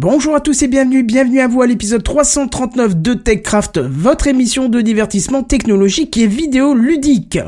[0.00, 4.68] Bonjour à tous et bienvenue, bienvenue à vous à l'épisode 339 de TechCraft, votre émission
[4.68, 7.40] de divertissement technologique et vidéo ludique.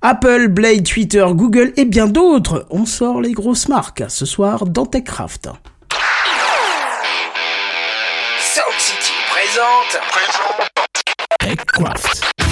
[0.00, 4.86] Apple, Blade, Twitter, Google et bien d'autres, on sort les grosses marques ce soir dans
[4.86, 5.50] TechCraft.
[8.38, 10.00] Sound City présente.
[11.38, 12.49] TechCraft.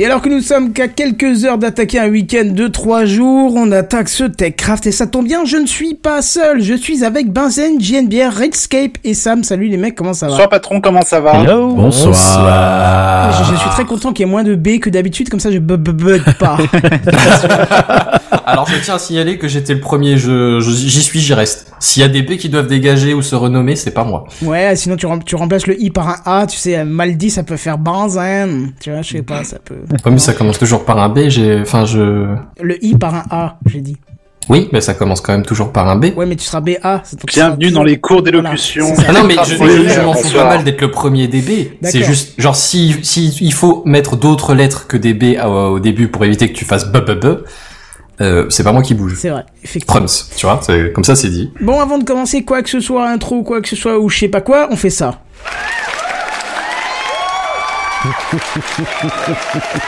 [0.00, 3.70] Et alors que nous sommes qu'à quelques heures d'attaquer un week-end de 3 jours, on
[3.70, 7.30] attaque ce TechCraft et ça tombe bien, je ne suis pas seul, je suis avec
[7.30, 9.44] Benzen, JNBR, Redscape et Sam.
[9.44, 11.76] Salut les mecs, comment ça va Bonsoir patron, comment ça va Hello.
[11.90, 15.50] je, je suis très content qu'il y ait moins de B que d'habitude, comme ça
[15.50, 16.56] je bu- bu- bug pas.
[18.46, 21.72] Alors je tiens à signaler que j'étais le premier, je, je- j'y suis, j'y reste.
[21.78, 24.24] S'il y a des B qui doivent dégager ou se renommer, c'est pas moi.
[24.42, 27.28] ouais, sinon tu, rem- tu remplaces le I par un A, tu sais, mal dit
[27.30, 28.72] ça peut faire Benzen.
[28.80, 29.76] Tu vois, je sais pas, ça peut...
[30.04, 32.26] Comme ça commence toujours par un B, j'ai, enfin je,
[32.60, 33.96] Le I par un A, j'ai dit.
[34.48, 36.06] oui, mais ça commence quand même toujours par un B.
[36.16, 37.02] Ouais, mais tu seras BA.
[37.04, 38.86] c'est- Bienvenue seras dans les cours d'élocution.
[38.94, 40.90] Voilà, c'est Ah non, mais je, Oui, je- je m'en fous pas mal d'être le
[40.90, 41.78] premier DB.
[41.82, 42.08] C'est D'accord.
[42.08, 46.08] juste, genre, si, si il faut mettre d'autres lettres que des B au, au début
[46.08, 47.26] pour éviter que tu fasses B, B, B,
[48.20, 49.16] euh, c'est pas moi qui bouge.
[49.18, 49.94] C'est vrai, effectivement.
[50.00, 51.52] Prums, tu vois, c'est, comme ça c'est dit.
[51.60, 54.08] Bon, avant de commencer quoi que ce soit, intro ou quoi que ce soit, ou
[54.08, 55.20] je sais pas quoi, on fait ça.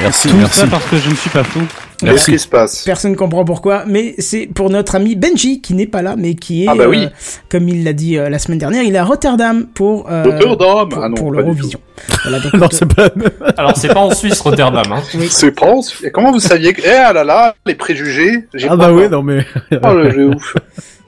[0.01, 0.59] Merci, Tout merci.
[0.61, 1.61] ça parce que je ne suis pas fou.
[2.01, 5.87] Qu'est-ce qui se passe Personne comprend pourquoi, mais c'est pour notre ami Benji, qui n'est
[5.87, 7.05] pas là, mais qui est, Ah bah oui.
[7.05, 7.09] euh,
[7.49, 10.89] comme il l'a dit euh, la semaine dernière, il est à Rotterdam pour, euh, Rotterdam
[10.89, 11.79] pour, Ah non, pour l'Eurovision.
[12.25, 13.09] Voilà, donc, Non, on te- c'est pas.
[13.57, 15.01] Alors c'est pas en Suisse, Rotterdam, hein.
[15.15, 15.29] oui.
[15.31, 15.75] C'est pas...
[16.13, 16.83] Comment vous saviez que...
[16.85, 19.47] Eh ah là là, les préjugés j'ai Ah pas bah oui, non mais.
[19.85, 20.55] Oh le jeu ouf.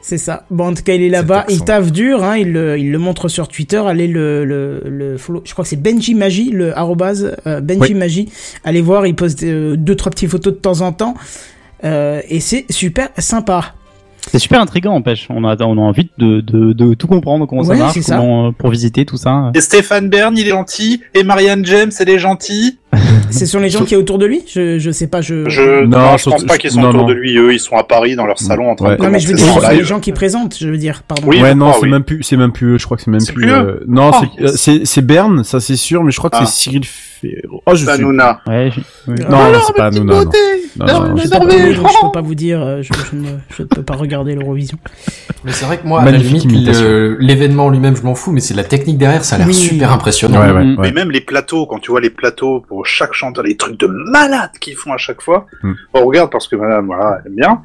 [0.06, 0.44] C'est ça.
[0.50, 1.46] Bon, en tout cas, il est là-bas.
[1.48, 2.36] Il taffe dur, hein.
[2.36, 3.78] Il le, il le montre sur Twitter.
[3.78, 5.40] Allez le, le, le follow.
[5.46, 7.94] Je crois que c'est Benji Magie, le arrobase euh, Benji Oui.
[7.94, 8.28] Magie.
[8.64, 9.06] Allez voir.
[9.06, 11.14] Il poste euh, deux, trois petites photos de temps en temps.
[11.84, 13.72] Euh, et c'est super sympa.
[14.30, 15.26] C'est super intriguant, empêche.
[15.30, 18.02] On a, on a envie de, de, de tout comprendre, comment Ouais, ça marche, c'est
[18.02, 18.16] ça.
[18.16, 19.52] comment, euh, pour visiter tout ça.
[19.54, 21.02] Et Stéphane Bern, il est gentil.
[21.14, 22.78] Et Marianne James, elle est gentille.
[23.30, 24.42] Ce sont les gens qui est autour de lui?
[24.46, 25.20] Je, je sais pas.
[25.20, 25.48] Je.
[25.48, 25.84] Je...
[25.84, 27.08] Non, Non, je pense pas qu'ils sont non, autour non.
[27.08, 27.36] de lui.
[27.36, 28.96] Eux, ils sont à Paris dans leur salon en train Ouais.
[28.96, 30.56] de Non, mais je veux dire, sont les gens qui présentent.
[30.58, 31.22] Je veux dire, pardon.
[31.26, 31.90] Oui, ouais, non, crois, c'est oui.
[31.92, 33.42] même plus, c'est même plus, je crois que c'est même C'est plus.
[33.46, 36.36] plus euh, non, Oh, c'est, c'est, c'est Berne, ça c'est sûr, mais je crois que
[36.38, 36.46] Ah.
[36.46, 37.62] c'est Cyril Ferro.
[37.66, 37.90] Oh, je sais.
[37.90, 38.40] Hanouna.
[38.46, 38.70] Ouais,
[39.08, 39.14] oui.
[39.30, 40.14] Non, non, c'est pas Hanouna.
[40.14, 40.20] Non,
[40.76, 41.16] non, non, non.
[41.16, 41.28] Je,
[42.02, 42.60] peux pas vous dire.
[42.62, 44.76] euh, Je, ne, peux pas regarder l'Eurovision.
[45.44, 46.44] Mais c'est vrai que moi, à la limite,
[47.20, 50.42] l'événement lui-même, je m'en fous, mais c'est la technique derrière, ça a l'air super impressionnant.
[50.78, 53.86] Mais même les plateaux, quand tu vois les plateaux pour chaque chanteur, les trucs de
[53.86, 55.72] malade qu'ils font à chaque fois, Hmm.
[55.94, 57.62] on regarde parce que madame, voilà, elle aime bien,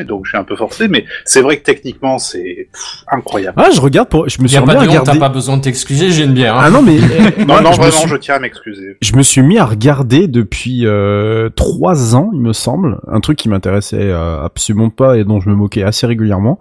[0.00, 2.68] et donc je suis un peu forcé, mais c'est vrai que techniquement c'est
[3.10, 3.60] incroyable.
[3.62, 5.18] Ah, je regarde pour, je me Il y suis a pas de honte, t'as regarder.
[5.20, 6.56] pas besoin de t'excuser, j'ai une bière.
[6.56, 6.62] hein.
[6.66, 6.98] Ah non, mais.
[7.46, 8.96] Non, non, je me vraiment, suis- je tiens à m'excuser.
[9.02, 13.38] Je me suis mis à regarder depuis euh, trois ans, il me semble, un truc
[13.38, 16.58] qui m'intéressait euh, absolument pas et dont je me moquais assez régulièrement.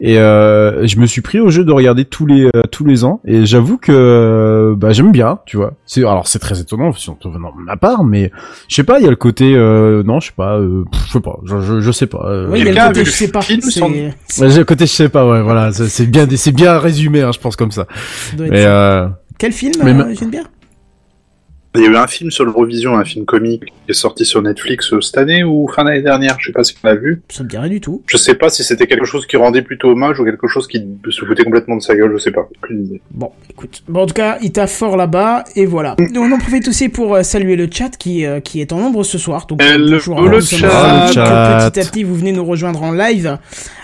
[0.00, 3.04] Et euh, je me suis pris au jeu de regarder tous les euh, tous les
[3.04, 5.74] ans et j'avoue que euh, bah j'aime bien, tu vois.
[5.86, 8.30] C'est alors c'est très étonnant surtout venant de ma part, mais
[8.68, 11.12] je sais pas, il y a le côté euh, non, je sais pas, euh, je
[11.12, 12.26] sais pas, je je, je sais pas.
[12.26, 13.40] euh, Oui, il y a le côté, je sais pas.
[14.58, 17.54] le côté je sais pas, ouais, voilà, c'est bien c'est bien résumé, hein, je pense
[17.56, 17.86] comme ça.
[18.36, 18.68] doit être Mais ça.
[19.02, 19.08] euh,
[19.38, 20.44] Quel film, mais euh, ma- Geneviève?
[21.76, 24.40] Il y a eu un film sur l'Eurovision, un film comique qui est sorti sur
[24.40, 27.20] Netflix euh, cette année ou fin d'année dernière, je sais pas si on l'a vu.
[27.28, 28.00] Ça me dit rien du tout.
[28.06, 30.80] Je sais pas si c'était quelque chose qui rendait plutôt hommage ou quelque chose qui
[31.10, 32.48] se foutait complètement de sa gueule, je sais pas.
[32.62, 33.02] Aucune idée.
[33.10, 33.82] Bon, écoute.
[33.88, 35.96] Bon, en tout cas, il t'a fort là-bas, et voilà.
[36.16, 39.02] On en profite aussi pour euh, saluer le chat qui, euh, qui est en nombre
[39.02, 39.46] ce soir.
[39.46, 40.30] Donc, Hello, bonjour à le.
[40.30, 41.06] Nous sommes chat.
[41.08, 41.70] Le chat.
[41.72, 43.36] Petit à petit, vous venez nous rejoindre en live.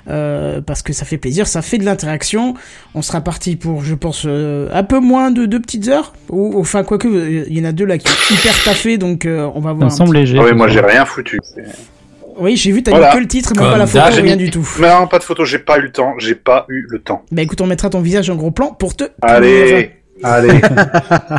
[0.09, 2.55] Euh, parce que ça fait plaisir, ça fait de l'interaction.
[2.95, 6.13] On sera parti pour, je pense, euh, un peu moins de deux petites heures.
[6.29, 9.27] Ou enfin quoique, euh, il y en a deux là qui sont hyper taffés, donc
[9.27, 9.77] euh, on va voir.
[9.77, 10.39] me un semble léger.
[10.41, 11.39] Ah oui, moi j'ai rien foutu.
[12.39, 13.09] Oui, j'ai vu, t'as Voilà.
[13.11, 14.67] mis que le titre, mais Comme pas la photo, rien mis- du tout.
[14.81, 17.23] Mais non, pas de photo, j'ai pas eu le temps, j'ai pas eu le temps.
[17.31, 19.05] Bah écoute, on mettra ton visage en gros plan pour te.
[19.21, 19.91] Allez,
[20.23, 20.61] allez.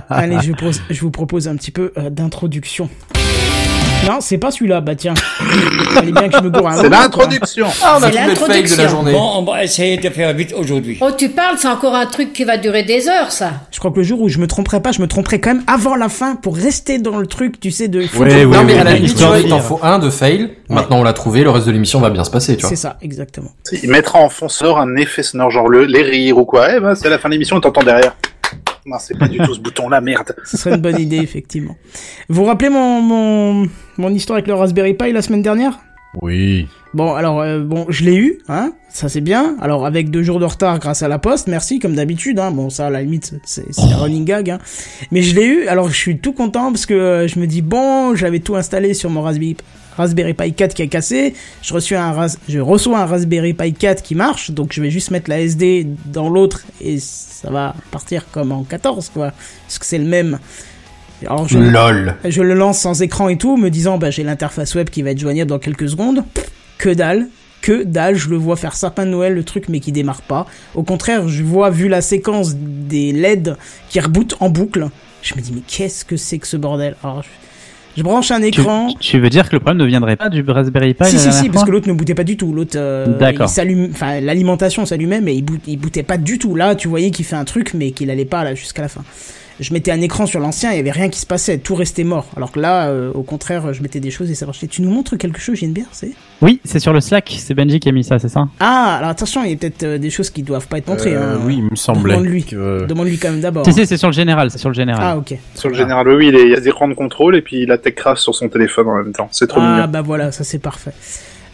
[0.09, 2.87] Allez, je, pose- je vous propose un petit peu euh, d'introduction.
[4.07, 5.13] Non, c'est pas celui-là, bah tiens.
[5.93, 7.67] Fallait bien que je me gourre un C'est moment, l'introduction.
[7.83, 8.89] Ah, on a C'est trouvé le fake de la l'introduction.
[8.89, 9.11] journée.
[9.11, 10.97] Bon, on va essayer de faire vite aujourd'hui.
[11.01, 13.51] Oh, tu parles, c'est encore un truc qui va durer des heures, ça.
[13.71, 15.63] Je crois que le jour où je me tromperai pas, je me tromperai quand même
[15.67, 17.99] avant la fin pour rester dans le truc, tu sais, de.
[18.17, 20.09] Ouais, non, ouais, mais ouais, à la limite, tu vois, il t'en faut un de
[20.09, 20.49] fail.
[20.69, 22.69] Maintenant, on l'a trouvé, le reste de l'émission va bien se passer, tu vois.
[22.69, 23.51] C'est ça, exactement.
[23.83, 26.75] Il mettra en fond sonore un effet sonore, genre le, les rires ou quoi.
[26.75, 28.15] Eh ben, c'est la fin de l'émission, on t'entend derrière.
[28.85, 30.35] Non, c'est pas du tout ce bouton-là, merde.
[30.45, 31.75] Ce serait une bonne idée, effectivement.
[32.29, 35.79] Vous vous rappelez mon, mon, mon histoire avec le Raspberry Pi la semaine dernière?
[36.21, 36.67] Oui.
[36.93, 39.55] Bon, alors, euh, bon, je l'ai eu, hein, ça c'est bien.
[39.61, 42.51] Alors, avec deux jours de retard grâce à la poste, merci, comme d'habitude, hein.
[42.51, 44.59] Bon, ça, à la limite, c'est un running gag, hein.
[45.11, 47.61] Mais je l'ai eu, alors je suis tout content parce que euh, je me dis,
[47.61, 49.55] bon, j'avais tout installé sur mon Raspberry,
[49.97, 51.33] Raspberry Pi 4 qui a cassé.
[51.61, 54.89] Je reçois, un Ras- je reçois un Raspberry Pi 4 qui marche, donc je vais
[54.89, 59.31] juste mettre la SD dans l'autre et ça va partir comme en 14, quoi.
[59.67, 60.39] Parce que c'est le même.
[61.25, 62.15] Alors, je, LOL.
[62.25, 65.11] je le lance sans écran et tout, me disant bah j'ai l'interface web qui va
[65.11, 66.23] être joignable dans quelques secondes.
[66.79, 67.27] Que dalle,
[67.61, 70.47] que dalle, je le vois faire sapin de Noël le truc mais qui démarre pas.
[70.73, 73.55] Au contraire, je vois vu la séquence des LED
[73.89, 74.87] qui rebootent en boucle,
[75.21, 76.95] je me dis mais qu'est-ce que c'est que ce bordel?
[77.03, 77.23] Alors
[77.95, 78.93] je, branche un écran.
[78.99, 81.49] tu veux dire que le problème ne viendrait pas du Raspberry Pi Si si si
[81.49, 82.53] parce que l'autre ne bootait pas du tout.
[82.53, 86.55] L'autre euh, il s'allume enfin l'alimentation s'allumait mais il, boot, il bootait pas du tout.
[86.55, 89.03] Là tu voyais qu'il fait un truc mais qu'il allait pas là jusqu'à la fin
[89.61, 92.03] je mettais un écran sur l'ancien il y avait rien qui se passait tout restait
[92.03, 94.81] mort alors que là euh, au contraire je mettais des choses et ça marchait tu
[94.81, 96.11] nous montres quelque chose JNBR c'est?
[96.41, 98.47] Oui, c'est sur le Slack, c'est Benji qui a mis ça, c'est ça?
[98.59, 101.13] Ah alors attention il y a peut-être euh, des choses qui doivent pas être montrées
[101.15, 101.39] Euh, hein.
[101.45, 102.13] oui, il me semblait.
[102.15, 102.43] Demande-lui.
[102.43, 105.03] que- demande-lui quand même d'abord Si, si, c'est sur le général, c'est sur le général.
[105.05, 107.61] ah ok Sur le général, oui, il, y a des écrans de contrôle et puis
[107.61, 109.29] il a TechCraft sur son téléphone en même temps.
[109.31, 109.87] C'est trop Ah mignon.
[109.87, 110.91] bah voilà, ça c'est parfait.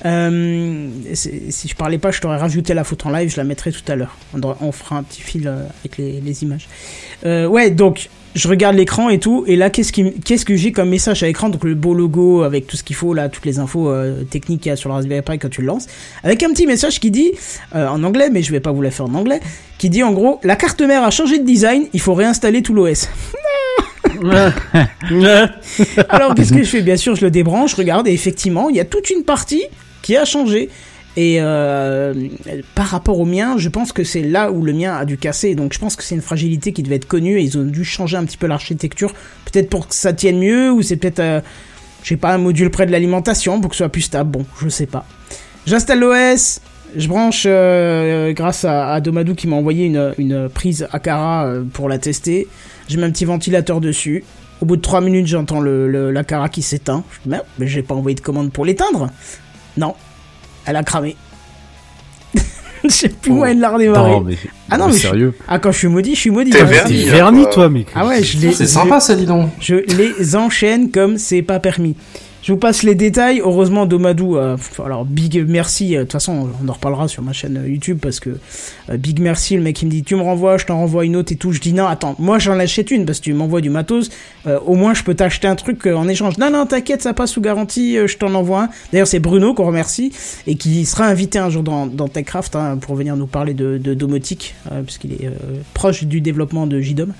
[0.05, 3.71] Euh, si je parlais pas, je t'aurais rajouté la photo en live, je la mettrai
[3.71, 4.15] tout à l'heure.
[4.33, 6.67] On, fera un petit fil euh, avec les, les images.
[7.25, 11.23] Euh, ouais, donc je regarde l'écran et tout, et là qu'est-ce que j'ai comme message
[11.23, 13.89] à l'écran Donc le beau logo avec tout ce qu'il faut là, toutes les infos
[13.89, 15.87] euh, techniques qu'il y a sur le Raspberry Pi quand tu le lances,
[16.23, 17.31] avec un petit message qui dit
[17.73, 19.39] en anglais, mais je vais pas vous la faire en anglais,
[19.79, 22.75] qui dit en gros la carte mère a changé de design, il faut réinstaller tout
[22.75, 23.09] l'OS.
[26.09, 26.81] Alors qu'est-ce que je fais?
[26.81, 29.63] Bien sûr, je le débranche, regarde, et effectivement, il y a toute une partie
[30.07, 30.69] qui a changé.
[31.17, 32.13] Et euh,
[32.75, 35.53] par rapport au mien, je pense que c'est là où le mien a dû casser.
[35.53, 37.83] Donc je pense que c'est une fragilité qui devait être connue et ils ont dû
[37.83, 39.13] changer un petit peu l'architecture.
[39.51, 41.41] Peut-être pour que ça tienne mieux, ou c'est peut-être, euh,
[42.03, 44.29] je sais pas, un module près de l'alimentation pour que ce soit plus stable.
[44.31, 45.05] Bon, je sais pas.
[45.65, 46.61] J'installe l'OS,
[46.95, 49.87] je branche euh, grâce à, Domadou qui m'a envoyé
[50.17, 52.47] une, prise Akara pour la tester.
[52.87, 54.23] Je mets un petit ventilateur dessus.
[54.61, 57.03] Au bout de 3 minutes, j'entends le, le- l'Akara qui s'éteint.
[57.11, 59.09] Je dis, mais j'ai pas envoyé de commande pour l'éteindre.
[59.77, 59.93] Non,
[60.65, 61.15] elle a cramé.
[62.83, 64.11] Je sais plus où elle l'a redémarré.
[64.11, 64.37] Non, mais,
[64.69, 65.33] Ah non, mais mais je- sérieux.
[65.47, 66.51] Ah, quand je suis maudit, je suis maudit.
[66.51, 66.65] T'es hein.
[66.65, 67.07] verni.
[67.07, 67.87] Hein, verni, toi, mec.
[67.95, 69.49] Ah ouais, je les, C'est sympa, ça, dis donc.
[69.59, 71.95] je les enchaîne comme c'est pas permis.
[72.47, 73.41] Je vous passe les détails.
[73.41, 74.37] Heureusement, Domadou.
[74.37, 74.55] euh,
[74.85, 75.97] alors, big merci.
[75.97, 78.29] euh, De toute façon, on en reparlera sur ma chaîne euh, YouTube parce que
[78.89, 79.57] euh, big merci.
[79.57, 81.51] Le mec il me dit tu me renvoies, je t'en renvoie une autre et tout.
[81.51, 84.09] Je dis non, attends, moi j'en achète une parce que tu m'envoies du matos.
[84.45, 86.37] euh, au moins, je peux t'acheter un truc en échange.
[86.37, 87.97] Non, non, t'inquiète, ça passe sous garantie.
[88.07, 88.69] je t'en envoie un.
[88.93, 90.13] D'ailleurs, c'est Bruno qu'on remercie
[90.47, 93.77] et qui sera invité un jour dans, dans Techcraft hein, pour venir nous parler de,
[93.77, 95.29] de domotique euh, puisqu'il est
[95.73, 97.11] proche du développement de JDOM.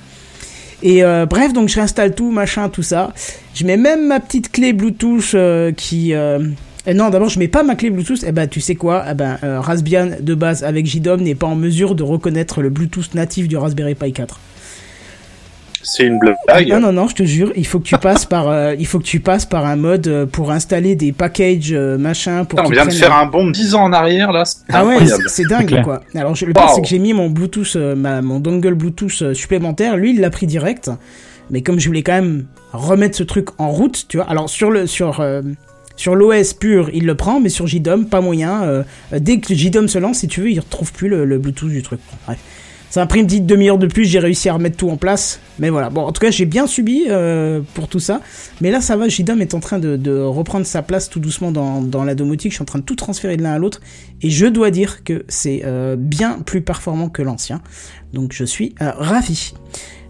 [0.84, 3.14] Et euh, bref, donc je réinstalle tout, machin, tout ça.
[3.54, 6.14] Je mets même ma petite clé Bluetooth euh, qui...
[6.14, 6.40] euh,
[6.94, 8.24] non, d'abord, je mets pas ma clé Bluetooth.
[8.26, 9.04] Eh ben, tu sais quoi?
[9.12, 12.70] Eh ben, euh, Raspbian de base avec JDOM n'est pas en mesure de reconnaître le
[12.70, 14.40] Bluetooth natif du Raspberry Pi 4.
[15.90, 16.36] C'est une blague.
[16.70, 19.00] Non, non, non, je te jure, il faut que tu passes par, euh, il faut
[19.00, 22.58] que tu passes par un mode euh, pour installer des packages euh, machin pour.
[22.60, 24.44] Putain, on vient de faire la- un bond de 10 ans en arrière, là.
[24.46, 25.24] C'est Ah ouais, incroyable.
[25.30, 26.02] c'est- dingue quoi.
[26.16, 26.72] Alors je, le pire Wow.
[26.76, 29.96] c'est que j'ai mis mon Bluetooth, euh, ma, mon dongle Bluetooth supplémentaire.
[29.98, 30.92] Lui, il l'a pris direct.
[31.50, 34.26] Mais comme je voulais quand même remettre ce truc en route, tu vois.
[34.30, 35.42] Alors sur le sur euh,
[35.96, 38.64] sur l'OS pur, il le prend, mais sur JDOM, pas moyen.
[38.64, 41.70] euh, dès que JDOM se lance, si tu veux, il retrouve plus le, le Bluetooth
[41.70, 42.00] du truc.
[42.26, 42.38] Bref.
[42.90, 45.40] Ça m'a pris une petite demi-heure de plus, j'ai réussi à remettre tout en place.
[45.60, 48.22] Mais voilà, bon, en tout cas, j'ai bien subi euh, pour tout ça.
[48.62, 51.52] Mais là, ça va, JDOM est en train de, de reprendre sa place tout doucement
[51.52, 52.52] dans, dans la domotique.
[52.52, 53.82] Je suis en train de tout transférer de l'un à l'autre.
[54.22, 57.62] Et je dois dire que c'est euh, bien plus performant que l'ancien.
[58.14, 59.54] Donc je suis euh, ravi.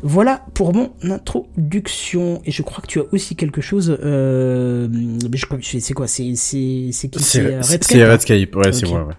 [0.03, 2.41] Voilà pour mon introduction.
[2.45, 3.97] Et je crois que tu as aussi quelque chose.
[4.03, 4.87] Euh...
[4.91, 6.07] mais je crois que- C'est quoi?
[6.07, 7.23] C'est c'est c'est qui?
[7.23, 8.91] C'est euh, c'est- Redscape c'est Redscape, ouais, c'est Ok.
[8.91, 9.13] moi, ouais.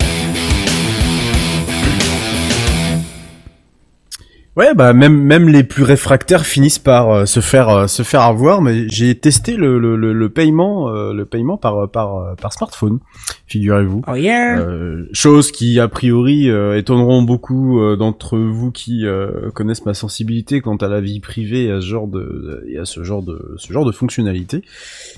[4.59, 8.23] Ouais, bah même même les plus réfractaires finissent par euh, se faire euh, se faire
[8.23, 8.61] avoir.
[8.61, 12.99] Mais j'ai testé le, le, le, le paiement euh, le paiement par par par smartphone,
[13.47, 14.03] figurez-vous.
[14.09, 14.59] Oh yeah.
[14.59, 19.95] Euh, chose qui a priori euh, étonneront beaucoup euh, d'entre vous qui euh, connaissent ma
[19.95, 23.23] sensibilité quant à la vie privée et à ce genre de et à ce genre
[23.23, 24.65] de ce genre de fonctionnalité.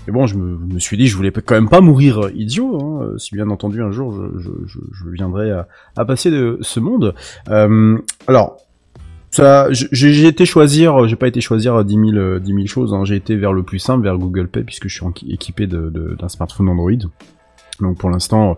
[0.06, 2.78] Et bon, je me, me suis dit, je voulais quand même pas mourir idiot.
[2.78, 5.66] Hein, euh, si bien entendu un jour je, je, je, je viendrai à,
[5.96, 7.14] à passer de ce monde.
[7.48, 8.58] Euh, alors.
[9.30, 13.04] Ça, j'ai été choisir, j'ai pas été choisir 10 000, euh, 10 000 choses, hein,
[13.04, 16.68] j'ai été vers le plus simple, vers Google Pay, puisque je suis équipé d'un smartphone
[16.68, 16.90] Android.
[17.80, 18.56] Donc pour l'instant,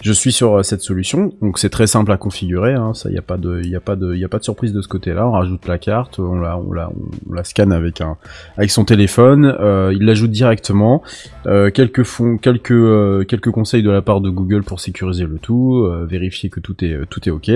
[0.00, 1.32] je suis sur euh, cette solution.
[1.40, 2.74] Donc c'est très simple à configurer.
[2.74, 2.94] Hein.
[2.94, 4.72] Ça, il y a pas de, il a pas de, il a pas de surprise
[4.72, 5.26] de ce côté-là.
[5.26, 8.16] On rajoute la carte, on la, on la, on la scanne avec un,
[8.56, 9.44] avec son téléphone.
[9.60, 11.02] Euh, il l'ajoute directement.
[11.46, 15.86] Euh, quelques fonds, quelques, quelques conseils de la part de Google pour sécuriser le tout,
[16.08, 17.50] vérifier que tout est, tout est ok.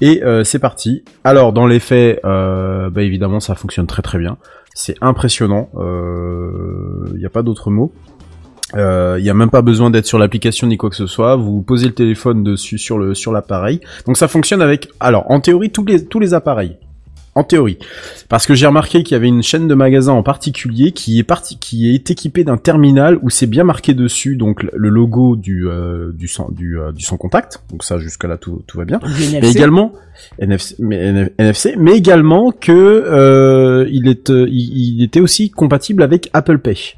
[0.00, 1.04] Et c'est parti.
[1.24, 4.36] Alors dans les faits, bah évidemment, ça fonctionne très très bien.
[4.74, 5.68] C'est impressionnant.
[5.76, 7.92] Il n'y a pas d'autre mot.
[8.76, 11.34] Il euh, y a même pas besoin d'être sur l'application ni quoi que ce soit.
[11.36, 13.80] Vous posez le téléphone dessus sur le sur l'appareil.
[14.06, 14.88] Donc ça fonctionne avec.
[15.00, 16.76] Alors en théorie tous les tous les appareils.
[17.34, 17.78] En théorie,
[18.30, 21.22] parce que j'ai remarqué qu'il y avait une chaîne de magasins en particulier qui est
[21.22, 25.68] parti, qui est équipée d'un terminal où c'est bien marqué dessus donc le logo du
[25.68, 27.62] euh, du son du, euh, du son contact.
[27.70, 29.00] Donc ça jusque là tout tout va bien.
[29.04, 29.58] Mais NFC.
[29.58, 29.92] également
[30.38, 35.50] NFC, mais NF NFC, mais également que euh, il est euh, il, il était aussi
[35.50, 36.94] compatible avec Apple Pay.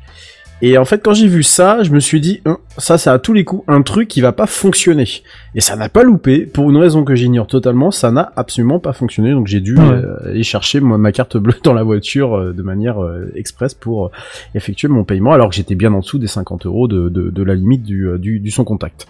[0.60, 3.18] Et en fait, quand j'ai vu ça, je me suis dit, Hein, ça, ça à
[3.18, 5.06] tous les coups un truc qui va pas fonctionner.
[5.54, 8.92] Et ça n'a pas loupé, pour une raison que j'ignore totalement, ça n'a absolument pas
[8.92, 9.32] fonctionné.
[9.32, 9.82] Donc j'ai dû Ouais.
[9.84, 13.74] euh, aller chercher moi, ma carte bleue dans la voiture euh, de manière euh, express
[13.74, 14.10] pour
[14.54, 17.42] effectuer mon paiement, alors que j'étais bien en dessous des 50 euros de, de, de
[17.42, 19.06] la limite du, du, du son contact.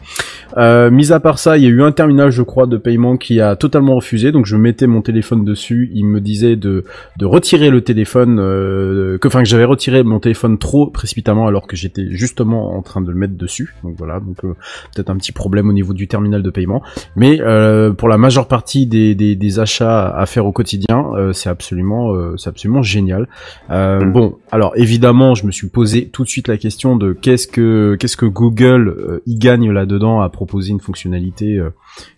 [0.57, 3.41] Mis à part ça, il y a eu un terminal, je crois, de paiement qui
[3.41, 4.33] a totalement refusé.
[4.33, 6.85] Donc je mettais mon téléphone dessus, il me disait de,
[7.19, 11.77] de retirer le téléphone, que enfin que j'avais retiré mon téléphone trop précipitamment alors que
[11.77, 13.75] j'étais justement en train de le mettre dessus.
[13.85, 14.55] Donc voilà, donc euh,
[14.95, 16.83] peut-être un petit problème au niveau du terminal de paiement.
[17.17, 21.33] Mais euh, pour la majeure partie des, des, des achats à faire au quotidien, euh,
[21.33, 23.29] c'est absolument, c'est absolument génial.
[23.71, 24.13] Euh, Mm.
[24.13, 27.97] Bon, alors évidemment, je me suis posé tout de suite la question de qu'est-ce que
[27.99, 31.61] qu'est-ce que Google y gagne là-dedans à proposer une fonctionnalité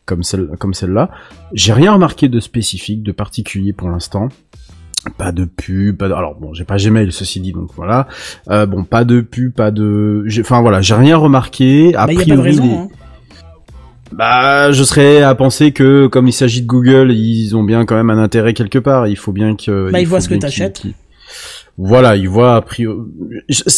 [0.06, 1.10] comme celle comme celle-là.
[1.52, 4.28] J'ai rien remarqué de spécifique, de particulier pour l'instant.
[5.16, 6.12] Pas de pub, pas de...
[6.12, 8.06] alors bon, j'ai pas Gmail ceci dit donc voilà.
[8.50, 11.94] Euh, bon, pas de pub, pas de, enfin voilà, j'ai rien remarqué.
[11.96, 12.62] A Bah, y a pas de priori, raison.
[12.64, 12.88] les- hein.
[14.12, 17.94] bah, je serais à penser que comme il s'agit de Google, ils ont bien quand
[17.96, 19.06] même un intérêt quelque part.
[19.06, 19.90] Il faut bien que.
[19.90, 20.82] Bah, il ils voient ce que t'achètes.
[21.82, 23.00] Voilà, ils voient a priori.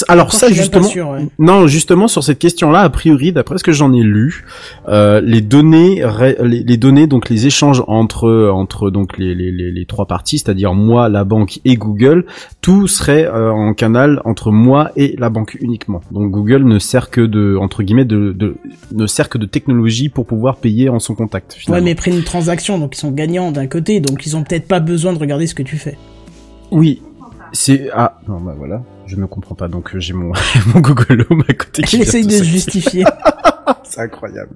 [0.09, 0.83] Alors ça justement.
[0.83, 1.29] sûr, ouais.
[1.39, 4.45] Non, justement sur cette question-là, a priori, d'après ce que j'en ai lu,
[4.89, 6.03] euh, les données,
[6.43, 10.75] les, les données, donc les échanges entre entre donc les les, les, trois parties, c'est-à-dire
[10.75, 12.27] moi, la banque et Google,
[12.61, 16.01] tout serait euh, en canal entre moi et la banque uniquement.
[16.11, 18.57] Donc Google ne sert que de entre guillemets de, de
[18.93, 21.53] ne sert que de technologie pour pouvoir payer en son contact.
[21.53, 21.85] Ouais, Finalement.
[21.85, 24.81] mais prennent une transaction, donc ils sont gagnants d'un côté, donc ils ont peut-être pas
[24.81, 25.97] besoin de regarder ce que tu fais.
[26.73, 27.01] Oui.
[27.53, 30.33] C'est ah non bah voilà je ne comprends pas donc euh, j'ai mon
[30.75, 33.05] mon Google Home à côté qui essaye de se justifier.
[33.85, 34.51] C'est incroyable.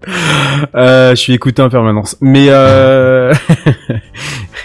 [0.75, 2.17] Euh, je suis écouté en permanence.
[2.21, 3.35] Mais euh...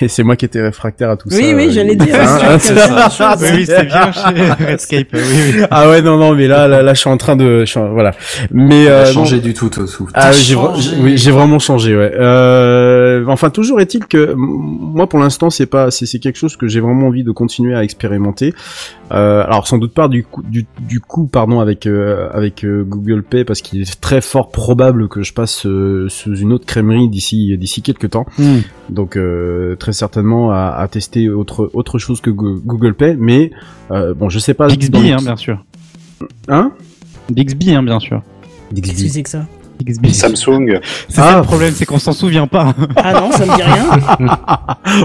[0.02, 1.36] et c'est moi qui étais réfractaire à tout ça.
[1.38, 2.16] Oui, oui, j'allais dire.
[2.20, 3.36] Hein, c'est hein.
[3.54, 5.08] Oui, c'est bien chez Redscape.
[5.14, 5.64] Oui, oui.
[5.70, 7.80] Ah ouais, non, non, mais là, là, là, je suis en train de, je suis
[7.80, 8.14] en- voilà.
[8.52, 9.42] Mais euh, changé non.
[9.44, 10.08] du tout au tout.
[10.14, 12.12] Ah oui, j'ai vra- j'ai- oui, j'ai vraiment changé, ouais.
[12.16, 16.68] Euh, enfin, toujours est-il que moi, pour l'instant, c'est pas, c'est c'est quelque chose que
[16.68, 18.54] j'ai vraiment envie de continuer à expérimenter.
[19.12, 22.84] Euh, alors, sans doute pas du coup, du, du coup, pardon, avec euh, avec euh,
[22.84, 26.66] Google Pay, parce qu'il est très fort probable que je passe euh, sous une autre
[26.66, 28.25] crèmerie d'ici d'ici quelques temps.
[28.38, 28.60] Hmm.
[28.90, 33.51] Donc, euh, très certainement à, à tester autre autre chose que Go- Google Pay, mais
[33.92, 34.68] euh, bon, je sais pas.
[34.68, 35.63] Bixby, hein, bien sûr.
[36.48, 36.72] Hein?
[37.30, 38.22] Bixby, hein, bien sûr.
[38.74, 39.46] Qu'est-ce que c'est que ça?
[40.14, 40.80] Samsung.
[41.10, 41.32] C'est Ah.
[41.32, 42.74] ça le problème, c'est qu'on s'en souvient pas.
[42.96, 44.28] Ah non, ça me dit rien.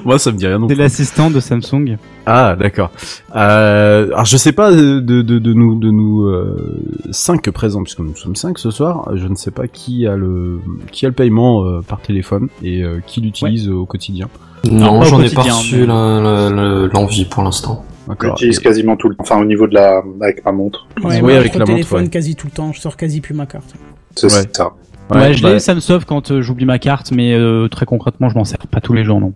[0.04, 1.96] Moi, ça me dit rien non C'est l'assistant de Samsung.
[2.26, 2.90] Ah, d'accord.
[3.34, 7.82] Euh, alors, je sais pas de, de, de, de nous, de nous euh, cinq présents,
[7.82, 9.10] puisque nous sommes cinq ce soir.
[9.14, 10.60] Je ne sais pas qui a le,
[10.92, 14.28] qui a le paiement euh, par téléphone et euh, qui l'utilise au quotidien.
[14.70, 17.84] Non, j'en ai pas reçu l'envie pour l'instant.
[18.22, 19.22] J'utilise quasiment tout le temps.
[19.22, 20.86] Enfin, au niveau de la, avec ma montre.
[20.98, 22.08] Ouais, Oui, moi, avec je la montre, téléphone ouais.
[22.10, 23.74] quasi tout le temps, je sors quasi plus ma carte.
[24.14, 24.44] C'est Ouais.
[24.52, 24.70] ça.
[25.10, 27.86] Ouais, je bah, l'ai, ça me sauve quand euh, j'oublie ma carte, mais euh, très
[27.86, 29.32] concrètement, je m'en sers pas tous les jours, non.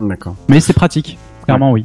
[0.00, 0.34] D'accord.
[0.48, 1.84] Mais c'est pratique, clairement, oui.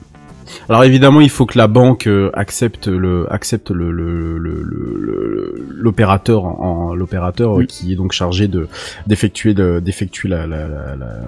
[0.70, 4.98] Alors évidemment, il faut que la banque euh, accepte le accepte le le- le- le-
[5.00, 7.66] le- l'opérateur en, l'opérateur Oui.
[7.66, 8.68] qui est donc chargé de
[9.08, 11.22] d'effectuer de d'effectuer la, la, la, la-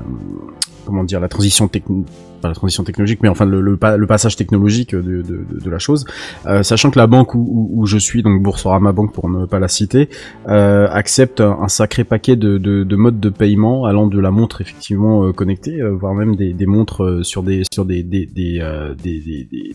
[0.86, 2.06] comment dire la transition technique
[2.38, 5.60] pas la transition technologique, mais enfin le, le, pa- le passage technologique de, de, de,
[5.64, 6.06] de la chose.
[6.46, 9.46] Euh, sachant que la banque où, où, où je suis, donc Boursorama Banque pour ne
[9.46, 10.10] pas la citer,
[10.48, 14.32] euh, accepte un, un sacré paquet de, de, de modes de paiement allant de la
[14.32, 18.04] montre effectivement euh, connectée, euh, voire même des, des montres euh, sur des sur des
[18.04, 19.20] des des, euh, des,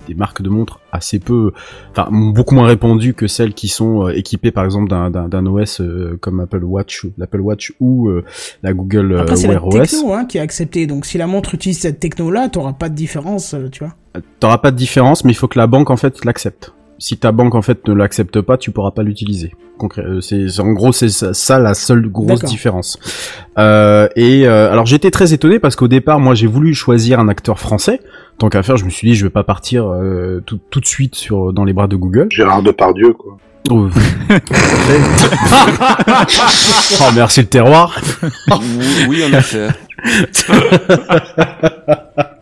[0.06, 1.52] des, marques de montres assez peu,
[1.90, 6.40] enfin beaucoup moins répandues que celles qui sont équipées par exemple d'un OS euh, comme
[6.40, 8.24] Apple Watch, ou l'Apple Watch ou euh,
[8.62, 9.90] la Google Après, c'est la Wear OS.
[9.90, 10.86] techno hein, qui est acceptée.
[10.86, 13.94] Donc, si la montre utilise cette techno-là, t'auras pas de différence, euh, tu vois.
[14.40, 16.72] T'auras pas de différence, mais il faut que la banque en fait l'accepte.
[16.98, 19.52] Si ta banque en fait ne l'accepte pas, tu pourras pas l'utiliser.
[19.98, 22.98] Euh, C'est en gros c'est ça, la seule grosse différence.
[23.58, 27.28] Euh, et euh, alors j'étais très étonné parce qu'au départ moi j'ai voulu choisir un
[27.28, 28.00] acteur français.
[28.38, 30.86] Tant qu'à faire, je me suis dit je vais pas partir euh, tout, tout de
[30.86, 32.28] suite sur dans les bras de Google.
[32.30, 33.36] Gérard Depardieu, quoi.
[33.70, 33.88] Oh,
[37.00, 37.98] oh merci le terroir.
[39.08, 39.68] oui, en effet.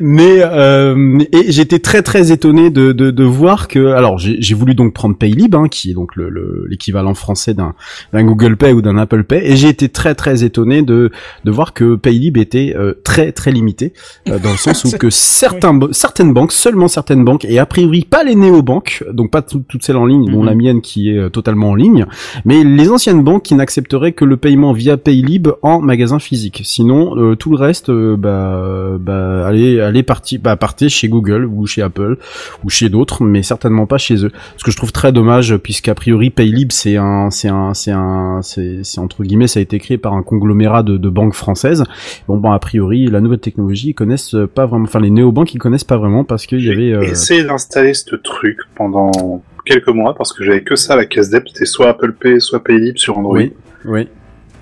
[0.00, 4.74] Mais euh, et j'étais très très étonné de, de, de voir que alors j'ai voulu
[4.74, 7.74] donc prendre Paylib hein, qui est donc le- le- l'équivalent français d'un
[8.12, 11.10] d'un Google Pay ou d'un Apple Pay et j'ai été très très étonné de
[11.44, 13.92] de voir que Paylib était euh, très très limité
[14.28, 18.06] euh, dans le sens où que certains certaines banques seulement certaines banques et a priori
[18.08, 20.46] pas les néobanques donc pas tout- toutes celles en ligne dont Mhm.
[20.46, 22.06] la mienne qui est euh, totalement en ligne
[22.44, 26.62] mais les anciennes banques qui n'accepteraient que le paiement via Paylib en magasin physique.
[26.64, 31.44] Sinon, euh, tout le reste, euh, bah, bah, allez, allez partir, bah, partez chez Google
[31.44, 32.16] ou chez Apple
[32.64, 34.30] ou chez d'autres, mais certainement pas chez eux.
[34.56, 38.40] Ce que je trouve très dommage, puisqu'a priori Paylib, c'est un, c'est un, c'est un,
[38.42, 41.84] c'est, entre guillemets, ça a été créé par un conglomérat de, de banques françaises.
[42.28, 45.58] Bon, bon, a priori, la nouvelle technologie, ils connaissent pas vraiment, enfin, les néobanques, ils
[45.58, 46.92] connaissent pas vraiment parce qu'il y avait.
[46.92, 50.96] euh, J'ai essayé d'installer ce truc pendant quelques mois parce que j'avais que ça à
[50.96, 53.36] la caisse d'app, c'était soit Apple Pay, soit Paylib sur Android.
[53.36, 53.52] Oui,
[53.84, 54.08] oui.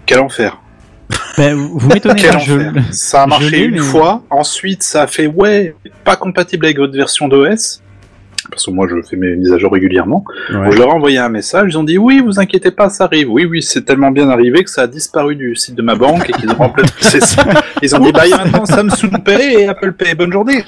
[0.05, 0.61] Quel enfer.
[1.39, 2.81] Ben, vous m'étonnez, Quel hein, je...
[2.93, 6.95] Ça a marché une mais- fois, ensuite ça a fait ouais, pas compatible avec votre
[6.95, 7.83] version d'OS.
[8.49, 10.25] Parce que moi je fais mes mises à jour régulièrement.
[10.53, 10.71] Ouais.
[10.71, 13.29] Je leur ai envoyé un message, ils ont dit oui, vous inquiétez pas, ça arrive.
[13.31, 16.31] Oui, oui, c'est tellement bien arrivé que ça a disparu du site de ma banque
[16.31, 17.45] et qu'ils ont remplacé c'est ça.
[17.83, 20.15] Ils ont dit bah il y a maintenant Samsung Pay et Apple Pay.
[20.15, 20.65] Bonne journée.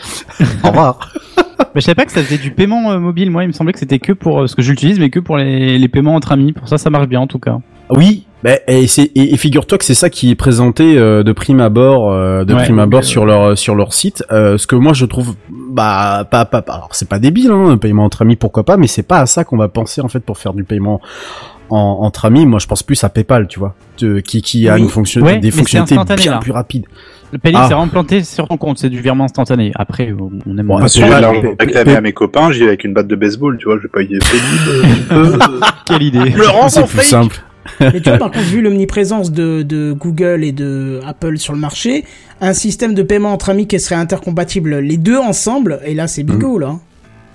[0.65, 1.13] Au revoir.
[1.75, 3.31] Mais je savais pas que ça faisait du paiement euh, mobile.
[3.31, 5.37] Moi, il me semblait que c'était que pour euh, ce que j'utilise, mais que pour
[5.37, 6.53] les, les paiements entre amis.
[6.53, 7.59] Pour ça, ça marche bien en tout cas.
[7.91, 11.33] Oui, bah, et, c'est- et, et figure-toi que c'est ça qui est présenté euh, de
[11.33, 14.23] prime abord, euh, de Ouais, prime abord sur leur sur leur site.
[14.31, 15.35] Euh, ce que moi je trouve,
[15.71, 18.77] bah pas pas, pas- alors c'est pas débile, hein, un paiement entre amis pourquoi pas,
[18.77, 21.01] mais c'est pas à ça qu'on va penser en fait pour faire du paiement
[21.71, 22.47] en, entre amis.
[22.47, 24.83] Moi je pense plus à PayPal, tu vois, de- qui qui a Oui.
[24.83, 26.39] une fonction, Ouais, des fonctionnalités bien là.
[26.39, 26.87] plus rapides.
[27.31, 27.67] Le Ah.
[27.69, 28.79] c'est implanté sur ton compte.
[28.79, 29.71] C'est du virement instantané.
[29.75, 30.67] Après, on aime.
[30.67, 33.59] Bon, Si de l'argent réclamé à mes copains, j'y vais avec une batte de baseball,
[33.59, 35.03] tu vois, je vais pas y Paylib.
[35.87, 36.35] Quelle idée.
[36.69, 37.37] C'est plus simple.
[37.81, 41.59] Mais tu vois, par contre, vu l'omniprésence de, de Google et de Apple sur le
[41.59, 42.05] marché,
[42.41, 46.23] un système de paiement entre amis qui serait intercompatible les deux ensemble, et là c'est
[46.23, 46.79] bingo, là.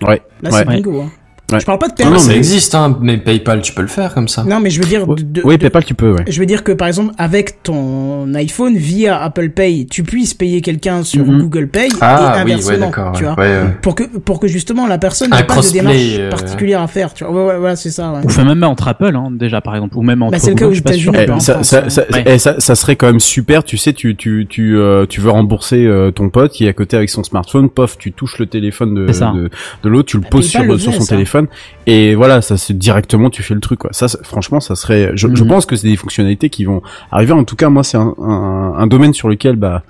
[0.01, 0.21] Ouais.
[0.41, 0.59] Là ouais.
[0.59, 1.01] c'est bingo.
[1.01, 1.11] Hein.
[1.53, 1.59] Ouais.
[1.59, 2.11] Je parle pas de Non, paiement.
[2.11, 4.43] mais ça existe, hein, mais PayPal, tu peux le faire comme ça.
[4.43, 6.23] Non, mais je veux dire, de- de- Oui, de- PayPal tu peux, ouais.
[6.27, 10.61] je veux dire que par exemple avec ton iPhone via Apple Pay, tu puisses payer
[10.61, 11.41] quelqu'un sur Mhm.
[11.41, 13.11] Google Pay Ah et oui, inversement, ouais, d'accord.
[13.13, 13.33] tu ouais.
[13.33, 13.43] vois.
[13.43, 13.69] Ouais, ouais.
[13.81, 17.13] Pour que pour que justement la personne n'ait pas de démarche euh, particulière à faire,
[17.13, 17.59] tu vois.
[17.59, 18.11] Ouais, c'est ça.
[18.11, 18.19] Ouais.
[18.23, 20.31] Ou fait même entre Apple, hein, déjà par exemple, ou même entre.
[20.33, 21.13] Bah, c'est le cas aux je pas sûr.
[21.15, 21.89] Eh, pas en ça, ça, hein.
[21.89, 22.23] ça, Ouais.
[22.25, 25.29] eh, ça, ça serait quand même super, tu sais, tu, tu, tu, euh, tu veux
[25.29, 28.45] rembourser euh, ton pote qui est à côté avec son smartphone, pof, tu touches le
[28.45, 31.15] téléphone de, l'autre, tu le Bah, poses sur, PayPal son ça.
[31.47, 33.89] Téléphone, et voilà, ça c'est directement, tu fais le truc, quoi.
[33.93, 35.49] Ça, franchement, ça serait, je, je Mhm.
[35.49, 37.33] pense que c'est des fonctionnalités qui vont arriver.
[37.33, 39.83] En tout cas, moi, c'est un, un, un domaine sur lequel, bah,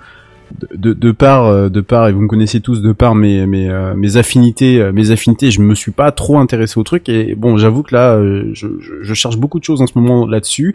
[0.74, 3.68] de, de, part, euh, de part, et vous me connaissez tous, de part mes, mes,
[3.68, 7.34] euh, mes affinités, euh, mes affinités, je me suis pas trop intéressé au truc, et
[7.34, 8.20] bon, j'avoue que là,
[8.52, 10.74] je, je, je cherche beaucoup de choses en ce moment là-dessus,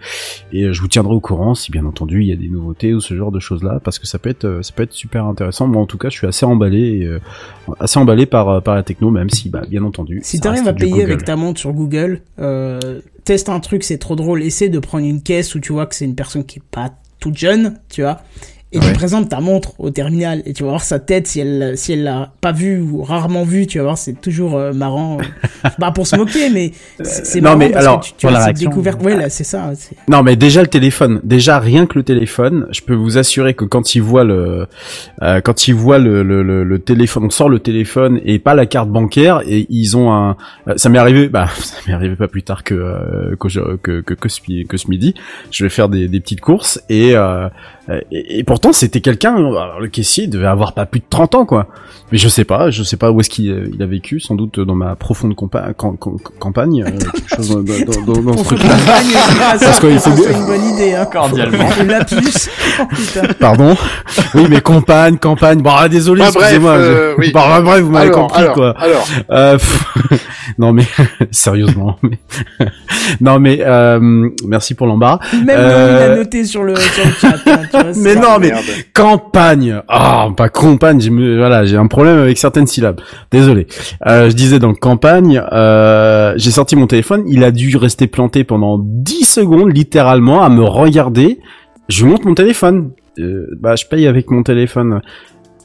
[0.52, 3.02] et je vous tiendrai au courant si bien entendu il y a des nouveautés ou
[3.02, 5.68] ce genre de choses là parce que ça peut être ça peut être super intéressant
[5.68, 7.20] moi en tout cas je suis assez emballé et, euh,
[7.80, 10.92] assez emballé par par la techno même si bah bien entendu Si t'arrives à payer
[10.92, 11.04] Google.
[11.04, 14.42] avec ta montre sur Google, euh, teste un truc, c'est trop drôle.
[14.44, 16.92] Essaie de prendre une caisse où tu vois que c'est une personne qui est pas
[17.20, 18.22] toute jeune, tu vois.
[18.72, 18.86] Et Ouais.
[18.86, 21.94] tu présentes ta montre au terminal et tu vas voir sa tête si elle si
[21.94, 25.18] elle l'a pas vue ou rarement vue, tu vas voir c'est toujours euh, marrant.
[25.80, 28.26] bah pour se moquer mais c'est c'est non, marrant mais parce alors, que tu, tu
[28.28, 28.70] la cette réaction.
[28.70, 29.02] découverte.
[29.04, 29.72] Ouais là c'est ça.
[30.08, 33.66] non mais déjà le téléphone déjà rien que le téléphone je peux vous assurer que
[33.66, 34.68] quand il voit le
[35.24, 38.54] euh, quand il voit le, le, le, le téléphone on sort le téléphone et pas
[38.54, 42.16] la carte bancaire et ils ont un euh, ça m'est arrivé bah ça m'est arrivé
[42.16, 45.16] pas plus tard que euh, que, que, que que ce que ce midi
[45.50, 47.50] je vais faire des, des petites courses et euh, Euh,
[48.12, 51.46] Et, et pourtant, c'était quelqu'un, alors, le caissier devait avoir pas plus de 30 ans,
[51.46, 51.68] quoi.
[52.12, 54.34] Mais je sais pas, je sais pas où est-ce qu'il euh, il a vécu, sans
[54.36, 58.38] doute dans ma profonde compa- cam- cam- campagne, euh, quelque chose dans, dans, dans, dans
[58.38, 58.70] ce truc-là.
[58.70, 59.06] campagne,
[59.60, 61.06] c'est Parce qu'il faut c'est une bonne idée, hein.
[61.12, 61.70] Cordialement.
[61.80, 62.50] Le lapsus.
[62.80, 62.84] Oh.
[63.40, 63.76] Pardon
[64.34, 65.62] Oui, mais campagne, campagne.
[65.62, 66.72] Bon, ah, désolé, Ah, bref, excusez-moi.
[66.74, 67.32] euh, je- oui.
[67.32, 68.76] Bon, ah, bref, vous m'avez compris, alors, quoi.
[68.80, 69.84] Alors, Euh, pff,
[70.58, 70.86] non mais
[71.32, 71.98] sérieusement.
[72.02, 72.18] Mais...
[73.22, 75.20] non mais euh, merci pour l'embarras.
[75.34, 77.36] Même il Euh, a noté sur le, sur le chat.
[77.46, 77.62] hein,
[77.98, 78.64] Mais non mais merde.
[78.94, 79.82] campagne.
[79.88, 81.00] Ah pas campagne.
[81.38, 83.02] Voilà j'ai un problème avec certaines syllabes.
[83.32, 83.68] Désolé.
[84.08, 85.42] Euh, je disais donc campagne.
[85.52, 87.24] Euh, j'ai sorti mon téléphone.
[87.28, 91.40] Il a dû rester planté pendant 10 secondes littéralement à me regarder.
[91.88, 92.92] Je lui montre mon téléphone.
[93.20, 95.02] Euh, bah je paye avec mon téléphone.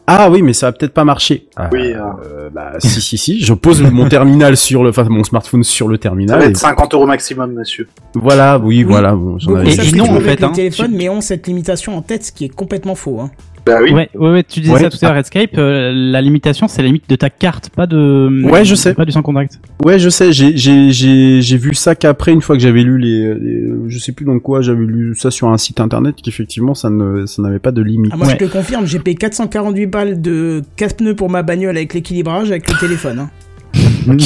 [0.07, 1.47] Ah oui, mais ça va peut-être pas marcher.
[1.57, 3.41] Ah, Oui, euh, bah si si si.
[3.41, 6.39] Je pose mon terminal sur le, enfin mon smartphone sur le ça terminal.
[6.39, 7.89] va et être 50 euros maximum, monsieur.
[8.15, 9.15] Voilà, oui, voilà.
[9.15, 10.51] Bon, j'en Beaucoup avais- Et- et non, en fait, hein.
[10.55, 13.19] téléphones, mais ont cette limitation en tête, ce qui est complètement faux.
[13.21, 13.31] Hein.
[13.67, 13.93] Bah oui.
[13.93, 14.81] Ouais, ouais, ouais, tu disais Ouais.
[14.81, 15.57] ça tout à l'heure, Redscape.
[15.57, 18.43] euh, la limitation, c'est la limite de ta carte, pas de.
[18.45, 18.93] Ouais, je sais.
[18.93, 19.59] Pas du sans contact.
[19.85, 20.33] Ouais, je sais.
[20.33, 23.99] J'ai j'ai j'ai j'ai vu ça qu'après une fois que j'avais lu les, les- je
[23.99, 27.41] sais plus dans quoi j'avais lu ça sur un site internet qu'effectivement ça ne ça
[27.41, 28.11] n'avait pas de limite.
[28.15, 28.37] Ah, moi, Ouais.
[28.39, 32.71] je te confirme, j'ai payé 448 balles de casse-pneu pour ma bagnole avec l'équilibrage avec
[32.71, 33.19] le téléphone.
[33.21, 33.31] Hein.
[34.07, 34.17] Mais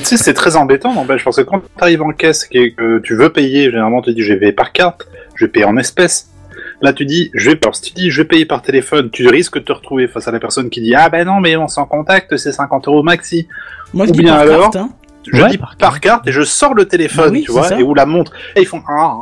[0.00, 2.98] tu sais, c'est très embêtant, n'empêche, parce que quand tu arrives en caisse et que
[3.00, 5.06] tu veux payer, généralement tu dis je vais payer par carte,
[5.36, 6.28] je vais payer en espèces.
[6.82, 9.28] Là tu dis, je vais, alors si tu dis je vais payer par téléphone, tu
[9.28, 11.68] risques de te retrouver face à la personne qui dit ah ben non mais on
[11.68, 13.46] s'en contact, c'est 50 euros maxi.
[13.94, 14.76] Moi, je Ou dis bien par alors, carte.
[14.76, 14.90] Hein.
[15.32, 17.68] Je Ouais, dis par par, carte et je sors le téléphone, Bah oui, tu vois,
[17.68, 17.78] ça.
[17.78, 19.12] et où la montre, et ils font ah,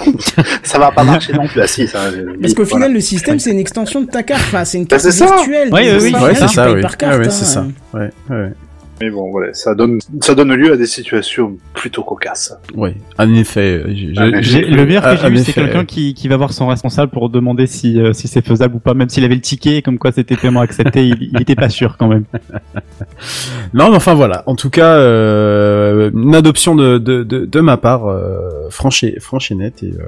[0.00, 0.04] ah.
[0.62, 1.60] ça va pas marcher non plus.
[1.60, 2.04] Ah si, ça.
[2.40, 2.86] Parce qu'au voilà.
[2.86, 4.40] final, le système, c'est une extension de ta carte.
[4.46, 5.70] Enfin, c'est une Bah, carte virtuelle.
[5.70, 6.14] Ouais, oui.
[6.14, 6.80] Ouais, final, c'est ça, oui.
[6.80, 7.12] par carte.
[7.16, 7.68] Ah ouais, c'est hein.
[7.92, 7.98] ça.
[7.98, 8.52] Ouais, ouais.
[9.02, 12.56] Mais bon, voilà, ça donne, ça donne lieu à des situations plutôt cocasses.
[12.76, 12.94] Ouais.
[13.18, 13.82] En effet,
[14.16, 17.28] Ah, Le meilleur que j'ai eu, c'est quelqu'un qui, qui va voir son responsable pour
[17.28, 20.12] demander si, euh, si c'est faisable ou pas, même s'il avait le ticket, comme quoi
[20.12, 22.24] c'était paiement accepté, il, il était pas sûr quand même.
[23.74, 24.42] Non, mais enfin voilà.
[24.46, 29.18] En tout cas, euh, une adoption de de de, de ma part, euh, franche et
[29.18, 30.04] franche et nette et euh,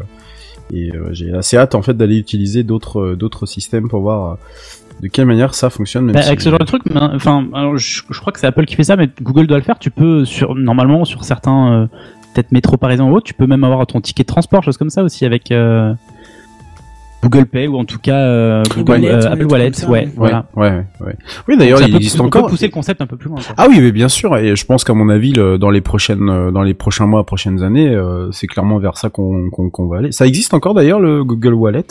[0.73, 4.35] et euh, j'ai assez hâte en fait d'aller utiliser d'autres d'autres systèmes pour voir euh,
[5.03, 6.07] de quelle manière ça fonctionne.
[6.07, 8.39] Même Bah, si- avec ce genre de truc, mais, enfin, alors, je, je crois que
[8.41, 9.79] c'est Apple qui fait ça, mais Google doit le faire.
[9.79, 11.87] Tu peux, sur, normalement, sur certains, euh,
[12.35, 14.91] peut-être métro parisien ou autre, tu peux même avoir ton ticket de transport, chose comme
[14.91, 15.93] ça aussi avec euh,
[17.23, 20.09] Google Pay ou en tout cas euh, Google, Wallet, euh, ouais, Apple Wallet, ça, ouais,
[20.15, 20.45] voilà.
[20.57, 21.17] ouais, ouais.
[21.49, 22.51] Oui, d'ailleurs, il peut- existe on peut encore.
[22.51, 23.39] pousser le concept un peu plus loin.
[23.41, 23.55] quoi.
[23.57, 26.51] Ah oui, mais bien sûr, et je pense qu'à mon avis, le- dans les prochaines,
[26.51, 29.49] dans les prochains mois, prochaines années, euh, c'est clairement vers ça qu'on
[29.89, 30.13] va aller.
[30.13, 31.87] Ça existe encore d'ailleurs le Google Wallet?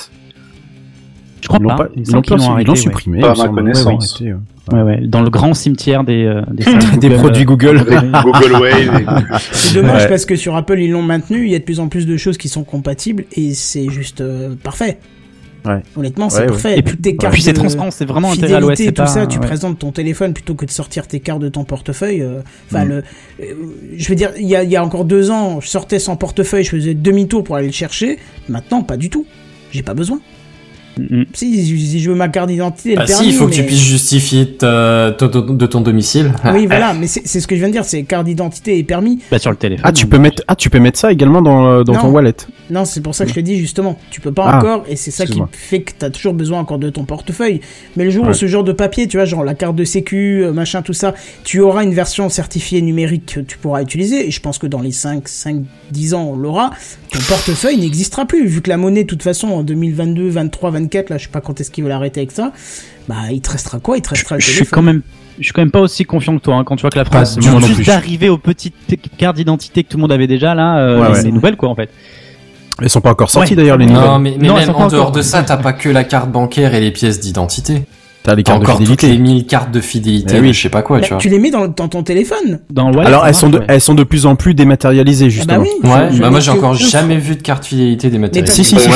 [1.43, 1.87] Je crois Ils l'ont pas.
[1.95, 2.67] Ils l'ont qu'ils pas- l'ont ils arrêté.
[2.67, 2.79] l'ont ouais.
[2.79, 3.19] supprimé.
[3.19, 4.19] Pas à ma connaissance.
[4.21, 4.35] Ouais, ouais,
[4.71, 6.63] Ouais, ouais, dans le grand cimetière des euh, des,
[6.97, 7.85] Des Google, produits euh, Google.
[8.23, 9.39] Google Wave.
[9.51, 10.07] C'est dommage Ouais.
[10.07, 11.45] parce que sur Apple, ils l'ont maintenu.
[11.45, 14.21] Il y a de plus en plus de choses qui sont compatibles et c'est juste
[14.21, 14.99] euh, parfait.
[15.65, 15.81] Ouais.
[15.97, 16.47] Honnêtement, c'est Ouais, ouais.
[16.51, 16.79] parfait.
[16.79, 19.39] Et puis, tes cartes puis c'est transparent, c'est vraiment à fidélité, tout pas- ça, tu
[19.39, 22.21] présentes ton téléphone plutôt que de sortir tes cartes de ton portefeuille.
[22.21, 22.87] euh, Enfin, Mm.
[22.89, 23.43] le, euh,
[23.97, 26.15] je veux dire, il y a, il y a encore deux ans, je sortais sans
[26.17, 28.17] portefeuille, je faisais demi-tour pour aller le chercher.
[28.49, 29.25] Maintenant, pas du tout.
[29.71, 30.19] J'ai pas besoin.
[30.97, 31.23] Mm.
[31.33, 33.81] Si, si je veux ma carte d'identité, le Ah si, il faut que tu puisses
[33.83, 36.31] justifier ta- ta- de ton domicile.
[36.53, 39.19] Oui, voilà, mais c'est ce que je viens de dire, c'est carte d'identité et permis.
[39.31, 39.83] Bah, sur le téléphone.
[39.87, 42.01] Ah, tu peux mettre, ah, tu peux mettre ça également dans, euh, dans Non.
[42.01, 42.35] ton wallet.
[42.73, 44.95] Non, c'est pour ça que je te dis justement, tu peux pas Ah, encore, et
[44.95, 47.61] c'est ça qui fait que t'as toujours besoin encore de ton portefeuille.
[47.95, 50.43] Mais le jour où ce genre de papier, tu vois, genre la carte de sécu,
[50.43, 54.31] euh, machin, tout ça, tu auras une version certifiée numérique que tu pourras utiliser, et
[54.31, 56.71] je pense que dans les 5, 5, 10 ans, on l'aura,
[57.11, 61.09] ton portefeuille n'existera plus, vu que la monnaie, de toute façon, en 2022, 23, 24,
[61.11, 62.51] là, je sais pas quand est-ce qu'ils veulent arrêter avec ça,
[63.07, 63.97] bah, il te restera quoi?
[63.97, 65.01] Il te restera le je suis quand même
[65.39, 67.05] je suis quand même pas aussi confiant que toi hein, quand tu vois que la
[67.05, 68.75] tout non juste d'arriver aux petites
[69.17, 71.15] cartes d'identité que tout le monde avait déjà là euh, Ouais, ouais.
[71.15, 71.89] c'est nouvelle quoi en fait
[72.81, 73.55] Elles sont pas encore sorties Ouais.
[73.57, 74.03] d'ailleurs les nouvelles.
[74.03, 75.11] Non, mais, mais Non, même en dehors encore.
[75.11, 77.83] de ça, t'as pas que la carte bancaire et les pièces d'identité.
[78.23, 79.07] T'as les cartes de encore toutes fidélité.
[79.09, 80.53] les 1000 cartes de fidélité, Eh oui.
[80.53, 81.17] je sais pas quoi, Bah, tu vois.
[81.19, 82.59] tu les mets dans, dans ton téléphone.
[82.69, 83.65] dans le wallet, Alors elles sont de, ouais.
[83.67, 85.59] elles sont de plus en plus dématérialisées Ah justement.
[85.59, 85.89] bah oui.
[85.89, 86.77] Ouais, je- je bah moi n'ai j'ai encore ouf.
[86.89, 88.63] jamais vu de carte fidélité dématérialisée.
[88.63, 88.89] Si, si, si,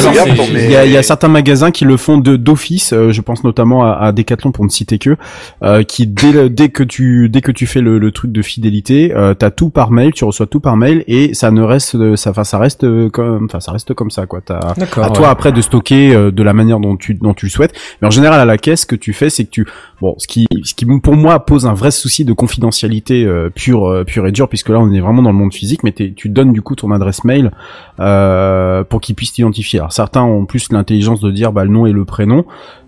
[0.53, 2.93] Il y, a, il y a certains magasins qui le font de d'office.
[2.93, 5.17] euh, je pense notamment à, à Decathlon pour ne citer que,
[5.63, 8.41] euh, qui dès, le- dès que tu dès que tu fais le, le truc de
[8.41, 11.95] fidélité, euh, t'as tout par mail, tu reçois tout par mail et ça ne reste,
[11.95, 14.39] euh, ça, enfin ça reste euh, comme, enfin ça reste comme ça quoi.
[14.45, 15.03] T'as D'accord.
[15.03, 17.73] à toi après de stocker euh, de la manière dont tu dont tu le souhaites.
[18.01, 19.67] Mais en général à la caisse, que tu fais, c'est que tu
[20.01, 23.87] bon, ce qui ce qui pour moi pose un vrai souci de confidentialité euh, pure
[23.87, 26.29] euh, pure et dure puisque là on est vraiment dans le monde physique, mais tu
[26.29, 27.51] donnes du coup ton adresse mail
[27.99, 29.79] euh, pour qu'ils puissent t'identifier.
[29.79, 32.45] Alors certains ont plus l'intelligence de dire bah le nom et le prénom.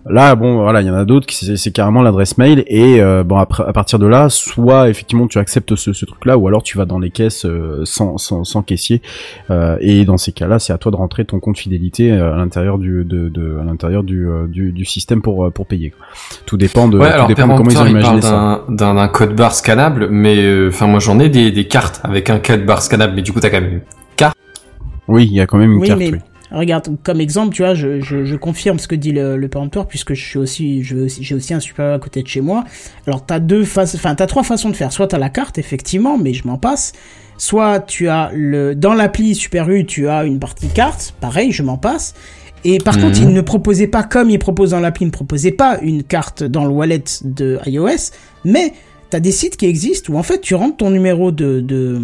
[0.08, 3.22] Là, bon, voilà, il y en a d'autres qui c'est carrément l'adresse mail et euh,
[3.22, 6.62] bon après à partir de là, soit effectivement tu acceptes ce, ce truc-là, ou alors
[6.62, 9.02] tu vas dans les caisses euh, sans, sans, sans caissier.
[9.50, 12.78] Euh, et dans ces cas-là, c'est à toi de rentrer ton compte fidélité à l'intérieur
[12.78, 15.92] du de, de à l'intérieur du, du du système pour pour payer.
[16.46, 18.64] Tout dépend de Ouais, tout alors dépend de comment ils ont imaginé ça.
[18.68, 22.38] d'un- code barre scannable, mais euh, enfin moi j'en ai des, des cartes avec un
[22.38, 23.80] code barre scannable, mais du coup t'as quand même une
[25.08, 25.98] Oui, il y a quand même une Oui, carte.
[25.98, 26.18] mais oui.
[26.52, 29.86] regarde, comme exemple, tu vois, je, je, je confirme ce que dit le, le péremptoire
[29.88, 32.40] puisque je suis aussi, je vais aussi, j'ai aussi un supérieur à côté de chez
[32.40, 32.64] moi.
[33.06, 34.92] Alors, t'as deux façons, enfin, t'as trois façons de faire.
[34.92, 36.92] Soit t'as la carte, effectivement, mais je m'en passe.
[37.38, 41.14] Soit tu as le, dans l'appli Super U, tu as une partie carte.
[41.20, 42.14] Pareil, je m'en passe.
[42.64, 43.02] Et par Mhm.
[43.02, 46.02] contre, il ne proposait pas, comme il propose dans l'appli, il ne proposait pas une
[46.02, 48.10] carte dans le wallet de iOS,
[48.44, 48.72] mais
[49.12, 52.00] T'as des sites qui existent où en fait tu rentres ton numéro de, de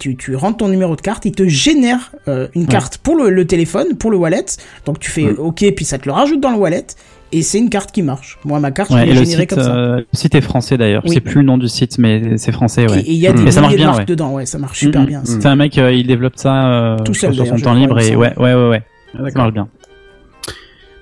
[0.00, 3.30] tu, tu rentres ton numéro de carte, il te génère euh, une carte pour le,
[3.30, 4.44] le téléphone, pour le wallet.
[4.84, 5.34] Donc tu fais Ouais.
[5.38, 6.84] OK, puis ça te le rajoute dans le wallet
[7.30, 8.40] et c'est une carte qui marche.
[8.44, 9.72] Moi ma carte Ouais, je l'ai générée comme ça.
[9.72, 11.02] euh, le site est français d'ailleurs.
[11.04, 11.10] Oui.
[11.10, 13.02] Je sais plus le nom du site, mais c'est français, ouais.
[13.02, 14.06] Et il y a des Mais ça marche milliers de bien, marques ouais.
[14.06, 15.06] dedans, ouais, ça marche super Mhm.
[15.06, 15.22] bien.
[15.24, 18.16] C'est un mec, euh, il développe ça euh, Tout seul, sur son temps libre et
[18.16, 18.82] ouais, ouais, ouais, ouais.
[19.30, 19.68] Ça marche bien.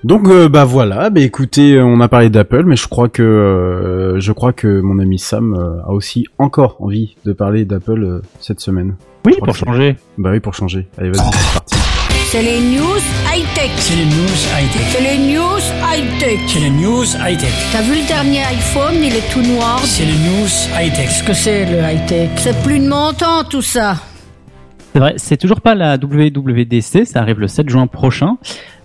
[0.07, 4.21] Donc euh, bah voilà, bah écoutez, on a parlé d'Apple, mais je crois que euh,
[4.21, 8.21] je crois que mon ami Sam euh, a aussi encore envie de parler d'Apple euh,
[8.39, 8.95] cette semaine.
[9.25, 9.97] Oui, pour changer.
[10.17, 10.87] Bah oui, pour changer.
[10.97, 11.75] Allez, vas-y, c'est parti.
[12.27, 13.01] C'est les news
[13.33, 13.71] high-tech.
[13.75, 14.81] C'est les news high-tech.
[14.91, 16.39] C'est les news high-tech.
[16.47, 17.53] C'est les news high-tech.
[17.73, 19.81] T'as vu le dernier iPhone, il est tout noir.
[19.83, 20.47] C'est les news
[20.79, 21.07] high-tech.
[21.07, 22.29] Qu'est-ce que c'est le high-tech?
[22.37, 23.97] C'est plus de mon temps tout ça.
[24.93, 28.37] C'est vrai, c'est toujours pas la WWDC, ça arrive le 7 juin prochain.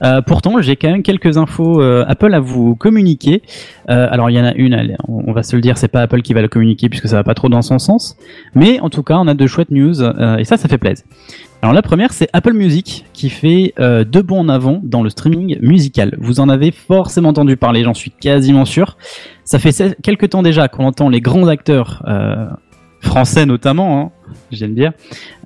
[0.02, 3.42] Euh, pourtant, j'ai quand même quelques infos euh, Apple à vous communiquer.
[3.88, 6.22] Euh, alors, il y en a une, on va se le dire, c'est pas Apple
[6.22, 8.16] qui va le communiquer puisque ça va pas trop dans son sens.
[8.54, 11.04] Mais en tout cas, on a de chouettes news et ça, ça fait plaisir.
[11.62, 15.58] Alors la première, c'est Apple Music qui fait deux bons en avant dans le streaming
[15.60, 16.16] musical.
[16.18, 18.96] Vous en avez forcément entendu parler, j'en suis quasiment sûr.
[19.44, 22.02] Ça fait quelques temps déjà qu'on entend les grands acteurs
[23.00, 24.10] français notamment, hein,
[24.50, 24.92] j'aime bien,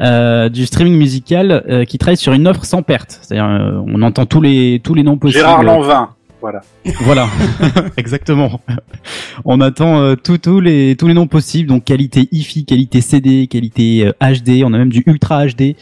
[0.00, 3.18] euh, du streaming musical euh, qui travaillent sur une offre sans perte.
[3.22, 5.40] C'est-à-dire, euh, on entend tous les tous les noms possibles.
[5.44, 6.10] Gérard Lanvin.
[6.42, 6.60] Voilà.
[7.00, 7.26] Voilà,
[7.96, 8.60] exactement.
[9.44, 13.46] On attend euh, tous tous les tous les noms possibles, donc qualité hi-fi, qualité CD,
[13.46, 15.74] qualité euh, HD, on a même du ultra HD.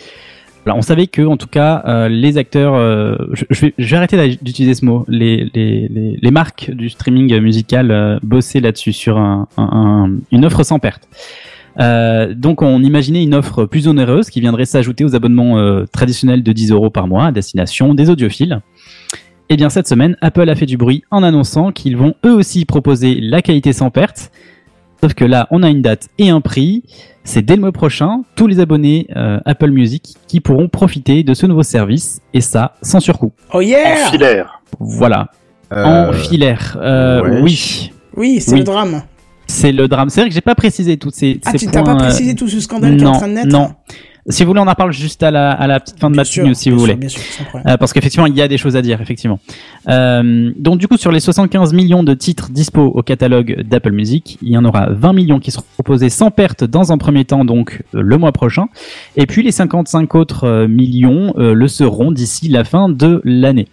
[0.67, 3.91] Alors on savait que en tout cas euh, les acteurs, euh, je, je vais, je
[3.91, 8.61] vais arrêter d'utiliser ce mot, les, les, les, les marques du streaming musical euh, bossaient
[8.61, 11.07] là-dessus sur un, un- un- une offre sans perte.
[11.81, 16.43] Euh, donc on imaginait une offre plus onéreuse qui viendrait s'ajouter aux abonnements euh, traditionnels
[16.43, 18.61] de 10 euros par mois à destination des audiophiles.
[19.49, 22.65] Eh bien cette semaine, Apple a fait du bruit en annonçant qu'ils vont eux aussi
[22.65, 24.31] proposer la qualité sans perte.
[25.03, 26.83] Sauf que là, on a une date et un prix.
[27.25, 31.35] C'est dès le mois prochain, tous les abonnés euh, Apple Music qui pourront profiter de
[31.35, 33.33] ce nouveau service, et ça sans surcoût.
[33.53, 34.63] Oh En yeah filaire.
[34.81, 35.29] Voilà,
[35.73, 36.79] Euh, en filaire.
[36.81, 37.41] Euh, ouais.
[37.43, 38.59] Oui, Oui, c'est Oui.
[38.61, 39.03] le drame.
[39.55, 40.11] C'est le drame.
[40.11, 41.97] C'est vrai que j'ai pas précisé toutes ces, Ah, ces tu t'as points.
[41.97, 43.71] pas précisé tout ce scandale qui est en non, train de naître non.
[44.27, 46.25] Si vous voulez, on en parle juste à la, à la petite fin de news,
[46.25, 46.95] si bien vous voulez.
[46.95, 47.21] Bien sûr.
[47.67, 49.39] Euh, parce qu'effectivement, il y a des choses à dire, effectivement.
[49.91, 54.39] Euh, donc du coup, sur les 75 millions de titres dispo au catalogue d'Apple Music,
[54.41, 57.45] il y en aura 20 millions qui seront proposés sans perte dans un premier temps,
[57.45, 58.69] donc euh, le mois prochain.
[59.17, 63.69] Et puis les 55 autres euh, millions euh, le seront d'ici la fin de l'année.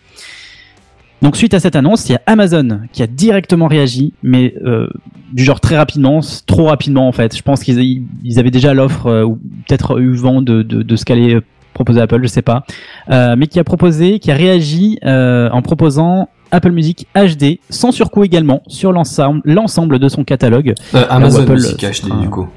[1.22, 4.88] Donc suite à cette annonce, il y a Amazon qui a directement réagi, mais euh,
[5.34, 7.36] du genre très rapidement, trop rapidement en fait.
[7.38, 9.36] Je pense qu'ils ils avaient déjà l'offre euh, ou
[9.68, 11.42] peut-être eu vent de, de, de ce qu'allait euh,
[11.74, 12.64] proposer Apple, je sais pas,
[13.10, 17.92] Euh, mais qui a proposé, qui a réagi euh, en proposant Apple Music HD sans
[17.92, 20.74] surcoût également sur l'ensemble l'ensemble de son catalogue.
[20.96, 22.48] Euh, Amazon Apple, Music HD du coup.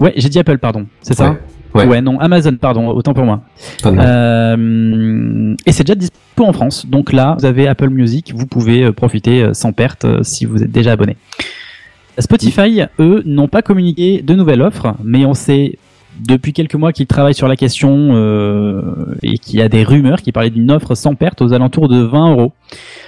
[0.00, 1.36] Ouais, j'ai dit Apple, pardon, c'est ça?
[1.76, 1.86] Ouais.
[1.86, 2.00] Ouais.
[2.00, 3.42] non, Amazon, pardon, autant pour moi.
[3.84, 6.86] Euh, et c'est déjà dispo en France.
[6.86, 10.62] Donc là, vous avez Apple Music, vous pouvez euh, profiter euh, sans perte si vous
[10.62, 11.16] êtes déjà abonné.
[12.18, 15.78] Spotify, eux, n'ont pas communiqué de nouvelles offres, mais on sait
[16.24, 18.82] depuis quelques mois qu'ils travaillent sur la question euh,
[19.22, 22.00] et qu'il y a des rumeurs qui parlaient d'une offre sans perte aux alentours de
[22.00, 22.52] 20 euros.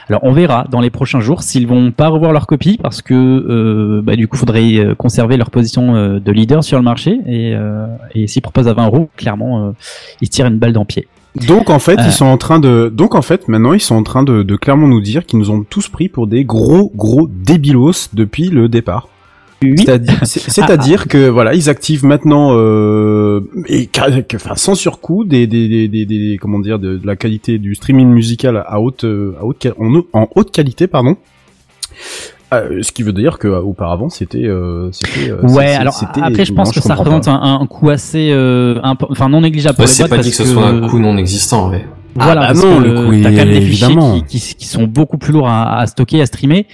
[0.08, 3.14] Alors on verra dans les prochains jours s'ils vont pas revoir leur copie parce que
[3.14, 7.18] euh, bah, du coup faudrait euh, conserver leur position euh, de leader sur le marché
[7.26, 9.74] et, euh, et s'ils proposent à 20 euros, clairement
[10.20, 11.06] ils tirent une balle dans le pied.
[11.46, 12.04] Donc en fait, Euh.
[12.06, 14.56] ils sont en train de, donc en fait, maintenant ils sont en train de, de
[14.56, 18.68] clairement nous dire qu'ils nous ont tous pris pour des gros gros débilos depuis le
[18.68, 19.08] départ.
[19.60, 25.46] C'est-à-dire, c'est- c'est-à-dire que voilà, ils activent maintenant euh, et que- enfin sans surcoût des
[25.48, 29.04] des, des, des, des- comment dire de, de la qualité du streaming musical à haute
[29.04, 31.16] euh, à haute en, en haute qualité pardon.
[32.54, 36.22] Euh, ce qui veut dire que auparavant c'était euh, c'était euh, Ouais, c'est- alors c'était-
[36.22, 37.32] après je non, pense que ça comprends représente pas.
[37.46, 40.26] un, un coût assez, euh, enfin non négligeable pour Ouais, les c'est boîtes pas parce
[40.28, 41.84] dit que ce soit un coût non existant, ouais.
[42.14, 44.14] Voilà, bah parce non, que le coup, t'as quand même des évidemment.
[44.14, 46.66] fichiers qui, qui, qui sont beaucoup plus lourds à, à stocker, à streamer.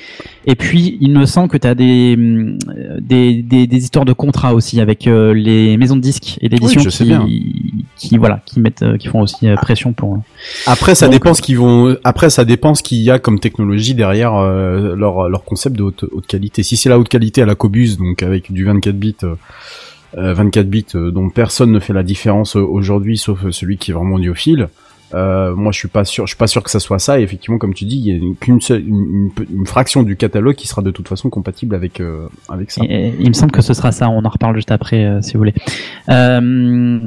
[0.46, 2.56] Et puis, il me semble que t'as des, hum,
[3.00, 6.80] des, des, des histoires de contrats aussi avec euh, les maisons de disques et d'édition
[6.80, 7.62] Oui,
[7.96, 10.22] qui, qui, voilà, qui mettent, euh, qui font aussi euh, pression pour.
[10.66, 11.96] Après, ça Donc- dépend ce qu'ils vont.
[12.04, 15.82] Après, ça dépend ce qu'il y a comme technologie derrière euh, leur leur concept de
[15.82, 16.62] haute, haute qualité.
[16.62, 19.34] Si c'est la haute qualité à la Cobus, donc avec du 24 bits, euh,
[20.16, 23.76] euh, 24 bits euh, dont personne ne fait la différence euh, aujourd'hui, sauf euh, celui
[23.76, 24.68] qui est vraiment audiophile.
[25.14, 26.26] Euh, moi, je suis pas sûr.
[26.26, 27.20] Je suis pas sûr que ça soit ça.
[27.20, 29.66] Et effectivement, comme tu dis, il y a une- qu'une seule, une, une pe- une
[29.66, 32.82] fraction du catalogue qui sera de toute façon compatible avec euh, avec ça.
[32.88, 34.08] Et, il me semble que ce sera ça.
[34.10, 35.54] On en reparle juste après, euh, si vous voulez.
[36.08, 36.98] Euh,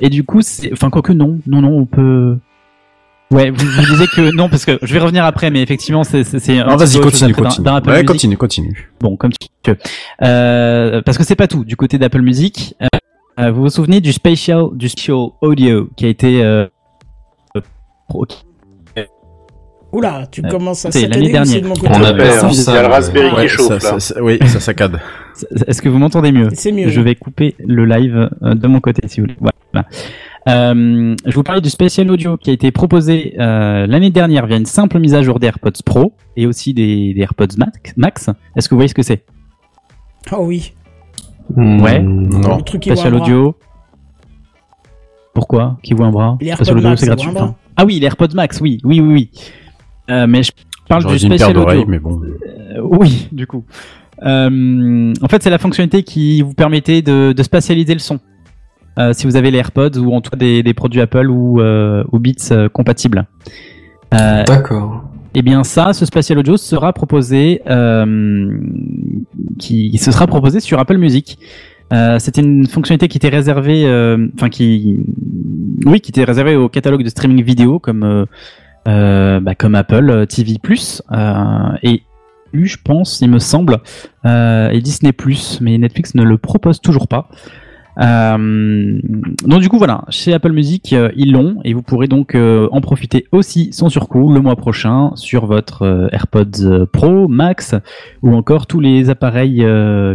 [0.00, 0.40] et du coup,
[0.72, 2.36] enfin, quoique non, non, non, on peut.
[3.30, 6.24] Ouais, vous, vous disiez que non parce que je vais revenir après, mais effectivement, c'est
[6.24, 6.64] c'est.
[6.64, 7.68] Non, vas-y, continue, continue.
[7.86, 8.90] Ouais, continue, continue.
[9.00, 9.76] Bon, comme tu veux.
[11.02, 11.64] Parce que c'est pas tout.
[11.64, 12.86] Du côté d'Apple Music, euh,
[13.40, 16.42] euh, vous vous souvenez du spatial, du spatial audio qui a été
[18.08, 18.26] pro-
[19.90, 21.62] Oula, tu Euh, commences à saccader l'année dernière.
[21.62, 22.78] de mon côté On a Ouais, perdu il y ça.
[22.78, 23.80] a le Raspberry Ouais, qui chauffe ça, là.
[23.80, 25.00] ça- ça- oui, ça saccade.
[25.66, 26.88] Est-ce que vous m'entendez mieux C'est mieux.
[26.90, 29.36] Je vais couper le live euh, de mon côté, si vous voulez.
[29.72, 29.88] Voilà.
[30.46, 34.58] Euh, je vous parlais du spécial audio qui a été proposé euh, l'année dernière via
[34.58, 37.94] une simple mise à jour des AirPods Pro et aussi des, des AirPods Max.
[37.96, 38.30] Max.
[38.56, 39.24] Est-ce que vous voyez ce que c'est?
[40.32, 40.74] Oh oui.
[41.56, 42.00] Ouais.
[42.00, 42.58] Non.
[42.58, 43.08] Le truc qui bras.
[43.10, 43.54] audio.
[45.32, 45.78] Pourquoi?
[45.82, 46.36] Qui voit un bras?
[46.42, 47.30] Les AirPods audio, Max, c'est ça gratuit.
[47.78, 49.30] Ah oui, les AirPods Max, oui, oui, oui, oui.
[50.10, 50.50] Euh, mais je
[50.88, 51.84] parle du dit une paire spécial audio.
[51.86, 52.20] mais bon.
[52.20, 53.64] Euh, oui, du coup.
[54.24, 58.18] Euh, en fait, c'est la fonctionnalité qui vous permettait de, de spatialiser le son.
[58.98, 61.60] Euh, si vous avez les AirPods ou en tout cas des, des produits Apple ou,
[61.60, 63.26] euh, ou Beats euh, compatibles.
[64.12, 65.04] Euh, D'accord.
[65.36, 68.58] eh bien ça, ce spatial audio sera proposé, euh,
[69.60, 71.38] qui ce sera proposé sur Apple Music.
[71.92, 74.98] Euh, C'était une fonctionnalité qui était réservée, euh, enfin qui,
[75.86, 78.26] oui, qui était réservée au catalogue de streaming vidéo comme euh,
[78.86, 80.56] euh, bah, comme Apple TV+,
[81.82, 82.02] et
[82.52, 83.78] eu, je pense, il me semble,
[84.24, 85.12] et Disney+,
[85.60, 87.28] mais Netflix ne le propose toujours pas.
[88.00, 89.00] Euh,
[89.44, 92.68] donc du coup voilà, chez Apple Music euh, ils l'ont et vous pourrez donc euh,
[92.70, 97.74] en profiter aussi sans surcoût le mois prochain sur votre AirPods Pro, Max
[98.22, 99.64] ou encore tous les appareils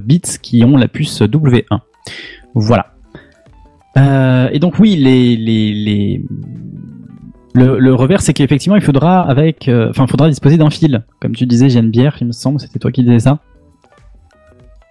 [0.02, 1.80] Beats qui ont la puce W1.
[2.56, 2.88] Voilà.
[4.52, 6.26] Et donc oui, les, les, les...
[7.56, 11.46] Le, le revers, c'est qu'effectivement, il faudra avec, enfin, faudra disposer d'un fil, comme tu
[11.46, 13.40] disais, Jeanne Bière, il me semble, c'était toi qui disais ça.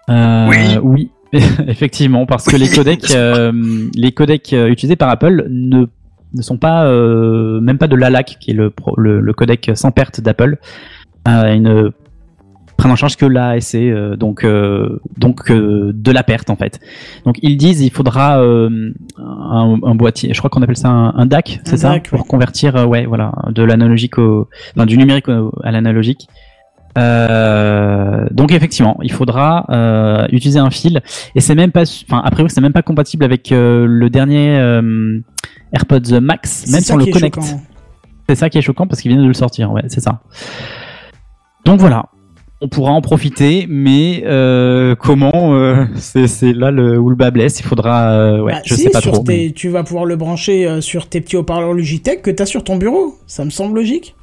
[0.09, 0.79] Oui.
[0.81, 1.11] Oui,
[1.67, 5.87] effectivement, parce que les codecs, euh, les codecs euh, utilisés par Apple ne
[6.35, 9.71] ne sont pas, euh, même pas de l'ALAC, qui est le, pro- le, le codec
[9.75, 10.57] sans perte d'Apple.
[11.29, 11.91] Euh, ils ne
[12.79, 16.81] prennent en charge que l'AAC, euh, donc euh, donc euh, de la perte en fait.
[17.27, 21.15] Donc ils disent il faudra euh, un, un boîtier, je crois qu'on appelle ça un,
[21.15, 22.27] un DAC, c'est ça, DAC, pour ouais.
[22.27, 26.29] convertir euh, ouais voilà de l'analogique au, enfin, du numérique au- à l'analogique.
[26.99, 31.01] Euh, donc effectivement, il faudra euh, utiliser un fil
[31.35, 34.57] et c'est même pas, enfin a priori c'est même pas compatible avec euh, le dernier
[35.73, 37.39] AirPods Max, même si on le connecte.
[38.29, 40.21] C'est ça qui est choquant parce qu'il vient de le sortir, ouais, c'est ça.
[41.65, 42.07] Donc voilà,
[42.61, 47.59] on pourra en profiter, mais euh, comment euh, C'est là le, où le bas blesse.
[47.61, 49.19] Il faudra, euh, ouais, Bah, je si, sais pas trop.
[49.23, 52.65] tes- mais- Tu vas pouvoir le brancher sur tes petits haut-parleurs Logitech que t'as sur
[52.65, 53.15] ton bureau.
[53.27, 54.15] Ça me semble logique.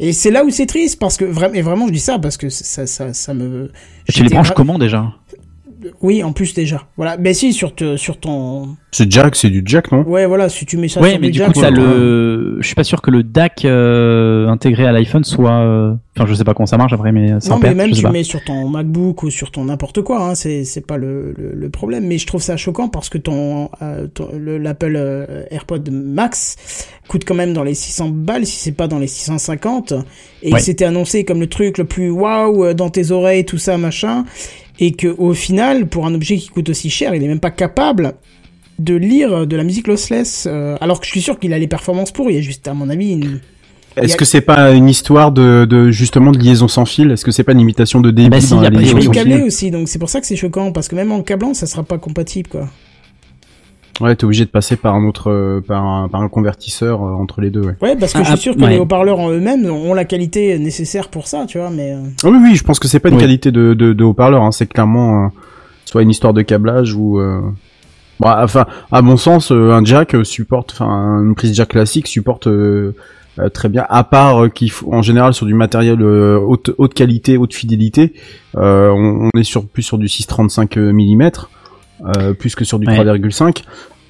[0.00, 2.36] Et c'est là où c'est triste parce que vraiment, et vraiment je dis ça parce
[2.36, 3.70] que ça, ça, ça me.
[4.08, 5.12] Tu les branches comment déjà?
[6.02, 6.82] Oui, en plus déjà.
[6.96, 7.16] Voilà.
[7.18, 8.76] Mais si sur te- sur ton.
[8.90, 10.02] C'est Jack, c'est du Jack, non?
[10.02, 10.48] Ouais, voilà.
[10.48, 11.76] Si tu mets ça Ouais, sur mais du jack, coup, ça ouais.
[11.76, 12.56] le.
[12.60, 15.50] Je suis pas sûr que le DAC euh, intégré à l'iPhone soit.
[15.60, 17.88] euh, Enfin, je sais pas comment ça marche après, mais sans Non, mais perte, même
[17.90, 18.10] je sais tu pas.
[18.10, 21.52] mets sur ton MacBook ou sur ton n'importe quoi, hein, c'est c'est pas le, le,
[21.54, 22.06] le problème.
[22.08, 26.56] Mais je trouve ça choquant parce que ton, euh, ton- le- l'Apple euh, AirPod Max
[27.06, 29.92] coûte quand même dans les 600 balles, si c'est pas dans les 650,
[30.42, 30.58] et Ouais.
[30.58, 33.78] que c'était annoncé comme le truc le plus waouh euh, dans tes oreilles, tout ça
[33.78, 34.24] machin,
[34.78, 37.50] et que au final, pour un objet qui coûte aussi cher, il est même pas
[37.50, 38.14] capable
[38.78, 41.66] de lire de la musique lossless, euh, alors que je suis sûr qu'il a les
[41.66, 42.30] performances pour.
[42.30, 43.40] Il y a juste, à mon avis, une...
[43.96, 47.10] Il Est-ce a- que c'est pas une histoire de, de justement de liaison sans fil?
[47.10, 48.82] Est-ce que c'est pas une imitation de débit Bah si, dans y a la pas-
[48.82, 49.42] il liaison est sans câblé fil?
[49.44, 51.82] aussi, donc c'est pour ça que c'est choquant, parce que même en câblant, ça sera
[51.82, 52.68] pas compatible, quoi.
[54.00, 57.10] Ouais, t'es obligé de passer par un autre, euh, par un, par un convertisseur euh,
[57.14, 57.62] entre les deux.
[57.62, 57.74] Ouais.
[57.82, 58.70] Ouais, parce que Ah, je suis ah, sûr que ouais.
[58.70, 61.92] les haut-parleurs en eux-mêmes ont la qualité nécessaire pour ça, tu vois, mais...
[61.92, 63.20] euh, Ah oui, oui, je pense que c'est pas une Oui.
[63.20, 64.42] qualité de, de, de haut-parleur.
[64.42, 65.28] Hein, c'est clairement euh,
[65.84, 67.18] soit une histoire de câblage ou.
[67.18, 67.40] Euh...
[68.20, 72.08] Bon, enfin, à mon sens, euh, un jack euh, supporte, enfin, une prise jack classique
[72.08, 72.94] supporte euh,
[73.38, 73.84] euh, très bien.
[73.88, 77.54] À part euh, qu'il faut, en général, sur du matériel euh, haute, haute qualité, haute
[77.54, 78.14] fidélité,
[78.56, 81.30] euh, on, on est sur plus sur du 635 mm,
[82.04, 82.96] euh, plus que sur du Ouais.
[82.96, 83.64] 3,5.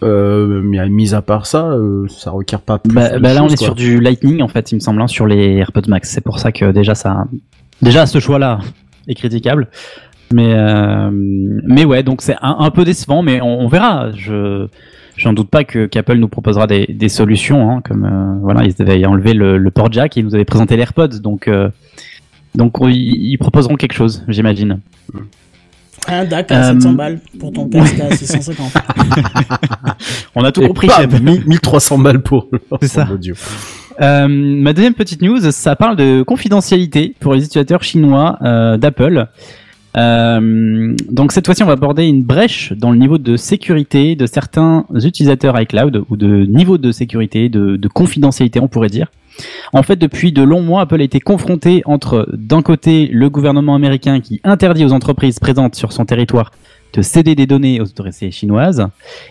[0.04, 2.78] Euh, mais mis à part ça, euh, ça requiert pas.
[2.78, 3.66] Plus Bah, de bah là, on est quoi.
[3.66, 6.08] sur du Lightning, en fait, il me semble, hein, sur les AirPods Max.
[6.10, 7.24] C'est pour ça que déjà, ça,
[7.82, 8.60] déjà, ce choix-là
[9.08, 9.66] est critiquable.
[10.32, 14.12] Mais, euh, mais ouais, donc c'est un, un peu décevant, mais on, on verra.
[14.12, 14.68] Je,
[15.16, 18.74] j'en doute pas que qu'Apple nous proposera des, des solutions, hein, comme euh, voilà, ils
[18.80, 21.70] avaient enlevé le, le port jack, ils nous avaient présenté les AirPods, donc, euh,
[22.54, 24.78] donc on- ils, ils proposeront quelque chose, j'imagine.
[26.06, 28.72] Un DAC à Euh, 700 balles pour ton casque à 650.
[30.34, 30.86] On a tout Et compris.
[30.88, 31.22] bam, Seb.
[31.22, 32.48] 1000 1300 balles pour
[32.80, 33.00] C'est ça.
[33.00, 33.34] l'ensemble audio.
[34.00, 39.26] Euh, ma deuxième petite news, ça parle de confidentialité pour les utilisateurs chinois euh, d'Apple.
[39.96, 44.26] Euh, donc cette fois-ci, on va aborder une brèche dans le niveau de sécurité de
[44.26, 49.08] certains utilisateurs iCloud ou de niveau de sécurité, de, de confidentialité, on pourrait dire.
[49.72, 53.74] En fait, depuis de longs mois, Apple a été confronté entre, d'un côté, le gouvernement
[53.74, 56.52] américain qui interdit aux entreprises présentes sur son territoire
[56.94, 58.86] de céder des données aux autorités chinoises,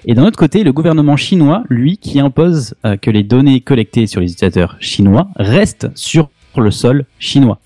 [0.05, 4.05] et d'un autre côté, le gouvernement chinois, lui, qui impose euh, que les données collectées
[4.05, 7.59] sur les utilisateurs chinois restent sur le sol chinois.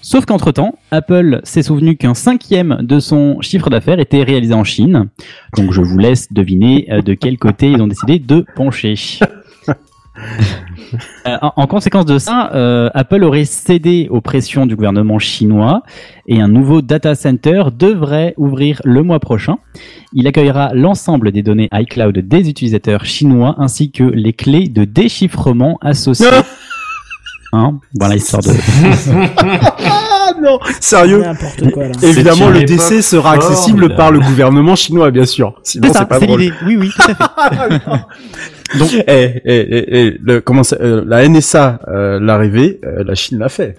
[0.00, 5.08] Sauf qu'entre-temps, Apple s'est souvenu qu'un cinquième de son chiffre d'affaires était réalisé en Chine.
[5.56, 8.94] Donc je vous laisse deviner euh, de quel côté ils ont décidé de pencher.
[11.24, 15.84] Euh, en, en conséquence de ça, euh, Apple aurait cédé aux pressions du gouvernement chinois
[16.26, 19.58] et un nouveau data center devrait ouvrir le mois prochain.
[20.12, 25.78] Il accueillera l'ensemble des données iCloud des utilisateurs chinois ainsi que les clés de déchiffrement
[25.80, 26.26] associées.
[27.54, 28.48] Hein, voilà histoire de.
[30.34, 31.20] Ah non, sérieux.
[31.22, 31.92] N'importe quoi, là.
[32.02, 35.54] Évidemment, le DC sera accessible par le gouvernement chinois, bien sûr.
[35.62, 36.40] Sinon, C'est pas drôle.
[36.40, 36.54] l'idée.
[36.66, 37.82] Oui, oui, tout à fait.
[38.78, 43.14] Donc, eh, eh, eh, le, comment ça, euh, la NSA euh, l'a rêvé, euh, la
[43.14, 43.76] Chine l'a fait.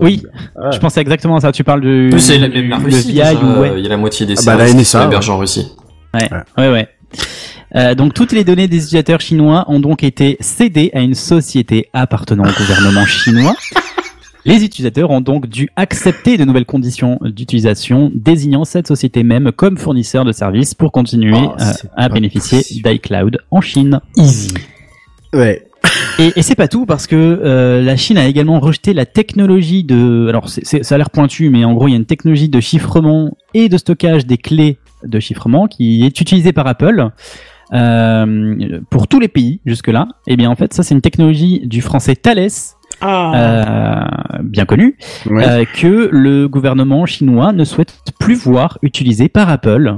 [0.00, 0.22] Oui.
[0.56, 1.52] ah, Je pensais exactement à ça.
[1.52, 1.82] Tu parles
[2.18, 3.08] c'est la, la le Russie.
[3.08, 3.72] VI déjà, ou ouais.
[3.76, 5.72] Il y a la moitié des Ah bah, la NSA, hébergés en Russie.
[6.14, 6.88] Ouais, ouais, ouais.
[7.76, 11.88] Euh, donc toutes les données des utilisateurs chinois ont donc été cédées à une société
[11.92, 13.54] appartenant au gouvernement chinois.
[14.48, 19.76] Les utilisateurs ont donc dû accepter de nouvelles conditions d'utilisation, désignant cette société même comme
[19.76, 24.00] fournisseur de services pour continuer Oh, euh, à bénéficier d'iCloud en Chine.
[24.16, 24.54] Easy.
[25.34, 25.66] ouais.
[26.18, 29.84] Et, et c'est pas tout parce que euh, la Chine a également rejeté la technologie
[29.84, 30.28] de.
[30.30, 33.36] Alors ça a l'air pointu, mais en gros il y a une technologie de chiffrement
[33.52, 37.10] et de stockage des clés de chiffrement qui est utilisée par Apple
[37.74, 40.08] euh, pour tous les pays jusque là.
[40.26, 42.48] Et bien en fait ça c'est une technologie du français Thales,
[43.00, 43.32] Ah,
[44.36, 44.96] euh, bien connu,
[45.26, 45.46] Ouais.
[45.48, 49.96] euh, que le gouvernement chinois ne souhaite plus voir utilisé par Apple.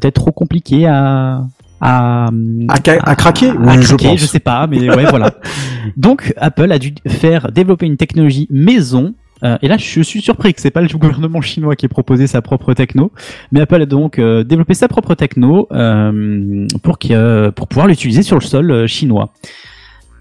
[0.00, 1.42] Peut-être trop compliqué à
[1.80, 4.20] à, À, ca- à craquer à Oui, je craquer, pense.
[4.20, 5.30] je sais pas, mais ouais, voilà.
[5.96, 9.14] Donc, Apple a dû faire développer une technologie maison.
[9.44, 12.26] euh, et là, je suis surpris que c'est pas le gouvernement chinois qui ait proposé
[12.26, 13.12] sa propre techno,
[13.52, 18.22] mais Apple a donc euh, développé sa propre techno euh, pour que, pour pouvoir l'utiliser
[18.24, 19.32] sur le sol euh, chinois.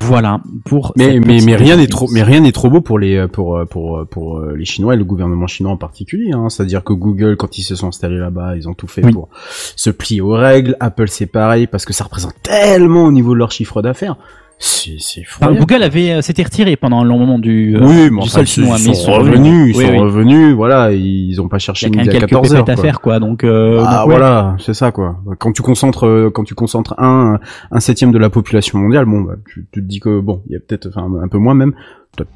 [0.02, 0.93] Voilà pour.
[0.95, 3.58] Mais mais mais rien n'est trop mais rien n'est trop beau pour les euh, pour
[3.58, 6.32] euh, pour euh, pour les Chinois et le gouvernement chinois en particulier.
[6.34, 6.50] Hein.
[6.50, 9.12] C'est-à-dire que Google, quand ils se sont installés là-bas, ils ont tout fait Oui.
[9.12, 9.30] pour
[9.76, 10.78] se plier aux règles.
[10.80, 14.18] Apple, c'est pareil parce que ça représente tellement au niveau de leur chiffre d'affaires.
[14.60, 15.39] C'est c'est fou.
[15.43, 18.18] Enfin, Google avait euh, s'était retiré pendant un long moment du, euh, oui, mais du
[18.18, 19.97] enfin, sol ils chinois, sont, mais ils sont revenus, ils Oui, sont oui.
[19.99, 22.66] revenus, voilà, ils ont pas Il y cherché a à quelques 14 heures.
[22.66, 22.84] pépettes à quoi.
[22.84, 23.20] faire, quoi.
[23.20, 24.16] Donc, euh, Ah donc, ouais.
[24.18, 25.18] voilà, c'est ça quoi.
[25.38, 27.39] Quand tu concentres, euh, quand tu concentres un
[27.72, 30.53] un septième de la population mondiale, bon, bah, tu, tu te dis que bon, il
[30.53, 31.74] y a peut-être, enfin, un peu moins même,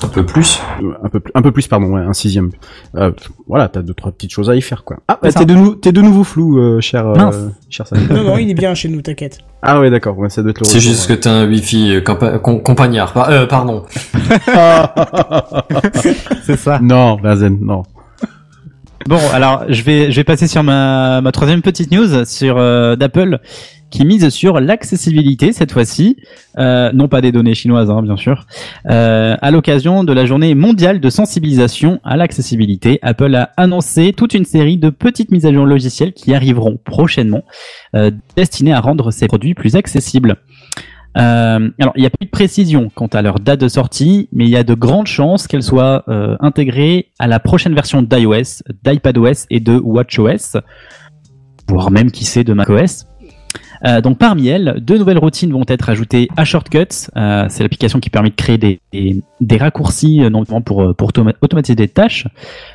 [0.03, 0.61] Un peu plus.
[1.03, 2.51] Un peu plus, un peu plus pardon, ouais, un sixième.
[2.95, 3.11] Euh,
[3.47, 4.97] voilà, t'as deux trois petites choses à y faire quoi.
[5.07, 8.37] Ah, bah, t'es de nou t'es de nouveau flou, euh, cher, euh, cher non, non,
[8.37, 9.39] il est bien chez nous, t'inquiète.
[9.63, 10.65] Ah ouais, d'accord, ouais, ça doit être le.
[10.65, 11.17] C'est juste ouais.
[11.17, 13.13] que t'as un wifi euh, compa- com- compagnard.
[13.13, 13.83] Par- euh, pardon.
[16.43, 16.79] c'est ça.
[16.79, 17.83] Non, Bazen, non.
[19.07, 22.95] Bon, alors je vais je vais passer sur ma ma troisième petite news sur euh,
[22.95, 23.39] d'Apple
[23.91, 26.17] qui mise sur l'accessibilité cette fois-ci,
[26.57, 28.47] euh, non pas des données chinoises hein, bien sûr.
[28.89, 34.33] Euh, à l'occasion de la journée mondiale de sensibilisation à l'accessibilité, Apple a annoncé toute
[34.33, 37.43] une série de petites mises à jour logicielles qui arriveront prochainement,
[37.95, 40.37] euh, destinées à rendre ces produits plus accessibles.
[41.13, 44.49] Alors, il n'y a pas de précision quant à leur date de sortie, mais il
[44.49, 49.45] y a de grandes chances qu'elles soient euh, intégrées à la prochaine version d'iOS, d'iPadOS
[49.49, 50.61] et de WatchOS,
[51.67, 53.10] voire même qui sait de macOS.
[53.85, 57.09] Euh, donc parmi elles, deux nouvelles routines vont être ajoutées à Shortcuts.
[57.17, 61.33] Euh, c'est l'application qui permet de créer des, des, raccourcis, euh, notamment pour, pour automa-
[61.41, 62.27] automatiser des tâches.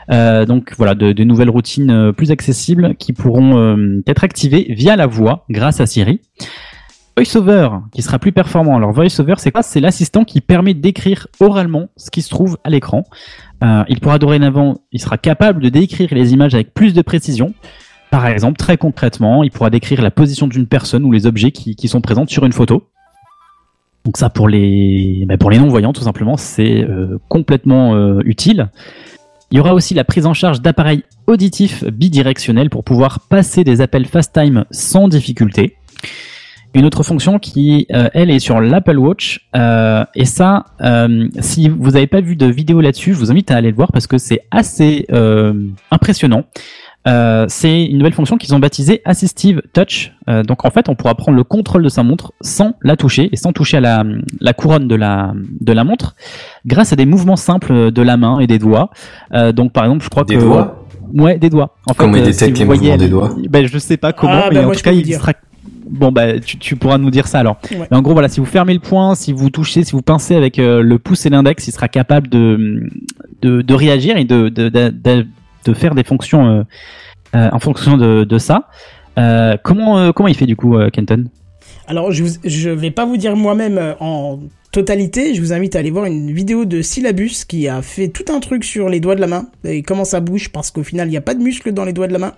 [0.08, 5.80] Donc voilà, de, nouvelles routines plus accessibles qui pourront être activées via la voix grâce
[5.80, 6.20] à Siri.
[7.16, 8.76] VoiceOver qui sera plus performant.
[8.76, 9.62] Alors VoiceOver, c'est quoi?
[9.62, 13.04] C'est l'assistant qui permet d'écrire oralement ce qui se trouve à l'écran.
[13.62, 17.54] Il pourra dorénavant, il sera capable de décrire les images avec plus de précision.
[18.16, 21.86] Par exemple, très concrètement, il pourra décrire la position d'une personne ou les objets qui,
[21.86, 22.88] sont présents sur une photo.
[24.06, 28.70] Donc ça, pour les, les non-voyants, tout simplement, c'est euh, complètement euh, utile.
[29.50, 33.82] Il y aura aussi la prise en charge d'appareils auditifs bidirectionnels pour pouvoir passer des
[33.82, 35.76] appels FaceTime sans difficulté.
[36.72, 39.46] Une autre fonction qui, euh, elle, est sur l'Apple Watch.
[39.54, 40.64] et ça,
[41.40, 43.92] si vous n'avez pas vu de vidéo là-dessus, je vous invite à aller le voir
[43.92, 45.06] parce que c'est assez
[45.90, 46.44] impressionnant.
[47.06, 50.12] Euh, c'est une nouvelle fonction qu'ils ont baptisée Assistive Touch.
[50.28, 53.28] Euh, donc en fait, on pourra prendre le contrôle de sa montre sans la toucher
[53.32, 54.04] et sans toucher à la,
[54.40, 56.16] la couronne de la, de la montre,
[56.66, 58.90] grâce à des mouvements simples de la main et des doigts.
[59.34, 60.82] Euh, donc par exemple, je crois Des que doigts
[61.14, 61.76] Ouais, des doigts.
[61.86, 63.96] En Comment fait, il détecte si les vous voyez, mouvements des doigts ben, je sais
[63.96, 65.20] pas comment, Ah, mais bah, en moi, tout cas, vous il dire.
[65.20, 65.32] sera.
[65.88, 67.58] Bon, bah, tu, tu pourras nous dire ça alors.
[67.70, 67.86] Ouais.
[67.88, 70.34] Mais en gros, voilà, si vous fermez le poing, si vous touchez, si vous pincez
[70.34, 72.82] avec euh, le pouce et l'index, il sera capable de,
[73.42, 75.26] de, de réagir et de, de, de,
[75.66, 76.62] de- faire des fonctions euh,
[77.34, 78.68] euh, en fonction de, ça.
[79.18, 81.24] Euh, comment, comment il fait du coup, Kenton?
[81.86, 84.40] Alors, je, je vais pas vous dire moi-même en
[84.72, 85.34] totalité.
[85.34, 88.40] Je vous invite à aller voir une vidéo de Syllabus qui a fait tout un
[88.40, 91.12] truc sur les doigts de la main et comment ça bouge parce qu'au final, il
[91.12, 92.32] n'y a pas de muscles dans les doigts de la main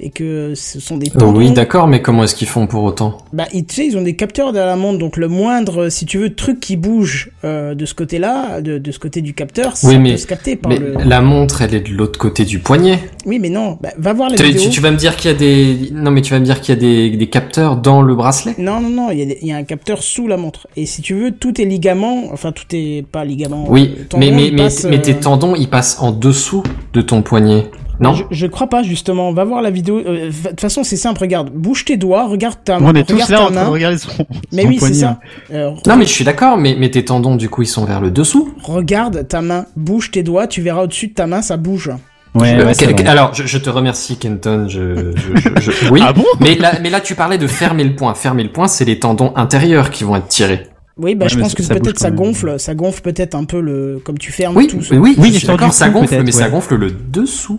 [0.00, 1.36] et que ce sont des tendons.
[1.36, 4.02] oui, d'accord, mais comment est-ce qu'ils font pour autant Bah, ils, tu sais, ils ont
[4.02, 7.74] des capteurs derrière la montre, donc le moindre, si tu veux, truc qui bouge euh,
[7.74, 10.56] de ce côté-là, de, de ce côté du capteur, ça Oui, mais- peut se capter
[10.56, 10.94] par Mais le.
[11.04, 12.98] la montre, elle est de l'autre côté du poignet.
[13.26, 14.62] Oui, mais non, bah, va voir la Tu, vidéo.
[14.62, 16.60] tu- tu vas me dire qu'il y a des, non mais tu vas me dire
[16.60, 18.54] qu'il y a des, des capteurs dans le bracelet?
[18.58, 20.66] Non, non, non, il y, a des- il y a un capteur sous la montre.
[20.76, 23.64] Et si tu veux, tous tes ligaments, enfin, tout est pas ligaments.
[23.68, 27.00] Oui, euh, tendons, mais mais mais, mais tes euh, tendons, ils passent en dessous de
[27.00, 27.66] ton poignet.
[28.00, 29.32] Non Je, je crois pas, justement.
[29.32, 29.98] Va voir la vidéo.
[29.98, 31.20] Euh, De toute façon, c'est simple.
[31.20, 33.66] Regarde, bouge tes doigts, regarde ta On est tous là en train de main.
[33.68, 34.10] regarder son,
[34.52, 34.94] Mais son oui, c'est poignet.
[34.94, 35.20] ça.
[35.52, 38.00] Euh, Non, mais je suis d'accord, mais, mais tes tendons, du coup, ils sont vers
[38.00, 38.54] le dessous.
[38.62, 41.90] Regarde ta main, bouge tes doigts, tu verras au-dessus de ta main, ça bouge.
[42.34, 44.66] Ouais, Euh, ouais, alors, je, je te remercie, Kenton.
[44.68, 46.00] Je, je, je- je- oui.
[46.04, 46.24] Ah bon?
[46.40, 48.14] Mais là, mais là, tu parlais de fermer le poing.
[48.14, 50.66] Fermer le poing, c'est les tendons intérieurs qui vont être tirés.
[50.98, 54.00] Oui, bah, Ouais, je pense que peut-être ça gonfle, ça gonfle peut-être un peu le,
[54.04, 54.78] comme tu fermes Oui, tout.
[54.90, 57.58] oui, oui, Oui, je suis d'accord, ça gonfle, mais ça gonfle le dessous.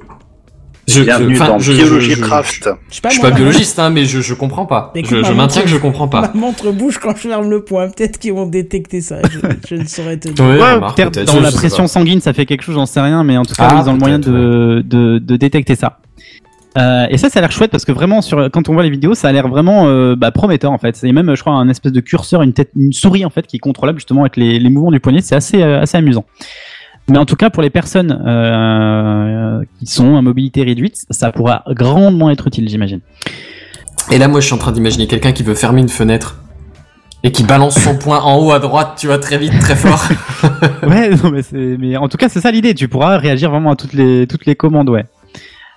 [0.89, 2.69] Je, Bienvenue je- enfin, dans je- Biologie je- je- Craft.
[2.89, 4.91] Je sais pas, Je suis pas biologiste, hein, mais je, je comprends pas.
[4.95, 6.21] Je, ma je maintiens montre- que je comprends pas.
[6.21, 7.89] Ma montre bouge quand je ferme le poing.
[7.89, 9.17] Peut-être qu'ils vont détecter ça.
[9.31, 10.43] Je, je ne saurais te dire.
[10.45, 11.87] Ouais, Ouais, dans la pression pas.
[11.87, 13.93] sanguine, ça fait quelque chose, j'en sais rien, mais en tout cas, Ah, ils ont
[13.93, 15.99] le moyen de, de, de détecter ça.
[16.77, 18.91] Euh, et ça, ça a l'air chouette parce que vraiment, sur, quand on voit les
[18.91, 20.95] vidéos, ça a l'air vraiment euh, bah, prometteur en fait.
[20.95, 23.55] C'est même, je crois, un espèce de curseur, une tête, une souris en fait, qui
[23.55, 25.21] est contrôlable justement avec les, les mouvements du poignet.
[25.21, 26.25] C'est assez, euh, assez amusant.
[27.09, 31.63] Mais en tout cas, pour les personnes euh, qui sont à mobilité réduite, ça pourra
[31.69, 32.99] grandement être utile, j'imagine.
[34.11, 36.41] Et là, moi, je suis en train d'imaginer quelqu'un qui veut fermer une fenêtre
[37.23, 40.07] et qui balance son poing en haut à droite, tu vois, très vite, très fort.
[40.87, 42.73] ouais, non, mais, c'est- mais en tout cas, c'est ça l'idée.
[42.73, 45.05] Tu pourras réagir vraiment à toutes les, toutes les commandes, ouais.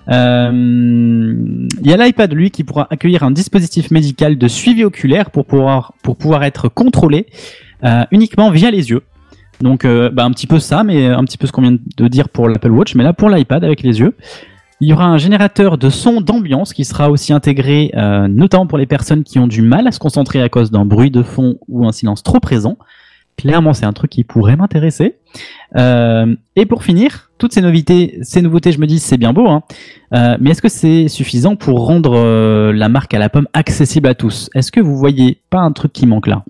[0.08, 5.30] Euh, Il y a l'iPad, lui, qui pourra accueillir un dispositif médical de suivi oculaire
[5.30, 7.26] pour pouvoir, pour pouvoir être contrôlé
[7.84, 9.02] euh, uniquement via les yeux.
[9.62, 12.08] Donc, euh, bah, un petit peu ça, mais un petit peu ce qu'on vient de
[12.08, 14.14] dire pour l'Apple Watch, mais là pour l'iPad avec les yeux.
[14.80, 18.78] Il y aura un générateur de son d'ambiance qui sera aussi intégré, euh, notamment pour
[18.78, 21.58] les personnes qui ont du mal à se concentrer à cause d'un bruit de fond
[21.68, 22.76] ou un silence trop présent.
[23.36, 25.18] Clairement, c'est un truc qui pourrait m'intéresser.
[25.76, 29.48] Euh, et pour finir, toutes ces nouveautés, ces nouveautés, je me dis, c'est bien beau,
[29.48, 29.62] hein.
[30.40, 34.50] Mais est-ce que c'est suffisant pour rendre la marque à la pomme accessible à tous?
[34.54, 36.44] Est-ce que vous voyez pas un truc qui manque là?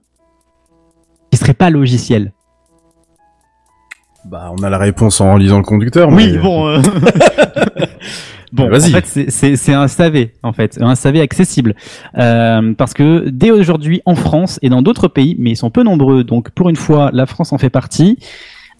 [1.30, 2.32] Qui serait pas logiciel?
[4.24, 6.08] Bah, on a la réponse en lisant le conducteur.
[6.10, 6.68] Oui, bon.
[6.68, 6.80] euh,
[8.52, 11.74] bon, en fait, c'est un SAV, en fait, un SAV accessible,
[12.18, 15.82] Euh, parce que dès aujourd'hui en France et dans d'autres pays, mais ils sont peu
[15.82, 18.18] nombreux, donc pour une fois, la France en fait partie.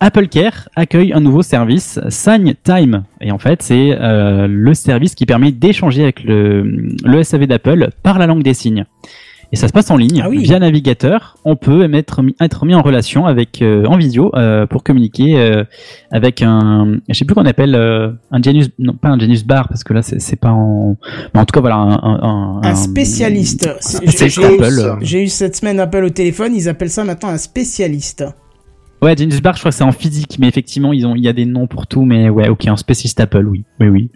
[0.01, 5.15] Apple Care accueille un nouveau service, Sign Time, et en fait, c'est euh, le service
[5.15, 6.63] qui permet d'échanger avec le,
[7.05, 8.85] le SAV d'Apple par la langue des signes.
[9.53, 10.39] Et ça se passe en ligne, Ah oui.
[10.43, 11.37] via navigateur.
[11.45, 15.39] On peut être mis, être mis en relation avec euh, en visio euh, pour communiquer
[15.39, 15.63] euh,
[16.11, 19.69] avec un, je sais plus qu'on appelle euh, un Genius, non pas un Genius Bar
[19.69, 20.97] parce que là c'est pas en,
[21.35, 23.69] mais en tout cas voilà un, un, Un spécialiste.
[23.81, 24.47] C'est- spécialiste j'ai-
[24.87, 24.99] Apple.
[25.05, 28.25] J'ai eu cette semaine Apple au téléphone, ils appellent ça maintenant un spécialiste.
[29.03, 31.29] Ouais, Genius Bar, je crois que c'est en physique, mais effectivement ils ont, il y
[31.29, 34.11] a des noms pour tout, mais ouais, ok, un spécialiste Apple, oui, oui, oui.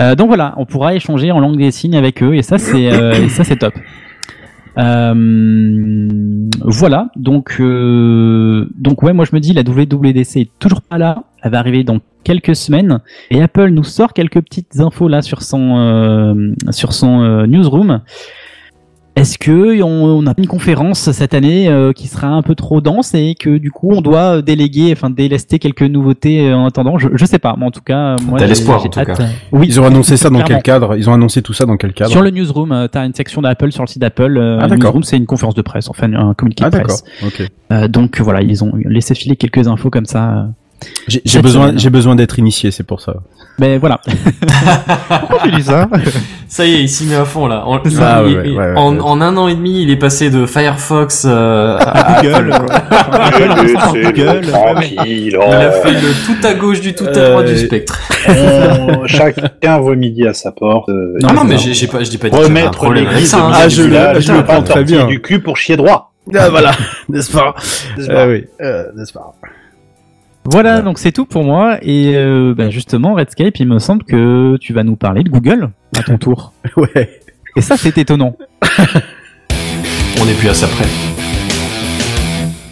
[0.00, 2.92] Euh, donc voilà, on pourra échanger en langue des signes avec eux et ça c'est,
[2.92, 3.74] euh, et ça c'est top.
[4.78, 10.98] Euh, voilà, donc euh, donc ouais, moi je me dis la WWDC est toujours pas
[10.98, 13.00] là, elle va arriver dans quelques semaines
[13.30, 18.00] et Apple nous sort quelques petites infos là sur son euh, sur son euh, newsroom.
[19.14, 22.80] Est-ce que on, on a une conférence cette année euh, qui sera un peu trop
[22.80, 26.98] dense et que du coup on doit déléguer, enfin délester quelques nouveautés euh, en attendant?
[26.98, 29.16] Je, je sais pas, mais en tout cas, moi T'as j'ai- l'espoir, en tout hâte.
[29.18, 29.26] cas.
[29.52, 30.96] Oui, Ils ont annoncé ça dans quel cadre?
[30.96, 32.10] Ils ont annoncé tout ça dans quel cadre?
[32.10, 34.38] Sur le newsroom, euh, t'as une section d'Apple sur le site d'Apple.
[34.38, 34.76] euh, Ah, d'accord.
[34.86, 36.96] newsroom, c'est une conférence de presse, enfin un communiqué Ah de d'accord.
[37.02, 37.04] presse.
[37.40, 37.48] Ok.
[37.72, 40.48] Euh, donc voilà, ils ont laissé filer quelques infos comme ça.
[40.82, 41.18] Euh.
[41.24, 43.14] J'ai besoin, j'ai besoin d'être initié, c'est pour ça.
[43.58, 44.00] Mais voilà.
[45.08, 45.88] Pourquoi tu dis ça?
[46.48, 47.64] Ça y est, il s'y met à fond là.
[47.66, 49.00] En, Ah, il- ouais, il- ouais, ouais, en, ouais.
[49.02, 52.50] en un an et demi, il est passé de Firefox euh, à Google.
[52.50, 54.92] Laissez-le tranquille.
[55.06, 57.98] Il a fait le tout à gauche du tout à droite Euh, du spectre.
[58.28, 60.88] On- Chacun voit midi à sa porte.
[60.88, 63.50] euh, Non, Ah non, mais j'ai pas, je dis pas Remettre l'église hein.
[63.52, 65.06] Ah, je je le prends très bien.
[65.06, 66.12] du cul pour chier droit.
[66.38, 66.70] Ah voilà,
[67.08, 67.54] n'est-ce pas?
[67.98, 69.32] N'est-ce Ah pas oui, euh, n'est-ce pas?
[70.44, 70.82] Voilà, Ouais.
[70.82, 71.78] donc c'est tout pour moi.
[71.82, 75.70] Et euh, bah, justement, Redscape, il me semble que tu vas nous parler de Google
[75.96, 76.52] à ton tour.
[76.76, 77.20] Ouais.
[77.56, 78.36] Et ça, c'est étonnant.
[80.20, 80.84] On est plus à ça près.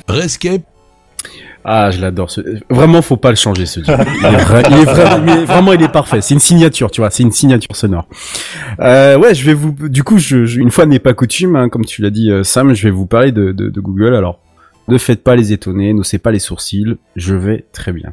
[0.09, 0.63] Rescape,
[1.65, 2.31] Ah, je l'adore.
[2.31, 2.41] Ce...
[2.71, 3.93] Vraiment, faut pas le changer ce jeu.
[3.93, 6.21] Il est, vra- il est vraiment, il est parfait.
[6.21, 7.11] C'est une signature, tu vois.
[7.11, 8.07] C'est une signature sonore.
[8.81, 9.73] Euh, ouais, je vais vous.
[9.89, 12.75] Du coup, je, une fois n'est pas coutume, hein, comme tu l'as dit, euh, Sam,
[12.75, 14.15] je vais vous parler de, de, de Google.
[14.15, 14.41] Alors,
[14.91, 16.97] ne faites pas les étonnés, n'ossez pas les sourcils.
[17.17, 18.13] Je vais très bien.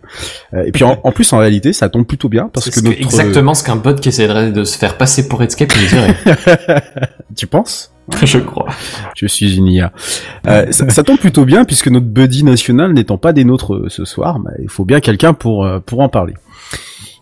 [0.53, 2.99] Euh, et puis, en, en plus, en réalité, ça tombe plutôt bien parce que notre.
[2.99, 6.84] exactement ce qu'un bot qui essaierait de se faire passer pour Redscape nous dirait.
[7.36, 7.93] tu penses?
[8.23, 8.67] Je crois.
[9.15, 9.91] Je suis une IA.
[10.47, 13.89] Euh, ça, ça tombe plutôt bien puisque notre buddy national n'étant pas des nôtres euh,
[13.89, 16.34] ce soir, bah, il faut bien quelqu'un pour pour en parler.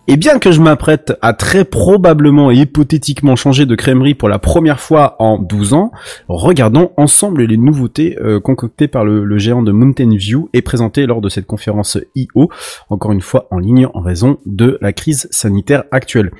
[0.07, 4.37] Et bien que je m'apprête à très probablement et hypothétiquement changer de crèmerie pour la
[4.37, 5.91] première fois en 12 ans,
[6.27, 11.21] regardons ensemble les nouveautés euh, concoctées par le, géant de Mountain View et présentées lors
[11.21, 12.49] de cette conférence I.O.,
[12.91, 16.31] encore une fois en ligne en raison de la crise sanitaire actuelle.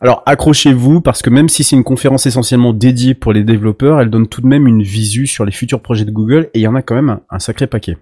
[0.00, 4.10] Alors accrochez-vous parce que même si c'est une conférence essentiellement dédiée pour les développeurs, elle
[4.10, 6.68] donne tout de même une visu sur les futurs projets de Google et il y
[6.68, 7.96] en a quand même un sacré paquet.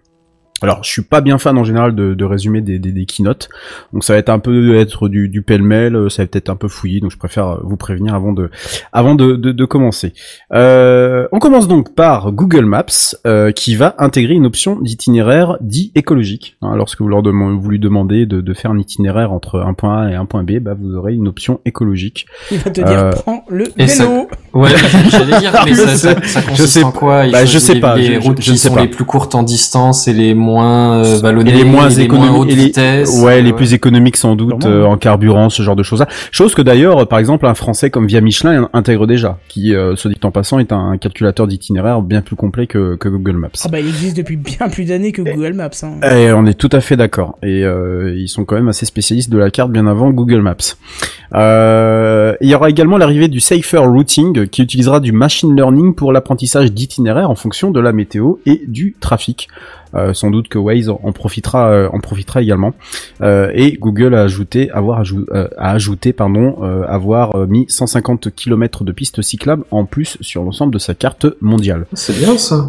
[0.63, 3.49] Alors, je suis pas bien fan en général de, de résumer des, des, des keynotes,
[3.93, 6.57] donc ça va être un peu être du, du pêle-mêle, euh, ça va peut-être un
[6.57, 8.51] peu fouillis, donc je préfère euh, vous prévenir avant de,
[8.93, 10.15] avant de, de, de commencer.
[10.53, 12.85] Euh, on commence donc par Google Maps,
[13.27, 16.57] euh, qui va intégrer une option d'itinéraire dit écologique.
[16.63, 19.75] Hein, lorsque vous leur demandez, vous lui demandez de, de faire un itinéraire entre un
[19.75, 22.27] point A et un point B, bah, vous aurez une option écologique.
[22.51, 24.29] Il va te dire, Euh, prends le vélo.
[24.59, 24.71] Ouais,
[25.11, 27.27] j'allais dire, mais Je ça, ça, sais- ça je consiste sais en quoi?
[27.27, 28.81] Il bah, je sais les, pas, les je- je- routes je qui sais sont pas.
[28.83, 32.09] les plus courtes en distance et les moins euh, Et vallonnées, les moins et les
[32.09, 33.21] moins et les, vitesse.
[33.23, 36.09] ouais, les euh, plus économiques sans doute euh, en carburant, ce genre de choses-là.
[36.33, 40.09] Chose que d'ailleurs, par exemple, un Français comme Via Michelin intègre déjà, qui, euh, se
[40.09, 43.49] dit en passant, est un calculateur d'itinéraire bien plus complet que, que Google Maps.
[43.65, 45.69] Ah bah il existe depuis bien plus d'années que Google Maps.
[45.83, 46.01] Hein.
[46.17, 47.37] Et on est tout à fait d'accord.
[47.43, 50.57] Et euh, ils sont quand même assez spécialistes de la carte bien avant Google Maps.
[51.35, 56.13] Euh, il y aura également l'arrivée du Safer Routing qui utilisera du machine learning pour
[56.13, 59.49] l'apprentissage d'itinéraires en fonction de la météo et du trafic.
[59.95, 62.75] Euh, sans doute que Waze en profitera, euh, en profitera également.
[63.23, 68.35] Euh, et Google a ajouté, avoir euh, a ajouté, pardon, euh, avoir euh, mis 150
[68.35, 71.87] km de pistes cyclables en plus sur l'ensemble de sa carte mondiale.
[71.95, 72.67] C'est bien ça.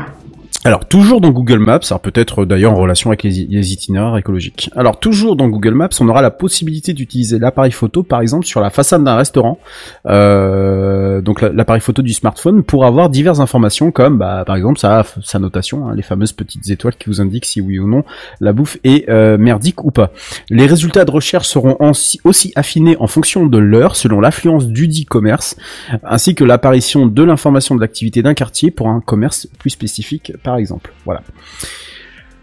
[0.69, 4.69] Alors toujours dans Google Maps, alors peut-être euh, d'ailleurs en relation avec les, itinéraires écologiques.
[4.75, 8.61] Alors toujours dans Google Maps, on aura la possibilité d'utiliser l'appareil photo par exemple sur
[8.61, 9.57] la façade d'un restaurant,
[10.05, 14.77] euh, donc la- l'appareil photo du smartphone pour avoir diverses informations comme bah, par exemple
[14.77, 15.03] sa,
[15.39, 18.03] notation, hein, les fameuses petites étoiles qui vous indiquent si oui ou non
[18.39, 20.11] la bouffe est euh, merdique ou pas.
[20.51, 25.05] Les résultats de recherche seront aussi, affinés en fonction de l'heure selon l'affluence du dit
[25.05, 25.55] commerce
[26.03, 30.58] ainsi que l'apparition de l'information de l'activité d'un quartier pour un commerce plus spécifique, par.
[31.05, 31.21] Voilà.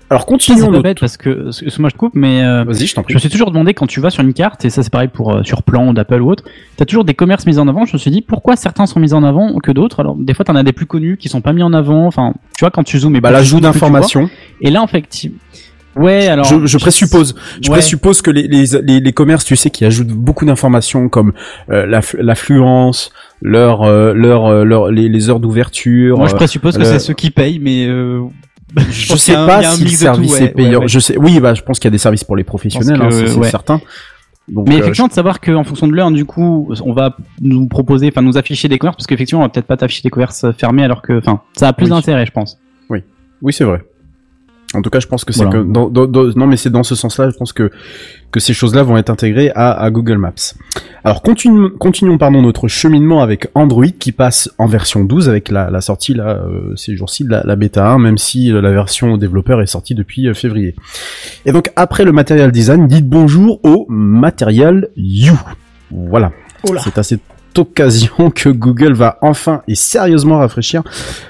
[0.08, 0.84] Alors c'est continuons notre...
[0.84, 3.12] bête parce que, excuse-moi, je coupe, mais euh, Vas-y, je t'en prie.
[3.12, 5.08] je me suis toujours demandé quand tu vas sur une carte, et ça c'est pareil
[5.08, 6.44] pour euh, sur plan d'Apple ou autre,
[6.76, 7.86] t'as toujours des commerces mis en avant.
[7.86, 9.98] Je me suis dit pourquoi certains sont mis en avant que d'autres?
[9.98, 12.06] Alors des fois t'en as des plus connus qui sont pas mis en avant.
[12.06, 14.30] Enfin, tu vois quand tu zoomes et Bah, l'ajout d'informations.
[14.60, 15.38] Et là effectivement,
[15.96, 16.44] ouais alors.
[16.44, 17.78] Je, je présuppose, je Ouais.
[17.78, 21.32] présuppose que les, les, les, les commerces, tu sais, qui ajoutent beaucoup d'informations comme
[21.72, 23.10] euh, l'aff- l'affluence,
[23.43, 26.18] leur, euh, leur, euh, leur, les, les heures d'ouverture.
[26.18, 28.22] Moi je euh, présuppose que le- c'est ceux qui payent, mais euh,
[28.91, 30.70] je pense sais un- pas si le tout, service ouais, est payant.
[30.70, 30.89] ouais, ouais.
[30.89, 33.11] Je sais, oui, bah, je pense qu'il y a des services pour les professionnels, hein,
[33.11, 33.80] c'est certain.
[34.49, 37.66] Donc, Mais euh, effectivement, de savoir qu'en fonction de l'heure, du coup, on va nous
[37.66, 40.47] proposer, enfin, nous afficher des commerces, parce qu'effectivement, on va peut-être pas t'afficher des commerces
[40.57, 41.91] fermés, alors que, enfin, ça a plus Oui.
[41.91, 42.59] d'intérêt, je pense.
[43.43, 43.82] Oui, c'est vrai.
[44.76, 45.62] En tout cas, je pense que c'est Voilà.
[45.62, 47.30] que dans, dans- dans- non, mais c'est dans ce sens-là.
[47.30, 47.70] Je pense que
[48.32, 50.32] que ces choses-là vont être intégrées à, à Google Maps.
[51.04, 55.70] Alors, continuons, continuons pardon notre cheminement avec Android qui passe en version 12 avec la,
[55.70, 58.72] la sortie là euh, ces jours-ci de la, la bêta 1, même si euh, la
[58.72, 60.74] version développeur est sortie depuis euh, février.
[61.46, 65.38] Et donc après le Material Design, dites bonjour au Material You.
[65.90, 66.32] Voilà.
[66.72, 66.80] Là.
[66.82, 67.18] C'est assez
[67.59, 70.82] occasion que Google va enfin et sérieusement rafraîchir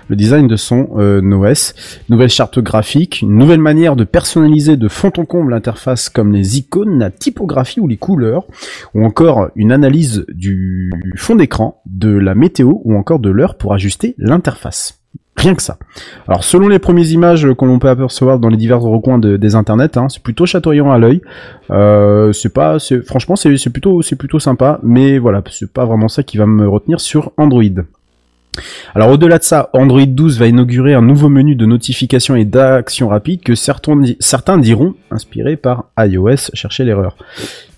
[0.09, 1.75] le design de son euh, OS.
[2.09, 6.59] Nouvelle charte graphique, une nouvelle manière de personnaliser de fond en comble l'interface comme les
[6.59, 8.47] icônes, la typographie ou les couleurs,
[8.95, 13.75] ou encore une analyse du fond d'écran, de la météo ou encore de l'heure pour
[13.75, 15.01] ajuster l'interface.
[15.37, 15.77] Rien que ça.
[16.27, 19.97] Alors selon les premières images que peut apercevoir dans les divers recoins de- des internets,
[19.97, 21.21] hein, c'est plutôt chatoyant à l'œil.
[21.71, 26.09] Euh, c'est pas, franchement c'est, c'est plutôt, c'est plutôt sympa, mais voilà, c'est pas vraiment
[26.09, 27.63] ça qui va me retenir sur Android.
[28.95, 33.09] Alors au-delà de ça, Android 12 va inaugurer un nouveau menu de notification et d'action
[33.09, 36.51] rapide que certains, di- certains diront inspiré par iOS.
[36.55, 37.17] Cherchez l'erreur.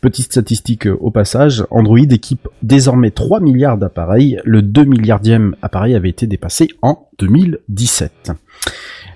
[0.00, 4.40] Petite statistique euh, au passage, Android équipe désormais 3 milliards d'appareils.
[4.44, 8.30] Le 2 milliardième appareil avait été dépassé en 2017.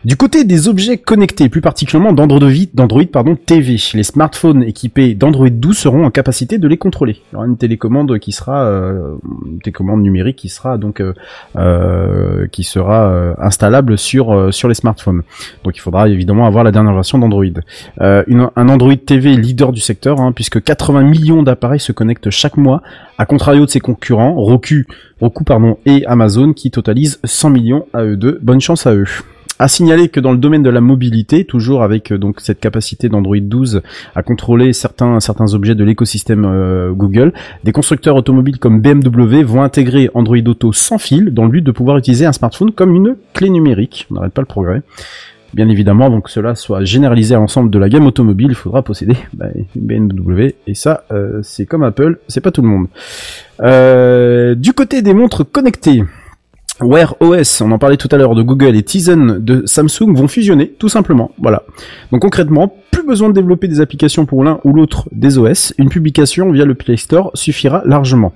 [0.05, 2.41] Du côté des objets connectés, plus particulièrement d'Android,
[3.47, 7.19] TV, les smartphones équipés d'Android 12 seront en capacité de les contrôler.
[7.31, 9.15] Il y aura une télécommande qui sera, euh,
[9.47, 11.15] une télécommande numérique qui sera donc, euh,
[11.57, 15.23] euh, qui sera euh, installable sur euh, sur les smartphones.
[15.63, 17.45] Donc il faudra évidemment avoir la dernière version d'Android.
[18.01, 22.83] Un Android TV leader du secteur, hein, puisque 80 millions d'appareils se connectent chaque mois,
[23.19, 24.89] à contrario de ses concurrents, Roku,
[25.21, 28.41] Roku pardon, et Amazon, qui totalisent 100 millions à eux deux.
[28.43, 29.07] Bonne chance à eux.
[29.63, 33.09] À signaler que dans le domaine de la mobilité, toujours avec euh, donc cette capacité
[33.09, 33.83] d'Android 12
[34.17, 37.33] à contrôler certains certains objets de l'écosystème euh, Google,
[37.63, 41.71] des constructeurs automobiles comme BMW vont intégrer Android Auto sans fil dans le but de
[41.71, 44.09] pouvoir utiliser un smartphone comme une clé numérique.
[44.11, 44.83] On n'arrête pas le progrès.
[45.55, 49.15] Bien évidemment, donc cela soit généralisé à l'ensemble de la gamme automobile, il faudra posséder
[49.33, 49.47] bah,
[49.77, 54.59] une BMW et ça, euh, c'est comme Apple, c'est pas tout le monde.
[54.61, 56.03] Du côté des montres connectées.
[56.85, 60.29] Wear OS, on en parlait tout à l'heure de Google et Tizen de Samsung vont
[60.29, 61.33] fusionner, tout simplement.
[61.39, 61.63] Voilà.
[62.11, 65.75] Donc concrètement, plus besoin de développer des applications pour l'un ou l'autre des OS.
[65.79, 68.33] Une publication via le Play Store suffira largement.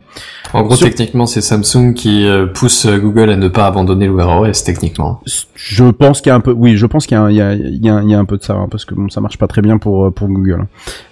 [0.52, 4.06] En gros, Sur- techniquement, c'est Samsung qui euh, pousse euh, Google à ne pas abandonner
[4.06, 5.20] le Wear OS, techniquement.
[5.54, 8.14] Je pense qu'il y a un peu, oui, je pense qu'il y y y y
[8.14, 10.06] a un peu de ça, hein, parce que bon, ça marche pas très bien pour
[10.06, 10.66] euh, pour Google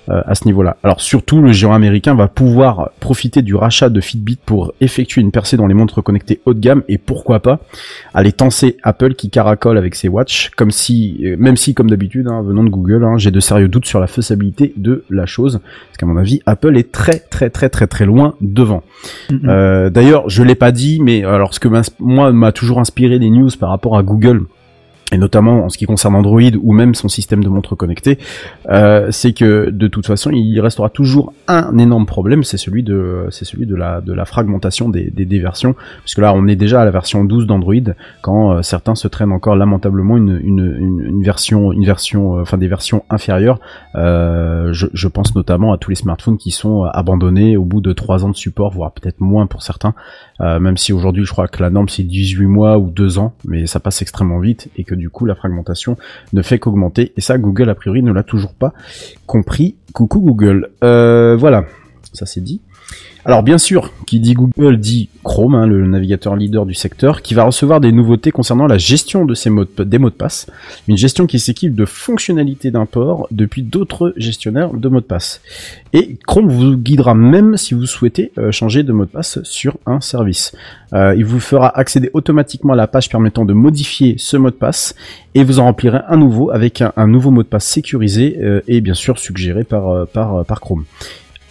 [0.08, 0.76] hein, à ce niveau-là.
[0.82, 5.30] Alors surtout, le géant américain va pouvoir profiter du rachat de Fitbit pour effectuer une
[5.30, 7.60] percée dans les montres connectées haut de gamme et pourquoi pas
[8.14, 12.42] aller tenser Apple qui caracole avec ses watch, comme si, même si comme d'habitude, hein,
[12.42, 16.06] venant de Google, j'ai de sérieux doutes sur la faisabilité de la chose, parce qu'à
[16.06, 18.82] mon avis, Apple est très très très très très loin devant.
[19.30, 19.40] Mhm.
[19.48, 21.68] Euh, D'ailleurs, je l'ai pas dit, mais alors ce que
[21.98, 24.42] moi m'a toujours inspiré les news par rapport à Google
[25.12, 28.18] et notamment en ce qui concerne Android ou même son système de montre connectée,
[28.70, 33.26] euh, c'est que de toute façon il restera toujours un énorme problème, c'est celui de
[33.30, 36.56] c'est celui de la de la fragmentation des, des, des versions, puisque là on est
[36.56, 37.74] déjà à la version 12 d'Android
[38.22, 42.56] quand euh, certains se traînent encore lamentablement une, une, une, version une version euh, enfin
[42.56, 43.60] des versions inférieures.
[43.94, 47.92] Euh, je, je pense notamment à tous les smartphones qui sont abandonnés au bout de
[47.92, 49.94] 3 ans de support, voire peut-être moins pour certains.
[50.40, 53.66] Même si aujourd'hui je crois que la norme c'est 18 mois ou 2 ans, mais
[53.66, 55.96] ça passe extrêmement vite et que du coup la fragmentation
[56.32, 57.12] ne fait qu'augmenter.
[57.16, 58.72] Et ça Google a priori ne l'a toujours pas
[59.26, 59.76] compris.
[59.92, 60.70] Coucou Google.
[60.82, 61.64] Euh, voilà,
[62.12, 62.60] ça c'est dit.
[63.26, 67.32] Alors bien sûr, qui dit Google dit Chrome, hein, le navigateur leader du secteur, qui
[67.32, 70.46] va recevoir des nouveautés concernant la gestion de ses mots de, des mots de passe,
[70.88, 75.40] une gestion qui s'équipe de fonctionnalités d'import depuis d'autres gestionnaires de mots de passe.
[75.94, 79.78] Et Chrome vous guidera même si vous souhaitez euh, changer de mot de passe sur
[79.86, 80.54] un service.
[80.92, 84.54] Euh, il vous fera accéder automatiquement à la page permettant de modifier ce mot de
[84.54, 84.94] passe
[85.34, 88.82] et vous en remplirez un nouveau avec un, nouveau mot de passe sécurisé euh, et
[88.82, 90.84] bien sûr suggéré par, par Chrome.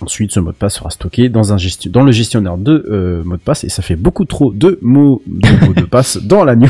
[0.04, 3.24] Ensuite, ce mot de passe sera stocké dans, un gestion, dans le gestionnaire de euh,
[3.24, 6.44] mots de passe et ça fait beaucoup trop de mots de, mots de passe dans
[6.44, 6.68] la news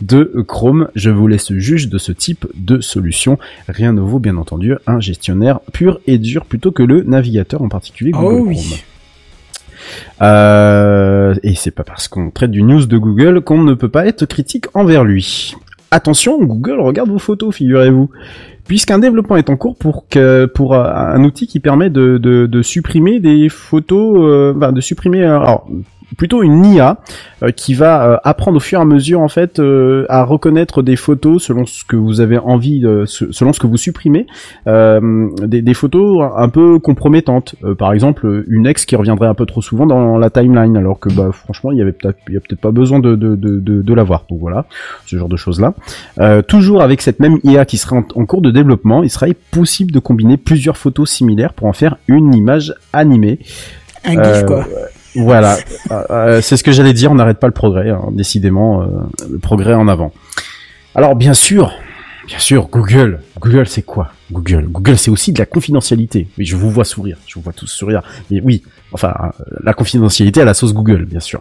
[0.00, 0.88] de Chrome.
[0.96, 3.38] Je vous laisse juge de ce type de solution.
[3.68, 7.68] Rien ne vaut bien entendu un gestionnaire pur et dur plutôt que le navigateur en
[7.68, 8.56] particulier Google Oh oui.
[8.56, 8.78] Chrome.
[10.22, 14.06] Euh, et c'est pas parce qu'on traite du news de Google qu'on ne peut pas
[14.06, 15.54] être critique envers lui.
[15.92, 18.10] Attention, Google regarde vos photos, figurez-vous.
[18.70, 22.62] Puisqu'un développement est en cours pour que pour euh, un outil qui permet de, de,
[22.62, 25.68] supprimer des photos, euh, de supprimer euh, alors
[26.16, 26.98] plutôt une IA
[27.42, 30.82] euh, qui va euh, apprendre au fur et à mesure en fait euh, à reconnaître
[30.82, 34.26] des photos selon ce que vous avez envie, de, selon ce que vous supprimez,
[34.66, 37.54] euh, des, des photos un peu compromettantes.
[37.64, 40.98] Euh, par exemple, une ex qui reviendrait un peu trop souvent dans la timeline, alors
[40.98, 43.36] que bah franchement il y avait peut-être il y a peut-être pas besoin de de
[43.36, 44.24] de, de, de l'avoir.
[44.28, 44.66] Donc voilà,
[45.06, 45.74] ce genre de choses là.
[46.18, 49.34] Euh, toujours avec cette même IA qui serait en, en cours de développement, il serait
[49.50, 53.38] possible de combiner plusieurs photos similaires pour en faire une image animée.
[54.04, 54.64] Un gif, quoi.
[55.14, 55.58] Voilà,
[55.90, 58.86] Euh, euh, c'est ce que j'allais dire, on n'arrête pas le progrès, hein, décidément, euh,
[59.30, 60.12] le progrès en avant.
[60.94, 61.72] Alors bien sûr,
[62.26, 64.12] bien sûr, Google, Google c'est quoi?
[64.30, 66.28] Google, Google c'est aussi de la confidentialité.
[66.38, 68.02] Oui, je vous vois sourire, je vous vois tous sourire.
[68.30, 71.40] Mais oui, Enfin, euh, la confidentialité à la sauce Google, bien sûr.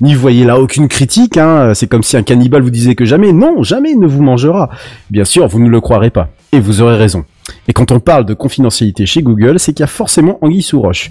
[0.00, 1.72] N'y voyez là aucune critique, hein.
[1.74, 4.68] C'est comme si un cannibale vous disait que jamais, non, jamais il ne vous mangera.
[5.10, 6.28] Bien sûr, vous ne le croirez pas.
[6.50, 7.24] Et vous aurez raison.
[7.68, 10.80] Et quand on parle de confidentialité chez Google, c'est qu'il y a forcément anguille sous
[10.80, 11.10] roche.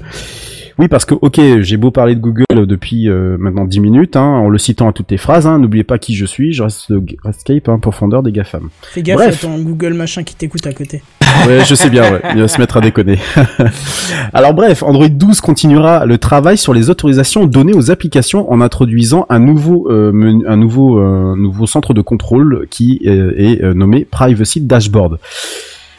[0.79, 4.21] Oui, parce que ok, j'ai beau parler de Google depuis euh, maintenant 10 minutes, hein,
[4.27, 5.47] en le citant à toutes les phrases.
[5.47, 8.69] Hein, N'oubliez pas qui je suis, je reste le Rescape, hein, profondeur des GAFAM.
[8.83, 9.43] Fais gaffe Bref.
[9.43, 11.01] à ton Google machin qui t'écoute à côté.
[11.45, 12.21] Ouais, je sais bien, ouais.
[12.33, 13.19] Il va se mettre à déconner.
[14.33, 19.25] Alors bref, Android 12 continuera le travail sur les autorisations données aux applications en introduisant
[19.29, 23.73] un nouveau, euh, menu- un nouveau, euh, nouveau centre de contrôle qui euh, est euh,
[23.73, 25.19] nommé Privacy Dashboard.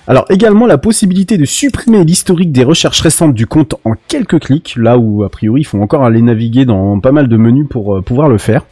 [0.08, 4.74] Alors également la possibilité de supprimer l'historique des recherches récentes du compte en quelques clics,
[4.76, 7.94] là où a priori il faut encore aller naviguer dans pas mal de menus pour
[7.94, 8.64] euh, pouvoir le faire.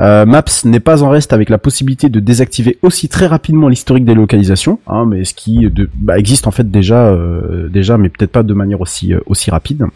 [0.00, 4.04] Euh, Maps n'est pas en reste avec la possibilité de désactiver aussi très rapidement l'historique
[4.04, 8.32] des localisations, hein, mais ce qui bah, existe en fait déjà, euh, déjà, mais peut-être
[8.32, 9.86] pas de manière aussi aussi rapide.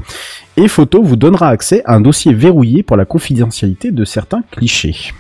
[0.57, 5.13] Et Photo vous donnera accès à un dossier verrouillé pour la confidentialité de certains clichés.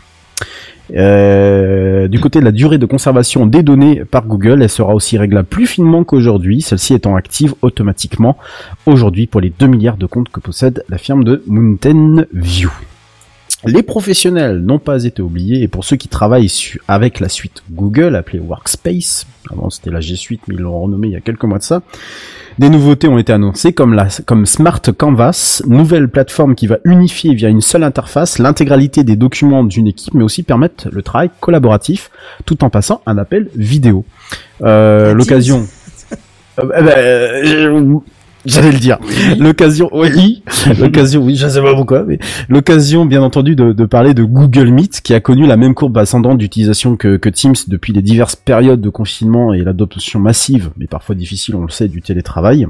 [0.92, 5.16] Euh, du côté de la durée de conservation des données par Google, elle sera aussi
[5.16, 8.36] réglable plus finement qu'aujourd'hui, celle-ci étant active automatiquement
[8.86, 12.70] aujourd'hui pour les 2 milliards de comptes que possède la firme de Mountain View.
[13.66, 16.50] Les professionnels n'ont pas été oubliés et pour ceux qui travaillent
[16.88, 21.08] avec la suite Google appelée Workspace, avant c'était la G Suite mais ils l'ont renommée
[21.08, 21.82] il y a quelques mois de ça,
[22.58, 27.34] des nouveautés ont été annoncées comme la comme Smart Canvas, nouvelle plateforme qui va unifier
[27.34, 32.10] via une seule interface l'intégralité des documents d'une équipe mais aussi permettre le travail collaboratif
[32.44, 34.04] tout en passant un appel vidéo.
[34.62, 35.14] Euh.
[35.14, 35.66] L'occasion
[36.58, 37.98] euh, bah, euh,
[38.46, 38.98] J'allais le dire.
[39.38, 40.42] L'occasion, oui,
[40.78, 42.18] l'occasion, oui, je sais pas pourquoi, mais
[42.48, 45.96] l'occasion, bien entendu, de, de parler de Google Meet, qui a connu la même courbe
[45.98, 50.86] ascendante d'utilisation que, que Teams depuis les diverses périodes de confinement et l'adoption massive, mais
[50.86, 52.66] parfois difficile, on le sait, du télétravail.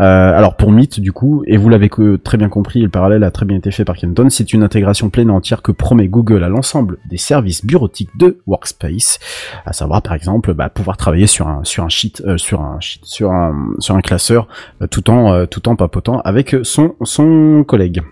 [0.00, 0.04] Euh,
[0.38, 1.90] alors pour Meet, du coup, et vous l'avez
[2.22, 5.10] très bien compris, le parallèle a très bien été fait par Kenton, c'est une intégration
[5.10, 9.18] pleine et entière que promet Google à l'ensemble des services bureautiques de Workspace,
[9.66, 12.80] à savoir par exemple bah, pouvoir travailler sur un sur un sheet, euh, sur un
[12.80, 14.48] sheet, sur un sur un classeur,
[14.82, 18.02] euh, tout euh, tout en papotant avec son son collègue.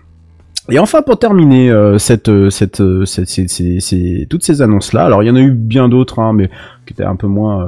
[0.71, 5.23] Et enfin pour terminer euh, cette euh, cette, euh, cette- toutes ces annonces là, alors
[5.23, 6.49] il y en a eu bien d'autres, hein, mais
[6.85, 7.67] qui étaient un peu moins euh,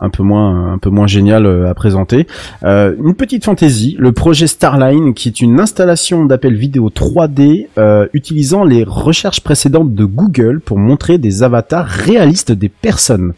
[0.00, 2.26] un peu moins un peu moins génial à présenter.
[2.64, 8.06] Euh, une petite fantaisie, le projet Starline, qui est une installation d'appel vidéo 3D euh,
[8.14, 13.32] utilisant les recherches précédentes de Google pour montrer des avatars réalistes des personnes.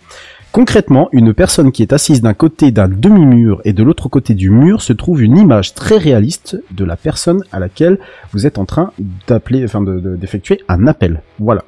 [0.57, 4.48] Concrètement, une personne qui est assise d'un côté d'un demi-mur et de l'autre côté du
[4.48, 7.98] mur se trouve une image très réaliste de la personne à laquelle
[8.32, 8.90] vous êtes en train
[9.28, 11.20] d'appeler, enfin de- de- d'effectuer un appel.
[11.38, 11.62] Voilà.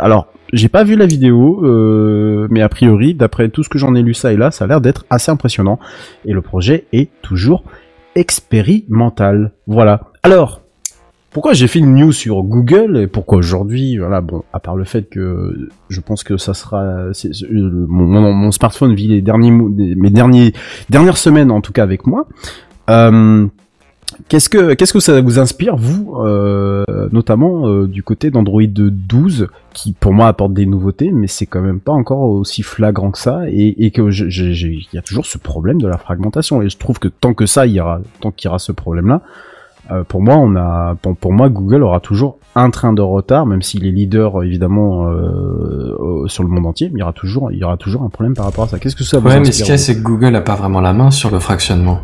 [0.00, 3.96] Alors, j'ai pas vu la vidéo, euh, mais a priori, d'après tout ce que j'en
[3.96, 5.80] ai lu ça et là, ça a l'air d'être assez impressionnant.
[6.24, 7.64] Et le projet est toujours
[8.14, 9.50] expérimental.
[9.66, 10.02] Voilà.
[10.22, 10.62] Alors,
[11.38, 14.82] pourquoi j'ai fait une news sur Google et pourquoi aujourd'hui Voilà, bon, à part le
[14.82, 17.12] fait que je pense que ça sera euh,
[17.52, 20.52] mon, smartphone vit les derniers mes derniers
[20.90, 22.26] dernières semaines en tout cas avec moi.
[22.90, 23.46] Euh,
[24.28, 26.82] Qu'est-ce que qu'est-ce que ça vous inspire vous, euh,
[27.12, 31.60] notamment euh, du côté d'Android 12, qui pour moi apporte des nouveautés, mais c'est quand
[31.60, 35.38] même pas encore aussi flagrant que ça, et, et que il y a toujours ce
[35.38, 38.32] problème de la fragmentation, et je trouve que tant que ça, il y aura tant
[38.32, 39.22] qu'il y aura ce problème-là,
[39.90, 43.46] euh, pour moi, on a pour, pour moi Google aura toujours un train de retard,
[43.46, 47.12] même s'il est leader évidemment euh, euh, sur le monde entier, mais il y aura
[47.12, 48.78] toujours il y aura toujours un problème par rapport à ça.
[48.78, 50.54] Qu'est-ce que ça vous Ouais, mais ce qu'il y a, c'est que Google a pas
[50.56, 52.00] vraiment la main sur le fractionnement.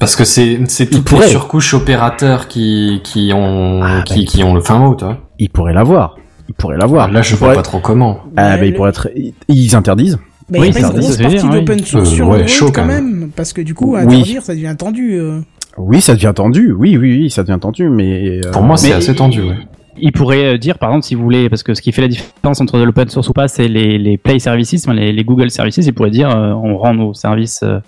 [0.00, 1.26] Parce que c'est c'est toutes pourrait.
[1.26, 4.94] les surcouches opérateurs qui qui ont Ah, bah, qui, il qui ont le fin mot,
[4.94, 5.18] toi.
[5.38, 6.16] Il pourrait l'avoir.
[6.48, 7.10] Il pourrait l'avoir.
[7.10, 8.20] Là, je Il vois pourrait- pas trop comment.
[8.36, 9.08] Ah, bah, il le- pourrait être.
[9.48, 10.18] Ils interdisent.
[10.50, 11.50] Bah, Oui, il y a pas une grosse partie oui.
[11.60, 14.00] d'open source Euh, sur ouais, Android chaud, quand quand même, parce que du coup, Oui.
[14.00, 15.12] interdire, ça devient tendu.
[15.20, 15.40] euh.
[15.78, 16.72] Oui, ça devient tendu.
[16.72, 18.40] Oui, oui, oui, ça devient tendu, mais.
[18.44, 19.56] euh, Pour moi, c'est assez tendu, ouais.
[20.00, 22.08] Il pourrait euh, dire, par exemple, si vous voulez, parce que ce qui fait la
[22.08, 25.78] différence entre l'open source ou pas, c'est les, les Play Services, les, les Google Services.
[25.84, 27.80] Il pourrait dire, euh, on rend nos services euh,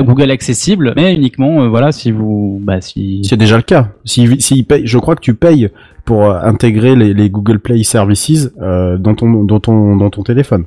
[0.00, 3.22] Google accessibles, mais uniquement, euh, voilà, si vous, bah, si.
[3.24, 3.88] C'est déjà le cas.
[4.04, 5.70] Si, si paye, je crois que tu payes
[6.04, 10.64] pour intégrer les, les Google Play Services euh, dans ton dans ton dans ton téléphone.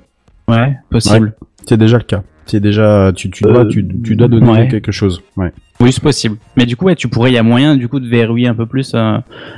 [0.48, 1.34] Ouais, possible.
[1.66, 2.24] C'est déjà le cas.
[2.46, 4.68] C'est déjà tu tu dois tu, tu dois donner ouais.
[4.68, 5.22] quelque chose.
[5.38, 5.52] Ouais.
[5.82, 6.38] Oui, c'est possible.
[6.56, 8.54] Mais du coup, ouais, tu pourrais, il y a moyen, du coup, de verrouiller un
[8.56, 9.18] peu plus euh,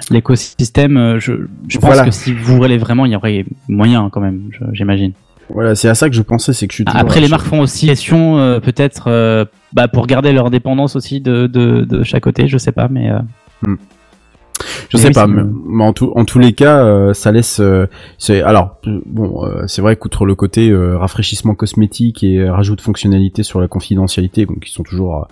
[0.09, 0.97] l'écosystème.
[0.97, 1.33] euh, Je,
[1.67, 2.05] je pense Voilà.
[2.05, 5.11] que si vous voulez vraiment, il y aurait moyen quand même, j'imagine.
[5.49, 6.85] Voilà, c'est à ça que je pensais, c'est que je suis.
[6.85, 11.19] toujours Après, les marques font aussi question, euh, peut-être, bah, pour garder leur dépendance aussi
[11.19, 13.11] de, de, de chaque côté, je sais pas, mais.
[13.11, 13.19] euh,
[14.89, 17.59] Je Mais sais oui, pas, mais, en, tout, en tous les cas, euh, ça laisse.
[17.59, 22.81] euh, c'est alors euh, bon, c'est vrai qu'outre le côté rafraîchissement cosmétique et rajout de
[22.81, 25.27] fonctionnalités sur la confidentialité, bon, qui sont toujours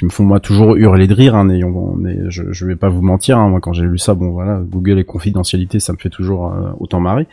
[0.00, 1.34] qui me font moi toujours hurler de rire.
[1.34, 3.36] Hein, on est- je, je vais pas vous mentir.
[3.36, 6.46] Hein, moi, quand j'ai lu ça, bon voilà, Google et confidentialité, ça me fait toujours
[6.46, 7.26] euh, autant marrer.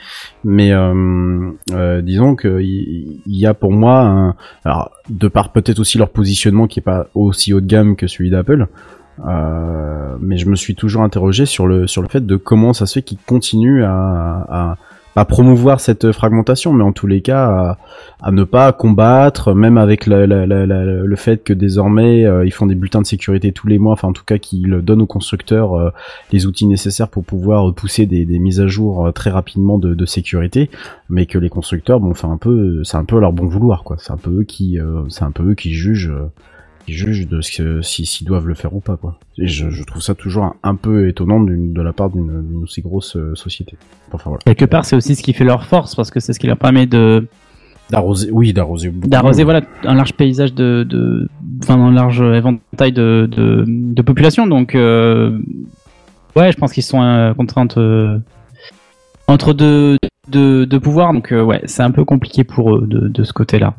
[0.44, 5.54] Mais euh, euh, disons que il il y, a pour moi, un, alors de par
[5.54, 8.68] peut-être aussi leur positionnement qui est pas aussi haut de gamme que celui d'Apple.
[9.26, 12.86] Euh, mais je me suis toujours interrogé sur le sur le fait de comment ça
[12.86, 14.78] se fait qu'ils continuent à, à,
[15.18, 17.76] à promouvoir cette fragmentation, mais en tous les cas
[18.22, 23.02] à, ne pas combattre, même avec le fait que désormais euh, ils font des bulletins
[23.02, 25.90] de sécurité tous les mois, enfin en tout cas qu'ils donnent aux constructeurs euh,
[26.32, 30.70] les outils nécessaires pour pouvoir pousser des, mises à jour euh, très rapidement de, sécurité,
[31.10, 33.98] mais que les constructeurs, bon, un peu, c'est un peu leur bon vouloir, quoi.
[34.00, 36.14] C'est un peu eux qui, euh, c'est un peu eux qui jugent.
[36.88, 39.20] Qui jugent de ce s'ils doivent le faire ou pas quoi.
[39.38, 42.82] Et je, je trouve ça toujours un, un peu étonnant de la part d'une aussi
[42.82, 43.78] grosse euh, société.
[44.14, 44.40] Enfin voilà.
[44.46, 46.58] Quelque part, c'est aussi ce qui fait leur force parce que c'est ce qui leur
[46.58, 47.28] permet de
[47.90, 48.92] D'arroser, oui, d'arroser.
[48.94, 51.30] d'arroser voilà un large paysage de, de
[51.64, 54.46] enfin un large éventail de de, de population.
[54.48, 55.38] Donc euh,
[56.36, 58.18] ouais, je pense qu'ils sont euh, contraints euh,
[59.28, 59.98] entre deux
[60.30, 61.14] de, de pouvoir.
[61.14, 63.76] Donc ouais, c'est un peu compliqué pour eux de, de ce côté-là.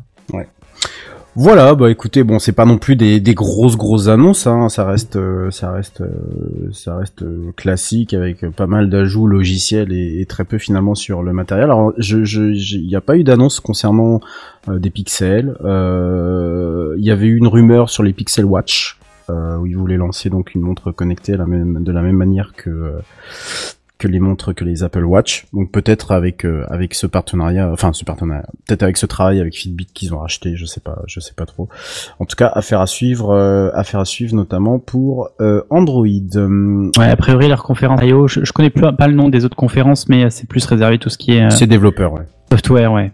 [1.41, 4.83] Voilà, bah écoutez, bon, c'est pas non plus des, des grosses grosses annonces, hein, ça
[4.83, 10.25] reste, euh, ça reste, euh, ça reste euh, classique avec pas mal d'ajouts logiciels et,
[10.27, 11.63] très peu finalement sur le matériel.
[11.63, 14.19] Alors, je, je, il n'y a pas eu d'annonce concernant
[14.67, 15.55] des pixels.
[15.63, 20.53] Il y avait eu une rumeur sur les Pixel Watch où ils voulaient lancer donc
[20.55, 22.95] une montre connectée de la même manière que
[23.99, 25.45] que les montres que les Apple Watch.
[25.53, 29.55] Donc peut-être avec euh, avec ce partenariat, enfin ce partenariat, peut-être avec ce travail avec
[29.55, 31.67] Fitbit qu'ils ont racheté, je sais pas, je sais pas trop.
[32.17, 36.05] En tout cas, affaire à suivre, euh, affaire à suivre notamment pour euh, Android.
[36.07, 39.57] Ouais, a priori leur conférence IO, je, je connais plus pas le nom des autres
[39.57, 42.25] conférences, mais c'est plus réservé tout ce qui est euh, C'est développeur, ouais.
[42.49, 43.11] software, ouais.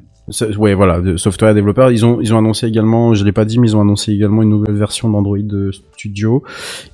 [0.58, 1.92] Ouais, voilà, de software développeur.
[1.92, 4.42] Ils ont, ils ont annoncé également, je l'ai pas dit, mais ils ont annoncé également
[4.42, 6.42] une nouvelle version d'Android euh, Studio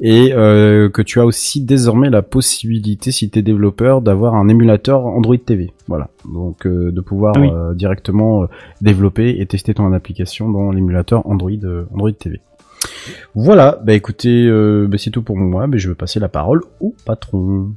[0.02, 4.50] et euh, que tu as aussi désormais la possibilité, si tu es développeur, d'avoir un
[4.50, 5.72] émulateur Android TV.
[5.88, 7.50] Voilà, donc euh, de pouvoir Ah oui.
[7.54, 8.48] euh, directement
[8.82, 12.42] développer et tester ton application dans l'émulateur Android euh, Android TV.
[13.36, 15.68] Voilà, bah écoutez, euh, bah, c'est tout pour moi.
[15.68, 17.70] Mais je vais passer la parole au patron.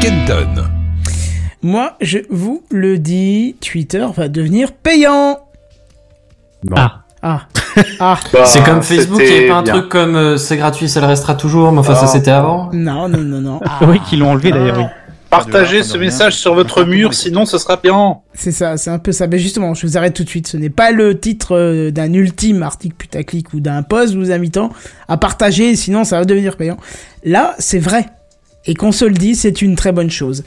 [0.00, 0.81] Kenton.
[1.62, 5.38] Moi, je vous le dis, Twitter va devenir payant.
[6.64, 6.76] Bon.
[6.76, 6.98] Ah.
[7.22, 7.42] Ah.
[8.00, 8.18] Ah.
[8.34, 9.72] Bah, c'est comme Facebook, il n'y avait pas un bien.
[9.78, 12.06] truc comme euh, c'est gratuit, ça le restera toujours, mais enfin ça Ah.
[12.06, 12.68] c'était avant.
[12.74, 13.60] Non, non, non, non.
[13.64, 13.78] Ah.
[13.88, 14.76] Oui, qu'ils l'ont enlevé d'ailleurs.
[14.76, 14.84] oui.
[15.30, 18.22] Partagez ce message sur votre mur, sinon ce sera payant.
[18.34, 19.26] C'est ça, c'est un peu ça.
[19.26, 20.46] Mais justement, je vous arrête tout de suite.
[20.46, 24.68] Ce n'est pas le titre euh, d'un ultime article putaclic ou d'un post vous invitant
[25.08, 26.76] à partager, sinon ça va devenir payant.
[27.24, 28.04] Là, c'est vrai.
[28.66, 30.44] Et qu'on se le dise, c'est une très bonne chose.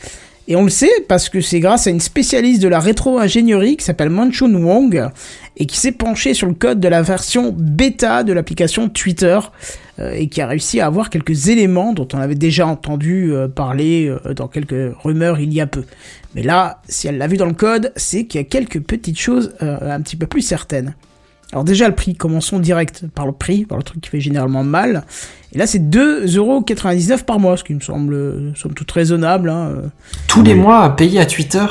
[0.48, 3.84] Et on le sait parce que c'est grâce à une spécialiste de la rétro-ingénierie qui
[3.84, 5.10] s'appelle Manchun Wong
[5.58, 9.40] et qui s'est penchée sur le code de la version bêta de l'application Twitter
[9.98, 13.48] euh, et qui a réussi à avoir quelques éléments dont on avait déjà entendu euh,
[13.48, 15.84] parler euh, dans quelques rumeurs il y a peu.
[16.36, 19.20] Mais là, si elle l'a vu dans le code, c'est qu'il y a quelques petites
[19.20, 20.94] choses un petit peu plus certaines.
[21.52, 24.64] Alors déjà le prix, commençons direct par le prix, par le truc qui fait généralement
[24.64, 25.04] mal.
[25.54, 29.50] Et là c'est 2,99€ par mois, ce qui me semble euh, somme toute raisonnable.
[29.50, 29.92] Hein.
[30.28, 31.66] Tous les mois à payer à Twitter?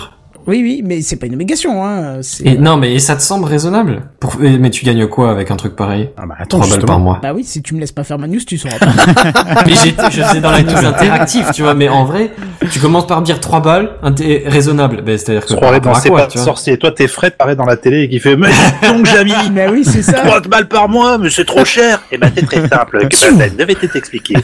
[0.47, 1.85] Oui, oui, mais c'est pas une obligation.
[1.87, 2.21] Hein.
[2.45, 4.37] Et non, mais et ça te semble raisonnable Pour...
[4.43, 6.11] et- Mais tu gagnes quoi avec un truc pareil?
[6.17, 7.19] Ah bah attends, 3 balles par mois.
[7.23, 9.63] Bah oui, si tu me laisses pas faire ma news, tu sauras pas.
[9.67, 12.31] mais j'étais, je faisais dans la news interactive, tu vois, mais en vrai,
[12.71, 15.03] tu commences par dire 3 balles, inté- raisonnable.
[15.03, 16.45] Ben, c'est-à-dire que rapport dans à C'est quoi, pas tu vois?
[16.45, 16.77] sorcier.
[16.79, 18.49] Toi, t'es Fred, paraît dans la télé et qui fait, mais
[18.87, 20.19] donc, Jamy, mais oui, c'est ça.
[20.19, 22.03] 3 balles par mois, mais c'est trop cher.
[22.13, 23.09] Eh ben, c'est très simple.
[23.09, 24.35] Que ben, devait t'expliquer?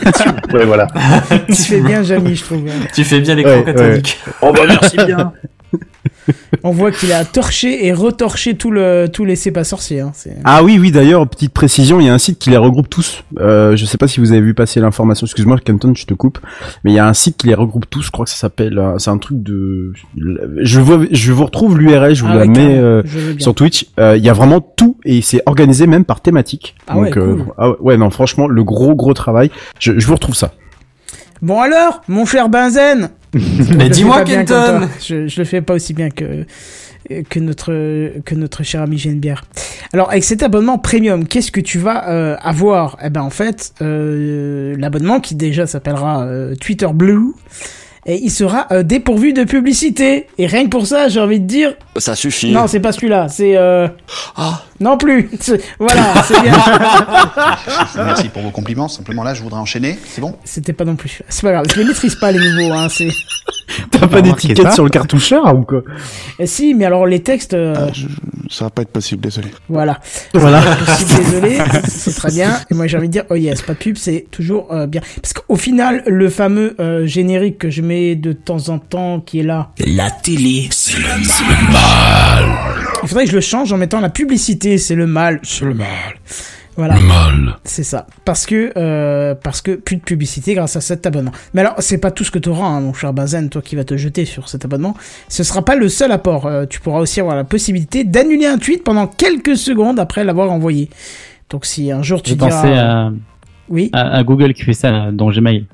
[0.52, 0.86] ouais, voilà.
[1.46, 2.62] tu fais bien, Jamy, je trouve.
[2.94, 4.18] Tu fais bien les Ouais, catholiques.
[4.42, 5.32] Oh, bah, merci bien.
[6.62, 10.00] On voit qu'il a torché et retorché tout le, tout les c'est pas sorcier.
[10.00, 10.12] Hein.
[10.44, 13.24] Ah oui, oui, d'ailleurs, petite précision, il y a un site qui les regroupe tous.
[13.38, 16.38] Euh, je sais pas si vous avez vu passer l'information, excuse-moi, Canton, je te coupe,
[16.84, 18.78] mais il y a un site qui les regroupe tous, je crois que ça s'appelle,
[18.78, 19.92] euh, c'est un truc de...
[20.58, 23.02] Je, vois, je vous retrouve l'URL, je vous Ah la mets euh,
[23.38, 23.86] sur Twitch.
[23.98, 26.74] Euh, Il y a vraiment tout, et c'est organisé même par thématique.
[26.86, 27.46] Ah ouais, cool.
[27.58, 30.52] ah ouais, ouais, non, franchement, le gros, gros travail, je, je vous retrouve ça.
[31.42, 36.10] Bon alors, mon cher Benzen Mais dis-moi, Kenton je, je le fais pas aussi bien
[36.10, 36.44] que
[37.28, 37.72] que notre
[38.24, 39.44] que notre cher ami Genebière.
[39.92, 42.96] Alors avec cet abonnement premium, qu'est-ce que tu vas euh, avoir?
[43.02, 47.32] Eh ben en fait, euh, l'abonnement qui déjà s'appellera euh, Twitter Blue
[48.06, 50.26] et il sera euh, dépourvu de publicité.
[50.38, 52.52] Et rien que pour ça, j'ai envie de dire Ça suffit.
[52.52, 53.88] non, c'est pas celui-là, c'est euh...
[54.36, 54.62] Ah.
[54.80, 55.30] Non plus.
[55.78, 56.52] Voilà, c'est bien.
[57.96, 58.88] Merci pour vos compliments.
[58.88, 59.98] Simplement là, je voudrais enchaîner.
[60.06, 60.36] C'est bon?
[60.44, 61.22] C'était pas non plus.
[61.28, 62.72] C'est pas grave, je les maîtrise pas les nouveaux.
[62.72, 63.08] Hein, c'est.
[63.92, 65.82] T'as pas d'étiquette sur le cartoucheur ou quoi?
[66.38, 67.54] Eh, si, mais alors les textes.
[67.54, 68.06] euh, Euh, je-
[68.48, 69.48] Ça va pas être possible, désolé.
[69.68, 70.00] Voilà.
[70.34, 70.60] Voilà.
[70.60, 72.58] Possible, désolé, c'est très bien.
[72.70, 75.00] Et moi j'ai envie de dire, oh yes, pas de pub, c'est toujours euh, bien.
[75.22, 79.38] Parce qu'au final, le fameux euh, générique que je mets de temps en temps, qui
[79.40, 81.06] est là, La télé, c'est le
[83.02, 85.74] il faudrait que je le change en mettant la publicité, c'est le mal, c'est le
[85.74, 85.88] mal.
[86.76, 86.94] Voilà.
[86.94, 87.56] Mal.
[87.64, 88.06] C'est ça.
[88.24, 91.32] Parce que euh, parce que plus de publicité grâce à cet abonnement.
[91.52, 93.76] Mais alors, c'est pas tout ce que tu auras, hein, mon cher Benzen, toi qui
[93.76, 94.96] vas te jeter sur cet abonnement.
[95.28, 96.46] Ce sera pas le seul apport.
[96.46, 100.50] Euh, tu pourras aussi avoir la possibilité d'annuler un tweet pendant quelques secondes après l'avoir
[100.52, 100.88] envoyé.
[101.50, 102.48] Donc si un jour tu diras...
[102.48, 103.12] pensé à,
[103.68, 103.90] Oui.
[103.92, 105.66] à, à Google qui fait ça euh, dans Gmail.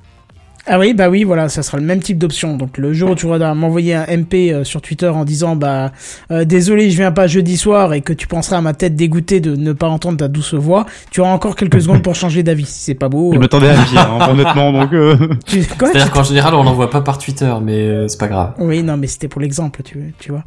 [0.68, 2.56] Ah oui, bah oui, voilà, ça sera le même type d'option.
[2.56, 5.92] Donc le jour où tu vas m'envoyer un MP euh, sur Twitter en disant bah
[6.32, 9.40] euh, désolé, je viens pas jeudi soir et que tu penseras à ma tête dégoûtée
[9.40, 12.66] de ne pas entendre ta douce voix, tu auras encore quelques secondes pour changer d'avis.
[12.66, 13.30] Si c'est pas beau.
[13.32, 14.92] Je euh, m'attendais à pire, hein, honnêtement, donc.
[14.92, 15.64] euh, tu...
[15.78, 18.54] quoi, C'est-à-dire qu'en général, on l'envoie pas par Twitter, mais euh, c'est pas grave.
[18.58, 20.42] Oui, non, mais c'était pour l'exemple, tu, tu vois.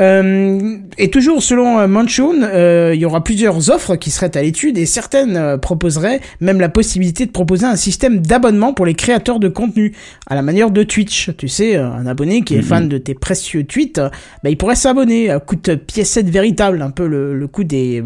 [0.00, 4.42] Euh, et toujours selon euh, Manchun, euh, il y aura plusieurs offres qui seraient à
[4.42, 8.94] l'étude et certaines euh, proposeraient même la possibilité de proposer un système d'abonnement pour les
[8.94, 9.94] créateurs de contenu,
[10.26, 11.30] à la manière de Twitch.
[11.38, 14.00] Tu sais, un abonné qui est fan de tes précieux tweets,
[14.42, 18.02] bah, il pourrait s'abonner à coup de piécette véritable, un peu le, le coup des...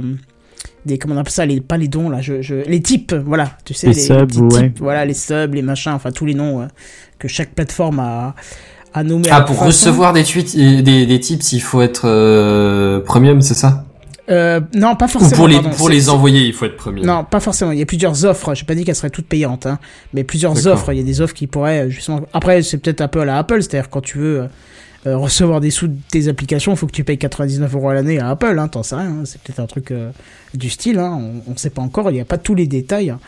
[0.86, 3.51] Des, comment on appelle ça, les, pas les dons là, je, je, les types, voilà,
[3.64, 4.62] tu sais, Les les, subs, petits ouais.
[4.62, 6.66] types, voilà, les subs, les machins, enfin tous les noms
[7.18, 8.34] que chaque plateforme a,
[9.30, 13.55] Ah, pour recevoir des tweets, et des, des tips, il faut être euh, premium, c'est
[13.55, 13.84] ça?
[14.30, 15.36] Euh, non, pas Ou forcément.
[15.36, 17.07] pour les, pardon, pour les envoyer, il faut être premium.
[17.07, 17.72] Non, pas forcément.
[17.72, 18.55] Il y a plusieurs offres.
[18.55, 19.78] J'ai pas dit qu'elles seraient toutes payantes, hein,
[20.12, 20.92] mais plusieurs offres.
[20.92, 22.20] Il y a des offres qui pourraient euh, justement.
[22.34, 24.49] Après, c'est peut-être un peu à la Apple, c'est-à-dire quand tu veux
[25.07, 27.94] euh, recevoir des sous de tes applications, il faut que tu payes 99 euros à
[27.94, 28.59] l'année à Apple.
[28.59, 29.07] Hein, T'en sais rien.
[29.07, 29.22] hein.
[29.24, 30.11] C'est peut-être un truc euh,
[30.53, 30.99] du style.
[30.99, 32.11] Hein, on, on sait pas encore.
[32.11, 33.09] Il n'y a pas tous les détails.
[33.09, 33.20] hein.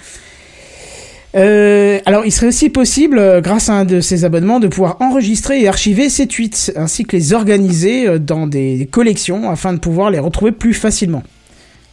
[1.37, 4.97] Euh, alors, il serait aussi possible, euh, grâce à un de ces abonnements, de pouvoir
[5.01, 9.72] enregistrer et archiver ces tweets, ainsi que les organiser euh, dans des, des collections afin
[9.72, 11.22] de pouvoir les retrouver plus facilement.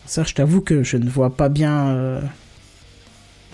[0.06, 1.90] Ça, je t'avoue que je ne vois pas bien.
[1.90, 2.20] euh,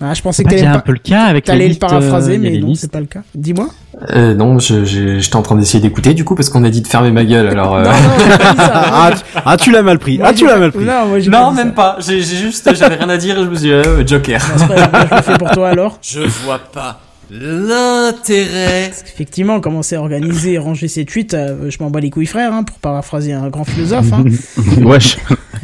[0.00, 1.68] Ah, je pensais que C'est t'allais un pas- peu le cas avec les t'allais le
[1.68, 3.20] listes, paraphraser, euh, mais non, c'est pas le cas.
[3.34, 3.68] Dis-moi.
[4.10, 6.82] Euh, non, je, je, j'étais en train d'essayer d'écouter, du coup, parce qu'on a dit
[6.82, 7.76] de fermer ma gueule, alors...
[7.76, 8.72] euh, Non, non, j'ai pas dit ça.
[8.74, 10.18] Ah, tu, ah, tu l'as mal pris.
[10.18, 10.84] Moi, Ah, tu l'as mal pris.
[10.84, 11.72] Non, moi, même ça.
[11.74, 11.96] pas.
[12.00, 14.40] J'ai, juste, j'avais rien à dire et je me suis dit, euh, Joker.
[14.58, 15.98] Non, pas je le fais pour toi alors.
[16.02, 16.98] Je vois pas
[17.30, 18.88] l'intérêt.
[18.88, 22.52] Effectivement, commencer à organiser et ranger ses tweets, euh, je m'en bats les couilles frère,
[22.52, 24.12] hein, pour paraphraser un grand philosophe.
[24.12, 24.24] Hein.
[24.82, 25.18] Wesh.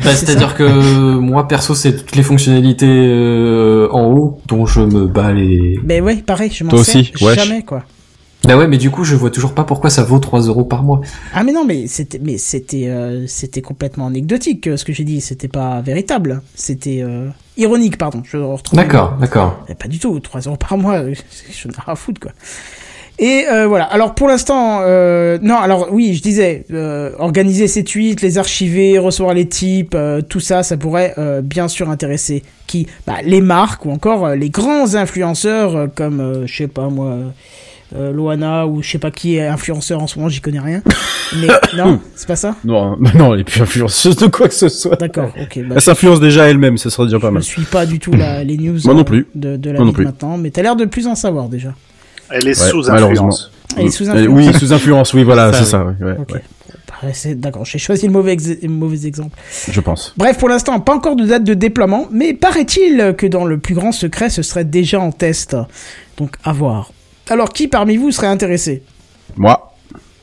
[0.05, 5.07] Bah, c'est-à-dire que moi, perso, c'est toutes les fonctionnalités euh, en haut dont je me
[5.07, 5.79] bats les...
[5.85, 7.37] Mais ouais, pareil, je m'en Toi sers aussi, wesh.
[7.37, 7.85] jamais quoi.
[8.45, 10.83] Bah ouais, mais du coup, je vois toujours pas pourquoi ça vaut 3 euros par
[10.83, 11.03] mois.
[11.35, 15.05] Ah mais non, mais c'était, mais c'était, euh, c'était complètement anecdotique euh, ce que j'ai
[15.05, 15.21] dit.
[15.21, 16.41] C'était pas véritable.
[16.55, 17.29] C'était euh,
[17.61, 18.23] ironique, pardon.
[18.25, 18.77] Je retrouve.
[18.77, 19.65] D'accord, d'accord.
[19.79, 22.33] Pas du tout, 3 euros par mois, je n'ai rien à foutre, quoi.
[23.21, 27.85] Et euh, voilà, alors pour l'instant, euh, non, alors oui, je disais, euh, organiser ses
[27.85, 29.95] tweets, les archiver, recevoir les types,
[30.31, 32.87] tout ça, ça pourrait bien sûr intéresser qui?
[33.07, 37.19] Bah, Les marques ou encore les grands influenceurs comme, je sais pas moi,
[37.95, 40.83] euh, Loana ou je sais pas qui est influenceur en ce moment, j'y connais rien.
[41.41, 42.57] Mais non, c'est pas ça?
[42.65, 44.97] Non, bah non, elle est plus influenceuse de quoi que ce soit.
[44.97, 45.59] D'accord, ok.
[45.67, 47.43] Bah, Elle s'influence déjà elle-même, ça serait déjà pas je ne mal.
[47.43, 49.27] suis pas du tout la, les news Moi non euh, plus.
[49.35, 50.05] de, de la Moi non vie de plus.
[50.05, 51.75] maintenant, mais t'as l'air de plus en savoir déjà.
[52.31, 53.29] Elle est Ouais, sous malheureusement.
[53.29, 53.51] influence.
[53.77, 54.29] Elle est sous influence.
[54.47, 56.33] Oui, sous influence, oui, voilà, c'est ça, ouais, ouais, Ok.
[56.33, 56.43] ouais,
[57.03, 59.37] Bah, D'accord, j'ai choisi le mauvais, ex- mauvais exemple.
[59.71, 60.13] je pense.
[60.17, 63.75] Bref, pour l'instant, pas encore de date de déploiement, mais paraît-il que dans le plus
[63.75, 65.57] grand secret, ce serait déjà en test.
[66.19, 66.93] Donc, à voir.
[67.31, 68.83] Alors, qui parmi vous serait intéressé
[69.37, 69.73] Moi,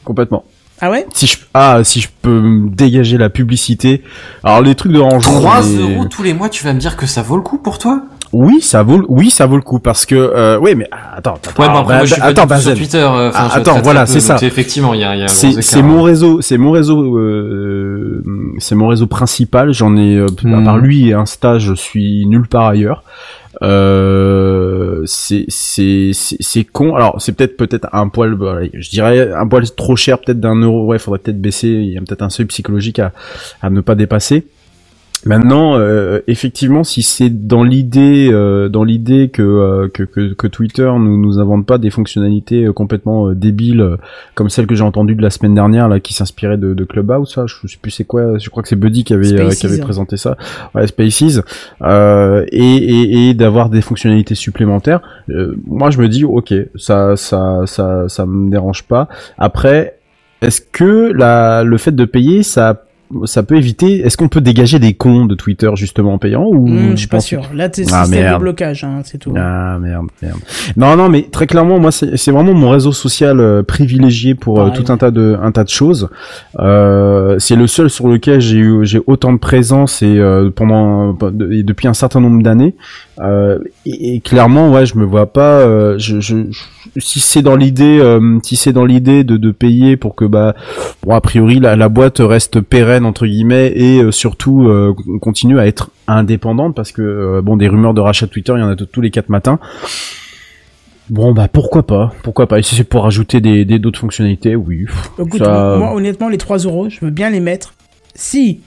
[0.04, 0.44] complètement.
[0.80, 4.04] Ah ouais Si je, ah, si je peux me dégager la publicité.
[4.44, 5.40] Alors, les trucs de rangement.
[5.40, 7.58] 3 les- euros tous les mois, tu vas me dire que ça vaut le coup
[7.58, 8.02] pour toi?
[8.34, 11.16] Oui, ça vaut, le- oui, ça vaut le coup parce que, euh, oui, mais ah,
[11.16, 12.76] attends, attends, Ouais, après, bah, moi, je suis attends, pas sur.
[12.76, 12.98] Twitter.
[12.98, 14.38] euh, Ah, attends, très, très voilà, c'est ça.
[14.42, 18.22] Effectivement, il y a, y a un C'est mon réseau, c'est mon réseau, euh,
[18.60, 19.74] c'est mon réseau principal.
[19.74, 20.66] J'en ai, euh, à Hmm.
[20.66, 23.04] part lui et Insta, je suis nulle part ailleurs.
[23.64, 26.96] Euh, c'est c'est c'est con.
[26.96, 30.56] Alors c'est peut-être peut-être un poil, bah, je dirais un poil trop cher, peut-être d'un
[30.56, 30.86] euro.
[30.86, 31.68] Ouais, faudrait peut-être baisser.
[31.68, 33.14] Il y a peut-être un seuil psychologique à
[33.62, 34.48] à ne pas dépasser.
[35.26, 40.48] Maintenant, euh, effectivement, si c'est dans l'idée, euh, dans l'idée que, euh, que, que que
[40.48, 43.98] Twitter nous nous invente pas des fonctionnalités euh, complètement euh, débiles euh,
[44.36, 47.34] comme celle que j'ai entendue de la semaine dernière là, qui s'inspirait de, de Clubhouse,
[47.34, 49.80] ça, je sais plus c'est quoi, je crois que c'est Buddy qui avait qui avait
[49.80, 50.38] présenté ça,
[50.76, 51.42] ouais, Spaces,
[51.82, 55.02] euh, et et, et d'avoir des fonctionnalités supplémentaires.
[55.30, 59.08] euh, moi, je me dis, ok, ça ça ça ça me dérange pas.
[59.38, 59.98] Après,
[60.42, 62.84] est-ce que la le fait de payer, ça
[63.26, 64.00] ça peut éviter.
[64.06, 67.08] Est-ce qu'on peut dégager des comptes de Twitter justement en payant ou Hmm, je suis
[67.08, 67.42] pas sûr.
[67.54, 68.42] Là, t'es Ah, système de merde.
[68.42, 69.34] blocage, hein, c'est tout.
[69.38, 70.38] Ah merde, merde.
[70.76, 74.60] Non, non, mais très clairement, moi, c'est c'est vraiment mon réseau social euh, privilégié pour
[74.62, 76.10] euh, tout un tas de un tas de choses.
[76.60, 80.20] Euh, c'est le seul sur lequel j'ai eu j'ai autant de présence et
[80.56, 81.18] pendant
[81.52, 82.76] et depuis un certain nombre d'années.
[83.86, 85.98] Et, et clairement, ouais, je me vois pas.
[85.98, 88.02] je, je, je- si c'est dans l'idée,
[88.44, 90.56] si c'est dans l'idée de, de payer pour que bah,
[91.04, 95.60] bon, a priori la, la boîte reste pérenne entre guillemets et euh, surtout euh, continue
[95.60, 98.70] à être indépendante parce que euh, bon, des rumeurs de rachat Twitter, il y en
[98.70, 99.60] a tous les quatre matins.
[101.10, 102.60] Bon bah pourquoi pas, pourquoi pas?
[102.60, 104.86] Et si c'est pour ajouter des des- d'autres fonctionnalités, oui.
[105.18, 107.74] Écoute, ça- moi, honnêtement, les 3 euros, je veux bien les mettre.
[108.14, 108.60] Si,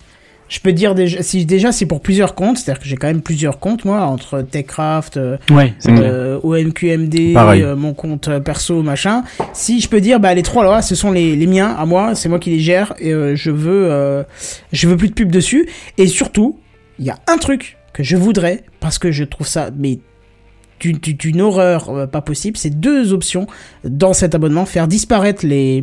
[0.50, 3.22] je peux dire déjà, si déjà c'est pour plusieurs comptes, c'est-à-dire que j'ai quand même
[3.22, 5.72] plusieurs comptes, moi, entre TechCraft, euh, Ouais,
[6.02, 7.32] euh, OMQMD,
[7.62, 9.22] euh, mon compte euh, perso, machin.
[9.54, 12.14] Si je peux dire, bah les trois là, ce sont les, les miens à moi,
[12.14, 14.24] c'est moi qui les gère et euh, je veux, euh,
[14.72, 15.68] je veux plus de pub dessus.
[15.96, 16.58] Et surtout,
[16.98, 20.00] il y a un truc que je voudrais parce que je trouve ça, mais
[20.80, 23.46] d'une- horreur pas possible, c'est deux options
[23.84, 25.82] dans cet abonnement faire disparaître les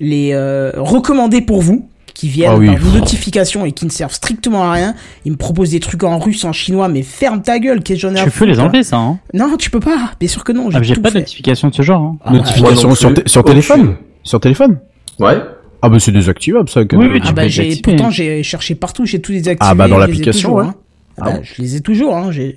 [0.00, 2.66] les euh, recommandés pour vous qui viennent Ah oui.
[2.66, 4.94] par vos notifications et qui ne servent strictement à rien.
[5.24, 8.08] Ils me proposent des trucs en russe, en chinois, mais ferme ta gueule, qu'est-ce que
[8.08, 9.18] j'en ai à Tu peux les enlever, ça, hein.
[9.34, 10.12] non, tu peux pas.
[10.18, 10.68] Bien sûr que non.
[10.72, 11.18] Ah, J'ai tout pas de fait.
[11.20, 12.02] notification de ce genre.
[12.02, 12.16] hein.
[12.24, 12.94] Ah, bah, Notification
[13.26, 14.78] sur, téléphone Sur téléphone
[15.18, 15.36] Ouais.
[15.82, 16.84] Ah bah c'est désactivable ça.
[16.84, 19.58] que- Oui, oui, ah tu bah peux j'ai pourtant j'ai cherché partout, j'ai tout désactivé.
[19.70, 20.66] Ah bah, dans l'application, toujours, ouais.
[20.66, 20.74] hein.
[21.16, 21.40] Ah Ah bah, bon.
[21.42, 22.16] je les ai toujours.
[22.16, 22.30] Hein.
[22.34, 22.56] Et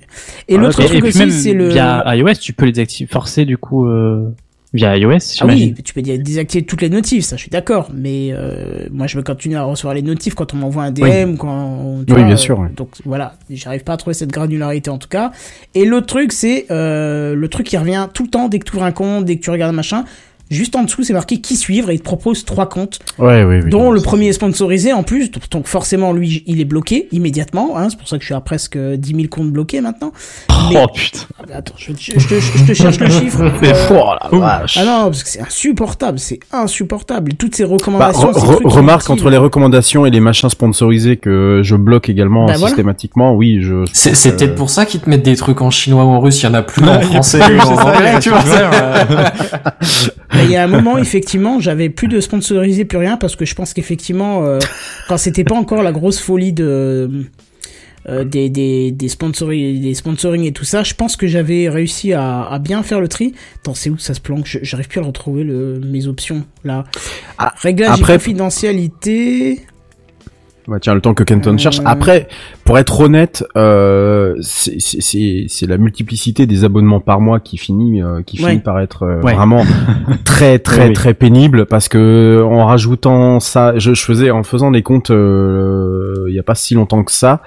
[0.50, 1.68] Ah, l'autre truc aussi, c'est le.
[1.70, 4.28] via iOS, tu peux les activer, forcer du coup euh,
[4.74, 7.90] via iOS, Ah oui, tu peux dé- désactiver toutes les notifs, ça je suis d'accord,
[7.94, 11.36] mais euh, moi je veux continuer à recevoir les notifs quand on m'envoie un DM,
[11.36, 12.68] quand tu Oui, vois, bien sûr, ouais.
[12.76, 15.30] Donc voilà, j'arrive pas à trouver cette granularité en tout cas.
[15.74, 18.74] Et l'autre truc c'est euh, le truc qui revient tout le temps dès que tu
[18.76, 20.04] ouvres un compte, dès que tu regardes un machin.
[20.50, 23.60] Juste en dessous, c'est marqué qui suivre et il te propose trois comptes, Ouais, oui,
[23.64, 23.70] oui.
[23.70, 25.30] dont le premier est sponsorisé en plus.
[25.50, 27.76] Donc forcément, lui, il est bloqué immédiatement.
[27.78, 30.12] Hein, c'est pour ça que je suis à presque 10 000 comptes bloqués maintenant.
[30.70, 31.20] Mais- Oh putain.
[31.52, 33.50] Attends, je, je- je te, je te cherche le chiffre.
[33.62, 34.76] C'est Euh, fort la vache.
[34.80, 37.34] ah non, parce que c'est insupportable, c'est insupportable.
[37.34, 41.60] Toutes ces Bah, recommandations, re- re- remarque entre les recommandations et les machins sponsorisés que
[41.62, 42.68] je bloque également Bah, voilà.
[42.68, 43.84] systématiquement, oui, je.
[43.92, 46.42] C'est Euh, peut-être pour ça qu'ils te mettent des trucs en chinois ou en russe,
[46.42, 48.40] il y en a plus en français en anglais, tu vois.
[50.42, 53.54] Il y a un moment, effectivement, j'avais plus de sponsorisé, plus rien, parce que je
[53.54, 54.58] pense qu'effectivement, euh,
[55.08, 57.24] quand c'était pas encore la grosse folie de
[58.08, 62.12] euh, des des des sponsoring, des sponsoring et tout ça, je pense que j'avais réussi
[62.12, 63.32] à, à bien faire le tri.
[63.60, 64.58] Attends, c'est où que ça se planque?
[64.62, 66.84] J'arrive plus à retrouver le mes options là.
[67.38, 69.60] Ah, Réglage après- et confidentialité.
[70.66, 71.80] Ouais, tiens, le temps que Kenton Euh, cherche.
[71.84, 72.26] Après,
[72.64, 78.42] pour être honnête, euh, c'est- la multiplicité des abonnements par mois qui finit, euh, qui
[78.42, 78.50] Ouais.
[78.52, 79.34] finit par être euh, Ouais.
[79.34, 79.62] vraiment
[80.24, 80.92] très très Oui, oui.
[80.94, 86.24] très pénible parce que en rajoutant ça, je, je faisais en faisant des comptes euh,
[86.28, 87.40] il y a pas si longtemps que ça,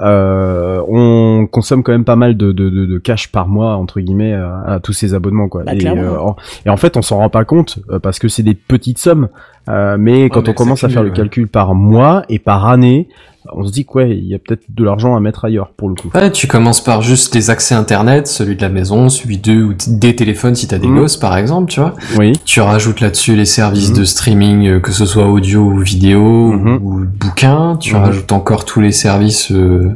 [0.00, 4.00] euh, on consomme quand même pas mal de, de, de, de cash par mois entre
[4.00, 5.62] guillemets à, à tous ces abonnements quoi.
[5.64, 6.36] Bah, et, euh, en,
[6.66, 9.28] et en fait, on s'en rend pas compte euh, parce que c'est des petites sommes.
[9.68, 13.08] Euh, mais quand mais on commence à faire le calcul par mois et par année,
[13.52, 15.88] on se dit que ouais, il y a peut-être de l'argent à mettre ailleurs pour
[15.88, 16.08] le coup.
[16.14, 19.74] Ouais, tu commences par juste les accès internet, celui de la maison, celui de ou
[19.88, 20.96] des téléphones si t'as des Mhm.
[20.98, 21.94] gosses par exemple, tu vois.
[22.18, 22.32] Oui.
[22.44, 23.96] Tu rajoutes là-dessus les services Mhm.
[23.98, 26.78] de streaming, euh, que ce soit audio ou vidéo Mhm.
[26.82, 27.76] ou, ou bouquin.
[27.80, 29.90] Tu rajoutes encore tous les services, euh,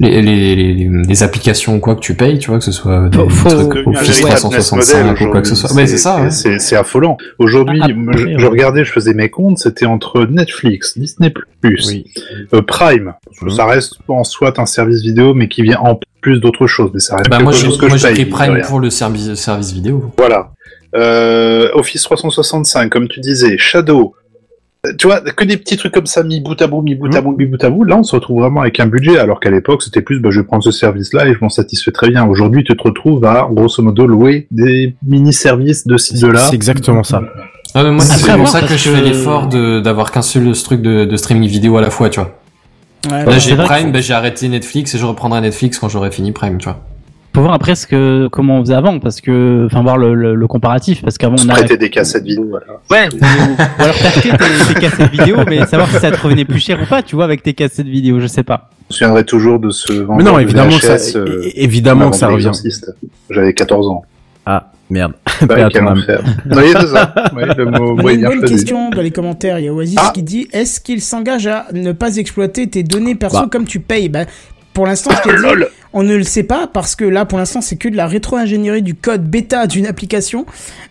[0.00, 3.08] les, les, les, les applications ou quoi que tu payes, tu vois, que ce soit
[3.08, 5.72] des Faut- faut- trucs Office véritable business model 365 ou quoi que ce soit.
[5.74, 6.20] Ouais, c'est ça.
[6.20, 6.30] ouais.
[6.30, 7.16] C'est c'est affolant.
[7.38, 8.34] Aujourd'hui, Ah, je, ouais.
[8.38, 11.32] je regardais, je faisais mes comptes, c'était entre Netflix, Disney+,
[11.64, 12.04] Oui.
[12.54, 13.14] euh, Prime.
[13.42, 13.50] Mhm.
[13.50, 16.90] Ça reste en soit un service vidéo, mais qui vient en plus d'autres choses.
[16.92, 18.80] Mais ça reste Bah quelque moi j'ai chose que moi je paye, pris Prime pour
[18.80, 20.12] le service service vidéo.
[20.18, 20.50] Voilà.
[20.94, 24.14] Euh, Office 365, comme tu disais, Shadow.
[24.84, 27.14] Euh, Tu vois, que des petits trucs comme ça, mis bout à bout, mis bout
[27.14, 27.84] à bout, mis bout à bout.
[27.84, 30.40] Là, on se retrouve vraiment avec un budget, alors qu'à l'époque, c'était plus, bah, je
[30.40, 32.26] vais prendre ce service-là et je m'en satisfais très bien.
[32.26, 36.40] Aujourd'hui, tu te retrouves à, grosso modo, louer des mini-services de ci, de là.
[36.40, 37.22] C'est exactement ça.
[37.74, 41.04] Mais moi c'est pour ça que je fais l'effort de d'avoir qu'un seul truc de,
[41.04, 42.38] de streaming vidéo à la fois, tu vois.
[43.10, 46.32] Ouais, Là j'ai Prime, bah, j'ai arrêté Netflix et je reprendrai Netflix quand j'aurai fini
[46.32, 46.80] Prime, tu vois.
[47.36, 50.34] Faut voir après ce que comment on faisait avant parce que enfin voir le, le,
[50.34, 52.64] le comparatif parce qu'avant on a prêter des cassettes vidéo, voilà.
[52.90, 53.18] ouais ou,
[53.78, 56.80] ou alors t'achetais tes, tes cassettes vidéo mais savoir si ça te revenait plus cher
[56.82, 58.70] ou pas tu vois avec tes cassettes vidéo je sais pas.
[58.88, 62.16] Je me souviendrai toujours de ce Mais non, de évidemment que ça, euh, évidemment que
[62.16, 62.52] ça revient.
[63.28, 64.02] J'avais 14 ans.
[64.46, 65.12] Ah, merde.
[65.42, 65.56] Bah.
[65.58, 65.62] Oui,
[66.80, 67.12] c'est ça.
[67.36, 69.58] Oui, le mot, une bonne question dans les commentaires.
[69.58, 70.12] Il y a Oasis Ah.
[70.14, 73.48] qui dit Est-ce qu'il s'engage à ne pas exploiter tes données perso Bah.
[73.52, 74.08] comme tu payes?
[74.08, 74.20] Bah,
[74.72, 75.68] Pour l'instant, je t'ai dit, Lol.
[75.98, 78.82] On ne le sait pas parce que là, pour l'instant, c'est que de la rétro-ingénierie
[78.82, 80.44] du code bêta d'une application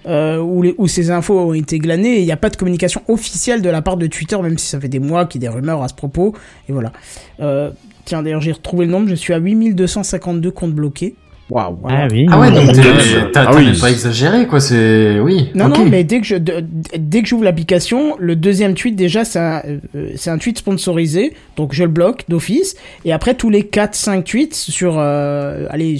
[0.08, 2.22] euh, où, ces infos ont été glanées.
[2.22, 4.80] Il n'y a pas de communication officielle de la part de Twitter, même si ça
[4.80, 6.34] fait des mois qu'il y a des rumeurs à ce propos.
[6.68, 6.92] Et voilà.
[7.40, 7.70] Euh,
[8.06, 9.08] tiens, d'ailleurs, j'ai retrouvé le nombre.
[9.08, 11.14] Je suis à 8252 comptes bloqués.
[11.50, 11.78] Waouh.
[11.88, 12.26] Ah oui.
[12.32, 13.66] Ah ouais, donc t'es- Euh, t'as ah t'as oui.
[13.66, 15.20] même pas exagéré, quoi, c'est...
[15.20, 19.26] Oui, Non, non, mais dès que je, dès que j'ouvre l'application, le deuxième tweet, déjà,
[19.26, 19.62] c'est un,
[19.96, 21.34] euh, c'est un tweet sponsorisé.
[21.56, 22.76] Donc, je le bloque d'office.
[23.06, 25.98] Et après, tous les 4-5 tweets sur, euh, allez,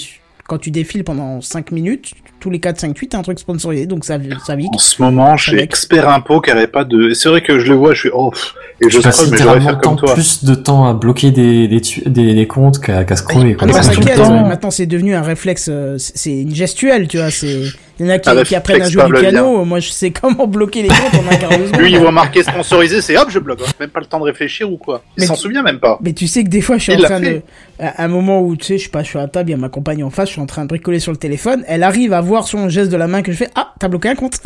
[0.48, 2.14] quand tu défiles pendant 5 minutes,
[2.46, 3.88] tous les 4-5 tweets, t'as un truc sponsorisé.
[3.88, 4.68] Donc, ça, ça vit.
[4.72, 7.12] En ce moment, chez Avec- Expert Impôt qui arrête pas de.
[7.14, 9.66] C'est vrai que je le vois, je suis oh pff, et je Je passe littéralement
[9.66, 10.14] faire comme tant toi.
[10.14, 13.58] plus de temps à bloquer des, des, des, des comptes qu'à qu'à scroller.
[13.60, 14.32] Ah temps.
[14.46, 17.32] euh, maintenant c'est devenu un réflexe, euh, c'est une gestuelle, tu vois.
[17.32, 17.64] C'est
[18.00, 19.64] il y en a qui, réflexe apprennent à jouer du piano.
[19.66, 21.82] Moi, je sais comment bloquer les comptes en un quart de seconde.
[21.82, 23.62] Lui, il voit marqué sponsorisé, c'est hop, je bloque.
[23.62, 23.72] hein.
[23.80, 25.04] Même pas le temps de réfléchir ou quoi.
[25.18, 25.98] Il Mais s'en souvient même pas.
[26.02, 27.42] Mais tu sais que des fois, je suis Il en train de,
[27.80, 29.54] à un moment où tu sais, je sais pas, je suis à la table, il
[29.54, 31.64] y a ma compagne en face, je suis en train de bricoler sur le téléphone,
[31.68, 34.10] elle arrive à voir son geste de la main que je fais, ah, t'as bloqué
[34.10, 34.40] un compte.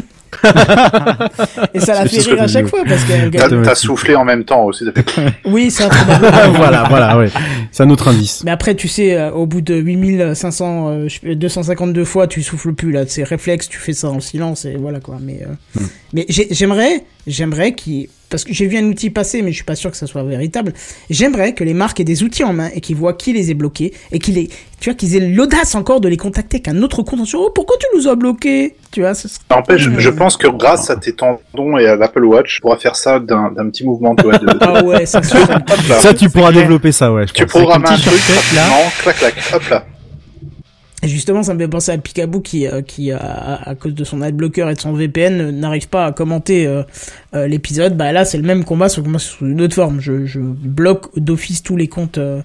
[1.73, 4.43] Et ça la fait rire que à chaque fois parce qu'elle T'as soufflé en même
[4.43, 4.85] temps aussi.
[5.45, 6.27] Oui, c'est improbable.
[6.55, 7.29] voilà, voilà, ouais.
[7.71, 8.43] C'est un autre indice.
[8.43, 12.41] Mais après, tu sais, euh, au bout de 8500, euh, je sais- 252 fois, tu
[12.43, 13.03] souffles plus, là.
[13.07, 15.17] C'est réflexe, tu fais ça en silence, et voilà, quoi.
[15.21, 15.81] Mais, euh,
[16.13, 19.63] mais j'ai- j'aimerais, j'aimerais qu'il, parce que j'ai vu un outil passer, mais je suis
[19.65, 20.73] pas sûr que ça soit véritable.
[21.09, 23.55] J'aimerais que les marques aient des outils en main et qu'ils voient qui les ait
[23.55, 24.49] bloqués et qu'ils aient,
[24.79, 27.39] tu vois, qu'ils aient l'audace encore de les contacter avec un autre compte en disant,
[27.41, 28.75] oh, pourquoi tu nous as bloqués?
[28.91, 31.95] Tu vois, ce serait- N'empêche, je, je pense que grâce à tes tendons et à
[31.95, 34.83] l'Apple Watch, tu pourras faire ça d'un d'un petit mouvement, tu vois, de, de- Ah
[34.83, 35.21] ouais, ça.
[35.23, 37.27] Ça, tu pourras développer ça, ouais.
[37.27, 38.21] je Tu programmes un une truc,
[38.55, 38.67] là.
[39.03, 39.85] clac clac, hop là.
[41.01, 44.03] Et justement, ça me fait penser à Picaboo qui, euh, qui à, à cause de
[44.03, 46.83] son adblocker et de son VPN, euh, n'arrive pas à commenter euh,
[47.33, 47.95] euh, l'épisode.
[47.95, 50.01] Bah là, c'est le même combat, sauf que moi, c'est sous une autre forme.
[50.01, 52.41] Je, je bloque d'office tous les comptes euh,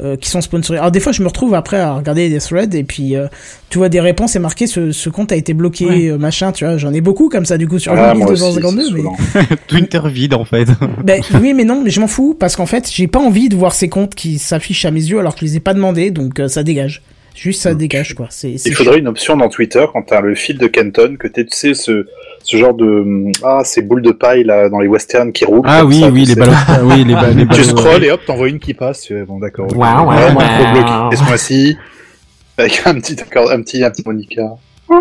[0.00, 0.80] euh, qui sont sponsorisés.
[0.80, 3.28] Alors des fois, je me retrouve après à regarder des threads et puis euh,
[3.70, 6.08] tu vois des réponses et marqué ce, ce compte a été bloqué, Ouais.
[6.10, 6.50] euh, machin.
[6.50, 8.84] Tu vois, j'en ai beaucoup comme ça du coup sur Ah, moi aussi, 1252.
[8.84, 9.56] c'est mais saoulant.
[9.68, 10.66] Twitter vide en fait.
[11.04, 13.54] ben, oui, mais non, mais je m'en fous parce qu'en fait, j'ai pas envie de
[13.54, 16.10] voir ces comptes qui s'affichent à mes yeux alors que je les ai pas demandés,
[16.10, 17.02] donc euh, ça dégage.
[17.34, 18.26] Juste ça dégage quoi.
[18.30, 21.46] C'est Il faudrait une option dans Twitter quand t'as le fil de Kenton que tu
[21.50, 22.06] sais ce
[22.44, 25.62] ce genre de hum, ah ces boules de paille là dans les westerns qui roulent.
[25.64, 27.48] Ah comme oui, ça, oui, les ballons, ah oui, les, ba- les ballons.
[27.54, 29.10] Tu scrolls et hop, t'envoies une qui passe.
[29.26, 29.66] Bon, d'accord.
[29.76, 30.72] Waouh, Ouais, moi, faut waouh.
[30.74, 30.92] bloquer.
[31.12, 31.76] Et ce mois-ci,
[32.58, 34.42] avec un petit accord, un petit, un petit Monica.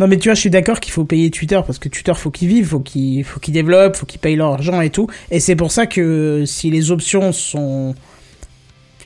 [0.00, 2.30] Non mais tu vois, je suis d'accord qu'il faut payer Twitter parce que Twitter faut
[2.30, 5.08] qu'ils vivent, faut qu'ils faut qu'ils développent, faut qu'ils payent leur argent et tout.
[5.30, 7.94] Et c'est pour ça que si les options sont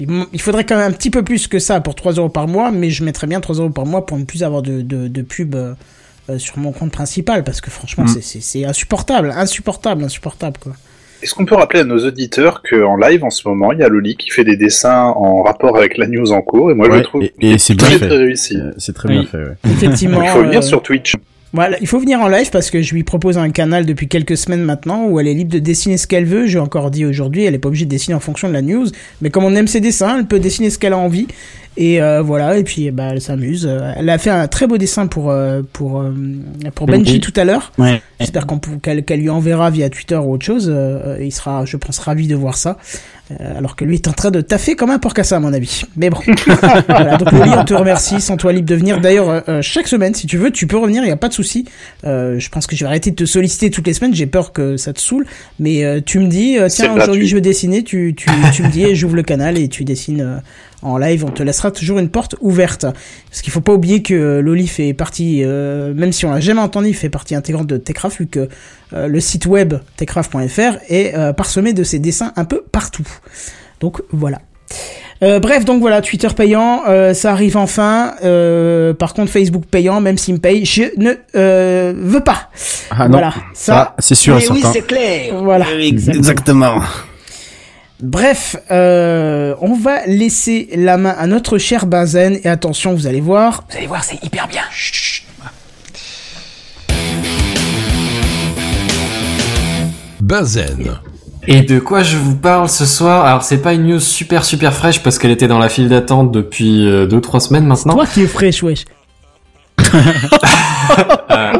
[0.01, 2.70] il faudrait quand même un petit peu plus que ça pour 3 euros par mois,
[2.70, 5.23] mais je mettrais bien 3 euros par mois pour ne plus avoir de, de, de
[5.23, 5.75] pub euh,
[6.31, 8.20] euh, sur mon compte principal parce que franchement Mm.
[8.23, 10.73] c'est- insupportable, insupportable, insupportable quoi.
[11.20, 13.89] Est-ce qu'on peut rappeler à nos auditeurs qu'en live en ce moment, il y a
[13.89, 16.95] Loli qui fait des dessins en rapport avec la news en cours et moi je
[16.97, 18.07] le trouve et- et c'est bien très fait.
[18.07, 18.57] très réussi.
[18.57, 19.15] Euh, C'est très Oui.
[19.19, 19.57] bien fait, ouais.
[19.73, 20.23] Effectivement.
[20.23, 21.15] Il faut venir euh, sur Twitch.
[21.55, 24.37] Voilà, il faut venir en live parce que je lui propose un canal depuis quelques
[24.37, 26.47] semaines maintenant où elle est libre de dessiner ce qu'elle veut.
[26.47, 28.87] J'ai encore dit aujourd'hui, elle est pas obligée de dessiner en fonction de la news,
[29.23, 31.27] mais comme on aime ses dessins, elle peut dessiner ce qu'elle a envie.
[31.80, 33.70] Et euh, voilà, et puis bah elle s'amuse.
[33.96, 36.12] Elle a fait un très beau dessin pour euh, pour euh,
[36.74, 37.20] pour Benji Benji.
[37.20, 37.72] tout à l'heure.
[37.78, 38.02] Ouais.
[38.18, 40.68] J'espère qu'on qu'elle qu'elle lui enverra via Twitter ou autre chose.
[40.74, 42.78] Euh, il sera, je pense, ravi de voir ça.
[43.30, 45.40] Euh, alors que lui est en train de taffer comme un porc à ça, à
[45.40, 45.82] mon avis.
[45.96, 46.18] Mais bon.
[46.88, 48.20] voilà, donc Loli, on te remercie.
[48.20, 49.00] Sans toi libre de venir.
[49.00, 51.02] D'ailleurs, euh, chaque semaine, si tu veux, tu peux revenir.
[51.05, 51.66] Il y a pas de souci.
[52.05, 54.14] Euh, je pense que je vais arrêter de te solliciter toutes les semaines.
[54.14, 55.26] J'ai peur que ça te saoule.
[55.60, 57.84] Mais euh, tu me dis, tiens, aujourd'hui je veux dessiner.
[57.84, 60.42] Tu, tu, tu me dis et j'ouvre le canal et tu dessines.
[60.82, 62.86] En live, on te laissera toujours une porte ouverte.
[63.30, 66.40] Parce qu'il faut pas oublier que euh, Loli fait partie, euh, même si on l'a
[66.40, 68.48] jamais entendu, il fait partie intégrante de Techcraft, vu que
[68.92, 73.06] euh, le site web techcraft.fr est euh, parsemé de ses dessins un peu partout.
[73.80, 74.38] Donc voilà.
[75.22, 78.14] Euh, bref, donc voilà, Twitter payant, euh, ça arrive enfin.
[78.22, 82.50] Euh, par contre, Facebook payant, même s'il me paye, je ne euh, veux pas.
[82.90, 84.80] Ah non, voilà, ça, c'est sûr et certain.
[84.82, 85.42] clair.
[85.42, 85.66] Voilà.
[85.80, 86.80] Exactement.
[88.01, 93.20] Bref, euh, on va laisser la main à notre cher Benzen et attention, vous allez
[93.20, 94.62] voir, Vous allez voir, c'est hyper bien.
[100.20, 101.01] Benzen.
[101.49, 103.25] Et de quoi je vous parle ce soir?
[103.27, 106.31] Alors c'est pas une news super super fraîche parce qu'elle était dans la file d'attente
[106.31, 107.95] depuis 2-3 semaines maintenant.
[107.95, 108.85] toi qui es fraîche, wesh.
[111.31, 111.53] Euh,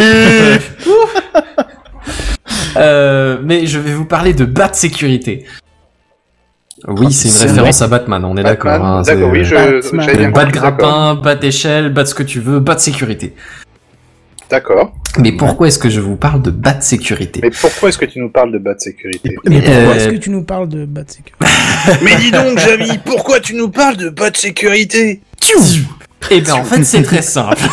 [0.00, 0.58] euh,
[2.76, 5.44] euh, mais je vais vous parler de Bat Sécurité.
[6.86, 8.84] Oui, c'est une référence à Batman, on est d'accord.
[8.84, 9.54] Hein, D'accord, oui, je,
[9.96, 10.32] Batman.
[10.32, 13.34] Bat grappin, bat d'échelle, bat ce que tu veux, bat de sécurité.
[14.48, 14.94] D'accord.
[15.18, 17.40] Mais pourquoi est-ce que je vous parle de bas de sécurité?
[17.42, 19.36] Mais pourquoi est-ce que tu nous parles de bas de sécurité?
[19.44, 21.46] Mais pourquoi Euh, est-ce que tu nous parles de bas de sécurité?
[22.02, 25.20] Mais dis donc, Jamy, pourquoi tu nous parles de bas de sécurité
[26.30, 27.58] Eh ben en fait c'est très simple.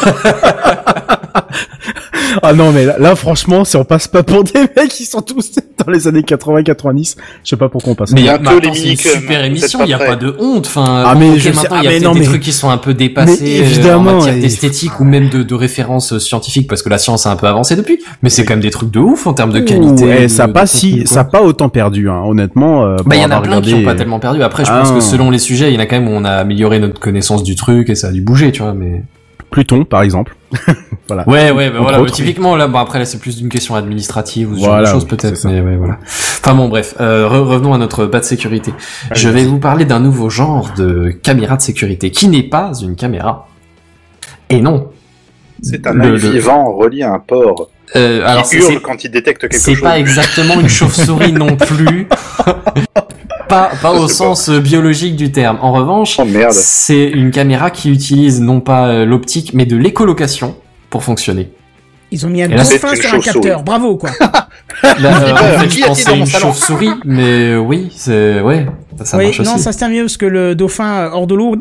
[2.44, 5.22] Ah non, mais là, là, franchement, si on passe pas pour des mecs qui sont
[5.22, 5.52] tous
[5.86, 8.12] dans les années 80-90, je sais pas pourquoi on passe.
[8.12, 10.16] Mais, Bientôt, mais attends, les c'est une minicums, super vous émission, il n'y a pas
[10.16, 10.66] de honte.
[10.68, 12.42] Enfin, Ah, mais ok, je sais- maintenant ah, il y a non, des mais- trucs
[12.42, 15.54] qui sont un peu dépassés euh, évidemment, en matière et- d'esthétique ou même de, de
[15.56, 18.00] références euh, scientifiques parce que la science a un peu avancé depuis.
[18.22, 20.06] Mais c'est quand même des trucs de ouf en termes de qualité.
[20.06, 21.06] Ouais, de- ça a de pas si, quoi.
[21.08, 22.86] ça a pas autant perdu, hein, honnêtement.
[22.86, 24.42] euh, Bah, il y en a plein qui ont pas tellement perdu.
[24.44, 24.80] Après, je Ah.
[24.80, 26.80] pense que selon les sujets, il y en a quand même où on a amélioré
[26.80, 29.04] notre connaissance du truc et ça a dû bouger, tu vois, mais.
[29.56, 30.36] Pluton, par exemple.
[31.08, 31.28] voilà.
[31.30, 32.02] Ouais, ouais, bah voilà.
[32.02, 34.90] autres, typiquement, là, bon, après, là, c'est plus d'une question administrative ou ce genre Voilà,
[34.90, 35.98] de choses, oui, peut-être, mais ouais, voilà.
[36.04, 38.74] Enfin bon, bref, euh, re- revenons à notre bas de sécurité.
[39.14, 42.98] Je vais vous parler d'un nouveau genre de caméra de sécurité qui n'est pas une
[42.98, 43.48] caméra.
[44.50, 44.90] Et non.
[45.62, 47.70] C'est un Le- œil le- vivant relié à un porc.
[47.96, 49.82] Euh, alors, c'est- hurle c'est quand il détecte quelque c'est chose.
[49.84, 52.08] pas exactement une chauve-souris non plus.
[53.48, 55.58] pas, pas au sens euh, biologique du terme.
[55.62, 60.56] En revanche, Oh c'est une caméra qui utilise non pas euh, l'optique, mais de l'écolocation
[60.90, 61.52] pour fonctionner.
[62.12, 64.10] Ils ont mis un dauphin une sur un capteur, bravo quoi.
[64.84, 68.66] Là, euh, en fait, je pensais une chauve-souris, mais oui, c'est ouais,
[69.00, 69.64] ça, ça oui, marche non, aussi.
[69.64, 71.56] ça se tient mieux parce que le dauphin hors de l'eau.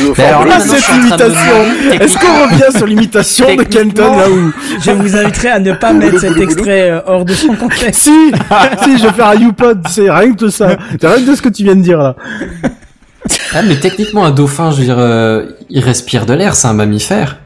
[0.00, 1.92] Le Mais alors là, cette imitation.
[2.00, 5.92] Est-ce qu'on revient sur l'imitation de Kenton là où Je vous inviterai à ne pas
[5.92, 8.02] mettre cet extrait euh, hors de son contexte.
[8.02, 8.32] Si,
[8.84, 10.76] si, je vais faire un YouPod, c'est rien que de ça.
[11.00, 12.16] C'est rien que de ce que tu viens de dire là.
[13.54, 16.72] Ah, mais techniquement, un dauphin, je veux dire, euh, il respire de l'air, c'est un
[16.74, 17.38] mammifère.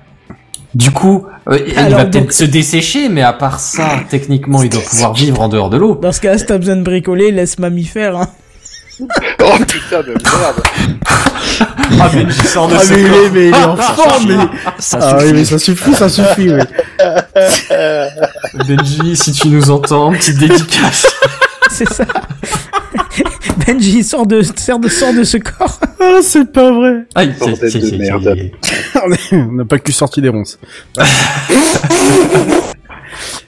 [0.74, 4.70] Du coup, euh, il va peut-être donc- se dessécher, mais à part ça, techniquement, il
[4.70, 5.98] doit pouvoir vivre en dehors de l'eau.
[6.01, 8.16] Dans ce cas, si t'as besoin de bricoler, laisse mammifère.
[8.16, 8.28] Hein.
[9.43, 10.62] Oh putain de merde.
[12.01, 13.19] Ah, mais il sort de Ah ce mais il corps.
[13.24, 14.37] est, mais il est en forme, mais...
[14.79, 15.35] Ça Ah oui, suffit.
[15.35, 16.61] mais ça suffit, ça suffit, oui.
[18.66, 21.07] Benji, si tu nous entends, petite dédicace.
[21.70, 22.05] C'est ça.
[23.66, 25.79] Benji sort de, sort de, sort de ce corps.
[26.01, 27.05] Ah, c'est pas vrai.
[27.15, 28.37] Aïe, Bordel c'est- de c'est- merde.
[28.62, 30.59] c'est- On n'a pas que sorti des ronces.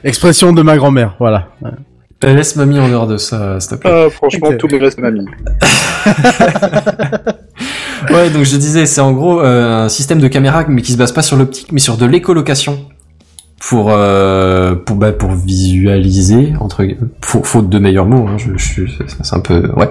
[0.02, 1.48] Expression de ma grand-mère, voilà.
[2.32, 3.90] Laisse mamie en dehors de ça, s'il te plaît.
[4.06, 5.26] Ah, franchement, tout me reste mamie.
[8.10, 10.98] Ouais, donc je disais, c'est en gros euh, un système de caméra, mais qui se
[10.98, 12.80] base pas sur l'optique, mais sur de l'écolocation.
[13.66, 16.84] Pour euh, pour bah, pour visualiser entre
[17.22, 19.88] faut- faute de meilleurs mots, hein, je, je c'est- un peu ouais.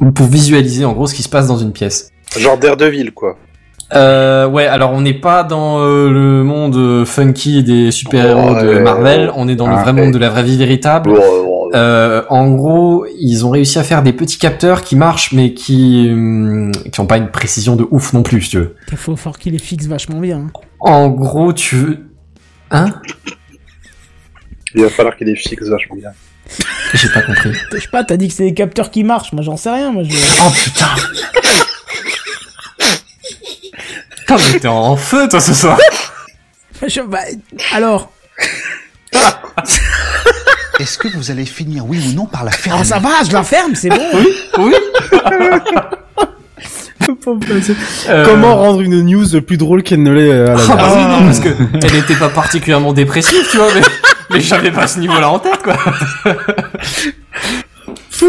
[0.00, 2.10] Ou Pour visualiser en gros ce qui se passe dans une pièce.
[2.36, 3.36] Genre Daredevil, quoi.
[3.94, 8.80] Euh, ouais, alors on n'est pas dans euh, le monde funky des super-héros Oh, de
[8.80, 10.02] Marvel, on est dans le Ah, vrai ouais.
[10.02, 11.10] monde de la vraie vie véritable.
[11.74, 16.08] Euh, en gros, ils ont réussi à faire des petits capteurs qui marchent, mais qui
[16.10, 18.76] hum, qui ont pas une précision de ouf non plus, si tu veux.
[18.90, 20.38] Il faut fort qu'il les fixe vachement bien.
[20.38, 20.50] hein.
[20.80, 21.98] En gros, tu veux...
[22.70, 22.86] Hein?
[24.74, 26.10] Il va falloir qu'il les fixe vachement bien.
[26.94, 27.52] J'ai pas compris.
[27.72, 29.32] Je sais pas, t'as dit que c'est des capteurs qui marchent.
[29.32, 29.92] Moi, j'en sais rien.
[29.92, 30.14] Moi, je...
[30.40, 30.86] Oh putain
[34.26, 35.78] Putain, mais t'es en feu, toi, ce soir
[36.86, 37.18] je- bah,
[37.72, 38.12] alors,
[40.78, 42.80] Est-ce que vous allez finir, oui ou non, par la fermer?
[42.82, 43.98] Ah, ça va, je la ferme, c'est bon.
[44.58, 44.74] Oui
[48.08, 50.76] Euh, Comment rendre une news plus drôle qu'elle ne l'est euh, à la Ah base?
[50.76, 51.48] bah oui, non, parce que
[51.86, 53.80] elle était pas particulièrement dépressive, tu vois, mais,
[54.30, 55.76] mais j'avais pas ce niveau-là en tête, quoi.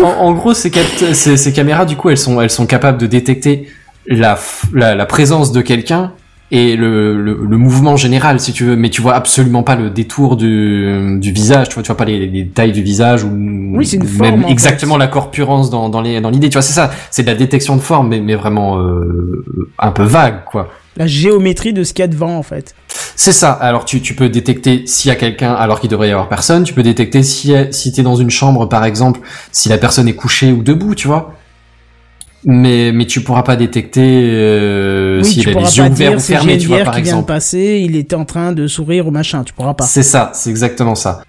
[0.04, 2.98] en, en gros, ces, capt- ces, ces caméras, du coup, elles sont, elles sont capables
[2.98, 3.70] de détecter
[4.08, 6.14] la, f- la, la présence de quelqu'un
[6.52, 9.90] et le, le, le mouvement général, si tu veux, mais tu vois absolument pas le
[9.90, 13.30] détour du, du visage, tu vois, tu vois pas les, les tailles du visage ou
[13.76, 16.62] Oui, une forme, même en exactement la corpurance dans, dans les dans l'idée, tu vois,
[16.64, 19.46] c'est ça, c'est de la détection de forme, mais, mais vraiment euh,
[19.78, 20.70] un peu vague, quoi.
[20.98, 22.76] La géométrie de ce qu'il y a devant, en fait.
[23.16, 23.52] C'est ça.
[23.52, 26.64] Alors tu, tu peux détecter s'il y a quelqu'un alors qu'il devrait y avoir personne.
[26.64, 29.20] Tu peux détecter si si t'es dans une chambre par exemple,
[29.52, 31.34] si la personne est couchée ou debout, tu vois.
[32.46, 36.58] Mais mais tu pourras pas détecter euh, oui, s'il a les yeux ouverts ou fermés,
[36.58, 39.44] tu vois par qui vient de passer, il était en train de sourire ou machin.
[39.44, 39.84] Tu pourras pas.
[39.84, 41.22] C'est ça, c'est exactement ça.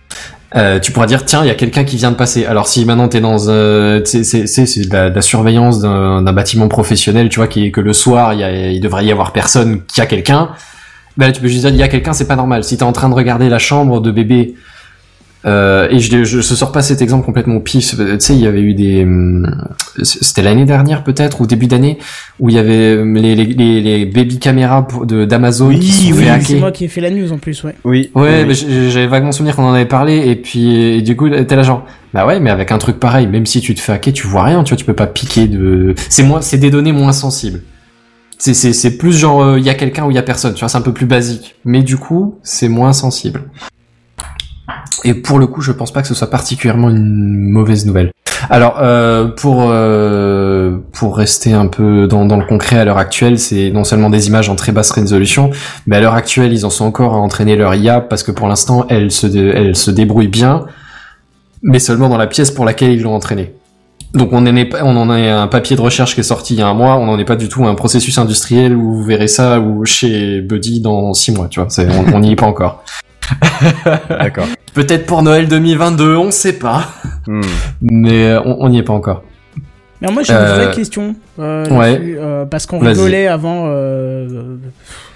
[0.56, 2.46] Euh, tu pourras dire tiens il y a quelqu'un qui vient de passer.
[2.46, 6.68] Alors si maintenant t'es dans euh, c'est c'est de la, de la surveillance d'un bâtiment
[6.68, 9.82] professionnel, tu vois qui que le soir il y a, il devrait y avoir personne,
[9.86, 10.50] qu'il y a quelqu'un.
[11.16, 12.62] Ben là, tu peux juste dire il y a quelqu'un, c'est pas normal.
[12.62, 14.54] Si t'es en train de regarder la chambre de bébé
[15.46, 17.96] euh, et je, je, je sors pas cet exemple complètement au pif.
[17.96, 19.46] Tu sais, il y avait eu des, hum,
[20.02, 21.98] c'était l'année dernière peut-être ou début d'année
[22.38, 26.30] où il y avait hum, les les les, les baby caméras d'Amazon qui sont fait
[26.32, 27.74] Oui, c'est moi qui ai fait la news en plus, ouais.
[27.84, 28.10] Oui.
[28.14, 28.54] Ouais, oui.
[28.90, 31.84] j'avais vaguement souvenir qu'on en avait parlé et puis et du coup t'es là genre
[32.12, 34.44] bah ouais mais avec un truc pareil même si tu te fais hacker tu vois
[34.44, 37.62] rien tu vois tu peux pas piquer de c'est moins c'est des données moins sensibles
[38.38, 40.54] C'est c'est c'est plus genre euh, il y a quelqu'un ou il y a personne.
[40.54, 41.56] Tu vois, c'est un peu plus basique.
[41.64, 43.42] Mais du coup, c'est moins sensible.
[45.04, 48.12] Et pour le coup, je pense pas que ce soit particulièrement une mauvaise nouvelle.
[48.48, 53.70] Alors, euh, pour euh, pour rester un peu dans, le concret à l'heure actuelle, c'est
[53.70, 55.50] non seulement des images en très basse résolution,
[55.86, 58.48] mais à l'heure actuelle, ils en sont encore à entraîner leur IA parce que pour
[58.48, 60.64] l'instant, elle se elle se débrouille bien,
[61.62, 63.54] mais seulement dans la pièce pour laquelle ils l'ont entraînée.
[64.14, 66.60] Donc on en est on en a un papier de recherche qui est sorti il
[66.60, 68.94] y a un mois, on n'en est pas du tout à un processus industriel où
[68.94, 71.68] vous verrez ça ou chez Buddy dans six mois, tu vois.
[72.12, 72.82] On n'y est pas encore.
[74.08, 74.46] D'accord.
[74.74, 76.88] Peut-être pour Noël 2022, on sait pas.
[77.26, 77.40] Hmm.
[77.82, 79.22] Mais euh, on n'y est pas encore.
[80.00, 81.92] Mais moi j'ai une vraie question euh, ouais.
[81.92, 83.66] là-dessus, euh, parce qu'on rigolait avant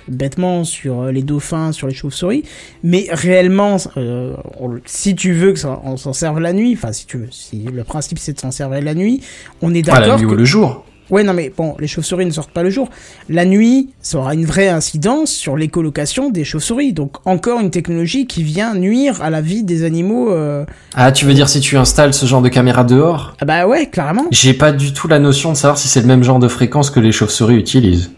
[0.08, 2.44] bêtement sur les dauphins, sur les chauves-souris,
[2.82, 6.92] mais réellement, euh, on- si tu veux que ça, on s'en serve la nuit, enfin
[6.92, 9.22] si tu veux, si le principe c'est de s'en servir la nuit,
[9.62, 10.84] on est Ah, la d'accord nuit ou que le jour.
[11.10, 12.88] Ouais, non, mais bon, les chauves-souris ne sortent pas le jour.
[13.28, 16.94] La nuit, ça aura une vraie incidence sur l'écolocation des chauves-souris.
[16.94, 20.30] Donc, encore une technologie qui vient nuire à la vie des animaux.
[20.32, 20.64] euh,
[20.94, 23.36] Ah, tu veux dire si tu installes ce genre de caméra dehors?
[23.40, 24.24] Ah bah ouais, clairement.
[24.30, 26.88] J'ai pas du tout la notion de savoir si c'est le même genre de fréquence
[26.90, 28.10] que les chauves-souris utilisent.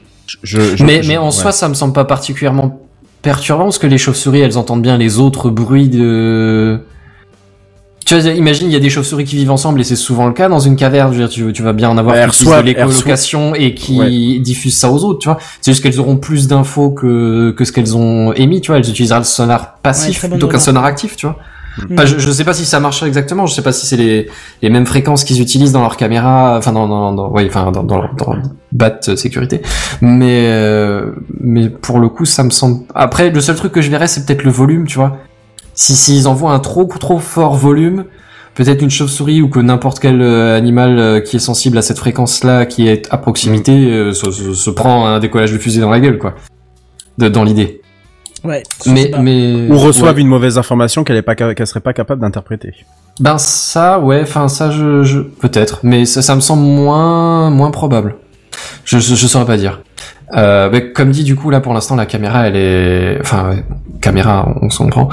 [0.44, 1.32] Je, je- mais, je- mais en ouais.
[1.32, 2.80] soi, ça me semble pas particulièrement
[3.22, 6.80] perturbant parce que les chauves-souris, elles entendent bien les autres bruits de.
[8.06, 10.32] Tu vois, imagine, il y a des chauves-souris qui vivent ensemble et c'est souvent le
[10.32, 11.12] cas dans une caverne.
[11.12, 14.38] Je veux dire, tu, tu vas bien en avoir Elles qui de l'écolocation et qui
[14.40, 15.38] diffusent ça aux autres, tu vois.
[15.60, 18.78] C'est juste qu'elles auront plus d'infos que, que ce qu'elles ont émis, tu vois.
[18.78, 21.36] Elles utilisera le sonar Ouais, passif plutôt qu'un sonar actif, tu vois.
[21.78, 21.92] Mm.
[21.94, 23.44] Enfin, je, je sais pas si ça marche exactement.
[23.46, 24.28] Je sais pas si c'est les,
[24.62, 27.82] les mêmes fréquences qu'ils utilisent dans leur caméra, enfin dans, dans, dans ouais, enfin dans,
[27.82, 29.62] dans, leur- dans leur BAT sécurité.
[30.00, 31.10] Mais euh,
[31.40, 32.84] mais pour le coup, ça me semble.
[32.94, 35.18] Après, le seul truc que je verrais, c'est peut-être le volume, tu vois.
[35.76, 38.06] Si s'ils envoient un trop trop fort volume,
[38.54, 41.98] peut-être une chauve-souris ou que n'importe quel euh, animal euh, qui est sensible à cette
[41.98, 45.90] fréquence-là, qui est à proximité, euh, se, se, se prend un décollage de fusée dans
[45.90, 46.34] la gueule, quoi.
[47.18, 47.82] De, dans l'idée.
[48.44, 48.62] Ouais.
[48.86, 50.20] Mais mais Ou reçoivent ouais.
[50.22, 52.72] une mauvaise information qu'elle est pas qu'elle serait pas capable d'interpréter.
[53.20, 57.70] Ben ça, ouais, enfin ça, je, je peut-être, mais ça, ça me semble moins moins
[57.70, 58.16] probable.
[58.84, 59.80] Je, je, je saurais pas dire.
[60.36, 63.64] Euh, mais comme dit du coup là pour l'instant la caméra elle est, enfin ouais,
[64.00, 65.08] caméra on s'en prend.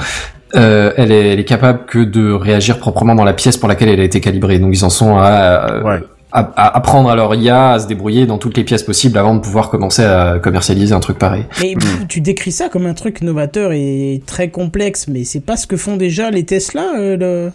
[0.54, 3.88] Euh, elle, est, elle est capable que de réagir proprement dans la pièce pour laquelle
[3.88, 4.58] elle a été calibrée.
[4.58, 6.00] Donc ils en sont à, Ouais.
[6.32, 9.34] à, à apprendre à leur IA à se débrouiller dans toutes les pièces possibles avant
[9.34, 11.44] de pouvoir commencer à commercialiser un truc pareil.
[11.60, 15.56] Mais pff, tu décris ça comme un truc novateur et très complexe, mais c'est pas
[15.56, 16.84] ce que font déjà les Tesla.
[16.98, 17.50] euh, le...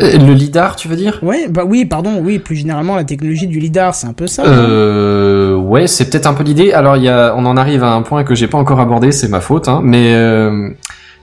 [0.00, 1.18] Euh, Le lidar, tu veux dire?
[1.22, 4.44] Ouais, bah oui, pardon, oui, plus généralement la technologie du lidar, c'est un peu ça.
[4.44, 6.72] Euh, ouais, c'est peut-être un peu l'idée.
[6.72, 9.12] Alors, il y a, on en arrive à un point que j'ai pas encore abordé,
[9.12, 10.68] c'est ma faute, hein, mais euh,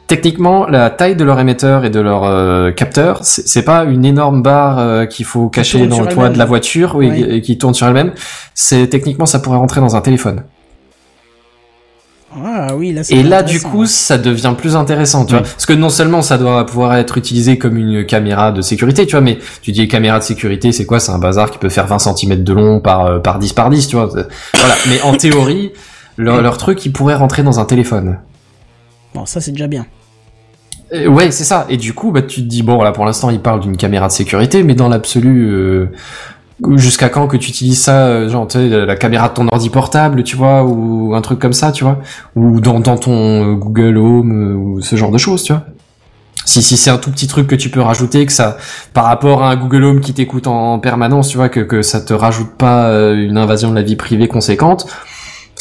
[0.09, 4.41] techniquement, la taille de leur émetteur et de leur euh, capteur, c'est pas une énorme
[4.41, 7.73] barre euh, qu'il faut cacher dans le toit de la voiture, oui, et qui tourne
[7.73, 8.11] sur elle-même.
[8.53, 10.43] C'est techniquement, ça pourrait rentrer dans un téléphone.
[12.35, 15.41] Ah oui, là Et là, du coup, ça devient plus intéressant, tu vois.
[15.41, 19.11] Parce que non seulement ça doit pouvoir être utilisé comme une caméra de sécurité, tu
[19.11, 20.99] vois, mais tu dis caméra de sécurité, c'est quoi?
[20.99, 23.69] C'est un bazar qui peut faire 20 cm de long par, euh, par 10 par
[23.69, 24.07] 10, tu vois.
[24.07, 24.75] Voilà.
[24.89, 25.71] Mais en théorie,
[26.17, 28.17] leur, leur truc, il pourrait rentrer dans un téléphone.
[29.13, 29.85] Bon, ça c'est déjà bien.
[30.93, 31.65] Euh, ouais, c'est ça.
[31.69, 34.07] Et du coup, bah, tu te dis, bon, voilà, pour l'instant, il parle d'une caméra
[34.07, 35.91] de sécurité, mais dans l'absolu, euh,
[36.75, 39.69] jusqu'à quand que tu utilises ça, euh, genre, tu sais, la caméra de ton ordi
[39.69, 41.99] portable, tu vois, ou un truc comme ça, tu vois,
[42.35, 45.63] ou dans, dans ton euh, Google Home, euh, ou ce genre de choses, tu vois.
[46.45, 48.57] Si, si c'est un tout petit truc que tu peux rajouter, que ça,
[48.93, 52.01] par rapport à un Google Home qui t'écoute en permanence, tu vois, que, que ça
[52.01, 54.87] te rajoute pas une invasion de la vie privée conséquente,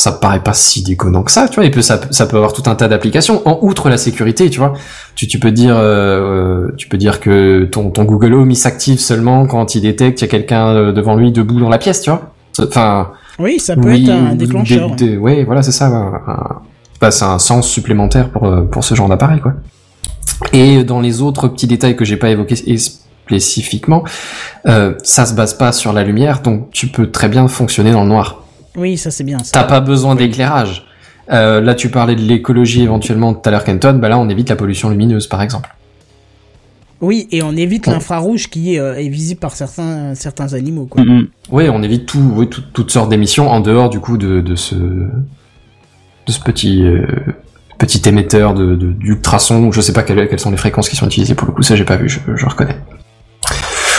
[0.00, 2.36] ça me paraît pas si déconnant que ça, tu vois, et puis ça, ça peut
[2.36, 4.72] avoir tout un tas d'applications, en outre la sécurité, tu vois.
[5.16, 9.00] Tu, tu peux dire, euh, tu peux dire que ton, ton Google Home il s'active
[9.00, 12.00] seulement quand il détecte qu'il y a quelqu'un euh, devant lui debout dans la pièce,
[12.02, 12.32] tu vois.
[12.60, 13.10] Enfin,
[13.40, 14.90] Oui, ça peut oui, être un déclencheur.
[14.94, 15.90] des- des- ouais, voilà, c'est ça.
[15.90, 15.96] ouais,
[16.28, 16.60] un-
[17.00, 19.54] bah, c'est un sens supplémentaire pour euh, pour ce genre d'appareil, quoi.
[20.52, 22.54] Et dans les autres petits détails que j'ai pas évoqués
[23.26, 24.04] spécifiquement,
[24.66, 28.02] euh, ça se base pas sur la lumière, donc tu peux très bien fonctionner dans
[28.02, 28.44] le noir.
[28.78, 29.38] Oui, ça c'est bien.
[29.40, 29.50] Ça.
[29.52, 30.86] T'as pas besoin d'éclairage.
[31.30, 33.98] Euh, là, tu parlais de l'écologie éventuellement tout à l'heure, Kenton.
[34.00, 35.68] Bah là, on évite la pollution lumineuse, par exemple.
[37.00, 37.90] Oui, et on évite Oh.
[37.92, 40.86] l'infrarouge qui est, euh, est visible par certains, certains animaux.
[40.86, 41.04] Quoi.
[41.04, 41.28] Mm, mm.
[41.52, 44.54] Oui, on évite tout, oui, tout- toutes sortes d'émissions en dehors du coup de, de
[44.56, 47.06] ce de ce petit euh,
[47.78, 49.64] petit émetteur de, de d'ultrasons.
[49.68, 51.62] ou Je sais pas quelles, quelles sont les fréquences qui sont utilisées pour le coup.
[51.62, 52.08] Ça, j'ai pas vu.
[52.08, 52.76] Je, je reconnais.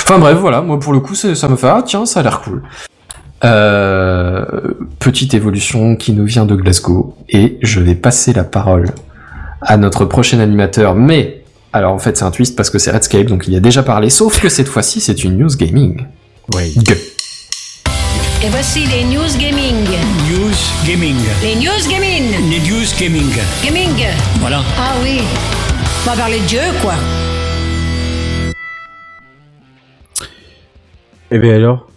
[0.04, 0.62] Enfin bref, voilà.
[0.62, 2.64] Moi, pour le coup, c'est- ça me fait ah tiens, ça a l'air cool.
[3.44, 4.44] Euh,
[5.00, 8.90] petite évolution qui nous vient de Glasgow et je vais passer la parole
[9.62, 10.96] à notre prochain animateur.
[10.96, 13.62] Mais alors en fait, c'est un twist parce que c'est Redscape, donc il y a
[13.62, 14.10] déjà parlé.
[14.10, 16.06] Sauf que cette fois-ci, c'est une news gaming.
[16.54, 16.76] Oui.
[18.44, 19.86] Et voici les news gaming.
[20.30, 20.56] News
[20.86, 21.18] Gaming.
[21.42, 22.50] Les news gaming.
[22.50, 23.32] Les News Gaming.
[23.64, 24.06] Gaming.
[24.40, 24.62] Voilà.
[24.78, 25.20] Ah oui.
[26.06, 26.94] On va parler de Dieu, quoi.
[31.32, 31.89] Eh bien alors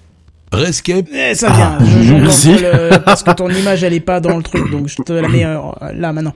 [0.53, 1.07] Rescape.
[1.13, 1.79] Eh, ça vient.
[1.81, 2.55] Ah, je, je merci.
[2.55, 5.29] Le, parce que ton image, elle est pas dans le truc, donc je te la
[5.29, 5.59] mets euh,
[5.95, 6.35] là maintenant.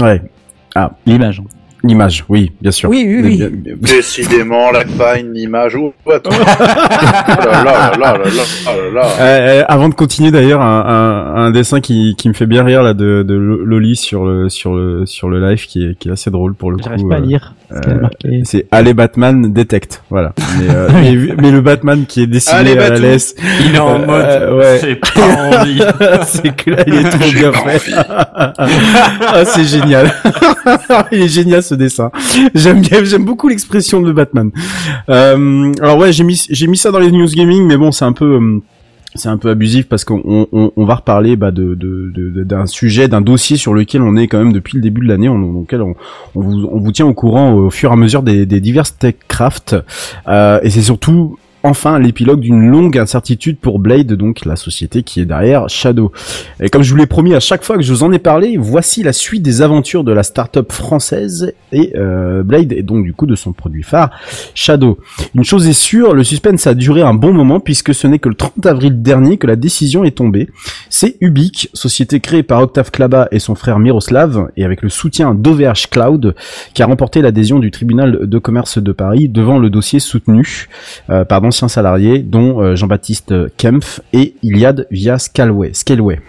[0.00, 0.22] Ouais.
[0.74, 1.42] Ah, l'image.
[1.84, 2.90] L'image, oui, bien sûr.
[2.90, 3.74] Oui, oui, oui.
[3.76, 5.76] Décidément, la faille, l'image.
[5.76, 6.30] ou oh, attends.
[6.30, 12.46] là, là, oh là, euh, avant de continuer d'ailleurs, un, dessin qui, qui me fait
[12.46, 15.98] bien rire là de, de Loli sur le sur le sur le live qui est
[15.98, 17.08] qui est assez drôle pour le coup.
[17.08, 17.20] Pas à euh.
[17.20, 18.08] lire euh.
[18.44, 20.32] C'est Allez Batman détecte, voilà.
[20.58, 20.88] Mais, euh,
[21.40, 23.34] mais, le Batman qui est dessiné Allez, à la laisse,
[23.66, 24.24] Il est en Euh, mode.
[24.24, 24.78] euh, ouais.
[24.82, 25.80] J'ai pas envie.
[26.26, 27.92] c'est que là il est trop bien fait.
[28.08, 30.12] ah, c'est génial.
[31.12, 32.10] il est génial ce dessin.
[32.54, 34.50] J'aime bien, j'aime beaucoup l'expression de Batman.
[35.08, 38.04] Euh, alors ouais, j'ai mis j'ai mis ça dans les news gaming, mais bon, c'est
[38.04, 38.60] un peu euh,
[39.14, 40.20] c'est un peu abusif parce qu'on
[40.52, 44.16] on, on va reparler bah, de de- de- d'un sujet, d'un dossier sur lequel on
[44.16, 45.94] est quand même depuis le début de l'année, on, on, on,
[46.40, 49.76] vous, on vous tient au courant au fur et à mesure des, des diverses techcraft,
[50.28, 51.38] euh, et c'est surtout
[51.68, 56.12] enfin l'épilogue d'une longue incertitude pour Blade, donc la société qui est derrière Shadow.
[56.60, 58.56] Et comme je vous l'ai promis à chaque fois que je vous en ai parlé,
[58.58, 63.12] voici la suite des aventures de la start-up française et euh, Blade, et donc du
[63.12, 64.10] coup de son produit phare,
[64.54, 64.98] Shadow.
[65.34, 68.30] Une chose est sûre, le suspense a duré un bon moment puisque ce n'est que
[68.30, 70.48] le 30 avril dernier que la décision est tombée.
[70.88, 75.34] C'est Ubik, société créée par Octave Klaba et son frère Miroslav, et avec le soutien
[75.34, 76.34] d'OVH Cloud,
[76.72, 80.68] qui a remporté l'adhésion du tribunal de commerce de Paris devant le dossier soutenu
[81.10, 85.70] euh, par salariés, dont euh, Jean-Baptiste Kempf et Iliad via Scalway.
[85.72, 86.20] Scaleway.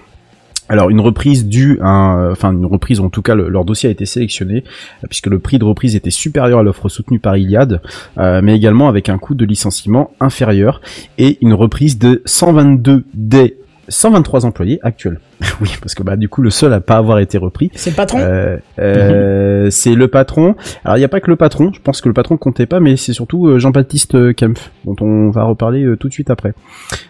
[0.71, 3.89] Alors une reprise due à, un- enfin une reprise en tout cas le- leur dossier
[3.89, 4.63] a été sélectionné
[5.03, 7.81] euh, puisque le prix de reprise était supérieur à l'offre soutenue par Iliad,
[8.19, 10.79] euh, mais également avec un coût de licenciement inférieur
[11.17, 13.57] et une reprise de 122 des
[13.89, 15.19] 123 employés actuels.
[15.61, 17.95] oui, parce que bah du coup le seul à pas avoir été repris, C'est le
[17.95, 20.55] patron euh, euh, c'est le patron.
[20.83, 22.79] Alors il n'y a pas que le patron, je pense que le patron comptait pas,
[22.79, 26.53] mais c'est surtout euh, Jean-Baptiste Kempf, dont on va reparler euh, tout de suite après.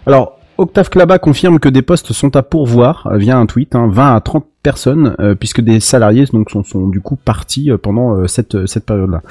[0.05, 3.87] Alors, Octave Klaba confirme que des postes sont à pourvoir euh, via un tweet, hein,
[3.89, 7.77] 20 à 30 personnes, euh, puisque des salariés donc sont, sont du coup partis euh,
[7.77, 9.21] pendant euh, cette, cette période-là.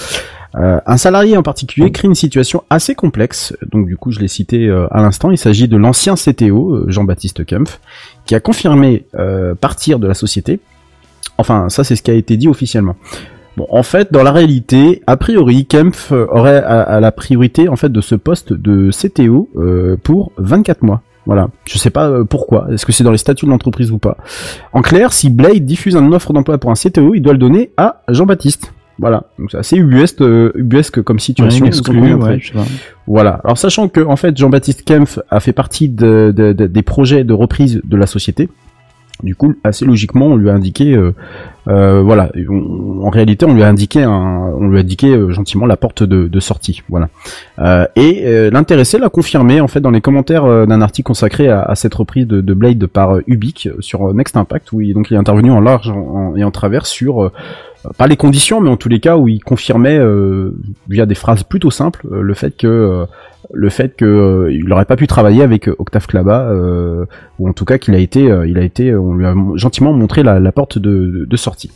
[0.57, 4.29] Euh, un salarié en particulier crée une situation assez complexe, donc du coup je l'ai
[4.29, 7.81] cité euh, à l'instant, il s'agit de l'ancien CTO, euh, Jean-Baptiste Kempf,
[8.25, 9.07] qui a confirmé
[9.61, 10.61] partir de la société.
[11.37, 12.97] Enfin, ça c'est ce qui a été dit officiellement.
[13.57, 17.91] Bon, en fait, dans la réalité, a priori, Kempf aurait à, la priorité en fait
[17.91, 19.49] de ce poste de CTO
[20.03, 21.03] pour 24 mois.
[21.27, 21.49] Voilà.
[21.67, 22.69] Je sais pas pourquoi.
[22.73, 24.17] Est-ce que c'est dans les statuts de l'entreprise ou pas?
[24.73, 27.71] En clair, si Blade diffuse une offre d'emploi pour un CTO, il doit le donner
[27.77, 28.73] à Jean-Baptiste.
[28.99, 29.25] Voilà.
[29.39, 31.65] Donc c'est assez ubuesque, euh, ubuesque comme situation.
[31.65, 32.33] Ouais, vous exclu, conviendrez.
[32.35, 32.65] ouais, je sais pas.
[33.07, 33.41] Voilà.
[33.45, 37.25] Alors sachant que en fait Jean-Baptiste Kempf a fait partie de, de- de- des projets
[37.25, 38.49] de reprise de la société.
[39.25, 41.13] Du coup, assez logiquement, on lui a indiqué, euh,
[41.67, 45.33] euh, voilà, on- en réalité, on lui a indiqué, un, on lui a indiqué euh,
[45.33, 47.09] gentiment la porte de, de sortie, voilà.
[47.59, 51.63] Euh, et euh, l'intéressé l'a confirmé en fait dans les commentaires d'un article consacré à,
[51.63, 55.15] à cette reprise de, de Blade par Ubik sur Next Impact, où il, donc il
[55.15, 57.33] est intervenu en large en- en- et en travers sur euh,
[57.97, 60.55] pas les conditions, mais en tous les cas où il confirmait euh,
[60.89, 63.07] via des phrases plutôt simples euh, le fait que euh,
[63.53, 66.53] le fait n'aurait pas pu travailler avec Octave Klaba
[67.39, 70.23] ou en tout cas qu'il a été il a été on lui a gentiment montré
[70.23, 71.71] la, porte de, de sortie.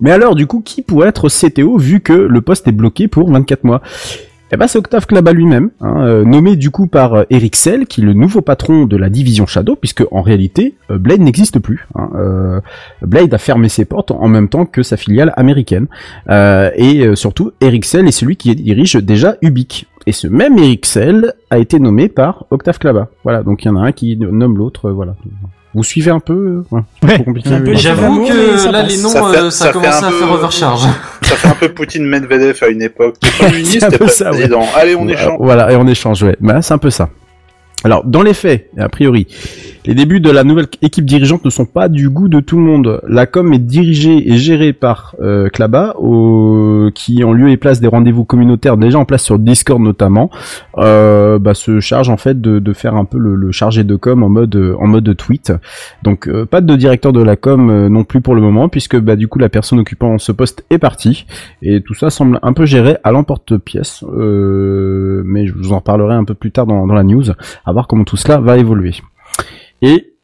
[0.00, 3.30] Mais alors du coup qui pourrait être CTO vu que le poste est bloqué pour
[3.30, 3.80] 24 mois?
[4.54, 7.86] Eh ben c'est Octave Klaba lui-même, hein, euh, nommé du coup par euh, Eric Sell,
[7.86, 11.58] qui est le nouveau patron de la division Shadow, puisque en réalité euh, Blade n'existe
[11.58, 11.86] plus.
[11.96, 12.10] hein.
[12.14, 12.60] Euh,
[13.02, 15.86] Blade a fermé ses portes en même temps que sa filiale américaine,
[16.30, 19.86] Euh, et euh, surtout Eric Sell est celui qui dirige déjà Ubik.
[20.06, 23.08] Et ce même Eric Sell a été nommé par Octave Klaba.
[23.24, 25.16] Voilà, donc il y en a un qui nomme l'autre, euh, voilà.
[25.74, 28.90] Vous suivez un peu euh, ouais, peu J'avoue ça que là, passe.
[28.96, 30.82] les noms, Ça fait- euh, ça, ça fait commence un à peu- faire overcharge.
[31.24, 33.16] Ça fait un peu Poutine Medvedev à une époque.
[33.20, 34.30] T'es Premier ministre, t'es peu pas ça, ouais.
[34.36, 34.62] président.
[34.76, 35.38] Allez, on Ouais, échange.
[35.40, 36.36] Voilà, et on échange, ouais.
[36.40, 37.08] Bah, c'est un peu ça.
[37.84, 39.26] Alors, dans les faits, a priori,
[39.84, 42.62] les débuts de la nouvelle équipe dirigeante ne sont pas du goût de tout le
[42.62, 43.02] monde.
[43.06, 45.94] La com est dirigée et gérée par euh, Klaba,
[46.94, 50.30] qui en lieu et place des rendez-vous communautaires déjà en place sur Discord notamment,
[50.78, 54.28] euh, bah, se charge en fait de, faire un peu le, chargé de com en
[54.28, 55.52] mode en mode tweet.
[56.02, 58.98] Donc euh, pas de directeur de la com euh, non plus pour le moment, puisque
[58.98, 61.26] bah, du coup la personne occupant ce poste est partie
[61.62, 64.02] et tout ça semble un peu géré à l'emporte-pièce.
[64.02, 67.24] Mais je vous en reparlerai un peu plus tard dans, la news,
[67.82, 68.94] comment tout cela va évoluer.
[69.82, 70.14] Et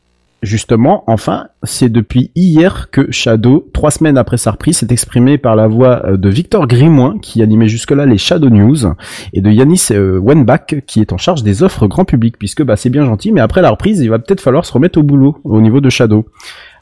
[0.43, 5.57] justement, enfin, c'est depuis hier que Shadow, trois semaines après sa reprise, s'est exprimé par
[5.57, 8.95] la voix euh, de Victor Grimoin, qui animait jusque-là les Shadow News,
[9.33, 12.77] et de Yanis euh, Wenbach, qui est en charge des offres grand public, puisque bah,
[12.77, 15.39] c'est bien gentil, mais après la reprise, il va peut-être falloir se remettre au boulot
[15.45, 16.27] au niveau de Shadow.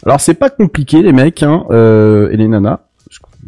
[0.04, 2.80] Alors c'est pas compliqué les mecs, hein, euh, et les nanas,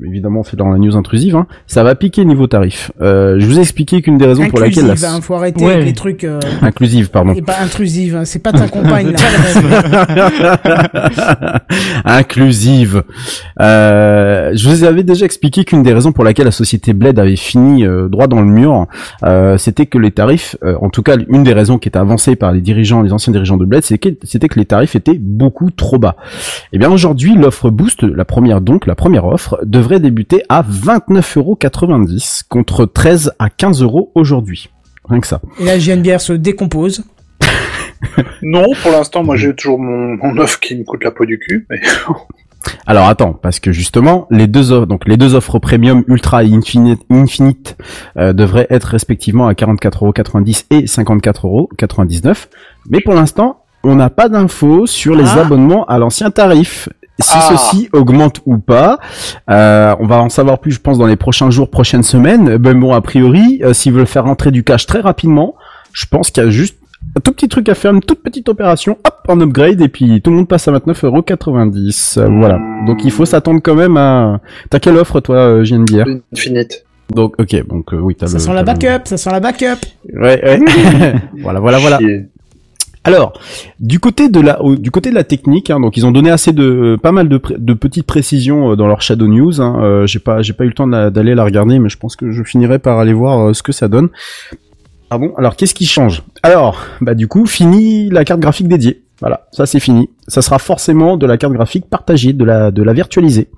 [0.04, 2.90] évidemment fait dans la news intrusive, hein, ça va piquer niveau tarif.
[3.00, 5.14] Euh, je vous ai expliqué qu'une des raisons pour laquelle Inclusive, la...
[5.14, 5.74] hein, faut arrêter Ouais.
[5.74, 6.24] avec les trucs.
[6.24, 7.32] euh, inclusive, pardon.
[7.34, 9.18] et pas intrusive, hein, c'est pas ta compagne là.
[12.04, 13.02] inclusive.
[13.60, 17.36] Euh, je vous avais déjà expliqué qu'une des raisons pour laquelle la société Bled avait
[17.36, 18.86] fini euh, droit dans le mur,
[19.24, 22.36] euh, c'était que les tarifs, euh, en tout cas une des raisons qui était avancée
[22.36, 25.18] par les dirigeants, les anciens dirigeants de Bled, c'était que, c'était que les tarifs étaient
[25.18, 26.16] beaucoup trop bas.
[26.72, 32.42] Et bien aujourd'hui, l'offre Boost, la première donc, la première offre, devrait débuter à 29,90€
[32.48, 34.68] contre 13 à 15 euros aujourd'hui.
[35.08, 35.40] Rien que ça.
[35.58, 37.04] Et la JNBR se décompose.
[38.42, 41.38] Non, pour l'instant, moi j'ai toujours mon, mon offre qui me coûte la peau du
[41.38, 41.66] cul.
[41.68, 41.80] Mais...
[42.86, 46.50] Alors attends, parce que justement, les deux offres, donc les deux offres premium ultra et
[46.52, 47.76] infinite, infinite
[48.16, 52.46] euh, devraient être respectivement à 44,90€ et 54,99€.
[52.88, 55.42] Mais pour l'instant, on n'a pas d'infos sur les Ah.
[55.42, 56.88] abonnements à l'ancien tarif.
[57.20, 57.40] Si Ah.
[57.56, 58.98] ceci augmente ou pas,
[59.50, 62.56] euh, on va en savoir plus, je pense, dans les prochains jours, prochaines semaines.
[62.58, 65.54] Ben bon, a priori, euh, s'ils veulent faire rentrer du cash très rapidement,
[65.92, 66.76] je pense qu'il y a juste
[67.16, 70.20] un tout petit truc à faire, une toute petite opération, hop, en upgrade, et puis
[70.20, 72.18] tout le monde passe à 29,90€.
[72.18, 72.58] Euh, Voilà.
[72.86, 74.40] Donc il faut s'attendre quand même à...
[74.68, 76.84] T'as quelle offre, toi, JNBR Infinite.
[77.14, 78.38] Donc, ok, donc euh, oui, t'as Ça le...
[78.38, 79.80] sent la le- backup, ça sent la backup.
[80.14, 80.60] Ouais, ouais.
[81.42, 81.98] voilà, voilà, voilà.
[81.98, 82.28] Chier.
[83.04, 83.32] Alors,
[83.78, 86.52] du côté de la, du côté de la technique, hein, donc ils ont donné assez
[86.52, 87.38] de, pas mal de,
[87.74, 89.60] petites précisions euh, dans leur Shadow News.
[89.60, 92.14] Hein, euh, j'ai pas, j'ai pas eu le temps d'aller la regarder, mais je pense
[92.14, 94.10] que je finirai par aller voir euh, ce que ça donne.
[95.08, 96.22] Ah bon Alors, qu'est-ce qui change?
[96.42, 99.02] Alors, bah du coup, fini la carte graphique dédiée.
[99.20, 100.10] Voilà, ça c'est fini.
[100.28, 103.48] Ça sera forcément de la carte graphique partagée, de la, de la virtualisée.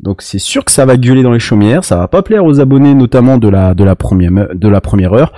[0.00, 2.60] Donc c'est sûr que ça va gueuler dans les chaumières, ça va pas plaire aux
[2.60, 5.32] abonnés notamment de la de la première de la première heure,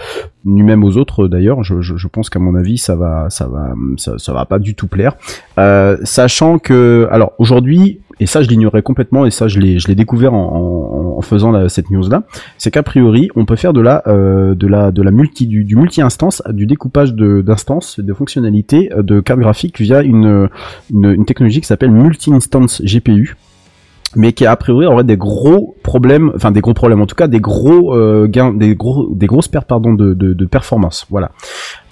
[0.45, 1.63] ni même aux autres d'ailleurs.
[1.63, 4.75] Je, je, je pense qu'à mon avis ça va ça va ça, va pas du
[4.75, 5.15] tout plaire.
[5.59, 9.87] Euh, sachant que alors aujourd'hui et ça je l'ignorais complètement et ça je l'ai je
[9.87, 12.25] l'ai découvert en, en, en faisant cette news là,
[12.59, 15.65] c'est qu'a priori on peut faire de la euh, de la de la multi du,
[15.65, 20.49] du multi instance du découpage de d'instances de fonctionnalités euh, de cartes graphiques via une
[20.93, 23.37] une, une technologie qui s'appelle multi instance GPU
[24.17, 27.29] mais qui a priori aurait des gros problèmes, enfin des gros problèmes en tout cas,
[27.29, 31.07] des gros euh, gains, des gros, des grosses pertes pardon de, de, performance.
[31.11, 31.31] Voilà.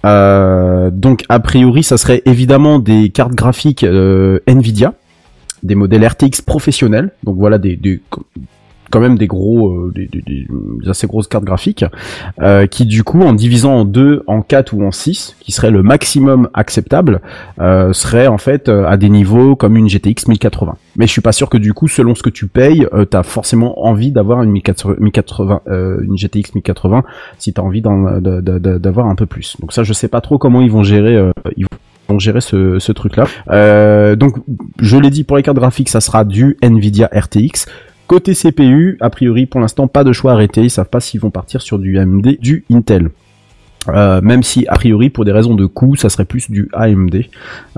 [0.04, 4.94] Euh, donc a priori, ça serait évidemment des cartes graphiques euh, Nvidia,
[5.62, 7.12] des modèles RTX professionnels.
[7.24, 7.78] Donc voilà des
[8.90, 10.46] quand même des gros, euh, des, des- des-
[10.88, 11.84] assez grosses cartes graphiques,
[12.40, 15.70] euh, qui du coup, en divisant en deux, en 4 ou en 6, qui serait
[15.70, 17.20] le maximum acceptable,
[17.60, 20.76] euh, serait en fait euh, à des niveaux comme une GTX 1080.
[20.96, 23.22] Mais je suis pas sûr que du coup, selon ce que tu payes, euh, t'as
[23.22, 27.02] forcément envie d'avoir une 1080, 1080, euh, une GTX 1080,
[27.38, 29.56] si t'as envie d'avoir un peu plus.
[29.60, 31.16] Donc ça, je sais pas trop comment ils vont gérer.
[31.56, 31.66] ils
[32.08, 34.14] vont gérer ce, ce truc là.
[34.16, 34.36] Donc
[34.80, 37.66] je l'ai dit pour les cartes graphiques ça sera du Nvidia RTX.
[38.06, 41.30] Côté CPU, a priori pour l'instant pas de choix arrêté, ils savent pas s'ils vont
[41.30, 43.08] partir sur du AMD, du Intel.
[43.88, 47.24] Euh, même si a priori pour des raisons de coût ça serait plus du AMD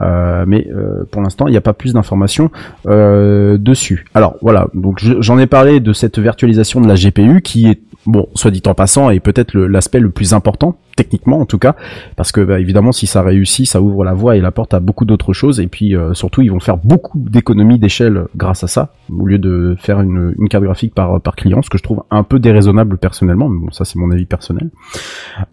[0.01, 2.51] Euh, mais euh, pour l'instant il n'y a pas plus d'informations
[2.87, 4.07] dessus.
[4.15, 4.69] Alors voilà.
[4.75, 8.51] Donc je- j'en ai parlé de cette virtualisation de la GPU qui est bon soit
[8.51, 11.77] dit en passant est peut-être l'aspect le plus important techniquement en tout cas
[12.17, 14.81] parce que bah, évidemment si ça réussit ça ouvre la voie et la porte à
[14.81, 18.69] beaucoup d'autres choses et puis euh, surtout ils vont faire beaucoup d'économies d'échelle grâce à
[18.69, 22.03] ça au lieu de faire une, carte graphique par, par client ce que je trouve
[22.11, 24.71] un peu déraisonnable personnellement mais bon ça c'est mon avis personnel.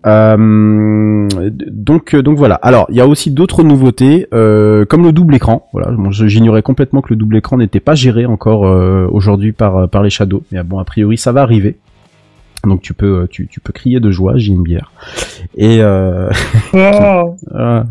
[0.05, 1.27] Euh,
[1.71, 2.55] donc donc voilà.
[2.55, 5.67] Alors il y a aussi d'autres nouveautés euh, comme le double écran.
[5.73, 9.89] Voilà bon, j'ignorais complètement que le double écran n'était pas géré encore euh, aujourd'hui par
[9.89, 11.77] par les shadows mais bon a priori ça va arriver
[12.67, 14.91] donc tu peux tu, tu peux crier de joie j'ai une bière
[15.57, 16.29] et euh,
[16.73, 17.23] euh,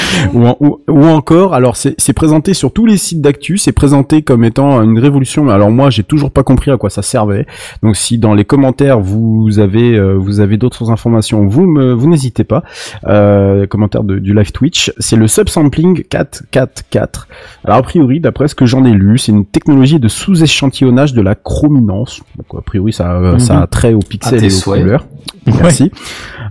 [0.34, 3.72] ou, en- ou, ou encore alors c'est c'est présenté sur tous les sites d'actu c'est
[3.72, 7.02] présenté comme étant une révolution mais alors moi j'ai toujours pas compris à quoi ça
[7.02, 7.46] servait.
[7.82, 12.08] Donc si dans les commentaires vous avez euh, vous avez d'autres informations vous me vous
[12.08, 12.62] n'hésitez pas.
[13.06, 17.28] Euh, commentaires de- du live Twitch c'est le subsampling 444
[17.64, 21.20] alors a priori d'après ce que j'en ai lu c'est une technologie de sous-échantillonnage de
[21.22, 22.20] la chrominance.
[22.36, 23.38] Donc a priori ça euh, Mhm.
[23.38, 24.82] ça a trait au aux pixels et aux souhaits.
[24.82, 25.06] couleurs.
[25.46, 25.90] Merci.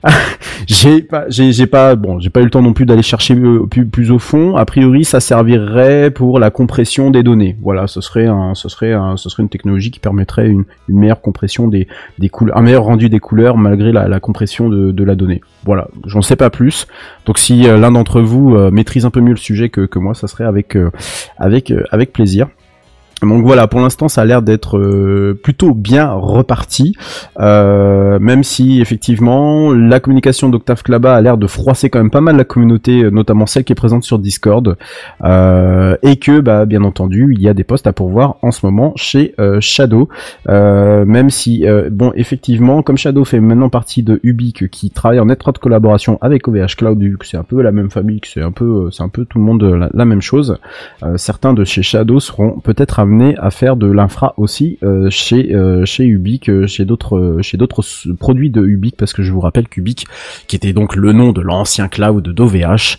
[0.68, 3.66] j'ai pas, j'ai, pas, bon, j'ai pas eu le temps non plus d'aller chercher euh,
[3.70, 4.56] plus, plus au fond.
[4.56, 7.58] A priori, ça servirait pour la compression des données.
[7.62, 11.00] Voilà, ce serait un, ce serait un, ce serait une technologie qui permettrait une, une
[11.00, 14.92] meilleure compression des, des couleurs, un meilleur rendu des couleurs malgré la, la compression de,
[14.92, 15.42] de la donnée.
[15.66, 16.88] Voilà, j'en sais pas plus.
[17.26, 20.00] Donc si euh, l'un d'entre vous euh, maîtrise un peu mieux le sujet que, que
[20.00, 20.78] moi, ça serait avec,
[21.38, 22.48] avec, avec plaisir.
[23.22, 26.96] Donc voilà, pour l'instant, ça a l'air d'être euh, plutôt bien reparti,
[27.40, 32.22] euh, même si effectivement la communication d'Octave Klaba a l'air de froisser quand même pas
[32.22, 34.78] mal la communauté, euh, notamment celle qui est présente sur Discord,
[35.24, 38.66] euh, et que bah bien entendu il y a des postes à pourvoir en ce
[38.66, 40.08] moment chez euh, Shadow,
[40.48, 45.30] euh, même si bon effectivement comme Shadow fait maintenant partie de Ubique qui travaille en
[45.30, 48.42] étroite collaboration avec OVH Cloud, vu que c'est un peu la même famille, que c'est
[48.42, 50.58] un peu c'est un peu tout le monde la, la même chose.
[51.18, 55.84] Certains de chez Shadow seront peut-être amenés à faire de l'infra aussi euh, chez euh,
[55.86, 57.84] chez Ubique, euh, chez d'autres chez d'autres
[58.20, 60.06] produits de Ubique parce que je vous rappelle qu'Ubique
[60.48, 62.98] qui était donc le nom de l'ancien cloud d'OVH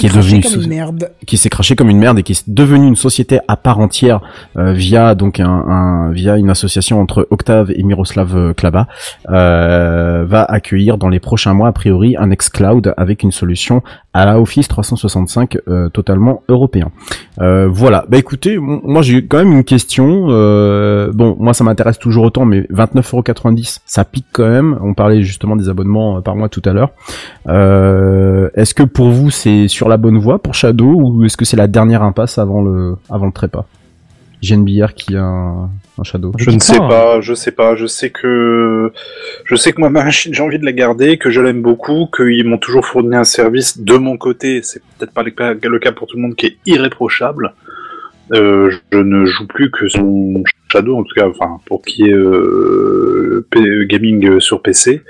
[0.00, 1.10] qui est devenu comme une merde.
[1.26, 4.20] qui s'est craché comme une merde et qui est devenu une société à part entière
[4.56, 8.88] via donc un, un- via une association entre Octave et Miroslav Klaba
[9.28, 13.82] va accueillir dans les prochains mois a priori un ex-cloud avec une solution
[14.14, 16.90] à la Office 365 euh, totalement européen.
[17.38, 18.04] Voilà.
[18.08, 20.26] Bah écoutez, moi j'ai quand même une question.
[20.28, 24.78] Euh, bon, moi ça m'intéresse toujours autant, mais 29,90€, ça pique quand même.
[24.82, 26.90] On parlait justement des abonnements euh, par mois tout à l'heure.
[27.48, 31.44] Euh, est-ce que pour vous c'est sur la bonne voie pour Shadow ou est-ce que
[31.44, 33.66] c'est la dernière impasse avant le avant le trépas?
[34.40, 36.32] J'ai une bière qui a un, un Shadow.
[36.36, 38.92] Je ne sais pas, je sais pas, je sais que
[39.44, 42.08] je sais que moi ma machine j'ai envie de la garder, que je l'aime beaucoup,
[42.14, 45.78] qu'ils m'ont toujours fourni un service de mon côté, c'est peut-être pas le cas, le
[45.78, 47.54] cas pour tout le monde qui est irréprochable.
[48.32, 52.14] Euh, je ne joue plus que son Shadow en tout cas, enfin pour qui est
[52.14, 55.02] euh, P- gaming sur PC.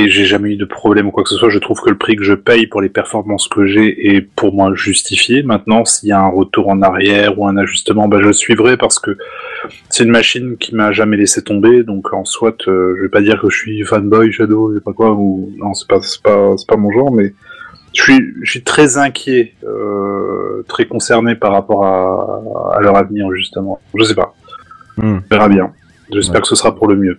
[0.00, 1.48] Et j'ai jamais eu de problème ou quoi que ce soit.
[1.48, 4.54] Je trouve que le prix que je paye pour les performances que j'ai est pour
[4.54, 5.42] moi justifié.
[5.42, 9.00] Maintenant, s'il y a un retour en arrière ou un ajustement, ben, je suivrai parce
[9.00, 9.18] que
[9.88, 13.22] c'est une machine qui m'a jamais laissé tomber, donc en soit, euh, je vais pas
[13.22, 16.54] dire que je suis fanboy Shadow, je sais pas quoi, ou non, c'est pas, pas,
[16.68, 17.34] pas mon genre, mais
[17.98, 23.30] je suis, je suis très inquiet, euh, très concerné par rapport à, à leur avenir
[23.32, 23.80] justement.
[23.94, 24.34] Je sais pas,
[24.96, 25.18] Hmm.
[25.30, 25.70] on verra bien.
[26.12, 27.18] J'espère que ce sera pour le mieux.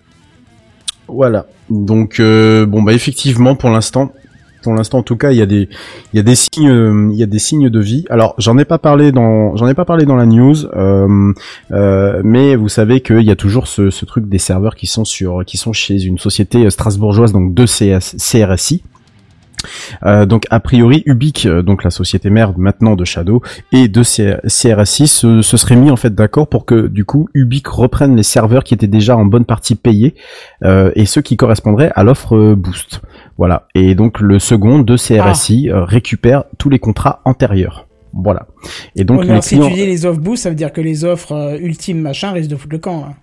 [1.08, 1.46] Voilà.
[1.70, 4.12] Donc euh, bon bah effectivement pour l'instant,
[4.62, 5.68] pour l'instant en tout cas il y a des
[6.12, 8.04] il y a des signes euh, il y a des signes de vie.
[8.10, 11.32] Alors j'en ai pas parlé dans j'en ai pas parlé dans la news, euh,
[11.72, 15.04] euh, mais vous savez qu'il y a toujours ce, ce truc des serveurs qui sont
[15.04, 18.82] sur qui sont chez une société strasbourgeoise donc de CS, CRSI.
[20.04, 23.42] Euh, donc a priori Ubique, euh, donc la société mère maintenant de Shadow
[23.72, 27.28] et de C- CRSI se, se seraient mis en fait d'accord pour que du coup
[27.34, 30.14] Ubique reprenne les serveurs qui étaient déjà en bonne partie payés
[30.64, 33.00] euh, et ceux qui correspondraient à l'offre euh, Boost.
[33.38, 33.66] Voilà.
[33.74, 37.86] Et donc le second de CRSI euh, récupère tous les contrats antérieurs.
[38.12, 38.46] Voilà.
[38.96, 40.80] Et donc Ouais, les si clients tu dis les offres boost, ça veut dire que
[40.80, 43.04] les offres euh, ultimes machin risquent de foutre le camp.
[43.08, 43.14] hein.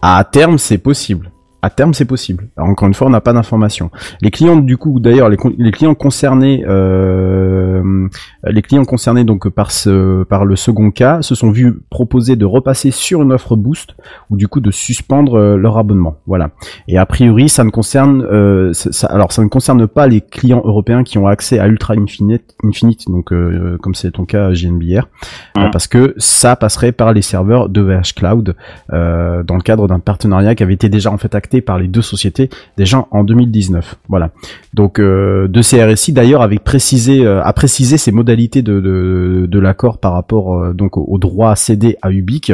[0.00, 1.30] À terme, c'est possible.
[1.60, 2.48] À terme, c'est possible.
[2.56, 3.90] Alors, encore une fois, on n'a pas d'informations.
[4.22, 8.06] Les clients, du coup, d'ailleurs, les, les clients concernés, euh,
[8.44, 12.44] les clients concernés donc par ce, par le second cas, se sont vus proposer de
[12.44, 13.94] repasser sur une offre boost
[14.30, 16.18] ou du coup de suspendre euh, leur abonnement.
[16.26, 16.50] Voilà.
[16.86, 20.20] Et a priori, ça ne concerne, euh, ça- ça- alors ça ne concerne pas les
[20.20, 24.52] clients européens qui ont accès à Ultra Infinite, Infinite donc euh, comme c'est ton cas
[24.52, 25.08] JNBR,
[25.56, 25.70] euh, Mhm.
[25.72, 28.54] parce que ça passerait par les serveurs de VH Cloud
[28.92, 31.88] euh, dans le cadre d'un partenariat qui avait été déjà en fait acté par les
[31.88, 33.96] deux sociétés déjà en 2019.
[34.08, 34.30] Voilà.
[34.74, 39.98] Donc euh, de CRSI d'ailleurs avait précisé euh, a précisé ses modalités de de, l'accord
[39.98, 42.52] par rapport euh, donc au, au droit cédé à Ubique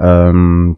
[0.00, 0.72] euh,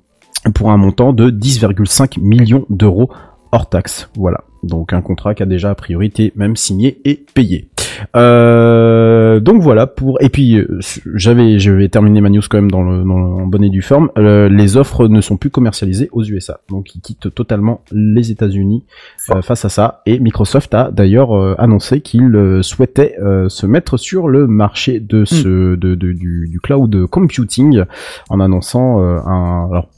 [0.55, 3.11] pour un montant de 10,5 millions d'euros
[3.53, 4.09] hors taxe.
[4.17, 4.45] Voilà.
[4.63, 7.69] Donc un contrat qui a déjà a priori été même signé et payé.
[8.17, 10.79] Euh, donc voilà pour et puis euh,
[11.15, 13.71] j'avais je vais terminer ma news quand même dans le dans le en bonne et
[13.71, 14.11] due forme.
[14.19, 18.85] Euh, les offres ne sont plus commercialisées aux USA, donc ils quittent totalement les États-Unis
[19.31, 20.03] euh, face à ça.
[20.07, 25.01] Et Microsoft a d'ailleurs euh, annoncé qu'il euh, souhaitait euh, se mettre sur le marché
[25.01, 27.83] de ce de, de- du, du cloud computing
[28.31, 29.89] en annonçant euh, un alors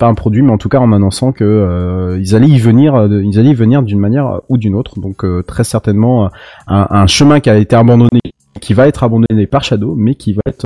[0.00, 2.94] pas un produit, mais en tout cas en annonçant que euh, ils allaient y venir,
[2.96, 4.98] euh, ils allaient y venir d'une manière ou d'une autre.
[4.98, 6.28] Donc euh, très certainement euh,
[6.66, 8.20] un, un chemin qui a été abandonné,
[8.60, 10.64] qui va être abandonné par Shadow, mais qui va être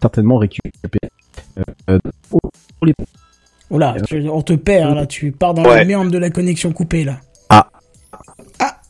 [0.00, 1.10] certainement récupéré.
[1.88, 1.98] euh,
[2.30, 2.40] pour
[2.82, 2.94] les-
[3.70, 5.76] Oh là, tu- on te perd là, tu pars dans Ouais.
[5.76, 7.16] la merde de la connexion coupée là.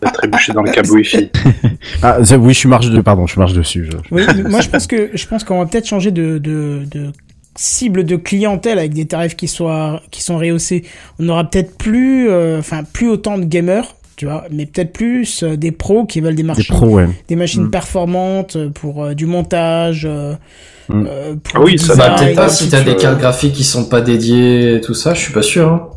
[0.00, 1.30] T'as trébuché dans le câble Wi-Fi.
[2.02, 3.86] Ah oui, je suis marche de, pardon, je marche dessus.
[3.90, 6.82] je- Oui, mais moi je pense que je pense qu'on va peut-être changer de, de,
[6.90, 7.12] de
[7.56, 10.84] cible de clientèle avec des tarifs qui soient qui sont rehaussés,
[11.18, 15.42] on aura peut-être plus, euh, enfin plus autant de gamers, tu vois, mais peut-être plus
[15.42, 17.08] euh, des pros qui veulent des Des machines, pros, ouais.
[17.28, 17.70] des machines Mm.
[17.70, 20.04] performantes euh, pour euh, du montage.
[20.08, 20.34] euh,
[20.88, 21.06] Mm.
[21.08, 22.90] euh, pour Ah oui, ça va peut-être pas si t'as suite.
[22.90, 25.66] des cartes graphiques qui sont pas dédiées et tout ça, je suis pas sûr.
[25.68, 25.88] Hein.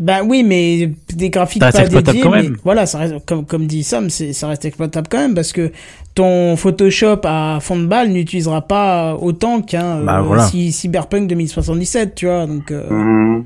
[0.00, 2.56] Bah oui, mais des graphiques Ça reste pas exploitable dédiés, quand mais même.
[2.62, 5.72] voilà, ça reste, comme, comme dit Sam, ça reste exploitable quand même parce que
[6.14, 10.44] ton Photoshop à fond de balle n'utilisera pas autant qu'un Bah, euh, voilà.
[10.46, 13.40] Cy- Cyberpunk 2077, tu vois, donc, euh,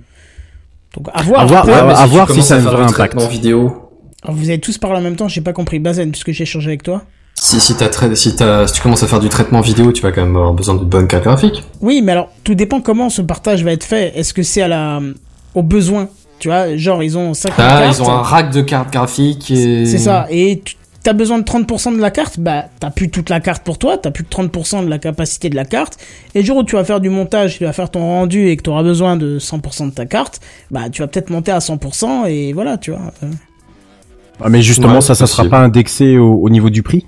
[0.95, 1.41] donc à voir.
[1.41, 2.93] À voir, Après, à- mais à tu voir si ça a un vrai impact.
[2.93, 3.91] traitement vidéo.
[4.23, 5.79] alors, vous avez tous parlé en même temps, j'ai pas compris.
[5.79, 7.03] Bazen, puisque j'ai échangé avec toi.
[7.35, 10.75] Si, si, tu commences à faire du traitement vidéo, tu vas quand même avoir besoin
[10.75, 11.65] de bonnes cartes graphiques.
[11.81, 14.13] Oui, mais alors, tout dépend comment ce partage va être fait.
[14.17, 15.01] Est-ce que c'est à la,
[15.55, 16.09] au besoin?
[16.43, 17.97] Tu vois, genre, ils ont 50 Ah, cartes.
[17.99, 19.87] ils ont un rack de cartes graphiques et...
[19.87, 20.27] C'est ça.
[20.29, 20.75] Et tu
[21.09, 23.97] as besoin de 30% de la carte, bah t'as plus toute la carte pour toi,
[23.97, 25.99] t'as plus que 30% de la capacité de la carte.
[26.35, 28.57] Et le jour où tu vas faire du montage, tu vas faire ton rendu et
[28.57, 30.41] que tu auras besoin de 100% de ta carte,
[30.73, 33.13] bah tu vas peut-être monter à 100% et voilà, tu vois.
[33.23, 33.27] Euh,
[34.41, 35.51] Ah, mais justement, Ouais, ça, ça sera possible.
[35.51, 37.07] pas indexé au, au niveau du prix?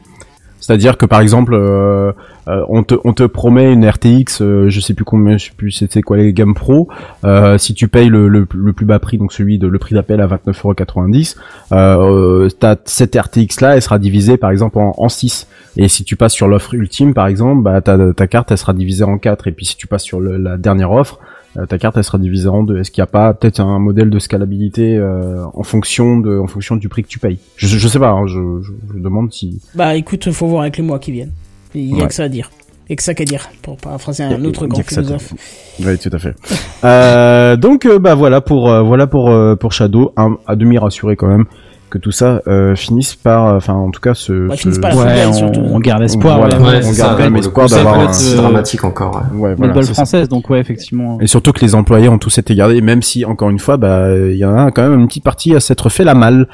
[0.65, 2.13] C'est-à-dire que par exemple, euh,
[2.49, 6.01] euh, on te promet une RTX, euh, je sais plus combien, je sais plus c'était
[6.01, 6.89] quoi les gammes pro.
[7.23, 10.27] Euh, si tu payes le, plus bas prix, donc celui de le prix d'appel à
[10.27, 11.37] 29,90€,
[11.73, 15.49] euh, ta cette RTX là, elle sera divisée par exemple en, en 6.
[15.77, 18.73] Et si tu passes sur l'offre ultime, par exemple, bah ta, ta carte elle sera
[18.73, 19.49] divisée en 4.
[19.49, 21.21] Et puis si tu passes sur la dernière offre,
[21.69, 22.79] ta carte elle sera divisée en deux.
[22.79, 26.47] Est-ce qu'il n'y a pas peut-être un modèle de scalabilité euh, en fonction de en
[26.47, 27.39] fonction du prix que tu payes?
[27.57, 30.77] Je, je sais pas, hein, je, je, je demande si Bah écoute, faut voir avec
[30.77, 31.33] les mois qui viennent.
[31.75, 32.07] Il y a Ouais.
[32.09, 32.51] que ça à dire.
[32.91, 35.33] Et que ça qu'à dire, pour paraphraser un autre grand philosophe.
[35.81, 36.35] Oui, tout à fait.
[36.85, 40.77] euh, donc euh, bah voilà pour euh, voilà pour euh, pour Shadow, un, à demi
[40.77, 41.47] rassuré quand même
[41.95, 44.91] que tout ça euh, finisse par enfin en tout cas ce, Ouais, ce- finisse par
[44.91, 46.39] la Ouais, poubelle, on, garde espoir.
[46.39, 46.59] Voilà.
[46.59, 46.81] ouais.
[46.85, 49.23] On c'est garde même espoir d'avoir un- euh, dramatique encore.
[49.35, 49.55] ouais.
[49.55, 51.19] voilà, c'est française, donc ouais, effectivement.
[51.21, 54.09] Et surtout que les employés ont tous été gardés, même si encore une fois, bah
[54.17, 56.49] il y en a quand même une petite partie à s'être fait la malle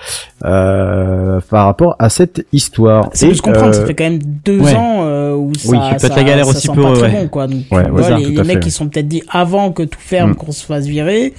[0.45, 3.09] euh, par rapport à cette histoire.
[3.13, 4.75] Ça Et, peut se comprendre, euh, ça fait quand même deux ouais.
[4.77, 6.83] ans euh, où ça, Oui, qui peut être ça- la galère ça aussi sent pour
[6.85, 7.23] pas eux, très ouais.
[7.23, 7.47] bon, quoi.
[7.47, 10.35] Donc, les, mecs qui sont peut-être dit avant que tout ferme, Mm.
[10.35, 11.35] qu'on se fasse virer,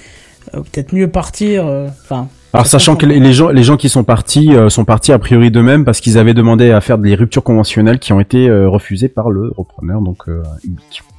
[0.54, 1.66] euh, peut-être mieux partir.
[1.66, 5.12] euh, Enfin, Alors sachant que les, gens les gens qui sont partis euh, sont partis
[5.12, 8.48] a priori d'eux-mêmes parce qu'ils avaient demandé à faire des ruptures conventionnelles qui ont été
[8.48, 10.42] euh, refusées par le repreneur donc euh.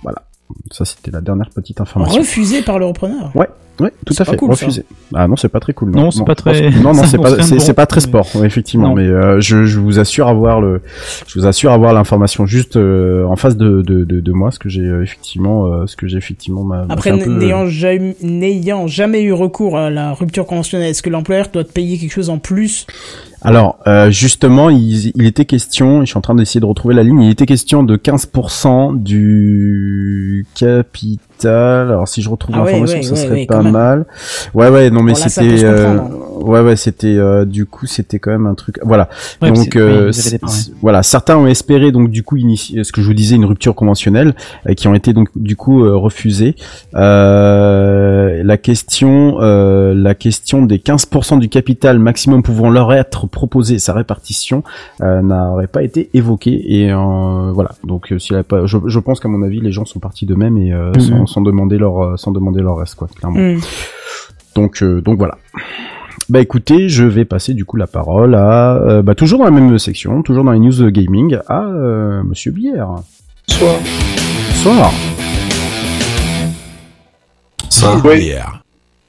[0.04, 0.24] Voilà.
[0.72, 2.20] Ça c'était la dernière petite information.
[2.20, 3.32] refusé par le repreneur.
[3.80, 4.68] Ouais, tout C'est à fait, cool, ça.
[5.16, 5.90] Ah non, c'est pas très cool.
[5.90, 8.90] Non, c'est pas très- Non, non, c'est pas, c'est, très sport, ouais, effectivement.
[8.90, 8.96] Non.
[8.96, 10.82] Mais euh, je, je vous assure avoir le,
[11.28, 14.60] je vous assure avoir l'information juste euh, en face de, de, de, de moi, ce
[14.60, 16.86] que j'ai euh, effectivement, euh, ce que j'ai effectivement m'a.
[16.86, 21.10] m'a Après, peu, n'ayant jamais, n'ayant jamais eu recours à la rupture conventionnelle, est-ce que
[21.10, 22.86] l'employeur doit te payer quelque chose en plus
[23.44, 27.04] Alors, euh, justement, il, il était question, je suis en train d'essayer de retrouver la
[27.04, 31.90] ligne, il était question de 15% du capital.
[31.90, 34.06] Alors, si je retrouve Ah l'information, ouais, ça serait ouais, pas mal.
[34.54, 35.66] Ouais, ouais, non, mais c'était,
[36.42, 39.10] ouais, ouais, c'était, euh, du coup, c'était quand même un truc, voilà.
[39.42, 40.12] Ouais, donc, oui, euh,
[40.82, 44.36] voilà, certains ont espéré, donc, du coup, ce que je vous disais, une rupture conventionnelle,
[44.68, 46.56] euh, qui ont été, donc, du coup, euh, refusées.
[46.96, 53.80] Euh, la question, euh, la question des 15% du capital maximum pouvant leur être proposé,
[53.80, 54.64] sa répartition,
[55.02, 56.62] euh, n'aurait pas été évoquée.
[56.82, 60.00] Et euh, voilà, donc, s'il pas, je, je pense qu'à mon avis, les gens sont
[60.00, 61.02] partis d'eux-mêmes et euh, Mhm.
[61.02, 63.40] sans, sans demander leur, sans demander leur reste, quoi, clairement.
[63.40, 63.60] Hmm.
[64.56, 65.38] Donc, euh, donc voilà.
[66.30, 69.52] Bah écoutez, je vais passer du coup la parole à, euh, bah toujours dans la
[69.52, 72.90] même section, toujours dans les news gaming, à euh, Monsieur Bière.
[73.50, 73.76] Bonsoir.
[74.50, 74.92] Bonsoir.
[77.66, 78.06] Bonsoir.
[78.06, 78.36] Ouais.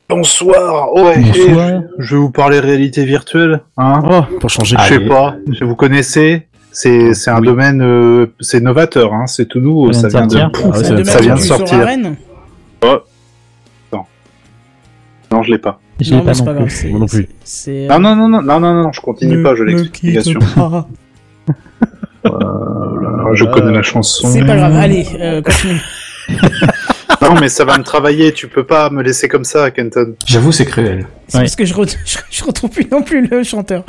[0.09, 0.89] Bonsoir.
[1.17, 3.63] et Je, je vais vous parler réalité virtuelle.
[3.77, 4.77] Hein Oh, pour changer.
[4.81, 5.37] je sais pas.
[5.51, 6.49] Je vous connaissez.
[6.73, 7.47] C'est c'est un Oui.
[7.47, 7.81] domaine.
[7.81, 9.15] euh, c'est novateur.
[9.15, 9.27] Hein.
[9.29, 9.93] C'est tout nouveau.
[9.93, 10.57] Ça vient de vient de.
[10.57, 10.73] sortir.
[10.75, 11.81] Ah Ça vient de du sur sortir.
[11.81, 12.17] Arène
[15.33, 15.81] Non, je l'ai pas.
[16.01, 16.59] Je Non, l'ai pas non pas plus.
[16.61, 16.69] grave.
[16.71, 17.29] c'est- Moi non plus.
[17.45, 19.55] c'est- Non, non, non, non, non, non, non, je continue Ne pas.
[19.55, 20.41] Je l'explication.
[20.41, 20.89] quitte pas.
[23.35, 24.29] Je connais la chanson.
[24.29, 25.81] C'est pas grave, allez, euh, continue.
[27.23, 28.33] Non, mais ça va me travailler.
[28.33, 30.15] Tu peux pas me laisser comme ça, Kenton.
[30.27, 31.07] J'avoue, c'est cruel.
[31.29, 31.45] C'est Ouais.
[31.45, 33.83] parce que je, re- je, je retrouve plus non plus le chanteur.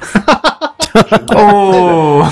[1.36, 2.24] Oh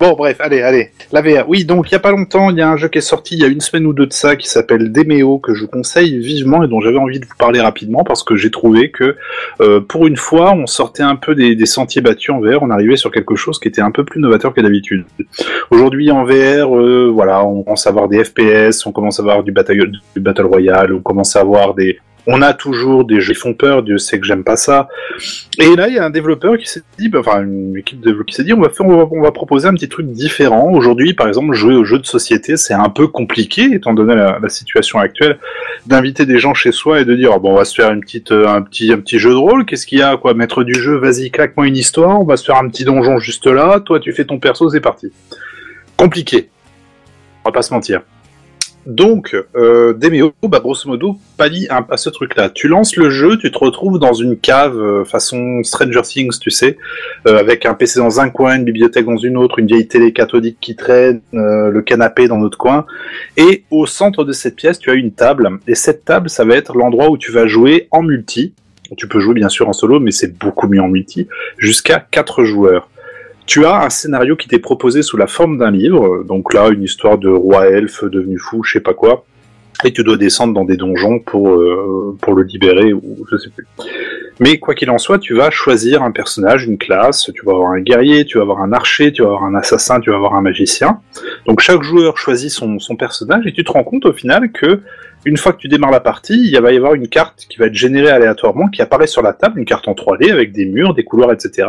[0.00, 0.90] Bon, bref, allez, allez.
[1.10, 1.48] La VR.
[1.48, 3.34] Oui, donc il y a pas longtemps, il y a un jeu qui est sorti
[3.34, 5.68] il y a une semaine ou deux de ça qui s'appelle Demeo que je vous
[5.68, 9.16] conseille vivement et dont j'avais envie de vous parler rapidement parce que j'ai trouvé que
[9.60, 12.96] euh, pour une fois, on sortait un peu des, sentiers battus en VR, on arrivait
[12.96, 15.04] sur quelque chose qui était un peu plus novateur que d'habitude.
[15.70, 19.42] Aujourd'hui en VR, euh, voilà, on commence à avoir des FPS, on commence à avoir
[19.42, 21.98] du battle royale, on commence à avoir des
[22.30, 24.90] On a toujours des jeux qui font peur, Dieu sait que j'aime pas ça.
[25.58, 28.04] Et là, il y a un développeur qui s'est dit, bah, enfin une équipe de
[28.04, 30.70] développeurs qui s'est dit, on va faire, proposer un petit truc différent.
[30.70, 34.48] Aujourd'hui, par exemple, jouer aux jeux de société, c'est un peu compliqué, étant donné la,
[34.50, 35.38] situation actuelle,
[35.86, 37.92] d'inviter des gens chez soi et de dire, oh, bon, on va se faire euh,
[38.46, 39.64] un petit, un petit jeu de rôle.
[39.64, 42.20] Qu'est-ce qu'il y a, quoi, maître du jeu, vas-y, claque-moi une histoire.
[42.20, 43.80] On va se faire un petit donjon juste là.
[43.80, 45.10] Toi, tu fais ton perso, c'est parti.
[45.96, 46.50] Compliqué.
[47.44, 48.02] On va pas se mentir.
[48.88, 52.48] Donc, euh, Demeo, bah, grosso modo, pallie à ce truc-là.
[52.48, 56.50] Tu lances le jeu, tu te retrouves dans une cave euh, façon Stranger Things, tu
[56.50, 56.78] sais,
[57.26, 60.14] euh, avec un PC dans un coin, une bibliothèque dans une autre, une vieille télé
[60.14, 62.86] cathodique qui traîne, euh, le canapé dans l'autre coin.
[63.36, 65.50] Et au centre de cette pièce, tu as une table.
[65.66, 68.54] Et cette table, ça va être l'endroit où tu vas jouer en multi.
[68.96, 71.28] Tu peux jouer bien sûr en solo, mais c'est beaucoup mieux en multi,
[71.58, 72.88] jusqu'à 4 joueurs.
[73.48, 76.82] Tu as un scénario qui t'est proposé sous la forme d'un livre, donc là une
[76.82, 79.24] histoire de roi elfe devenu fou, je sais pas quoi,
[79.84, 83.48] et tu dois descendre dans des donjons pour euh, pour le libérer ou je sais
[83.48, 83.66] plus.
[84.38, 87.70] Mais quoi qu'il en soit, tu vas choisir un personnage, une classe, tu vas avoir
[87.70, 90.34] un guerrier, tu vas avoir un archer, tu vas avoir un assassin, tu vas avoir
[90.34, 91.00] un magicien.
[91.46, 94.82] Donc chaque joueur choisit son, son personnage et tu te rends compte au final que
[95.24, 97.66] une fois que tu démarres la partie, il va y avoir une carte qui va
[97.66, 100.94] être générée aléatoirement, qui apparaît sur la table, une carte en 3D avec des murs,
[100.94, 101.68] des couloirs, etc.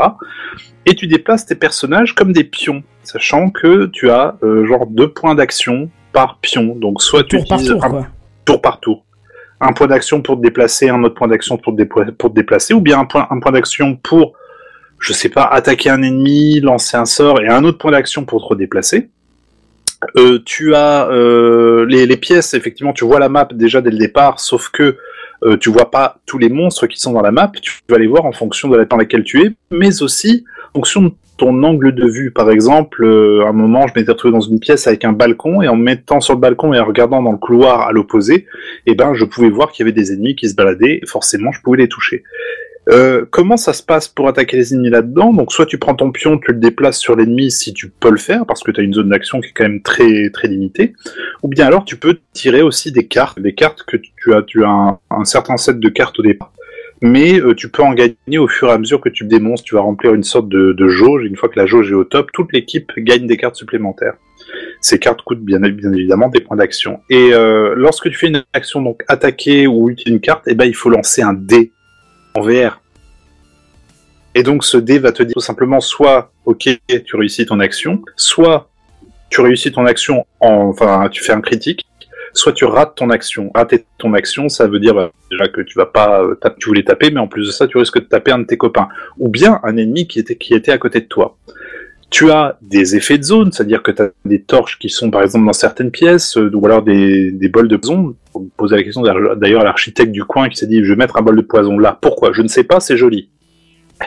[0.85, 5.09] Et tu déplaces tes personnages comme des pions, sachant que tu as euh, genre deux
[5.11, 6.76] points d'action par pion.
[6.76, 8.07] Donc soit tu Tour par utilises tour, un quoi.
[8.45, 9.05] tour par tour.
[9.61, 12.35] Un point d'action pour te déplacer, un autre point d'action pour, te dépla- pour te
[12.35, 14.34] déplacer, ou bien un point, un point d'action pour,
[14.99, 18.41] je sais pas, attaquer un ennemi, lancer un sort, et un autre point d'action pour
[18.41, 19.09] te redéplacer.
[20.17, 24.39] Euh, tu as euh, les, pièces, effectivement, tu vois la map déjà dès le départ,
[24.39, 24.97] sauf que
[25.43, 28.07] euh, tu vois pas tous les monstres qui sont dans la map, tu vas les
[28.07, 31.63] voir en fonction de la dans laquelle tu es, mais aussi en fonction de ton
[31.63, 32.31] angle de vue.
[32.31, 35.61] Par exemple, euh, à un moment, je m'étais retrouvé dans une pièce avec un balcon,
[35.61, 38.45] et en me mettant sur le balcon et en regardant dans le couloir à l'opposé,
[38.85, 41.61] eh ben, je pouvais voir qu'il y avait des ennemis qui se baladaient, forcément, je
[41.61, 42.23] pouvais les toucher.
[42.90, 45.32] Euh, comment ça se passe pour attaquer les ennemis là-dedans?
[45.32, 48.18] Donc soit tu prends ton pion, tu le déplaces sur l'ennemi si tu peux le
[48.18, 50.94] faire, parce que tu as une zone d'action qui est quand même très très limitée,
[51.44, 54.64] ou bien alors tu peux tirer aussi des cartes, des cartes que tu as, tu
[54.64, 56.52] as un, certain set de cartes au départ,
[57.02, 59.76] mais euh, tu peux en gagner au fur et à mesure que tu démonstres, tu
[59.76, 62.52] vas remplir une sorte de, jauge, une fois que la jauge est au top, toute
[62.53, 64.16] l'équipe gagne des cartes supplémentaires.
[64.82, 67.02] Ces cartes coûtent bien, bien évidemment des points d'action.
[67.10, 70.66] Et euh, lorsque tu fais une action, donc attaquer ou utiliser une carte, eh ben,
[70.66, 71.72] il faut lancer un dé
[72.34, 72.81] en VR.
[74.35, 76.69] Et donc ce dé va te dire tout simplement soit ok
[77.06, 78.69] tu réussis ton action, soit
[79.30, 81.85] tu réussis ton action en enfin tu fais un critique,
[82.34, 83.51] soit tu rates ton action.
[83.53, 87.11] Rater ton action, ça veut dire déjà que tu vas pas euh, tu voulais taper,
[87.11, 89.60] mais en plus de ça, tu risques de taper un de tes copains ou bien
[89.64, 91.38] un ennemi qui était qui était à côté de toi.
[92.10, 95.22] Tu as des effets de zone, c'est-à-dire que tu as des torches qui sont par
[95.22, 98.15] exemple dans certaines pièces, euh, ou alors des, des bols de zone.
[98.31, 100.95] Pour me poser la question d'ailleurs à l'architecte du coin qui s'est dit je vais
[100.95, 101.98] mettre un bol de poison là.
[101.99, 102.31] Pourquoi?
[102.34, 103.30] Je ne sais pas, c'est joli.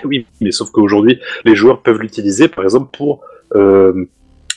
[0.02, 3.20] Eh Oui, mais sauf qu'aujourd'hui, les joueurs peuvent l'utiliser, par exemple, pour
[3.54, 4.06] euh,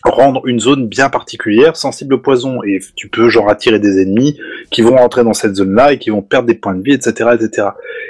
[0.04, 4.40] rendre une zone bien particulière, sensible au poison, et tu peux genre attirer des ennemis
[4.72, 7.30] qui vont rentrer dans cette zone-là et qui vont perdre des points de vie, etc.,
[7.40, 7.68] etc.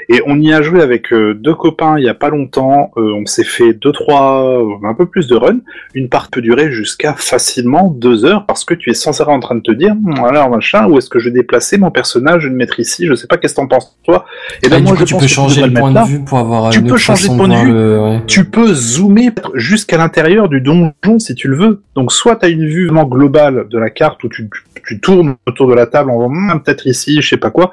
[0.10, 2.92] Et on y a joué avec euh, deux copains il y a pas longtemps.
[2.98, 5.58] euh, on s'est fait deux, trois, euh, un peu plus de run.
[5.96, 9.40] Une part peut durer jusqu'à facilement deux heures parce que tu es sans arrêt en
[9.40, 12.42] train de te dire, Hum, voilà machin, où est-ce que je vais déplacer mon personnage,
[12.42, 14.26] je vais le mettre ici, je sais pas qu'est-ce que t'en penses toi?
[14.64, 16.04] Et Ah, du coup, je tu pense peux que changer mettre point de là.
[16.06, 17.72] vue pour avoir Tu une peux changer de point de vue.
[17.74, 18.22] le- ouais.
[18.28, 21.82] Tu peux zoomer jusqu'à l'intérieur du donjon si tu le veux.
[21.96, 25.00] Donc soit tu as une vue vraiment globale de la carte où tu, tu, tu
[25.00, 26.18] tournes autour de la table en
[26.52, 27.72] Hum, peut-être ici, je sais pas quoi.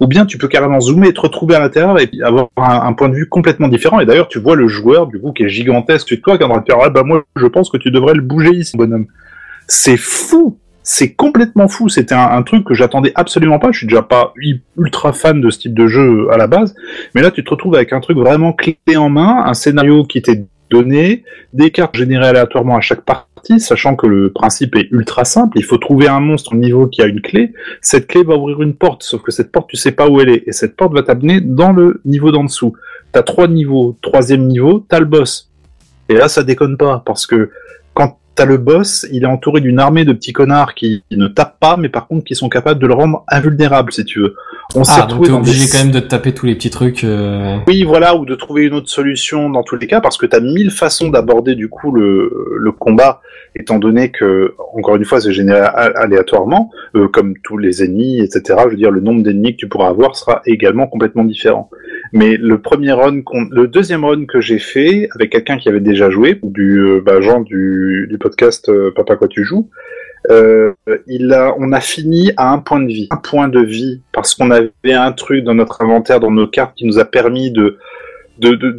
[0.00, 3.08] Ou bien tu peux carrément zoomer et te retrouver à l'intérieur et avoir un, point
[3.08, 4.00] de vue complètement différent.
[4.00, 6.46] Et d'ailleurs, tu vois le joueur du coup qui est gigantesque tu toi qui est
[6.46, 8.76] en train de dire ah bah moi je pense que tu devrais le bouger ici,
[8.76, 9.06] bonhomme.
[9.68, 10.58] C'est fou.
[10.82, 11.88] C'est complètement fou.
[11.88, 13.70] C'était un, un truc que j'attendais absolument pas.
[13.70, 14.34] Je suis déjà pas
[14.76, 16.74] ultra fan de ce type de jeu à la base,
[17.14, 20.20] mais là tu te retrouves avec un truc vraiment clé en main, un scénario qui
[20.20, 21.22] t'est donné,
[21.52, 23.28] des cartes générées aléatoirement à chaque partie,
[23.58, 25.58] sachant que le principe est ultra simple.
[25.58, 27.52] Il faut trouver un monstre au niveau qui a une clé.
[27.80, 30.30] Cette clé va ouvrir une porte, sauf que cette porte, tu sais pas où elle
[30.30, 30.44] est.
[30.46, 32.74] Et cette porte va t'amener dans le niveau d'en dessous.
[33.10, 33.96] T'as trois niveaux.
[34.00, 35.50] Troisième niveau, t'as le boss.
[36.08, 37.50] Et là, ça déconne pas, parce que
[38.34, 41.76] t'as le boss, il est entouré d'une armée de petits connards qui ne tapent pas,
[41.76, 44.34] mais par contre qui sont capables de le rendre invulnérable, si tu veux.
[44.74, 46.70] On s'est Ah, donc t'es des obligé quand même de te taper tous les petits
[46.70, 47.04] trucs.
[47.04, 50.26] euh, oui, voilà, ou de trouver une autre solution dans tous les cas, parce que
[50.26, 53.20] tu as mille façons d'aborder du coup le, le combat,
[53.54, 58.60] étant donné que, encore une fois, c'est généré aléatoirement, euh, comme tous les ennemis, etc.
[58.64, 61.68] Je veux dire, le nombre d'ennemis que tu pourras avoir sera également complètement différent.
[62.14, 66.10] Mais le premier run, le deuxième run que j'ai fait avec quelqu'un qui avait déjà
[66.10, 69.68] joué, du euh, bah, genre du, du podcast euh, Papa quoi tu joues,
[70.30, 70.72] Euh,
[71.08, 74.34] il a, on a fini à un point de vie, un point de vie, parce
[74.34, 77.76] qu'on avait un truc dans notre inventaire, dans nos cartes, qui nous a permis de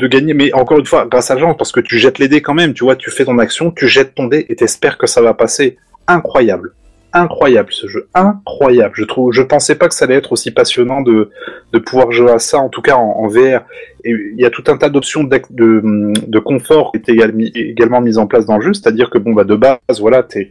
[0.07, 0.33] gagner.
[0.33, 2.73] Mais encore une fois, grâce à Jean, parce que tu jettes les dés quand même,
[2.73, 5.33] tu vois, tu fais ton action, tu jettes ton dé et t'espères que ça va
[5.33, 5.77] passer.
[6.07, 6.73] Incroyable,
[7.13, 8.93] incroyable ce jeu, incroyable.
[8.95, 11.29] Je trouve, je pensais pas que ça allait être aussi passionnant de
[11.71, 13.61] de pouvoir jouer à ça, en tout cas en, VR.
[14.03, 15.81] Et il y a tout un tas d'options d'ac- de,
[16.27, 17.15] de confort qui étaient
[17.55, 20.49] également, mises en place dans le jeu, c'est-à-dire que bon bah de base, voilà, t'es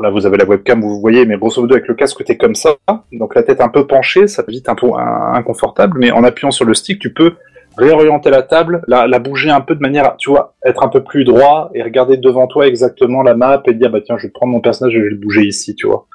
[0.00, 2.54] là, vous avez la webcam, vous voyez, mais grosso modo, avec le casque, t'es comme
[2.54, 2.76] ça.
[3.12, 4.86] Donc, la tête un peu penchée, ça peut vite un peu
[5.34, 5.98] inconfortable.
[5.98, 7.34] Mais en appuyant sur le stick, tu peux
[7.76, 10.88] réorienter la table, la, la bouger un peu de manière à, tu vois, être un
[10.88, 14.26] peu plus droit et regarder devant toi exactement la map et dire, bah tiens, je
[14.26, 16.06] vais prendre mon personnage et je vais le bouger ici, tu vois.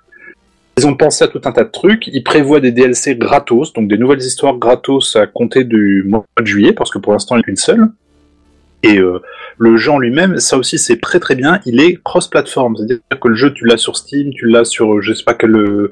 [0.77, 2.07] Ils ont pensé à tout un tas de trucs.
[2.07, 6.45] Ils prévoient des DLC gratos, donc des nouvelles histoires gratos à compter du mois de
[6.45, 7.87] juillet, parce que pour l'instant, il n'y a qu'une seule.
[8.83, 9.19] Et euh,
[9.57, 13.27] le jeu en lui-même, ça aussi c'est très très bien, il est cross-platform, c'est-à-dire que
[13.27, 15.91] le jeu tu l'as sur Steam, tu l'as sur je sais pas quel euh,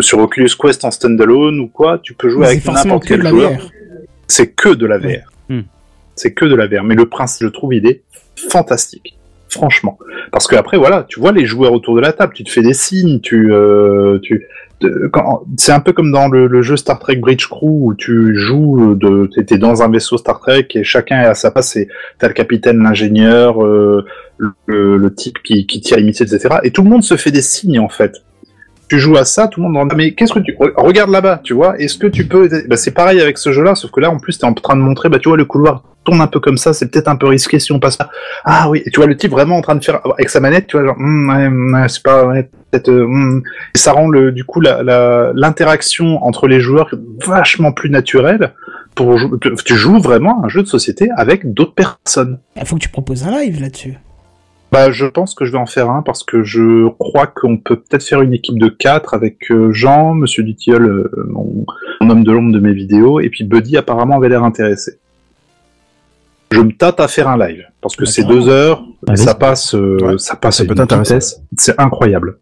[0.00, 3.50] sur Oculus Quest en standalone ou quoi, tu peux jouer Mais avec n'importe quel joueur.
[4.28, 5.30] C'est que de la VR.
[5.48, 5.62] Hmm.
[6.14, 8.02] C'est que de la VR, mais le principe je trouve il est
[8.50, 9.16] fantastique.
[9.48, 9.96] Franchement,
[10.32, 12.62] parce que après voilà, tu vois les joueurs autour de la table, tu te fais
[12.62, 14.44] des signes, tu, euh, tu,
[15.56, 18.94] c'est un peu comme dans le, le jeu Star Trek Bridge Crew où tu joues
[18.94, 21.76] de, t'es dans un vaisseau Star Trek et chacun est à sa place.
[21.76, 21.88] Et
[22.18, 24.04] t'as le capitaine, l'ingénieur, euh,
[24.36, 26.56] le, le type qui, qui tire l'imité, etc.
[26.62, 28.16] Et tout le monde se fait des signes en fait.
[28.88, 29.92] Tu joues à ça, tout le monde.
[29.92, 32.76] en- Mais qu'est-ce que tu re- regarde là-bas, tu vois Est-ce que tu peux bah,
[32.76, 35.08] C'est pareil avec ce jeu-là, sauf que là en plus t'es en train de montrer,
[35.08, 37.58] bah tu vois le couloir tourne un peu comme ça, c'est peut-être un peu risqué
[37.58, 38.08] si on passe là.
[38.44, 40.68] Ah oui, et tu vois le type vraiment en train de faire avec sa manette,
[40.68, 42.88] tu vois genre, Hum, ouais, c'est pas ouais, peut-être.
[42.90, 43.42] euh, hum.
[43.74, 46.88] Et ça rend le, du coup la- la- l'interaction entre les joueurs
[47.26, 48.52] vachement plus naturelle.
[48.94, 52.38] Pour tu- tu joues vraiment un jeu de société avec d'autres personnes.
[52.56, 53.98] Il faut que tu proposes un live là-dessus.
[54.72, 57.76] Bah, je pense que je vais en faire un parce que je crois qu'on peut
[57.76, 61.64] peut-être faire une équipe de quatre avec euh, Jean, Monsieur Dutiol, euh, mon,
[62.00, 64.98] mon homme de l'ombre de mes vidéos, et puis Buddy apparemment avait l'air intéressé.
[66.50, 69.16] Je me tâte à faire un live parce que Bah, c'est deux heures, Allez.
[69.16, 71.14] ça passe, euh, Ouais, ça passe ça à peut une t'intéresser.
[71.14, 72.38] vitesse, c'est incroyable.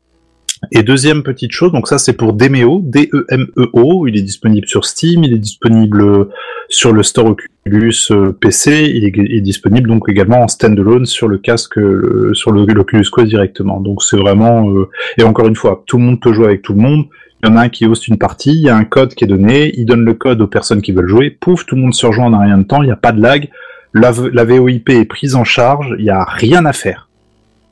[0.73, 5.23] Et deuxième petite chose, donc ça c'est pour Demeo, D-E-M-E-O, il est disponible sur Steam,
[5.25, 6.31] il est disponible euh,
[6.69, 7.35] sur le store
[7.67, 12.53] Oculus euh, PC, il est, disponible donc également en standalone sur le casque, euh, sur
[12.53, 13.81] l'Oculus Quest directement.
[13.81, 14.89] Donc c'est vraiment, euh,
[15.19, 17.07] et encore une fois, tout le monde peut jouer avec tout le monde.
[17.43, 19.25] Il y en a un qui hoste une partie, il y a un code qui
[19.25, 21.95] est donné, il donne le code aux personnes qui veulent jouer, pouf, tout le monde
[21.95, 23.51] se rejoint en un rien de temps, il n'y a pas de lag,
[23.93, 27.09] la VOIP est prise en charge, il n'y a rien à faire.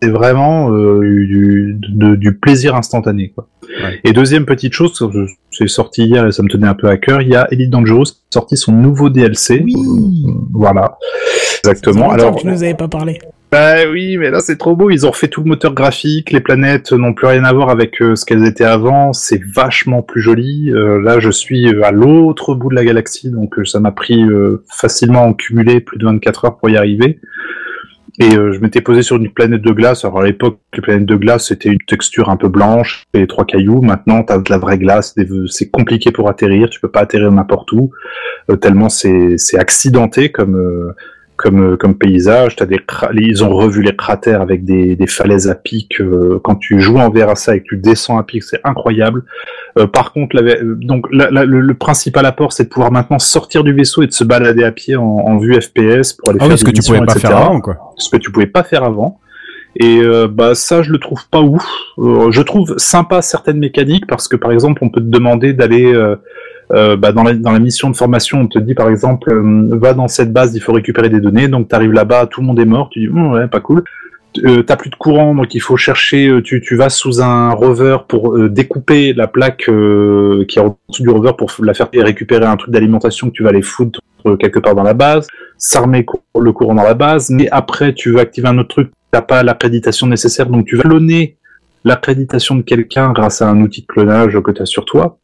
[0.02, 3.28] C'est vraiment euh, du, de- du plaisir instantané.
[3.34, 3.46] Quoi.
[3.82, 4.00] Ouais.
[4.04, 6.96] Et deuxième petite chose, je- c'est sorti hier et ça me tenait un peu à
[6.96, 9.62] cœur, il y a Elite Dangerous qui a sorti son nouveau DLC.
[9.64, 9.74] Oui.
[9.76, 10.98] Euh, Voilà.
[11.64, 12.10] Exactement.
[12.10, 13.20] Alors, tu nous avais pas parlé.
[13.52, 14.90] bah oui, mais là c'est trop beau.
[14.90, 16.32] Ils ont refait tout le moteur graphique.
[16.32, 19.12] Les planètes n'ont plus rien à voir avec euh, ce qu'elles étaient avant.
[19.12, 20.72] C'est vachement plus joli.
[20.72, 23.92] Euh, là, je suis euh, à l'autre bout de la galaxie, donc euh, ça m'a
[23.92, 27.20] pris euh, facilement en cumulé plus de 24 heures pour y arriver.
[28.18, 30.04] Et euh, je m'étais posé sur une planète de glace.
[30.04, 33.46] Alors à l'époque, les planètes de glace c'était une texture un peu blanche et trois
[33.46, 33.80] cailloux.
[33.80, 35.14] Maintenant, t'as de la vraie glace.
[35.48, 36.68] C'est compliqué pour atterrir.
[36.68, 37.90] Tu peux pas atterrir n'importe où
[38.50, 40.94] euh, tellement c'est c'est accidenté comme euh,
[41.42, 42.56] comme, euh, comme paysage.
[42.56, 42.80] T'as des
[43.14, 46.00] ils ont revu les cratères avec des, des falaises à pic.
[46.00, 48.60] euh, quand tu joues en VR à ça et que tu descends à pic, c'est
[48.64, 49.24] incroyable.
[49.78, 52.92] Euh, par contre, la- euh, donc la- la- le, le principal apport, c'est de pouvoir
[52.92, 56.30] maintenant sortir du vaisseau et de se balader à pied en, en vue FPS pour
[56.30, 57.28] aller Ah faire oui, ce des que tu missions, pouvais pas etc.
[57.28, 57.76] faire avant, quoi.
[57.98, 59.18] Ce que tu pouvais pas faire avant.
[59.76, 61.64] Et euh, bah ça, je le trouve pas ouf.
[61.98, 65.92] Euh, je trouve sympa certaines mécaniques parce que par exemple, on peut te demander d'aller
[66.74, 69.94] euh, bah, dans, la, la mission de formation, on te dit par exemple, euh, va
[69.94, 71.48] dans cette base, il faut récupérer des données.
[71.48, 72.88] Donc tu arrives là-bas, tout le monde est mort.
[72.90, 73.82] Tu dis, Hum, ouais, pas cool.
[74.46, 76.28] Euh, t'as plus de courant, donc il faut chercher.
[76.28, 79.64] euh, Tu, vas sous un rover pour euh, découper la plaque
[80.48, 83.42] qui est en dessous du rover pour la faire récupérer un truc d'alimentation que tu
[83.42, 84.00] vas aller foutre
[84.38, 85.26] quelque part dans la base.
[85.58, 86.06] S'armer
[86.40, 89.42] le courant dans la base, mais après tu veux activer un autre truc, t'as pas
[89.42, 91.36] l'accréditation nécessaire, donc tu vas cloner
[91.84, 95.18] l'accréditation de quelqu'un grâce à un outil de clonage que tu as sur toi.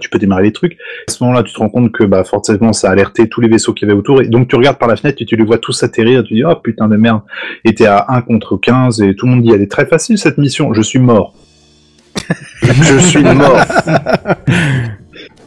[0.00, 0.76] Tu peux démarrer les trucs.
[1.08, 3.48] À ce moment-là, tu te rends compte que bah, forcément, ça a alerté tous les
[3.48, 4.20] vaisseaux qu'il y avait autour.
[4.22, 6.20] Et donc, tu regardes par la fenêtre et tu les vois tous atterrir.
[6.20, 7.20] Et tu dis, oh putain de merde.
[7.64, 10.18] Et t'es à 1 contre 15 et tout le monde dit, elle est très facile
[10.18, 10.72] cette mission.
[10.74, 11.34] Je suis mort.
[12.62, 13.60] je suis mort.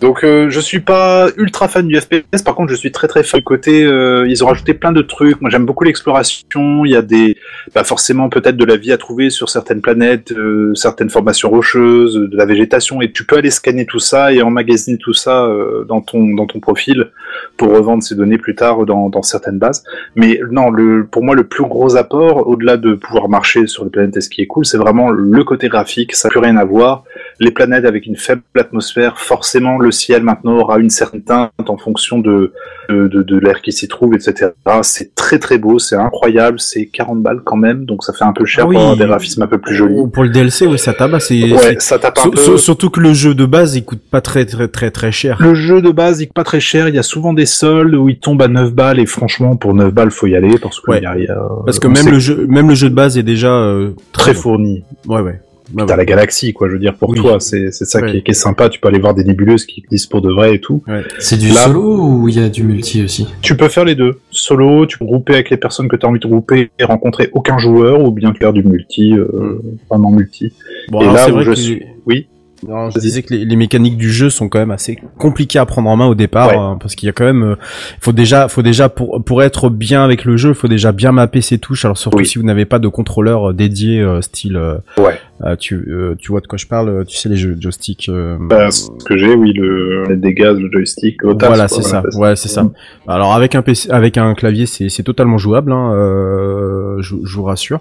[0.02, 3.22] Donc euh, je suis pas ultra fan du FPS, par contre je suis très très
[3.24, 6.92] fan du côté, euh, ils ont rajouté plein de trucs, moi j'aime beaucoup l'exploration, il
[6.92, 7.38] y a des,
[7.76, 12.16] bah forcément peut-être de la vie à trouver sur certaines planètes, euh, certaines formations rocheuses,
[12.16, 15.84] de la végétation, et tu peux aller scanner tout ça et emmagasiner tout ça euh,
[15.84, 17.12] dans ton dans ton profil
[17.58, 19.84] pour revendre ces données plus tard dans, dans certaines bases.
[20.16, 23.90] Mais non, le, pour moi le plus gros apport, au-delà de pouvoir marcher sur les
[23.90, 26.56] planètes et ce qui est cool, c'est vraiment le côté graphique, ça n'a plus rien
[26.56, 27.04] à voir.
[27.42, 31.78] Les planètes avec une faible atmosphère, forcément le ciel maintenant aura une certaine teinte en
[31.78, 32.52] fonction de,
[32.90, 34.52] de, de, de l'air qui s'y trouve, etc.
[34.82, 38.34] C'est très très beau, c'est incroyable, c'est 40 balles quand même, donc ça fait un
[38.34, 38.76] peu cher Ah oui.
[38.76, 39.96] pour des graphismes un peu plus jolis.
[40.12, 41.20] Pour le DLC, oui, ça tabac.
[41.22, 42.38] C'est Ouais, ça tape un peu.
[42.42, 45.38] sur- surtout que le jeu de base, il coûte pas très très très très cher.
[45.40, 47.96] Le jeu de base, il coûte pas très cher, il y a souvent des soldes
[47.96, 50.80] où il tombe à 9 balles, et franchement, pour 9 balles, faut y aller, parce
[50.82, 51.02] que Ouais.
[51.02, 52.96] y a- y a- Parce que on même sait le jeu, même le jeu de
[52.96, 54.40] base est déjà euh, très bon.
[54.40, 54.84] fourni.
[55.08, 55.40] Ouais, ouais.
[55.72, 55.98] Bah, T'as ouais.
[55.98, 57.18] la galaxie, quoi, je veux dire, pour Oui.
[57.20, 59.66] toi, c'est c'est ça qui, est, qui est sympa, tu peux aller voir des nébuleuses
[59.66, 60.84] qui existent pour de vrai et tout.
[61.20, 63.28] C'est du Là- solo ou il y a du multi aussi?
[63.42, 64.20] Tu peux faire les deux.
[64.32, 67.30] Solo, tu peux grouper avec les personnes que tu as envie de grouper et rencontrer
[67.34, 70.54] aucun joueur, ou bien faire du multi, euh, vraiment multi.
[70.90, 71.84] Bon, et alors, là c'est où vrai je que- suis...
[72.06, 72.28] Oui
[72.68, 75.66] Non, je disais que les, les mécaniques du jeu sont quand même assez compliquées à
[75.66, 76.56] prendre en main au départ, Ouais.
[76.58, 77.56] hein, parce qu'il y a quand même, euh,
[78.02, 81.42] faut déjà, faut déjà pour pour être bien avec le jeu, faut déjà bien mapper
[81.42, 81.86] ses touches.
[81.86, 82.26] Alors surtout Oui.
[82.26, 85.18] si vous n'avez pas de contrôleur euh, dédié euh, style, euh, Ouais.
[85.46, 88.10] euh, tu euh, tu vois de quoi je parle, tu sais les jeux joystick.
[88.10, 91.82] euh, Bah, ce que j'ai, oui, le, les dégâts, le joystick, le tasse, voilà, c'est
[91.84, 92.04] ça.
[92.16, 92.70] Ouais, c'est ça.
[93.08, 95.72] Alors avec un PC, avec un clavier, c'est c'est totalement jouable.
[95.72, 97.80] Hein, euh, je, je vous rassure.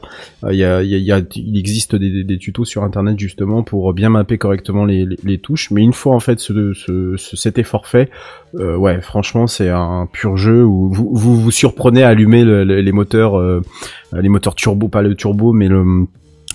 [0.48, 3.18] Il y, a, y a- y a- il existe des, des, des tutos sur internet
[3.18, 5.06] justement pour bien mapper correctement les,
[5.38, 5.70] touches.
[5.70, 8.10] Mais une fois en fait ce, ce, ce- cet effort fait,
[8.56, 12.80] euh, ouais, franchement, c'est un pur jeu où vous vous, surprenez à allumer le- le-
[12.80, 13.62] les moteurs, euh,
[14.12, 16.06] les moteurs turbo, pas le turbo, mais le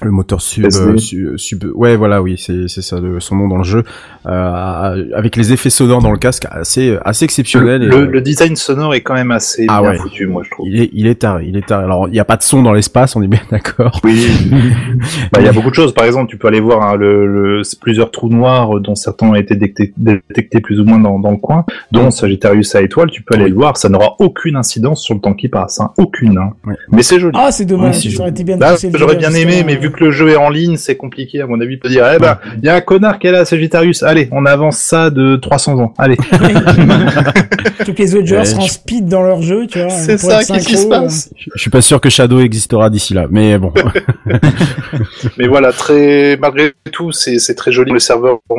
[0.04, 3.48] le moteur sub, euh, su- sub, ouais, voilà, oui, c'est c'est ça le- son nom
[3.48, 3.84] dans le jeu,
[4.26, 7.82] euh, avec les effets sonores dans le casque, assez assez exceptionnel.
[7.82, 9.98] Le, et, le- euh, le design sonore est quand même assez Ah bien ouais.
[9.98, 10.68] foutu, moi, je trouve.
[10.68, 11.84] il est il est taré, il est taré.
[11.84, 14.00] Alors il y a pas de son dans l'espace, on est bien d'accord.
[14.04, 14.28] Oui.
[15.32, 15.94] bah, il y a beaucoup de choses.
[15.94, 18.96] Par exemple, tu peux aller voir hein, le, le- c'est plusieurs trous noirs euh, dont
[18.96, 22.82] certains ont été détectés, détectés plus ou moins dans, dans le coin, dont Sagittarius à
[22.82, 23.10] étoile.
[23.12, 23.78] Tu peux aller le voir.
[23.78, 25.80] Ça n'aura aucune incidence sur le temps qui passe.
[25.80, 25.92] Hein.
[25.98, 26.38] Aucune.
[26.38, 26.52] Hein.
[26.66, 26.76] Ouais.
[26.92, 27.38] Mais c'est joli.
[27.40, 28.58] Ah, c'est dommage, Ouais, été bien
[28.94, 31.48] j'aurais délire bien aimé, mais vu que le jeu est en ligne, c'est compliqué, à
[31.48, 34.04] mon avis, de dire, eh ben, il y a un connard qui est là, Sagittarius,
[34.04, 36.18] allez, on avance ça de 300 ans, allez.
[37.86, 39.90] Tous les autres joueurs Ouais, seront speed dans leur jeu, tu vois.
[39.90, 41.02] c'est ça, qu'est-ce qui se synchro, euh.
[41.02, 41.30] passe?
[41.56, 43.74] Je suis pas sûr que Shadow existera d'ici là, mais bon.
[45.38, 47.92] Mais voilà, très, malgré tout, c'est, très joli.
[47.94, 48.56] Les serveurs, on,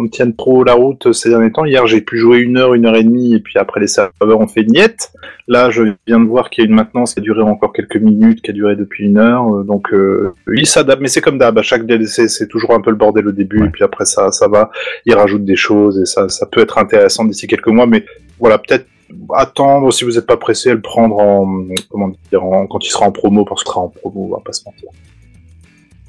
[0.00, 1.64] on tienne trop la route ces derniers temps.
[1.64, 4.40] Hier, j'ai pu jouer une heure, une heure et demie, et puis après, les serveurs
[4.40, 5.12] ont fait niette.
[5.48, 7.96] Là, je viens de voir qu'il y a une maintenance qui a duré encore quelques
[7.96, 9.52] minutes, qui a duré depuis une heure.
[9.52, 10.66] Euh, Donc, euh, ils
[11.00, 11.58] mais c'est comme d'hab.
[11.58, 13.66] À chaque DLC, c'est toujours un peu le bordel au début, Ouais.
[13.66, 14.70] et puis après, ça, ça va.
[15.06, 18.04] Ils rajoutent des choses, et ça, ça peut être intéressant d'ici quelques mois, mais
[18.38, 18.86] voilà, peut-être
[19.34, 22.90] attendre si vous n'êtes pas pressé à le prendre en comment dire en, quand il
[22.90, 24.88] sera en promo parce qu'il sera en promo on va pas se mentir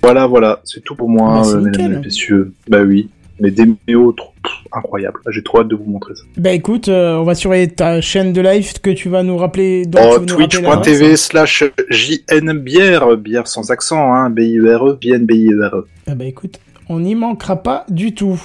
[0.04, 3.10] voilà voilà c'est tout pour moi Bah, euh, mesdames et messieurs bah oui
[3.42, 6.24] mais des méos trop pff, incroyables j'ai trop hâte de vous montrer ça.
[6.38, 9.86] Bah écoute, euh, on va surveiller ta chaîne de live que tu vas nous rappeler.
[9.86, 13.08] dont oh, twitch.tv slash JN bière.
[13.48, 14.30] Sans accent hein.
[14.30, 18.40] B-I-E-R-E BN B-I-E-R-E Ah bah écoute, on n'y manquera pas du tout.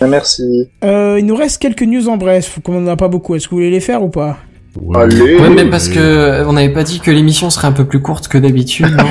[0.00, 0.68] Ah, merci.
[0.84, 3.34] Euh, il nous reste quelques news en bref, comme on n'en a pas beaucoup.
[3.34, 4.38] Est-ce que vous voulez les faire ou pas?
[4.94, 7.84] Allez Ouais, mais parce que euh, on n'avait pas dit que l'émission serait un peu
[7.84, 8.86] plus courte que d'habitude.
[8.96, 9.06] non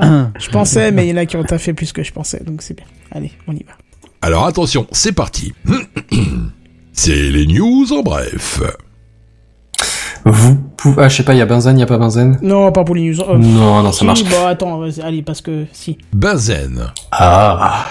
[0.38, 2.62] Je pensais, mais il y en a qui ont taffé plus que je pensais, donc
[2.62, 2.86] c'est bien.
[3.12, 3.72] Allez, on y va.
[4.22, 5.52] Alors attention, c'est parti.
[6.98, 8.62] C'est les news en bref.
[10.24, 11.02] Vous pouvez...
[11.04, 12.84] Ah, je sais pas, il y a Benzen, il y a pas Benzen Non, pas
[12.84, 13.20] pour les news.
[13.20, 14.24] Euh, Non, non, ça marche.
[14.24, 15.98] Bon, attends, allez, parce que si.
[16.14, 16.86] Benzen.
[17.12, 17.84] Ah.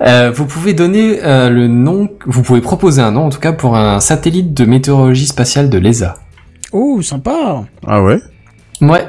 [0.00, 3.52] Euh, vous pouvez donner euh, le nom, vous pouvez proposer un nom en tout cas
[3.52, 6.16] pour un satellite de météorologie spatiale de l'ESA.
[6.72, 7.64] Oh, sympa.
[7.86, 8.20] ah ouais?
[8.80, 9.06] Ouais.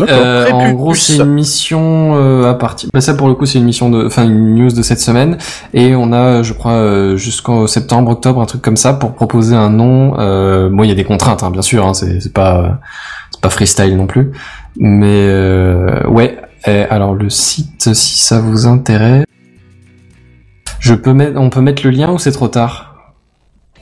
[0.00, 2.90] Euh, en gros, c'est une mission euh, à partir.
[2.92, 5.38] Bah, ça pour le coup, c'est une mission de, enfin une news de cette semaine,
[5.72, 9.54] et on a, je crois, euh, jusqu'en septembre, octobre, un truc comme ça pour proposer
[9.54, 10.18] un nom.
[10.18, 11.86] Euh, bon, il y a des contraintes, hein, bien sûr.
[11.86, 12.80] Hein, c'est c'est pas,
[13.30, 14.32] c'est pas freestyle non plus,
[14.76, 16.38] mais euh, ouais.
[16.66, 19.26] Et alors le site, si ça vous intéresse,
[20.84, 23.12] je peux mettre, on peut mettre le lien ou c'est trop tard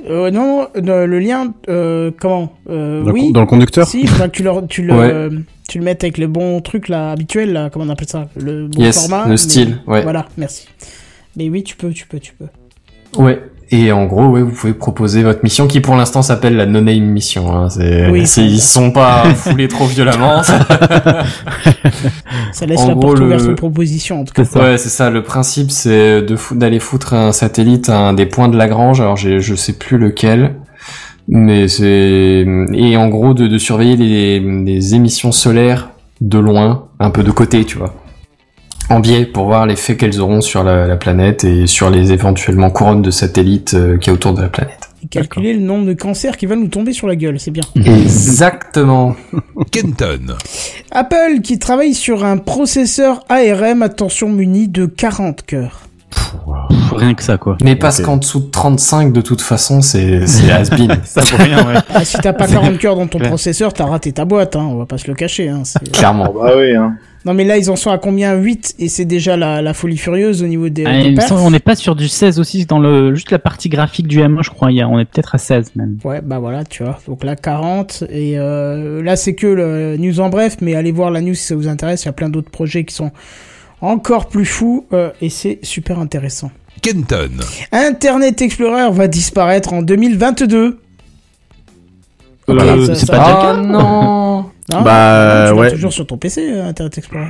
[0.09, 3.33] Euh, non, non, le lien, euh, comment euh, Dans, le Oui.
[3.33, 3.87] dans le conducteur.
[3.87, 5.29] Si, il faudra que tu le, tu le, Ouais.
[5.69, 8.67] tu le mettes avec le bon truc là, habituel là, comment on appelle ça, le
[8.69, 9.25] bon Yes, format.
[9.25, 10.03] le mais- style, ouais.
[10.03, 10.67] Voilà, merci.
[11.37, 12.47] Mais oui, tu peux, tu peux, tu peux.
[13.23, 13.41] Ouais.
[13.75, 17.05] Et en gros, ouais, vous pouvez proposer votre mission qui pour l'instant s'appelle la no-name
[17.05, 17.57] mission.
[17.57, 17.71] Hein.
[17.71, 20.43] C'est, Oui, c'est- ça- ils sont pas foulés trop violemment.
[22.53, 24.43] Ça laisse En la gros, porte le- ouverte aux propositions, en tout cas.
[24.61, 25.09] Ouais, c'est ça.
[25.11, 29.01] Le principe, c'est de fou- d'aller foutre un satellite à un des points de Lagrange.
[29.01, 30.57] Alors, j'ai, je sais plus lequel,
[31.29, 32.45] mais c'est
[32.75, 35.91] et en gros de, de surveiller les, les émissions solaires
[36.21, 37.95] de loin, un peu de côté, tu vois,
[38.93, 42.71] en biais pour voir l'effet qu'elles auront sur la, la planète et sur les éventuellement
[42.71, 44.91] couronnes de satellites euh, qu'il y a autour de la planète.
[45.03, 47.65] Et calculer le nombre de cancers qui va nous tomber sur la gueule, c'est bien.
[47.75, 49.17] Exactement.
[49.73, 50.37] Kenton.
[50.93, 55.81] Apple qui travaille sur un processeur ARM, attention muni de 40 cœurs.
[56.95, 57.57] Rien que ça, quoi.
[57.65, 61.01] Mais parce qu'en dessous de 35, de toute façon, c'est c'est has-been.
[61.05, 61.81] Ça vaut rien, ouais.
[61.93, 64.77] Ah, si t'as pas 40 cœurs dans ton processeur, t'as raté ta boîte, hein, on
[64.77, 65.49] va pas se le cacher.
[65.49, 65.63] Hein,
[65.93, 66.33] Clairement.
[66.33, 66.97] Bah oui, hein.
[67.25, 68.35] Non mais là ils en sont à combien?
[68.35, 71.61] 8 et c'est déjà la, la folie furieuse au niveau des, Ah, des on n'est
[71.61, 74.71] pas sur du 16 aussi dans le juste la partie graphique du M1 je crois
[74.73, 75.99] il y a- on est peut-être à 16 même.
[76.05, 76.99] Ouais, bah voilà, tu vois.
[77.07, 78.05] Donc là, 40.
[78.11, 81.45] Et euh, là, c'est que le news en bref, mais allez voir la news si
[81.45, 82.03] ça vous intéresse.
[82.03, 83.11] Il y a plein d'autres projets qui sont
[83.81, 86.51] encore plus fous euh, et c'est super intéressant.
[86.83, 87.31] Kenton.
[87.71, 90.79] Internet Explorer va disparaître en 2022.
[92.49, 94.32] Ok, Euh, c'est pas déjà le Ah cas non
[94.71, 95.71] Non Bah, tu ouais.
[95.71, 97.29] toujours sur ton PC, euh, Internet Explorer.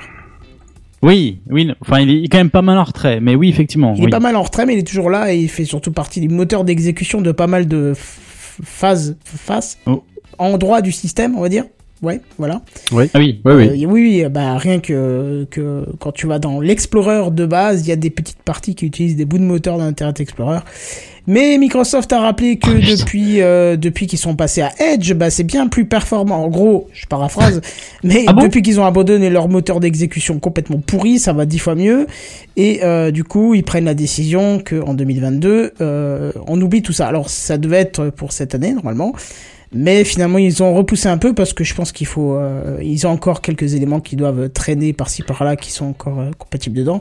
[1.03, 3.95] Oui, oui, enfin il est quand même pas mal en retrait mais oui effectivement.
[3.97, 4.07] Il oui.
[4.07, 6.21] est pas mal en retrait, mais il est toujours là et il fait surtout partie
[6.21, 10.05] du moteur d'exécution de pas mal de phases, phases, Oh.
[10.39, 11.65] endroits du système, on va dire.
[12.03, 12.63] Ouais, voilà.
[12.93, 13.11] Ah oui.
[13.17, 13.53] Oui, oui.
[13.69, 13.87] Euh, oui,
[14.23, 17.97] oui, bah rien que, que quand tu vas dans l'Explorer de base, il y a
[17.97, 20.59] des petites parties qui utilisent des bouts de moteur d'Internet Explorer.
[21.27, 25.45] Mais Microsoft a rappelé que depuis euh, depuis qu'ils sont passés à Edge, bah c'est
[25.45, 26.45] bien plus performant.
[26.45, 27.61] En gros, je paraphrase,
[28.03, 31.59] mais Ah bon depuis qu'ils ont abandonné leur moteur d'exécution complètement pourri, ça va dix
[31.59, 32.07] fois mieux.
[32.57, 36.93] Et euh, du coup, ils prennent la décision que en 2022, euh, on oublie tout
[36.93, 37.07] ça.
[37.07, 39.13] Alors ça devait être pour cette année normalement.
[39.75, 42.35] Mais finalement, ils ont repoussé un peu parce que je pense qu'il faut.
[42.35, 46.31] euh, ils ont encore quelques éléments qui doivent traîner par-ci par-là, qui sont encore euh,
[46.39, 47.01] compatibles dedans,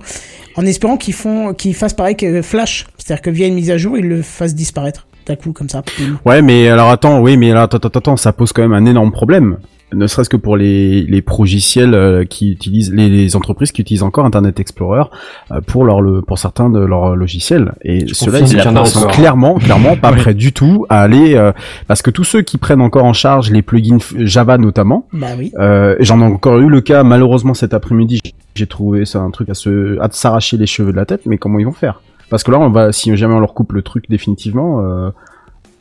[0.56, 3.78] en espérant qu'ils font, qu'ils fassent pareil que Flash, c'est-à-dire que via une mise à
[3.78, 5.84] jour, ils le fassent disparaître d'un coup comme ça.
[6.26, 8.86] Ouais, mais alors attends, oui, mais alors attends, attends, attends, ça pose quand même un
[8.86, 9.58] énorme problème.
[9.94, 14.04] Ne serait-ce que pour les les progiciels euh, qui utilisent les, les entreprises qui utilisent
[14.04, 15.04] encore Internet Explorer
[15.52, 19.56] euh, pour leur le pour certains de leurs logiciels et ceux-là confirme ils sont clairement
[19.56, 20.20] clairement pas Oui.
[20.20, 21.52] prêts du tout à aller euh,
[21.88, 25.52] parce que tous ceux qui prennent encore en charge les plugins Java notamment Bah oui.
[25.60, 28.20] euh, j'en ai encore eu le cas malheureusement cet après-midi
[28.56, 31.38] j'ai trouvé ça un truc à se à s'arracher les cheveux de la tête mais
[31.38, 32.02] comment ils vont faire?
[32.30, 35.10] Parce que là on va si jamais on leur coupe le truc définitivement euh,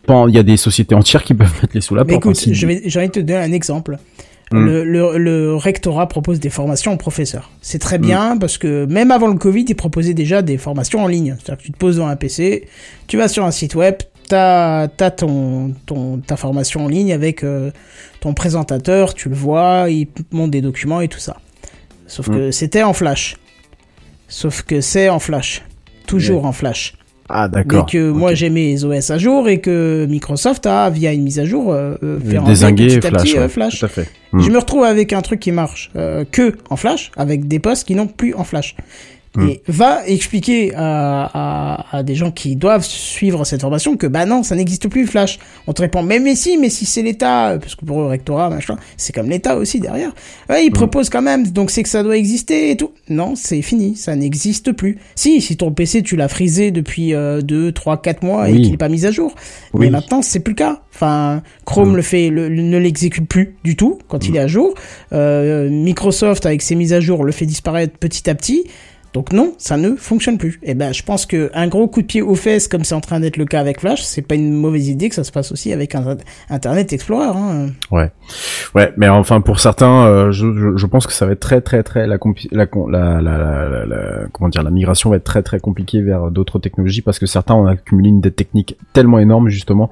[0.08, 2.24] il y a des sociétés entières qui peuvent mettre les sous la Mais porte.
[2.26, 3.98] écoute, je vais, j'ai envie de te donner un exemple.
[4.52, 4.64] Hmm.
[4.66, 7.50] Le, le, le rectorat propose des formations aux professeurs.
[7.62, 8.02] C'est très Hmm.
[8.02, 11.36] bien parce que même avant le Covid, ils proposaient déjà des formations en ligne.
[11.38, 12.66] C'est-à-dire que tu te poses devant un PC,
[13.06, 13.94] tu vas sur un site web,
[14.28, 17.70] t'as as ton, ton ta formation en ligne avec euh,
[18.20, 21.36] ton présentateur, tu le vois, il te montre des documents et tout ça.
[22.08, 22.32] Sauf Hmm.
[22.34, 23.36] que c'était en Flash.
[24.26, 25.62] Sauf que c'est en Flash.
[26.08, 26.94] Toujours en Flash.
[27.32, 27.86] Ah Mais d'accord.
[27.86, 31.44] que moi j'ai mes OS à jour et que Microsoft a, via une mise à
[31.44, 33.22] jour, euh, euh, fait Désinguer petit à Flash.
[33.22, 33.78] petit, euh, ouais, Flash.
[33.80, 34.08] Tout à fait.
[34.32, 34.40] Hmm.
[34.40, 37.86] Je me retrouve avec un truc qui marche euh, que en Flash, avec des postes
[37.86, 38.76] qui n'ont plus en Flash.
[39.36, 39.48] Hmm.
[39.48, 41.30] Et va expliquer à,
[41.92, 45.06] à, à des gens qui doivent suivre cette formation que bah non, ça n'existe plus
[45.06, 45.38] Flash.
[45.68, 48.50] On te répond mais mais si, mais si c'est l'État, parce que pour eux rectorat
[48.50, 50.12] machin, c'est comme l'État aussi derrière.
[50.48, 52.90] Ouais, ils proposent quand même, donc c'est que ça doit exister et tout.
[53.08, 54.98] Non, c'est fini, ça n'existe plus.
[55.14, 58.76] Si, si ton PC tu l'as frisé depuis 2, 3, 4 mois et qu'il est
[58.78, 59.36] pas mis à jour.
[59.74, 59.86] Oui.
[59.86, 60.80] Mais maintenant c'est plus le cas.
[60.92, 61.96] Enfin, Chrome Mm.
[61.96, 64.74] le fait, le- le- ne l'exécute plus du tout quand il est à jour.
[65.12, 68.64] Euh, Microsoft avec ses mises à jour le fait disparaître petit à petit.
[69.12, 70.60] Donc non, ça ne fonctionne plus.
[70.62, 73.00] Et ben, je pense que un gros coup de pied aux fesses, comme c'est en
[73.00, 75.50] train d'être le cas avec Flash, c'est pas une mauvaise idée que ça se passe
[75.50, 76.16] aussi avec un
[76.48, 77.36] Internet Explorer.
[77.36, 77.70] Hein.
[77.90, 78.10] Ouais,
[78.76, 81.60] ouais, mais enfin pour certains, euh, je, je, je pense que ça va être très
[81.60, 85.10] très très la, compli- la, con- la, la, la, la- la- comment dire la migration
[85.10, 88.36] va être très très compliquée vers d'autres technologies parce que certains ont accumulé une dette
[88.36, 89.90] technique tellement énorme justement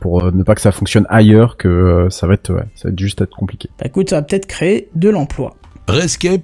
[0.00, 2.88] pour euh, ne pas que ça fonctionne ailleurs que euh, ça va être ouais, ça
[2.88, 3.70] va être juste être compliqué.
[3.78, 5.54] Bah écoute, ça va peut-être créer de l'emploi.
[5.88, 6.42] Rescape.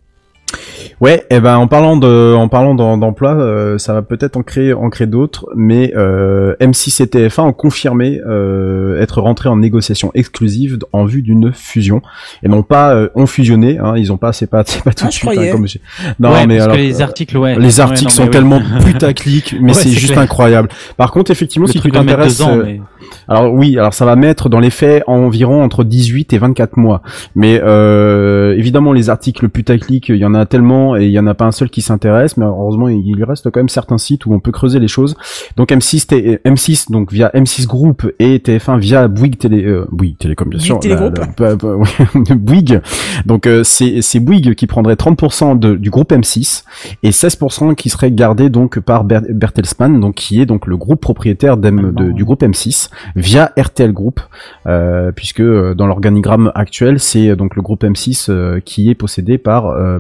[1.01, 4.43] Ouais, et ben en parlant de en parlant d'em- d'emploi, euh, ça va peut-être en
[4.43, 9.57] créer en créer d'autres, mais euh, M6 et TF1 ont confirmé euh, être rentrés en
[9.57, 12.01] négociation exclusive en vue d'une fusion
[12.43, 15.05] et non pas euh, ont fusionné, hein, ils ont pas c'est pas c'est pas tout
[15.07, 15.67] Ah, de suite hein, comme
[16.21, 17.59] non Ouais, mais parce alors que les articles, ouais.
[17.59, 20.21] les Ouais, articles non, sont tellement putaclic, mais Ouais, c'est juste clair.
[20.23, 20.69] incroyable.
[20.97, 22.81] Par contre, effectivement, Le si tu t'intéresses, mais-
[23.29, 27.03] alors oui, alors ça va mettre dans les faits environ entre 18 et 24 mois.
[27.35, 31.27] Mais euh, évidemment, les articles putaclic, il y en a tellement et il y en
[31.27, 34.33] a pas un seul qui s'intéresse, mais heureusement, il reste quand même certains sites où
[34.35, 35.17] on peut creuser les choses.
[35.57, 40.19] Donc M6, T- M6 donc via M6 Group et TF1 via Bouygues Télé, euh, Bouygues
[40.19, 40.81] Télécom bien Bouygues sûr.
[41.39, 42.81] La- la- Bouygues.
[43.27, 46.65] Donc euh, c'est c'est Bouygues qui prendrait 30% de, du groupe M6
[47.03, 51.01] et 16% qui serait gardé donc par Ber- Bertelsmann, donc qui est donc le groupe
[51.01, 54.21] propriétaire de- du groupe M6 via RTL Group,
[54.67, 58.95] euh, puisque euh, dans l'organigramme actuel c'est euh, donc le groupe M6 euh, qui est
[58.95, 59.99] possédé par euh,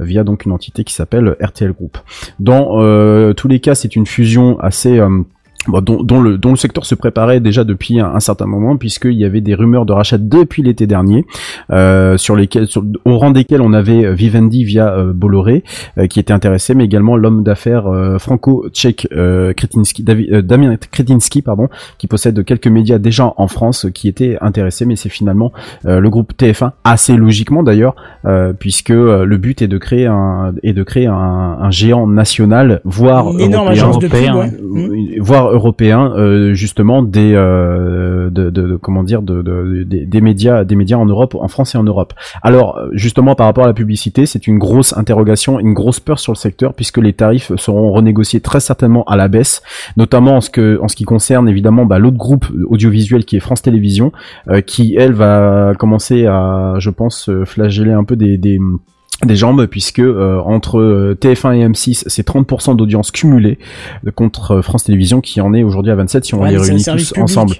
[0.00, 1.98] Via donc une entité qui s'appelle RTL Group.
[2.40, 5.22] Dans euh, tous les cas, c'est une fusion assez euh,
[5.68, 8.76] Bon, dont, dont le, dont le secteur se préparait déjà depuis un, un certain moment
[8.76, 11.24] puisqu'il y avait des rumeurs de rachat depuis l'été dernier
[11.70, 15.62] euh, sur lesquels sur, au rang desquels on avait Vivendi via euh, Bolloré
[15.98, 21.42] euh, qui était intéressé mais également l'homme d'affaires euh, franco-tchèque euh, Kretinsky, euh, Damien Kretinsky
[21.42, 21.68] pardon
[21.98, 25.52] qui possède quelques médias déjà en France qui était intéressé mais c'est finalement
[25.86, 27.94] euh, le groupe TF1 assez logiquement d'ailleurs
[28.24, 31.12] euh, puisque euh, le but est de créer un est de créer un,
[31.60, 34.36] un géant national voire Une énorme européen agence de pub, européen.
[34.36, 34.50] ouais.
[34.60, 35.22] Mm.
[35.52, 40.76] Européen euh, justement des euh, de, de, de- comment dire de, de- des- médias des
[40.76, 42.14] médias en Europe en France et en Europe.
[42.42, 46.32] Alors justement par rapport à la publicité c'est une grosse interrogation une grosse peur sur
[46.32, 49.62] le secteur puisque les tarifs seront renégociés très certainement à la baisse
[49.96, 53.40] notamment en ce que en ce qui concerne évidemment bah, l'autre groupe audiovisuel qui est
[53.40, 54.12] France Télévisions
[54.48, 58.58] euh, qui elle va commencer à je pense euh, flageller un peu des, des
[59.24, 63.58] des jambes puisque euh, entre euh, TF1 et M6 c'est 30% d'audience cumulée
[64.06, 66.56] euh, contre euh, France Télévisions qui en est aujourd'hui à 27 si on Ouais, les
[66.58, 67.18] réunit tous public.
[67.18, 67.54] ensemble.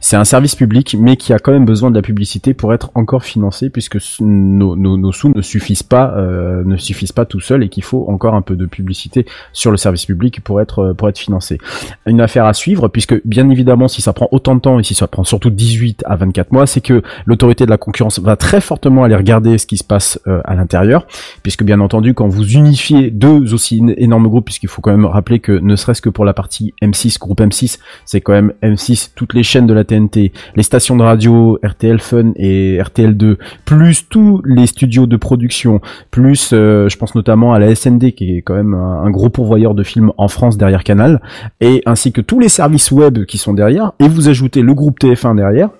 [0.00, 2.90] C'est un service public mais qui a quand même besoin de la publicité pour être
[2.94, 7.40] encore financé puisque nos, nos, nos sous ne suffisent pas euh, ne suffisent pas tout
[7.40, 10.92] seuls et qu'il faut encore un peu de publicité sur le service public pour être
[10.92, 11.58] pour être financé.
[12.06, 14.94] Une affaire à suivre puisque bien évidemment si ça prend autant de temps et si
[14.94, 18.60] ça prend surtout 18 à 24 mois, c'est que l'autorité de la concurrence va très
[18.60, 20.97] fortement aller regarder ce qui se passe euh, à l'intérieur
[21.42, 25.38] puisque bien entendu quand vous unifiez deux aussi énormes groupes puisqu'il faut quand même rappeler
[25.38, 29.34] que ne serait-ce que pour la partie M6 groupe M6 c'est quand même M6 toutes
[29.34, 34.42] les chaînes de la TNT les stations de radio RTL Fun et RTL2 plus tous
[34.44, 35.80] les studios de production
[36.10, 39.74] plus euh, je pense notamment à la SND qui est quand même un gros pourvoyeur
[39.74, 41.20] de films en France derrière Canal
[41.60, 44.98] et ainsi que tous les services web qui sont derrière et vous ajoutez le groupe
[45.00, 45.70] TF1 derrière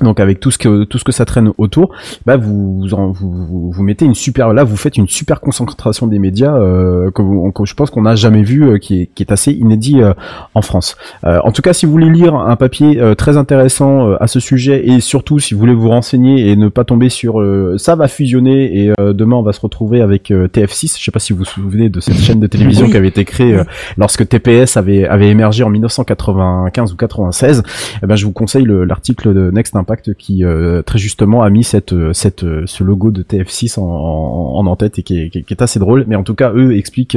[0.00, 1.90] donc avec tout ce que tout ce que ça traîne autour,
[2.24, 5.40] bah vous vous, en- vous, vous, vous mettez une super là vous faites une super
[5.40, 9.02] concentration des médias euh, que, vous- que je pense qu'on n'a jamais vu euh, qui
[9.02, 10.12] est qui est assez inédit euh,
[10.54, 10.96] en France.
[11.24, 14.26] Euh, en tout cas, si vous voulez lire un papier euh, très intéressant euh, à
[14.28, 17.74] ce sujet et surtout si vous voulez vous renseigner et ne pas tomber sur euh,
[17.78, 20.96] ça va fusionner et euh, demain on va se retrouver avec euh, TF6.
[20.98, 22.92] Je sais pas si vous vous souvenez de cette chaîne de télévision Oui.
[22.92, 23.64] qui avait été créée euh,
[23.96, 27.62] lorsque TPS avait avait émergé en 1995 ou 96.
[28.02, 31.48] Eh ben je vous conseille le- l'article de Next Impact qui euh, très justement a
[31.48, 35.62] mis cette euh, cette euh, ce logo de TF6 en, en, en-tête et qui est,
[35.62, 36.04] assez drôle.
[36.06, 37.16] Mais en tout cas, eux expliquent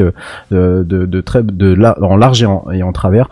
[0.51, 3.29] de, très de en large et en, et en travers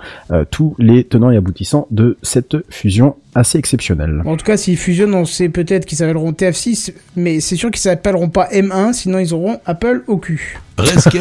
[0.51, 4.21] tous les tenants et aboutissants de cette fusion assez exceptionnelle.
[4.25, 7.81] En tout cas, s'ils fusionnent, on sait peut-être qu'ils s'appelleront TF6, mais c'est sûr qu'ils
[7.81, 10.59] s'appelleront pas M1, sinon ils auront Apple au cul.
[10.83, 11.17] Presque.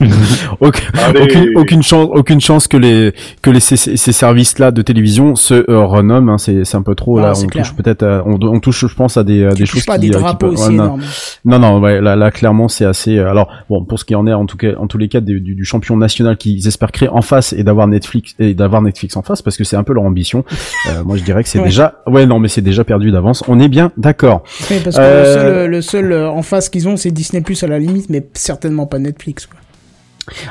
[0.60, 5.68] Aucune, aucune chance, aucune chance que les que les ces, ces services-là de télévision se
[5.70, 6.30] euh, renomment.
[6.30, 7.32] hein, c'est c'est un peu trop Ah, là.
[7.36, 7.64] On clair.
[7.64, 9.98] touche peut-être, à- on, on touche, je pense, à des, à des choses pas à
[9.98, 10.84] qui, des euh, qui aussi ouais, non.
[10.84, 11.02] énormes.
[11.44, 13.18] Non, non, ouais, là, là, clairement, c'est assez.
[13.18, 15.20] euh, alors, bon, pour ce qui en est, en tout cas, en tous les cas,
[15.20, 18.82] du, du- du champion national qu'ils espèrent créer en face et d'avoir Netflix et d'avoir
[18.82, 20.44] Netflix en face, parce que c'est un peu leur ambition.
[20.90, 21.66] Euh, moi, je dirais que c'est Ouais.
[21.66, 22.02] déjà.
[22.08, 23.44] Ouais, non, mais c'est déjà perdu d'avance.
[23.46, 24.42] On est bien d'accord.
[24.68, 27.62] Oui, parce que Euh, le seul, le seul en face qu'ils ont, c'est Disney Plus
[27.62, 29.46] à la limite, mais certainement pas Netflix.
[29.46, 29.60] Quoi.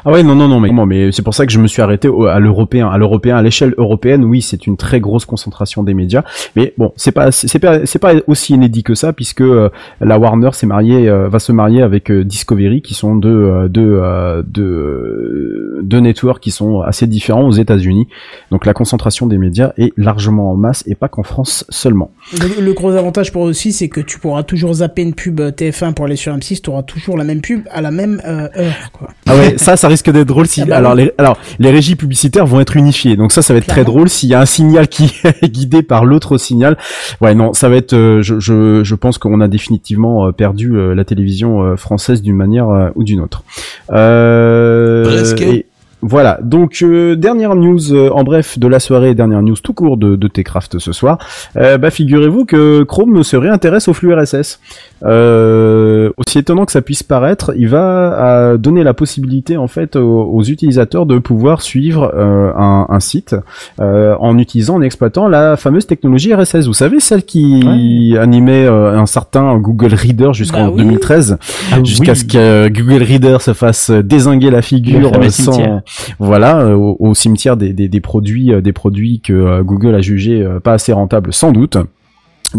[0.06, 1.82] Ah ouais, non, non, non, mais, non, mais c'est pour ça que je me suis
[1.82, 2.90] arrêté au- à l'européen.
[2.90, 6.24] À l'européen, à l'échelle européenne, oui, c'est une très grosse concentration des médias.
[6.56, 9.70] Mais bon, c'est pas, c'est pas, c'est pas aussi inédit que ça, puisque euh,
[10.02, 14.02] la Warner s'est mariée, euh, va se marier avec euh, Discovery, qui sont deux, deux,
[14.46, 18.08] deux, deux networks qui sont assez différents aux États-Unis.
[18.52, 22.12] Donc la concentration des médias est largement en masse et pas qu'en France seulement.
[22.34, 25.40] Le, le gros avantage pour eux aussi, c'est que tu pourras toujours zapper une pub
[25.40, 28.22] euh, TF1 pour aller sur M6, tu auras toujours la même pub à la même
[28.26, 28.92] heure.
[28.94, 29.10] Quoi.
[29.28, 30.62] Ah ouais, ça, ça risque d'être drôle si.
[30.62, 31.04] Ah bah alors, oui.
[31.04, 34.10] les, alors, les régies publicitaires vont être unifiées, donc ça, ça va être très drôle
[34.10, 36.78] s'il y a un signal qui est guidé par l'autre signal.
[37.22, 37.94] Ouais, non, ça va être.
[37.94, 42.22] euh, je, je, je pense qu'on a définitivement euh, perdu euh, la télévision euh, française
[42.22, 43.44] d'une manière ou d'une autre.
[43.92, 45.42] Euh, Presque.
[45.42, 45.66] et-
[46.02, 49.98] Voilà, donc euh, dernière news euh, en bref de la soirée, dernière news tout court
[49.98, 51.18] de, de Techcraft ce soir.
[51.58, 54.60] Euh, bah figurez-vous que Chrome se réintéresse au flux RSS.
[55.04, 60.24] Euh, aussi étonnant que ça puisse paraître, il va donner la possibilité en fait aux,
[60.24, 63.36] aux utilisateurs de pouvoir suivre euh, un, un site
[63.80, 66.66] euh, en utilisant, en exploitant la fameuse technologie RSS.
[66.68, 70.84] Vous savez celle qui animait euh, un certain Google Reader jusqu'en Bah oui.
[70.84, 71.38] 2013,
[71.72, 72.18] Ah jusqu'à oui.
[72.18, 75.82] ce que Google Reader se fasse désinguer la figure sans.
[76.20, 80.74] Voilà euh, au, cimetière des, produits euh, des produits que euh, Google a jugé pas
[80.74, 81.78] assez rentables sans doute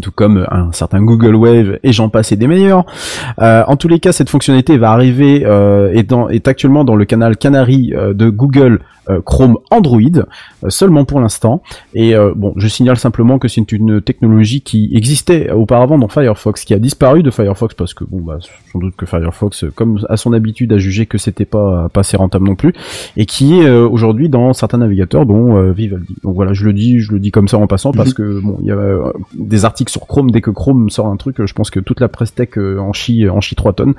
[0.00, 2.86] tout comme un certain Google Wave et j'en passe et des meilleurs.
[3.38, 7.92] En tous les cas, cette fonctionnalité va arriver euh, est, actuellement dans le canal Canary
[7.92, 8.80] de Google
[9.24, 10.00] Chrome Android
[10.64, 11.62] euh, seulement pour l'instant.
[11.94, 16.64] Et euh, bon, je signale simplement que c'est une technologie qui existait auparavant dans Firefox,
[16.64, 18.38] qui a disparu de Firefox parce que bon, bah,
[18.72, 22.00] sans doute que Firefox, euh, comme à son habitude, a jugé que c'était pas pas
[22.00, 22.72] assez rentable non plus,
[23.16, 26.14] et qui est euh, aujourd'hui dans certains navigateurs, dont euh, Vivaldi.
[26.22, 28.58] Donc voilà, je le dis, je le dis comme ça en passant parce que bon,
[28.60, 31.46] il y a euh, des articles sur Chrome dès que Chrome sort un truc, euh,
[31.46, 33.94] je pense que toute la presse tech euh, en chie en chie 3 tonnes,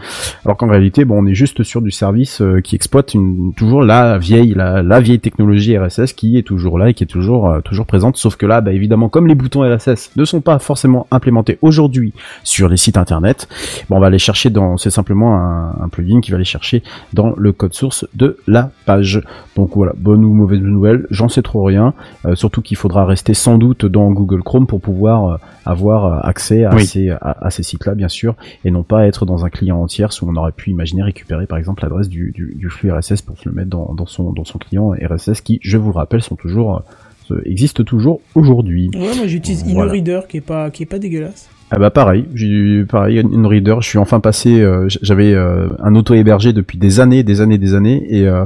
[0.45, 3.83] alors qu'en réalité, bon, on est juste sur du service euh, qui exploite une, toujours
[3.83, 7.49] la vieille la, la vieille technologie RSS qui est toujours là et qui est toujours
[7.49, 8.17] euh, toujours présente.
[8.17, 12.13] Sauf que là, bah, évidemment, comme les boutons RSS ne sont pas forcément implémentés aujourd'hui
[12.43, 13.47] sur les sites internet,
[13.89, 16.83] bon, on va aller chercher dans, c'est simplement un, un plugin qui va aller chercher
[17.13, 19.21] dans le code source de la page.
[19.55, 21.93] Donc voilà, bonne ou mauvaise nouvelle, j'en sais trop rien.
[22.25, 26.65] Euh, surtout qu'il faudra rester sans doute dans Google Chrome pour pouvoir euh, avoir accès
[26.65, 26.85] à Oui.
[26.85, 30.03] ces, à, à ces sites-là, bien sûr, et non pas être dans un client entier
[30.21, 33.37] où on aurait pu imaginer récupérer par exemple l'adresse du, du, du flux RSS pour
[33.37, 36.21] se le mettre dans, dans son, dans son client RSS qui, je vous le rappelle,
[36.21, 36.83] sont toujours
[37.31, 38.89] euh, existent toujours aujourd'hui.
[38.93, 39.91] Ouais, moi j'utilise Voilà.
[39.91, 41.49] InnoReader qui est pas qui est pas dégueulasse.
[41.71, 45.95] Ah bah pareil, j'ai pareil une reader, je suis enfin passé euh, j'avais euh, un
[45.95, 48.45] auto hébergé depuis des années, des années, des années et euh,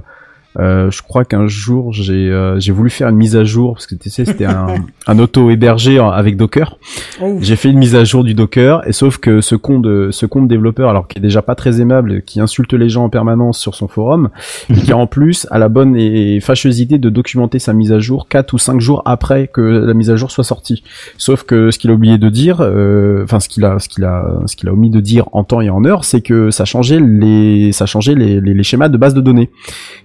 [0.59, 3.85] euh, je crois qu'un jour j'ai euh, j'ai voulu faire une mise à jour parce
[3.85, 4.67] que tu sais c'était un,
[5.07, 6.77] un auto hébergé avec Docker.
[7.21, 7.37] Oh.
[7.41, 10.25] J'ai fait une mise à jour du Docker et sauf que ce compte de ce
[10.25, 13.59] compte développeur alors qui est déjà pas très aimable, qui insulte les gens en permanence
[13.59, 14.29] sur son forum,
[14.69, 17.99] et qui en plus a la bonne et fâcheuse idée de documenter sa mise à
[17.99, 20.83] jour 4 ou 5 jours après que la mise à jour soit sortie.
[21.17, 24.05] Sauf que ce qu'il a oublié de dire, euh, enfin ce qu'il a, ce qu'il
[24.05, 26.65] a, ce qu'il a omis de dire en temps et en heure, c'est que ça
[26.65, 29.51] changeait les, ça changeait les, les, les schémas de base de données,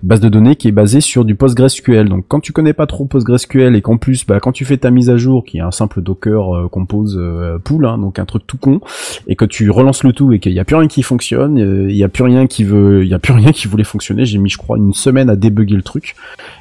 [0.02, 2.08] base de données qui est basée sur du PostgreSQL.
[2.08, 4.90] Donc quand tu connais pas trop PostgreSQL et qu'en plus, bah, quand tu fais ta
[4.90, 8.24] mise à jour, qui est un simple Docker euh, compose euh, pool, hein, donc un
[8.24, 8.80] truc tout con,
[9.26, 11.90] et que tu relances le tout et qu'il y a plus rien qui fonctionne, euh,
[11.90, 14.24] il y a plus rien qui veut, il y a plus rien qui voulait fonctionner.
[14.24, 16.14] J'ai mis, je crois, une semaine à débugger le truc.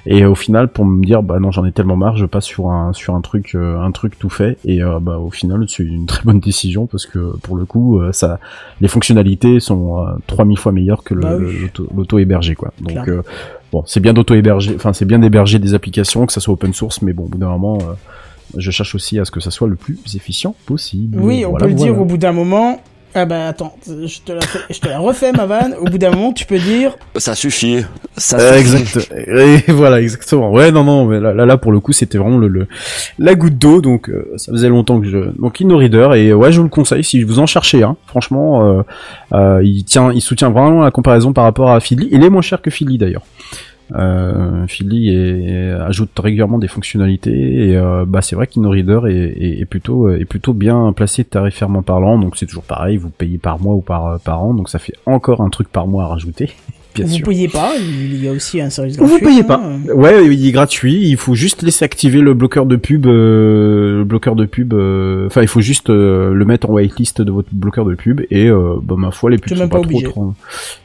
[0.06, 2.70] Et au final, pour me dire, bah non, j'en ai tellement marre, je passe sur
[2.70, 4.58] un sur un truc un truc tout fait.
[4.66, 8.40] Et bah au final, c'est une très bonne décision parce que pour le coup, ça,
[8.80, 11.44] les fonctionnalités sont euh, 3000 fois meilleures que Bah oui.
[11.46, 12.72] le- l'auto l'auto hébergé quoi.
[12.82, 13.22] Donc euh,
[13.72, 16.74] bon, c'est bien d'auto héberger, enfin c'est bien d'héberger des applications, que ça soit open
[16.74, 17.78] source, mais bon, au bout d'un moment.
[17.82, 17.94] euh,
[18.58, 21.18] je cherche aussi à ce que ça soit le plus efficient possible.
[21.20, 22.82] Oui, on Voilà, peut le dire au bout d'un moment.
[23.14, 25.76] Ah bah attends, je te la, fais- je te la refais ma vanne.
[25.80, 27.84] Au bout d'un moment, tu peux dire Ça suffit.
[28.16, 28.60] Ça Euh, suffit.
[28.78, 29.14] exact.
[29.68, 30.50] Et voilà, exactement.
[30.52, 32.68] Ouais, non, non, mais là, là, là, pour le coup, c'était vraiment le, le
[33.20, 33.82] la goutte d'eau.
[33.82, 35.18] Donc, euh, ça faisait longtemps que je.
[35.40, 37.98] Donc, InnoReader et euh, ouais, je vous le conseille si vous en cherchez un.
[38.08, 38.82] Franchement, euh,
[39.34, 42.08] euh, il tient, il soutient vraiment la comparaison par rapport à Feedly.
[42.12, 43.24] Il est moins cher que Feedly d'ailleurs.
[43.94, 49.66] Euh, est- ajoute régulièrement des fonctionnalités et euh, bah c'est vrai qu'InnoReader est, est, est
[49.66, 52.18] plutôt est plutôt bien placé tarifairement parlant.
[52.18, 54.54] Donc c'est toujours pareil vous payez par mois ou par par an.
[54.54, 56.52] Donc ça fait encore un truc par mois à rajouter
[56.96, 57.74] bien vous sûr payez pas.
[57.80, 59.26] Il y a aussi un service vous gratuit.
[59.26, 59.80] payez hein.
[59.88, 59.94] pas.
[59.94, 61.08] Ouais, il est gratuit.
[61.10, 63.06] Il faut juste laisser activer le bloqueur de pub.
[63.06, 64.74] euh, le bloqueur de pub.
[64.74, 68.22] euh, Enfin, il faut juste euh, le mettre en whitelist de votre bloqueur de pub.
[68.32, 70.08] Et euh, bah, ma foi, les pubs sont même pas, pas trop, obligé.
[70.08, 70.34] trop.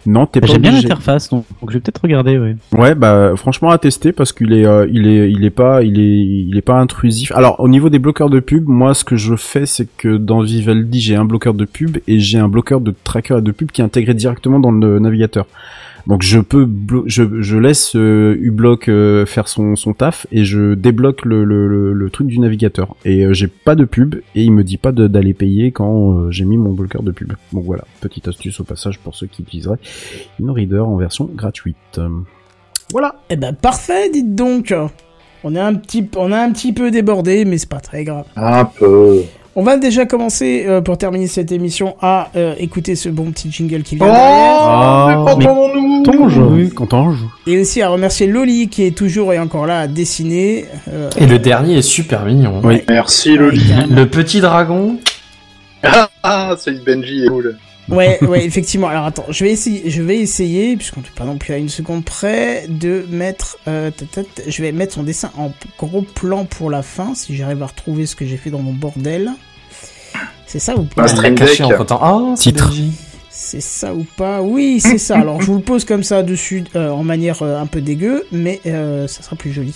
[0.07, 2.57] Non, t'es pas J'aime bien l'interface, donc, donc je vais peut-être regarder, ouais.
[2.73, 5.99] Ouais, bah franchement à tester parce qu'il est, euh, il est, il est pas, il
[5.99, 6.19] est,
[6.49, 7.33] il est pas intrusif.
[7.33, 10.41] Alors au niveau des bloqueurs de pub, moi ce que je fais, c'est que dans
[10.41, 13.71] Vivaldi j'ai un bloqueur de pub et j'ai un bloqueur de tracker et de pub
[13.71, 15.47] qui est intégré directement dans le navigateur.
[16.07, 20.45] Donc je peux, blo- je, je laisse euh, uBlock euh, faire son, son taf et
[20.45, 22.95] je débloque le, le, le, le truc du navigateur.
[23.05, 26.31] Et euh, j'ai pas de pub et il me dit pas d'aller payer quand euh,
[26.31, 27.33] j'ai mis mon bloqueur de pub.
[27.53, 29.79] Donc voilà, petite astuce au passage pour ceux qui utiliseraient
[30.41, 32.01] InnoReader en version gratuite.
[32.93, 33.17] Voilà.
[33.31, 34.73] Eh ben parfait, dites donc.
[35.45, 38.27] On est un petit, on a un petit peu débordé, mais c'est pas très grave.
[38.37, 39.23] Un peu.
[39.59, 43.51] On va déjà commencer euh, pour terminer cette émission à euh, écouter ce bon petit
[43.51, 44.61] jingle qui vient Oh, derrière.
[44.61, 45.35] Ah.
[45.39, 45.47] Oui,
[46.29, 50.67] je- Et aussi à remercier Loli qui est toujours et encore là à dessiner.
[50.89, 52.61] euh, Et le dernier est super mignon.
[52.65, 52.83] Oui.
[52.89, 53.63] Merci Loli.
[53.91, 54.99] Le petit dragon.
[55.83, 57.57] Ah, ah, celui de Benji est cool.
[57.89, 58.89] Ouais, ouais, effectivement.
[58.89, 61.69] Alors attends, je vais essayer, je vais essayer, puisqu'on n'est pas non plus à une
[61.69, 63.93] seconde près, de mettre, euh,
[64.49, 68.05] je vais mettre son dessin en gros plan pour la fin, si j'arrive à retrouver
[68.07, 69.31] ce que j'ai fait dans mon bordel.
[70.47, 71.61] C'est ça ou pas stream deck.
[71.93, 71.99] en.
[72.03, 72.69] Ah, c'est Titre.
[72.69, 72.93] Benji.
[73.31, 74.41] C'est ça ou pas?
[74.41, 75.19] Oui, c'est ça.
[75.19, 78.25] Alors je vous le pose comme ça dessus, euh, en manière euh, un peu dégueu,
[78.33, 79.75] mais euh, ça sera plus joli.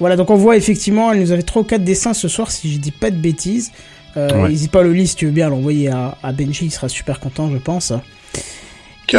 [0.00, 2.72] Voilà, donc on voit effectivement, elle nous avait trois ou quatre dessins ce soir, si
[2.72, 3.72] je dis pas de bêtises.
[4.16, 4.48] Euh, Ouais.
[4.50, 6.88] N'hésite pas à le lire si tu veux bien l'envoyer à, à Benji, il sera
[6.88, 7.92] super content, je pense.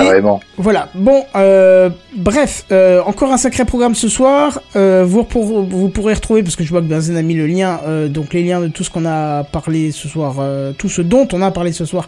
[0.03, 0.39] Carrément.
[0.57, 0.89] Voilà.
[0.93, 4.61] Bon, euh, bref, euh, encore un sacré programme ce soir.
[4.75, 7.47] Euh, vous, pour- vous pourrez retrouver, parce que je vois que Benzen a mis le
[7.47, 10.35] lien, donc les liens de tout ce qu'on a parlé ce soir,
[10.77, 12.07] tout ce dont on a parlé ce soir,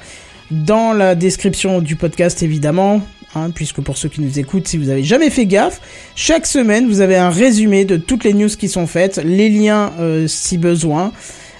[0.51, 3.01] dans la description du podcast évidemment.
[3.35, 5.81] Hein, puisque pour ceux qui nous écoutent, si vous avez jamais fait gaffe,
[6.15, 9.91] chaque semaine vous avez un résumé de toutes les news qui sont faites, les liens
[10.27, 11.11] si besoin,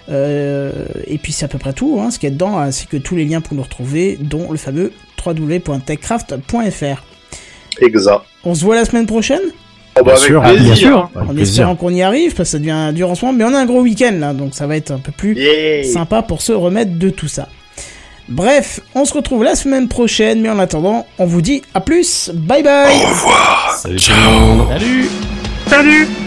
[0.10, 0.72] euh,
[1.06, 2.96] et puis c'est à peu près tout, hein, ce qu'il y a dedans, ainsi que
[2.98, 4.94] tous les liens pour nous retrouver, dont le fameux
[5.34, 7.04] www.techcraft.fr.
[7.82, 8.22] Exact.
[8.44, 9.42] On se voit la semaine prochaine?
[10.00, 10.64] Oh, bah, Bien avec sûr, plaisir.
[10.64, 11.10] bien sûr.
[11.16, 11.44] Avec En plaisir.
[11.44, 13.60] espérant qu'on y arrive, parce que ça devient dur en ce moment, mais on a
[13.60, 15.84] un gros week-end là, donc ça va être un peu plus Yeah.
[15.84, 17.48] sympa pour se remettre de tout ça.
[18.30, 22.30] Bref, on se retrouve la semaine prochaine, mais en attendant, on vous dit à plus,
[22.34, 22.94] bye bye
[23.78, 24.68] Salut tout le monde.
[24.70, 25.10] Salut
[25.70, 26.27] TechCraft